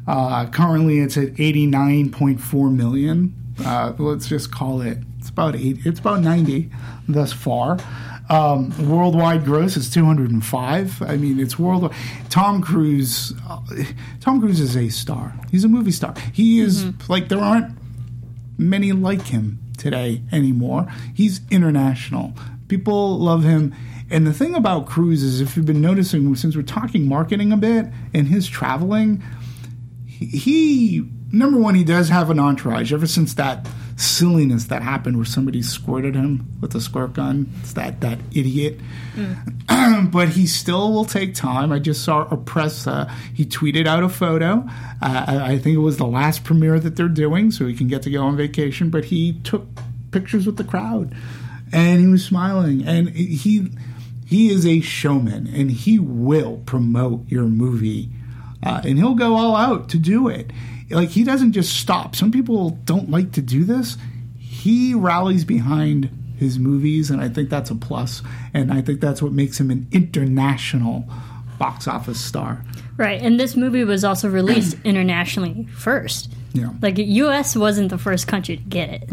Uh, 0.06 0.46
currently, 0.46 1.00
it's 1.00 1.16
at 1.16 1.34
89.4 1.34 2.74
million. 2.74 3.34
Uh, 3.64 3.92
let's 3.98 4.28
just 4.28 4.52
call 4.52 4.80
it. 4.80 4.98
It's 5.18 5.28
about 5.28 5.56
eight. 5.56 5.84
It's 5.84 6.00
about 6.00 6.20
90 6.20 6.70
thus 7.08 7.32
far. 7.32 7.78
Um, 8.30 8.88
worldwide 8.88 9.44
gross 9.44 9.76
is 9.76 9.90
205. 9.90 11.02
I 11.02 11.16
mean, 11.16 11.40
it's 11.40 11.58
worldwide. 11.58 11.96
Tom 12.30 12.62
Cruise. 12.62 13.32
Uh, 13.48 13.60
Tom 14.20 14.40
Cruise 14.40 14.60
is 14.60 14.76
a 14.76 14.88
star. 14.88 15.34
He's 15.50 15.64
a 15.64 15.68
movie 15.68 15.92
star. 15.92 16.14
He 16.32 16.60
is 16.60 16.86
like 17.08 17.28
there 17.28 17.40
aren't 17.40 17.76
many 18.58 18.92
like 18.92 19.22
him 19.22 19.58
today 19.76 20.22
anymore. 20.30 20.86
He's 21.14 21.40
international. 21.50 22.34
People 22.68 23.18
love 23.18 23.44
him. 23.44 23.74
And 24.10 24.26
the 24.26 24.32
thing 24.32 24.54
about 24.54 24.86
Cruise 24.86 25.22
is, 25.22 25.40
if 25.40 25.56
you've 25.56 25.66
been 25.66 25.82
noticing, 25.82 26.34
since 26.34 26.56
we're 26.56 26.62
talking 26.62 27.06
marketing 27.06 27.52
a 27.52 27.56
bit 27.56 27.86
and 28.14 28.26
his 28.26 28.48
traveling, 28.48 29.22
he, 30.06 31.06
number 31.30 31.58
one, 31.58 31.74
he 31.74 31.84
does 31.84 32.08
have 32.08 32.30
an 32.30 32.40
entourage. 32.40 32.92
Ever 32.92 33.06
since 33.06 33.34
that 33.34 33.66
silliness 33.96 34.66
that 34.66 34.80
happened 34.80 35.16
where 35.16 35.26
somebody 35.26 35.60
squirted 35.60 36.14
him 36.14 36.46
with 36.60 36.74
a 36.74 36.80
squirt 36.80 37.12
gun, 37.12 37.52
it's 37.60 37.74
that 37.74 38.00
that 38.00 38.18
idiot. 38.32 38.80
but 40.10 40.30
he 40.30 40.46
still 40.46 40.92
will 40.92 41.04
take 41.04 41.34
time. 41.34 41.70
I 41.70 41.78
just 41.78 42.02
saw 42.02 42.22
a 42.30 42.36
press. 42.36 42.86
Uh, 42.86 43.12
he 43.34 43.44
tweeted 43.44 43.86
out 43.86 44.02
a 44.02 44.08
photo. 44.08 44.64
Uh, 45.02 45.24
I, 45.26 45.52
I 45.52 45.58
think 45.58 45.76
it 45.76 45.80
was 45.80 45.98
the 45.98 46.06
last 46.06 46.44
premiere 46.44 46.80
that 46.80 46.96
they're 46.96 47.08
doing, 47.08 47.50
so 47.50 47.66
he 47.66 47.74
can 47.74 47.88
get 47.88 48.02
to 48.02 48.10
go 48.10 48.22
on 48.24 48.36
vacation. 48.36 48.88
But 48.88 49.06
he 49.06 49.34
took 49.40 49.66
pictures 50.10 50.46
with 50.46 50.56
the 50.56 50.64
crowd, 50.64 51.14
and 51.72 52.00
he 52.00 52.06
was 52.06 52.24
smiling. 52.24 52.86
And 52.86 53.10
he 53.10 53.70
he 54.28 54.50
is 54.50 54.66
a 54.66 54.80
showman, 54.82 55.46
and 55.46 55.70
he 55.70 55.98
will 55.98 56.58
promote 56.66 57.26
your 57.28 57.44
movie, 57.44 58.10
uh, 58.62 58.82
and 58.84 58.98
he'll 58.98 59.14
go 59.14 59.34
all 59.34 59.56
out 59.56 59.88
to 59.88 59.98
do 59.98 60.28
it. 60.28 60.50
Like 60.90 61.08
he 61.08 61.24
doesn't 61.24 61.52
just 61.52 61.74
stop. 61.74 62.14
Some 62.14 62.30
people 62.30 62.70
don't 62.84 63.10
like 63.10 63.32
to 63.32 63.40
do 63.40 63.64
this. 63.64 63.96
He 64.38 64.92
rallies 64.92 65.46
behind 65.46 66.10
his 66.36 66.58
movies, 66.58 67.10
and 67.10 67.22
I 67.22 67.30
think 67.30 67.48
that's 67.48 67.70
a 67.70 67.74
plus. 67.74 68.22
And 68.52 68.70
I 68.70 68.82
think 68.82 69.00
that's 69.00 69.22
what 69.22 69.32
makes 69.32 69.58
him 69.58 69.70
an 69.70 69.86
international 69.92 71.08
box 71.58 71.88
office 71.88 72.20
star. 72.22 72.62
Right, 72.98 73.22
and 73.22 73.40
this 73.40 73.56
movie 73.56 73.84
was 73.84 74.04
also 74.04 74.28
released 74.28 74.76
internationally 74.84 75.66
first. 75.74 76.30
Yeah, 76.52 76.70
Like, 76.82 76.98
U.S. 76.98 77.56
wasn't 77.56 77.88
the 77.88 77.98
first 77.98 78.26
country 78.26 78.56
to 78.58 78.62
get 78.62 78.90
it. 78.90 79.08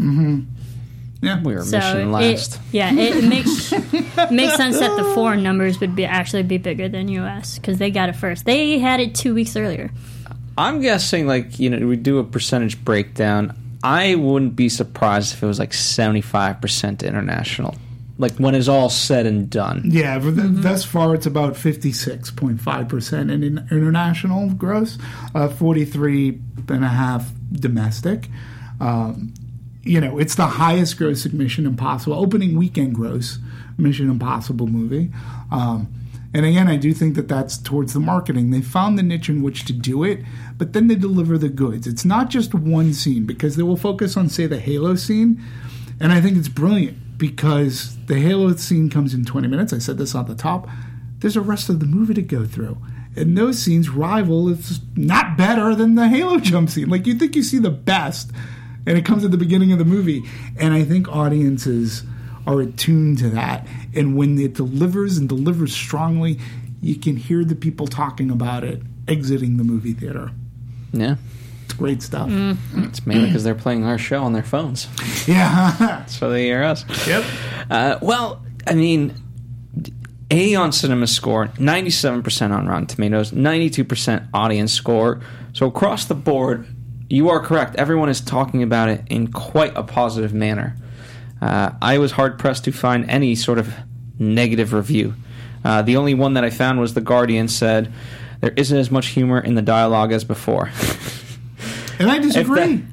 Yeah. 1.26 1.42
We 1.42 1.54
were 1.54 1.62
So 1.64 1.78
mission 1.78 1.98
it, 2.00 2.06
last. 2.06 2.60
yeah, 2.72 2.92
it 2.92 3.24
makes 3.28 3.72
makes 4.30 4.56
sense 4.56 4.78
that 4.78 4.96
the 4.96 5.04
foreign 5.14 5.42
numbers 5.42 5.80
would 5.80 5.94
be 5.96 6.04
actually 6.04 6.42
be 6.44 6.58
bigger 6.58 6.88
than 6.88 7.08
U.S. 7.08 7.58
because 7.58 7.78
they 7.78 7.90
got 7.90 8.08
it 8.08 8.14
first. 8.16 8.44
They 8.44 8.78
had 8.78 9.00
it 9.00 9.14
two 9.14 9.34
weeks 9.34 9.56
earlier. 9.56 9.90
I'm 10.58 10.80
guessing, 10.80 11.26
like, 11.26 11.58
you 11.58 11.68
know, 11.68 11.86
we 11.86 11.96
do 11.96 12.18
a 12.18 12.24
percentage 12.24 12.82
breakdown. 12.82 13.54
I 13.82 14.14
wouldn't 14.14 14.56
be 14.56 14.70
surprised 14.70 15.34
if 15.34 15.42
it 15.42 15.46
was 15.46 15.58
like 15.58 15.72
75% 15.72 17.04
international. 17.06 17.74
Like, 18.18 18.32
when 18.36 18.54
it's 18.54 18.66
all 18.66 18.88
said 18.88 19.26
and 19.26 19.50
done. 19.50 19.82
Yeah, 19.84 20.18
but 20.18 20.34
th- 20.36 20.46
thus 20.62 20.82
far 20.86 21.14
it's 21.14 21.26
about 21.26 21.52
56.5% 21.52 23.30
in 23.30 23.42
in 23.44 23.68
international 23.70 24.48
gross, 24.54 24.96
uh, 25.34 25.48
43.5 25.48 27.24
domestic. 27.52 28.28
Um, 28.80 29.34
you 29.86 30.00
know, 30.00 30.18
it's 30.18 30.34
the 30.34 30.46
highest 30.46 30.98
grossing 30.98 31.34
Mission 31.34 31.64
Impossible, 31.64 32.16
opening 32.16 32.56
weekend 32.56 32.94
gross 32.94 33.38
Mission 33.78 34.10
Impossible 34.10 34.66
movie. 34.66 35.10
Um, 35.50 35.92
and 36.34 36.44
again, 36.44 36.68
I 36.68 36.76
do 36.76 36.92
think 36.92 37.14
that 37.14 37.28
that's 37.28 37.56
towards 37.56 37.94
the 37.94 38.00
marketing. 38.00 38.50
They 38.50 38.60
found 38.60 38.98
the 38.98 39.02
niche 39.02 39.28
in 39.28 39.42
which 39.42 39.64
to 39.66 39.72
do 39.72 40.02
it, 40.02 40.20
but 40.58 40.72
then 40.72 40.88
they 40.88 40.96
deliver 40.96 41.38
the 41.38 41.48
goods. 41.48 41.86
It's 41.86 42.04
not 42.04 42.28
just 42.28 42.54
one 42.54 42.92
scene 42.92 43.24
because 43.24 43.56
they 43.56 43.62
will 43.62 43.76
focus 43.76 44.16
on, 44.16 44.28
say, 44.28 44.46
the 44.46 44.58
Halo 44.58 44.96
scene. 44.96 45.42
And 46.00 46.12
I 46.12 46.20
think 46.20 46.36
it's 46.36 46.48
brilliant 46.48 47.16
because 47.16 47.96
the 48.06 48.18
Halo 48.18 48.54
scene 48.56 48.90
comes 48.90 49.14
in 49.14 49.24
20 49.24 49.48
minutes. 49.48 49.72
I 49.72 49.78
said 49.78 49.98
this 49.98 50.14
on 50.14 50.26
the 50.26 50.34
top. 50.34 50.68
There's 51.20 51.36
a 51.36 51.40
rest 51.40 51.68
of 51.68 51.80
the 51.80 51.86
movie 51.86 52.14
to 52.14 52.22
go 52.22 52.44
through. 52.44 52.76
And 53.14 53.38
those 53.38 53.58
scenes 53.58 53.88
rival, 53.88 54.50
it's 54.50 54.80
not 54.94 55.38
better 55.38 55.74
than 55.74 55.94
the 55.94 56.08
Halo 56.08 56.38
jump 56.38 56.68
scene. 56.68 56.90
Like, 56.90 57.06
you 57.06 57.14
think 57.14 57.34
you 57.34 57.42
see 57.42 57.58
the 57.58 57.70
best, 57.70 58.30
and 58.86 58.96
it 58.96 59.04
comes 59.04 59.24
at 59.24 59.30
the 59.30 59.36
beginning 59.36 59.72
of 59.72 59.78
the 59.78 59.84
movie. 59.84 60.22
And 60.58 60.72
I 60.72 60.84
think 60.84 61.08
audiences 61.08 62.04
are 62.46 62.60
attuned 62.60 63.18
to 63.18 63.30
that. 63.30 63.66
And 63.94 64.16
when 64.16 64.38
it 64.38 64.54
delivers 64.54 65.18
and 65.18 65.28
delivers 65.28 65.74
strongly, 65.74 66.38
you 66.80 66.94
can 66.96 67.16
hear 67.16 67.44
the 67.44 67.56
people 67.56 67.86
talking 67.86 68.30
about 68.30 68.62
it 68.64 68.80
exiting 69.08 69.56
the 69.56 69.64
movie 69.64 69.92
theater. 69.92 70.30
Yeah. 70.92 71.16
It's 71.64 71.74
great 71.74 72.00
stuff. 72.02 72.28
It's 72.30 73.04
mainly 73.06 73.26
because 73.26 73.42
they're 73.42 73.56
playing 73.56 73.84
our 73.84 73.98
show 73.98 74.22
on 74.22 74.32
their 74.32 74.44
phones. 74.44 74.86
Yeah. 75.26 76.04
So 76.08 76.30
they 76.30 76.44
hear 76.44 76.62
us. 76.62 76.84
yep. 77.06 77.24
Uh, 77.68 77.98
well, 78.00 78.40
I 78.66 78.74
mean, 78.74 79.12
A 80.30 80.54
on 80.54 80.70
Cinema 80.70 81.08
Score, 81.08 81.48
97% 81.48 82.52
on 82.52 82.68
Rotten 82.68 82.86
Tomatoes, 82.86 83.32
92% 83.32 84.28
audience 84.32 84.72
score. 84.72 85.20
So 85.52 85.66
across 85.66 86.04
the 86.04 86.14
board, 86.14 86.66
you 87.08 87.28
are 87.30 87.40
correct. 87.40 87.76
Everyone 87.76 88.08
is 88.08 88.20
talking 88.20 88.62
about 88.62 88.88
it 88.88 89.02
in 89.08 89.28
quite 89.32 89.76
a 89.76 89.82
positive 89.82 90.32
manner. 90.34 90.76
Uh, 91.40 91.70
I 91.82 91.98
was 91.98 92.12
hard 92.12 92.38
pressed 92.38 92.64
to 92.64 92.72
find 92.72 93.08
any 93.10 93.34
sort 93.34 93.58
of 93.58 93.72
negative 94.18 94.72
review. 94.72 95.14
Uh, 95.64 95.82
the 95.82 95.96
only 95.96 96.14
one 96.14 96.34
that 96.34 96.44
I 96.44 96.50
found 96.50 96.80
was 96.80 96.94
The 96.94 97.00
Guardian 97.00 97.48
said, 97.48 97.92
There 98.40 98.52
isn't 98.56 98.76
as 98.76 98.90
much 98.90 99.08
humor 99.08 99.40
in 99.40 99.54
the 99.54 99.62
dialogue 99.62 100.12
as 100.12 100.24
before. 100.24 100.70
And 101.98 102.10
I 102.10 102.18
disagree. 102.18 102.84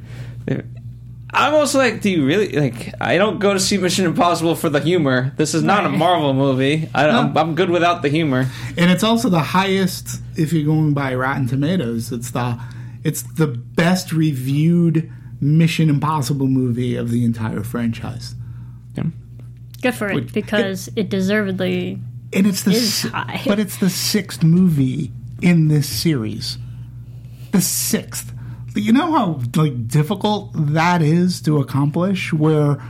that- 0.45 0.65
I'm 1.35 1.56
also 1.56 1.80
like, 1.80 2.02
do 2.02 2.11
you 2.11 2.26
really 2.26 2.52
like? 2.52 2.94
I 3.02 3.18
don't 3.18 3.40
go 3.40 3.53
to 3.53 3.60
see 3.60 3.77
Mission 3.77 4.06
Impossible 4.06 4.56
for 4.56 4.69
the 4.69 4.80
humor. 4.80 5.34
This 5.35 5.56
is 5.56 5.64
not 5.64 5.84
a 5.84 5.90
Marvel 5.90 6.34
movie. 6.34 6.88
I, 6.94 7.10
I'm, 7.10 7.35
I'm 7.35 7.56
good 7.56 7.72
without 7.72 8.03
the 8.03 8.10
humor. 8.10 8.48
and 8.77 8.91
it's 8.91 9.03
also 9.03 9.30
the 9.30 9.40
highest 9.40 10.22
if 10.38 10.53
you're 10.53 10.64
going 10.65 10.94
by 10.94 11.15
Rotten 11.15 11.48
Tomatoes. 11.48 12.11
It's 12.11 12.30
the 12.31 12.60
it's 13.04 13.24
the 13.24 13.48
best 13.48 14.12
reviewed 14.12 15.12
Mission 15.42 15.90
Impossible 15.90 16.48
movie 16.48 16.96
of 16.96 17.10
the 17.10 17.26
entire 17.26 17.64
franchise. 17.64 18.36
Good 19.84 19.96
for 19.96 20.10
it 20.10 20.32
because 20.32 20.90
it 20.96 21.10
deservedly. 21.10 22.00
And 22.32 22.48
it's 22.48 22.64
the 22.64 22.72
Is 22.72 23.02
high. 23.02 23.42
but 23.46 23.60
it's 23.60 23.78
the 23.78 23.90
sixth 23.90 24.42
movie 24.42 25.12
in 25.42 25.68
this 25.68 25.90
series. 25.90 26.58
The 27.52 27.60
sixth. 27.60 28.34
You 28.76 28.94
know 28.94 29.12
how 29.12 29.42
like 29.56 29.90
difficult 29.90 30.52
that 30.56 31.02
is 31.02 31.42
to 31.42 31.60
accomplish 31.60 32.32
where 32.32 32.82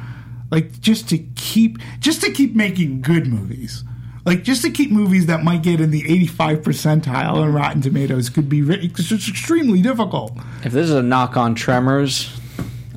like 0.51 0.79
just 0.81 1.09
to 1.09 1.17
keep 1.17 1.79
just 1.99 2.21
to 2.21 2.31
keep 2.31 2.55
making 2.55 3.01
good 3.01 3.25
movies. 3.25 3.83
Like 4.25 4.43
just 4.43 4.61
to 4.63 4.69
keep 4.69 4.89
movies 4.89 5.25
that 5.25 5.43
might 5.43 5.63
get 5.63 5.81
in 5.81 5.91
the 5.91 6.09
85 6.09 6.59
percentile 6.59 7.35
on 7.35 7.53
Rotten 7.53 7.81
Tomatoes 7.81 8.29
could 8.29 8.47
be 8.47 8.61
it's 8.61 9.11
extremely 9.11 9.81
difficult. 9.81 10.37
If 10.63 10.71
this 10.71 10.85
is 10.85 10.95
a 10.95 11.03
knock 11.03 11.35
on 11.35 11.55
Tremors, 11.55 12.39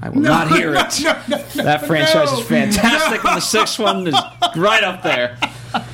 I 0.00 0.10
will 0.10 0.20
not 0.20 0.48
hear 0.50 0.72
no, 0.72 0.80
it. 0.80 1.00
no, 1.02 1.12
no, 1.28 1.44
no, 1.56 1.64
that 1.64 1.86
franchise 1.86 2.30
no. 2.30 2.38
is 2.38 2.46
fantastic, 2.46 3.24
and 3.24 3.36
the 3.36 3.40
sixth 3.40 3.78
one 3.78 4.06
is 4.06 4.14
right 4.56 4.84
up 4.84 5.02
there. 5.02 5.38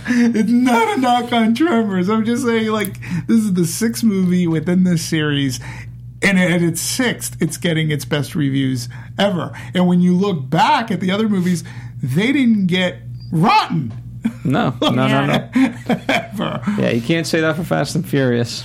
It's 0.07 0.51
not 0.51 0.97
a 0.97 1.01
knock 1.01 1.33
on 1.33 1.55
Tremors. 1.57 2.09
I'm 2.09 2.25
just 2.25 2.45
saying, 2.45 2.69
like, 2.69 3.01
this 3.27 3.39
is 3.39 3.55
the 3.55 3.65
sixth 3.65 4.05
movie 4.05 4.47
within 4.47 4.85
this 4.85 5.03
series. 5.03 5.59
And 6.21 6.39
at 6.39 6.63
its 6.63 6.81
sixth, 6.81 7.41
it's 7.41 7.57
getting 7.57 7.91
its 7.91 8.05
best 8.05 8.37
reviews 8.37 8.89
ever. 9.19 9.51
And 9.75 9.89
when 9.89 10.01
you 10.01 10.15
look 10.15 10.49
back 10.49 10.93
at 10.93 11.01
the 11.01 11.11
other 11.11 11.29
movies, 11.29 11.65
they 12.01 12.31
didn't 12.33 12.67
get 12.67 12.99
rotten 13.33 13.93
No, 14.45 14.75
no, 14.83 14.91
no, 14.91 15.07
Yeah. 15.07 15.51
no. 15.55 16.01
ever. 16.09 16.63
Yeah, 16.79 16.91
you 16.91 17.01
can't 17.01 17.27
say 17.27 17.41
that 17.41 17.57
for 17.57 17.65
Fast 17.65 17.95
and 17.95 18.07
Furious. 18.09 18.65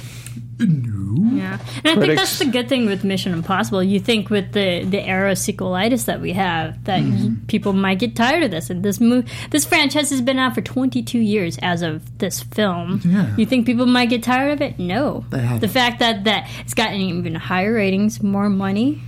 No. 0.60 1.36
Yeah, 1.38 1.54
and 1.54 1.60
I 1.60 1.82
think 1.84 1.98
Critics- 2.00 2.22
that's 2.22 2.40
the 2.40 2.46
good 2.46 2.68
thing 2.68 2.88
with 2.88 3.04
Mission 3.04 3.32
Impossible. 3.32 3.84
You 3.84 4.00
think 4.00 4.32
with 4.32 4.54
the 4.54 4.84
the 4.86 5.00
era 5.08 5.32
of 5.34 5.38
sequelitis 5.38 6.06
that 6.06 6.20
we 6.20 6.34
have, 6.34 6.84
that 6.86 7.02
y- 7.04 7.30
people 7.48 7.74
might 7.74 8.00
get 8.00 8.16
tired 8.16 8.42
of 8.44 8.50
this. 8.50 8.72
And 8.72 8.82
this 8.84 9.00
mo- 9.00 9.24
this 9.52 9.66
franchise 9.66 10.10
has 10.10 10.22
been 10.22 10.40
out 10.40 10.56
for 10.56 10.62
22 10.62 11.20
years 11.20 11.60
as 11.62 11.84
of 11.84 12.18
this 12.18 12.42
film. 12.42 13.02
Yeah. 13.06 13.36
You 13.38 13.46
think 13.46 13.68
people 13.68 13.86
might 13.86 14.10
get 14.10 14.24
tired 14.24 14.52
of 14.54 14.62
it? 14.62 14.80
No. 14.80 15.26
They 15.30 15.40
haven't. 15.40 15.60
The 15.60 15.68
fact 15.68 16.00
that 16.00 16.24
that 16.24 16.50
it's 16.62 16.74
gotten 16.74 17.02
even 17.02 17.36
higher 17.36 17.74
ratings, 17.74 18.24
more 18.24 18.50
money, 18.50 19.00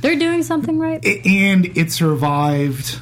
they're 0.00 0.16
doing 0.18 0.42
something 0.42 0.76
right. 0.78 1.04
and 1.24 1.66
it 1.78 1.92
survived 1.92 2.98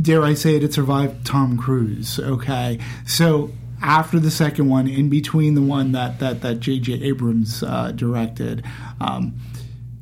dare 0.00 0.22
i 0.22 0.34
say 0.34 0.56
it 0.56 0.64
it 0.64 0.72
survived 0.72 1.24
tom 1.26 1.56
cruise 1.56 2.18
okay 2.20 2.78
so 3.06 3.50
after 3.80 4.18
the 4.18 4.30
second 4.30 4.68
one 4.68 4.88
in 4.88 5.08
between 5.08 5.54
the 5.54 5.62
one 5.62 5.92
that 5.92 6.18
that 6.18 6.40
that 6.42 6.60
jj 6.60 7.02
abrams 7.02 7.62
uh, 7.62 7.92
directed 7.92 8.64
um, 9.00 9.38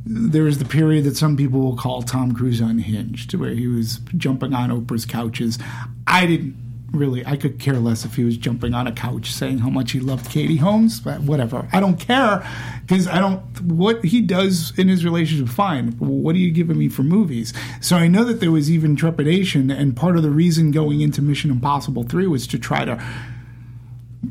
there 0.09 0.45
was 0.45 0.59
the 0.59 0.65
period 0.65 1.05
that 1.05 1.17
some 1.17 1.37
people 1.37 1.61
will 1.61 1.77
call 1.77 2.01
Tom 2.01 2.33
Cruise 2.33 2.61
unhinged, 2.61 3.35
where 3.35 3.51
he 3.51 3.67
was 3.67 3.99
jumping 4.17 4.55
on 4.55 4.71
Oprah's 4.71 5.05
couches. 5.05 5.59
I 6.07 6.27
didn't 6.27 6.55
really, 6.93 7.27
I 7.27 7.37
could 7.37 7.59
care 7.59 7.79
less 7.79 8.05
if 8.05 8.17
he 8.17 8.25
was 8.25 8.37
jumping 8.37 8.75
on 8.75 8.87
a 8.87 8.93
couch 8.93 9.33
saying 9.33 9.59
how 9.59 9.69
much 9.69 9.93
he 9.93 10.01
loved 10.01 10.31
Katie 10.31 10.57
Holmes, 10.57 11.01
but 11.01 11.21
whatever. 11.21 11.69
I 11.73 11.81
don't 11.81 11.99
care 11.99 12.47
because 12.87 13.07
I 13.07 13.21
don't, 13.21 13.43
what 13.61 14.05
he 14.05 14.21
does 14.21 14.77
in 14.79 14.89
his 14.89 15.05
relationship, 15.05 15.49
fine. 15.49 15.93
What 15.99 16.35
are 16.35 16.39
you 16.39 16.51
giving 16.51 16.79
me 16.79 16.89
for 16.89 17.03
movies? 17.03 17.53
So 17.81 17.97
I 17.97 18.09
know 18.09 18.25
that 18.25 18.41
there 18.41 18.53
was 18.53 18.71
even 18.71 18.97
trepidation, 18.97 19.71
and 19.71 19.97
part 19.97 20.17
of 20.17 20.23
the 20.23 20.31
reason 20.31 20.71
going 20.71 21.01
into 21.01 21.23
Mission 21.23 21.51
Impossible 21.51 22.05
3 22.05 22.27
was 22.27 22.47
to 22.49 22.59
try 22.59 22.85
to 22.85 23.03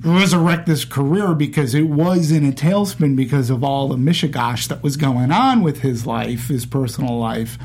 resurrect 0.02 0.66
this 0.66 0.86
career 0.86 1.34
because 1.34 1.74
it 1.74 1.84
was 1.84 2.32
in 2.32 2.46
a 2.46 2.52
tailspin 2.52 3.16
because 3.16 3.50
of 3.50 3.64
all 3.64 3.88
the 3.88 3.96
mishigash 3.96 4.68
that 4.68 4.84
was 4.84 4.98
going 4.98 5.32
on 5.32 5.62
with 5.62 5.82
his 5.82 6.06
life, 6.06 6.48
his 6.48 6.66
personal 6.66 7.18
life. 7.18 7.58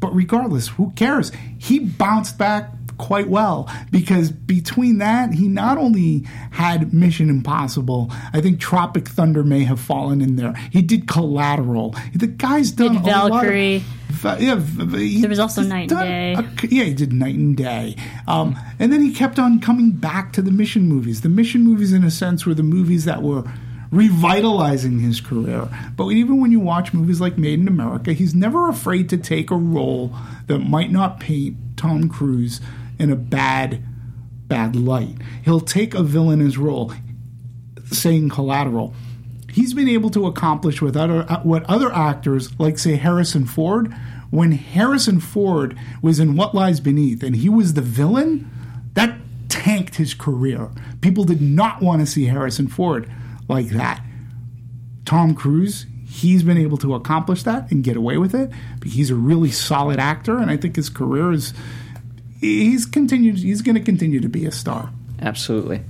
But 0.00 0.14
regardless, 0.14 0.68
who 0.68 0.92
cares? 0.92 1.32
He 1.58 1.78
bounced 1.78 2.38
back 2.38 2.70
quite 2.98 3.28
well 3.28 3.70
because 3.90 4.30
between 4.30 4.98
that, 4.98 5.32
he 5.32 5.48
not 5.48 5.78
only 5.78 6.24
had 6.50 6.92
Mission 6.92 7.30
Impossible, 7.30 8.10
I 8.32 8.40
think 8.40 8.60
Tropic 8.60 9.08
Thunder 9.08 9.42
may 9.44 9.64
have 9.64 9.80
fallen 9.80 10.20
in 10.20 10.36
there. 10.36 10.52
He 10.72 10.82
did 10.82 11.06
Collateral. 11.08 11.94
The 12.14 12.26
guy's 12.26 12.70
done 12.72 12.94
Did 12.94 13.02
a 13.02 13.06
lot 13.06 13.24
of- 13.26 13.30
Valkyrie. 13.32 13.84
Yeah, 14.40 14.58
he- 14.60 15.20
There 15.20 15.30
was 15.30 15.38
also 15.38 15.62
Knight 15.62 15.92
and 15.92 16.00
Day. 16.00 16.32
a- 16.34 16.66
yeah, 16.74 16.84
he 16.84 16.94
did 16.94 17.12
Knight 17.12 17.36
and 17.36 17.56
Day. 17.56 17.94
Um, 18.26 18.58
and 18.78 18.92
then 18.92 19.00
he 19.00 19.12
kept 19.12 19.38
on 19.38 19.60
coming 19.60 19.92
back 19.92 20.32
to 20.32 20.42
the 20.42 20.50
mission 20.50 20.88
movies. 20.88 21.20
The 21.20 21.28
mission 21.28 21.62
movies, 21.62 21.92
in 21.92 22.02
a 22.02 22.10
sense, 22.10 22.44
were 22.44 22.54
the 22.54 22.62
movies 22.64 23.04
that 23.04 23.22
were 23.22 23.44
revitalizing 23.90 24.98
his 25.00 25.20
career. 25.20 25.68
But 25.96 26.08
even 26.10 26.40
when 26.40 26.50
you 26.52 26.60
watch 26.60 26.92
movies 26.92 27.20
like 27.20 27.38
Made 27.38 27.60
in 27.60 27.68
America, 27.68 28.12
he's 28.12 28.34
never 28.34 28.68
afraid 28.68 29.08
to 29.10 29.16
take 29.16 29.50
a 29.50 29.56
role 29.56 30.12
that 30.46 30.58
might 30.58 30.90
not 30.90 31.20
paint 31.20 31.56
Tom 31.76 32.08
Cruise 32.08 32.60
in 32.98 33.10
a 33.10 33.16
bad, 33.16 33.82
bad 34.48 34.76
light. 34.76 35.16
He'll 35.44 35.60
take 35.60 35.94
a 35.94 36.02
villainous 36.02 36.56
role, 36.56 36.92
saying 37.90 38.30
collateral. 38.30 38.94
He's 39.50 39.74
been 39.74 39.88
able 39.88 40.10
to 40.10 40.26
accomplish 40.26 40.82
with 40.82 40.96
other 40.96 41.24
uh, 41.28 41.40
what 41.42 41.64
other 41.64 41.92
actors 41.92 42.58
like 42.58 42.78
say 42.78 42.96
Harrison 42.96 43.46
Ford. 43.46 43.94
When 44.30 44.52
Harrison 44.52 45.20
Ford 45.20 45.78
was 46.02 46.20
in 46.20 46.36
What 46.36 46.54
Lies 46.54 46.80
Beneath 46.80 47.22
and 47.22 47.34
he 47.34 47.48
was 47.48 47.72
the 47.72 47.80
villain, 47.80 48.50
that 48.92 49.16
tanked 49.48 49.96
his 49.96 50.12
career. 50.12 50.70
People 51.00 51.24
did 51.24 51.40
not 51.40 51.80
want 51.80 52.00
to 52.00 52.06
see 52.06 52.26
Harrison 52.26 52.68
Ford 52.68 53.10
like 53.48 53.68
that. 53.70 54.02
Tom 55.04 55.34
Cruise, 55.34 55.86
he's 56.06 56.42
been 56.42 56.58
able 56.58 56.76
to 56.78 56.94
accomplish 56.94 57.42
that 57.44 57.70
and 57.70 57.82
get 57.82 57.96
away 57.96 58.18
with 58.18 58.34
it. 58.34 58.50
But 58.78 58.88
he's 58.88 59.10
a 59.10 59.14
really 59.14 59.50
solid 59.50 59.98
actor, 59.98 60.36
and 60.36 60.50
I 60.50 60.56
think 60.56 60.76
his 60.76 60.90
career 60.90 61.32
is 61.32 61.54
he's 62.40 62.86
continued. 62.86 63.38
He's 63.38 63.62
going 63.62 63.74
to 63.76 63.82
continue 63.82 64.20
to 64.20 64.28
be 64.28 64.46
a 64.46 64.52
star. 64.52 64.90
Absolutely. 65.20 65.80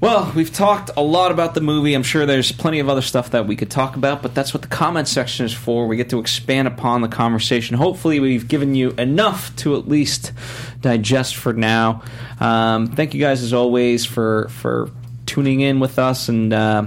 Well, 0.00 0.32
we've 0.34 0.52
talked 0.52 0.90
a 0.96 1.00
lot 1.00 1.30
about 1.30 1.54
the 1.54 1.60
movie. 1.60 1.94
I'm 1.94 2.02
sure 2.02 2.26
there's 2.26 2.50
plenty 2.50 2.80
of 2.80 2.88
other 2.88 3.02
stuff 3.02 3.30
that 3.30 3.46
we 3.46 3.54
could 3.54 3.70
talk 3.70 3.94
about, 3.94 4.20
but 4.20 4.34
that's 4.34 4.52
what 4.52 4.62
the 4.62 4.68
comment 4.68 5.06
section 5.06 5.46
is 5.46 5.52
for. 5.52 5.86
We 5.86 5.96
get 5.96 6.10
to 6.10 6.18
expand 6.18 6.66
upon 6.66 7.02
the 7.02 7.08
conversation. 7.08 7.76
Hopefully, 7.76 8.18
we've 8.18 8.48
given 8.48 8.74
you 8.74 8.90
enough 8.92 9.54
to 9.56 9.76
at 9.76 9.88
least 9.88 10.32
digest 10.80 11.36
for 11.36 11.52
now. 11.52 12.02
Um, 12.40 12.88
thank 12.88 13.14
you 13.14 13.20
guys, 13.20 13.42
as 13.42 13.52
always, 13.52 14.04
for 14.04 14.48
for 14.48 14.90
tuning 15.26 15.60
in 15.60 15.80
with 15.80 15.98
us 15.98 16.28
and. 16.28 16.52
Uh, 16.52 16.86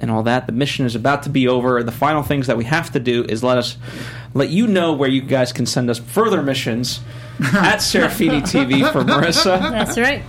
and 0.00 0.10
all 0.10 0.24
that. 0.24 0.46
The 0.46 0.52
mission 0.52 0.84
is 0.84 0.96
about 0.96 1.22
to 1.22 1.30
be 1.30 1.46
over. 1.46 1.80
The 1.84 1.92
final 1.92 2.24
things 2.24 2.48
that 2.48 2.56
we 2.56 2.64
have 2.64 2.90
to 2.90 2.98
do 2.98 3.22
is 3.22 3.44
let 3.44 3.56
us 3.56 3.76
let 4.34 4.48
you 4.48 4.66
know 4.66 4.94
where 4.94 5.08
you 5.08 5.22
guys 5.22 5.52
can 5.52 5.64
send 5.64 5.88
us 5.88 6.00
further 6.00 6.42
missions 6.42 6.98
at 7.54 7.78
Serafini 7.78 8.42
TV 8.42 8.90
for 8.92 9.02
Marissa 9.02 9.58
That's 9.60 9.98
right. 9.98 10.22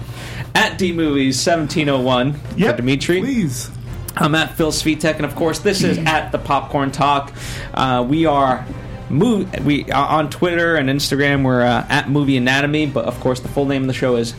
at 0.56 0.78
D 0.78 0.92
Movies 0.92 1.38
1701 1.46 2.34
for 2.34 2.76
Dimitri. 2.78 3.22
please. 3.22 3.70
I'm 4.16 4.36
at 4.36 4.56
Phil 4.56 4.72
Svitek, 4.72 5.16
and 5.16 5.26
of 5.26 5.36
course, 5.36 5.60
this 5.60 5.84
is 5.84 5.98
at 6.06 6.32
the 6.32 6.38
Popcorn 6.38 6.92
Talk. 6.92 7.34
Uh, 7.74 8.06
we 8.08 8.26
are. 8.26 8.66
Mo- 9.10 9.46
we 9.64 9.92
uh, 9.92 10.00
on 10.00 10.30
Twitter 10.30 10.76
and 10.76 10.90
Instagram. 10.90 11.44
We're 11.44 11.62
uh, 11.64 11.86
at 11.90 12.10
Movie 12.10 12.38
Anatomy, 12.38 12.86
but 12.86 13.06
of 13.06 13.20
course, 13.20 13.40
the 13.42 13.48
full 13.50 13.66
name 13.66 13.82
of 13.84 13.88
the 13.88 13.94
show 13.94 14.16
is 14.16 14.34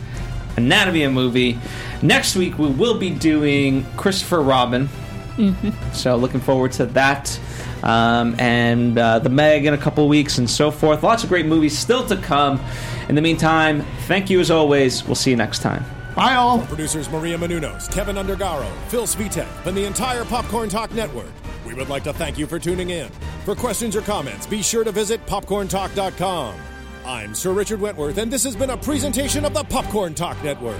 Anatomy 0.57 1.03
of 1.03 1.11
a 1.11 1.13
Movie. 1.13 1.59
Next 2.01 2.35
week, 2.35 2.57
we 2.57 2.69
will 2.69 2.97
be 2.97 3.09
doing 3.09 3.85
Christopher 3.97 4.41
Robin. 4.41 4.89
So, 5.93 6.15
looking 6.15 6.39
forward 6.39 6.71
to 6.73 6.85
that. 6.87 7.37
Um, 7.83 8.35
and 8.39 8.97
uh, 8.97 9.19
the 9.19 9.29
Meg 9.29 9.65
in 9.65 9.73
a 9.73 9.77
couple 9.77 10.07
weeks 10.07 10.37
and 10.37 10.49
so 10.49 10.71
forth. 10.71 11.03
Lots 11.03 11.23
of 11.23 11.29
great 11.29 11.45
movies 11.45 11.77
still 11.77 12.05
to 12.07 12.17
come. 12.17 12.59
In 13.09 13.15
the 13.15 13.21
meantime, 13.21 13.81
thank 14.07 14.29
you 14.29 14.39
as 14.39 14.49
always. 14.49 15.05
We'll 15.05 15.15
see 15.15 15.31
you 15.31 15.37
next 15.37 15.59
time. 15.59 15.85
Bye 16.15 16.35
all. 16.35 16.59
Producers 16.59 17.09
Maria 17.09 17.37
Menounos, 17.37 17.91
Keven 17.91 18.15
Undergaro, 18.15 18.71
Phil 18.87 19.03
Svitek, 19.03 19.65
and 19.65 19.75
the 19.75 19.85
entire 19.85 20.23
Popcorn 20.23 20.69
Talk 20.69 20.91
Network. 20.93 21.31
We 21.65 21.73
would 21.73 21.89
like 21.89 22.03
to 22.03 22.13
thank 22.13 22.37
you 22.37 22.47
for 22.47 22.57
tuning 22.57 22.91
in. 22.91 23.09
For 23.43 23.53
questions 23.53 23.95
or 23.95 24.01
comments, 24.01 24.47
be 24.47 24.61
sure 24.61 24.83
to 24.83 24.91
visit 24.91 25.25
popcorntalk.com. 25.25 26.55
I'm 27.05 27.35
Sir 27.35 27.51
Richard 27.51 27.81
Wentworth, 27.81 28.17
and 28.17 28.31
this 28.31 28.43
has 28.45 28.55
been 28.55 28.71
a 28.71 28.77
presentation 28.77 29.45
of 29.45 29.53
the 29.53 29.63
Popcorn 29.63 30.15
Talk 30.15 30.41
Network. 30.43 30.79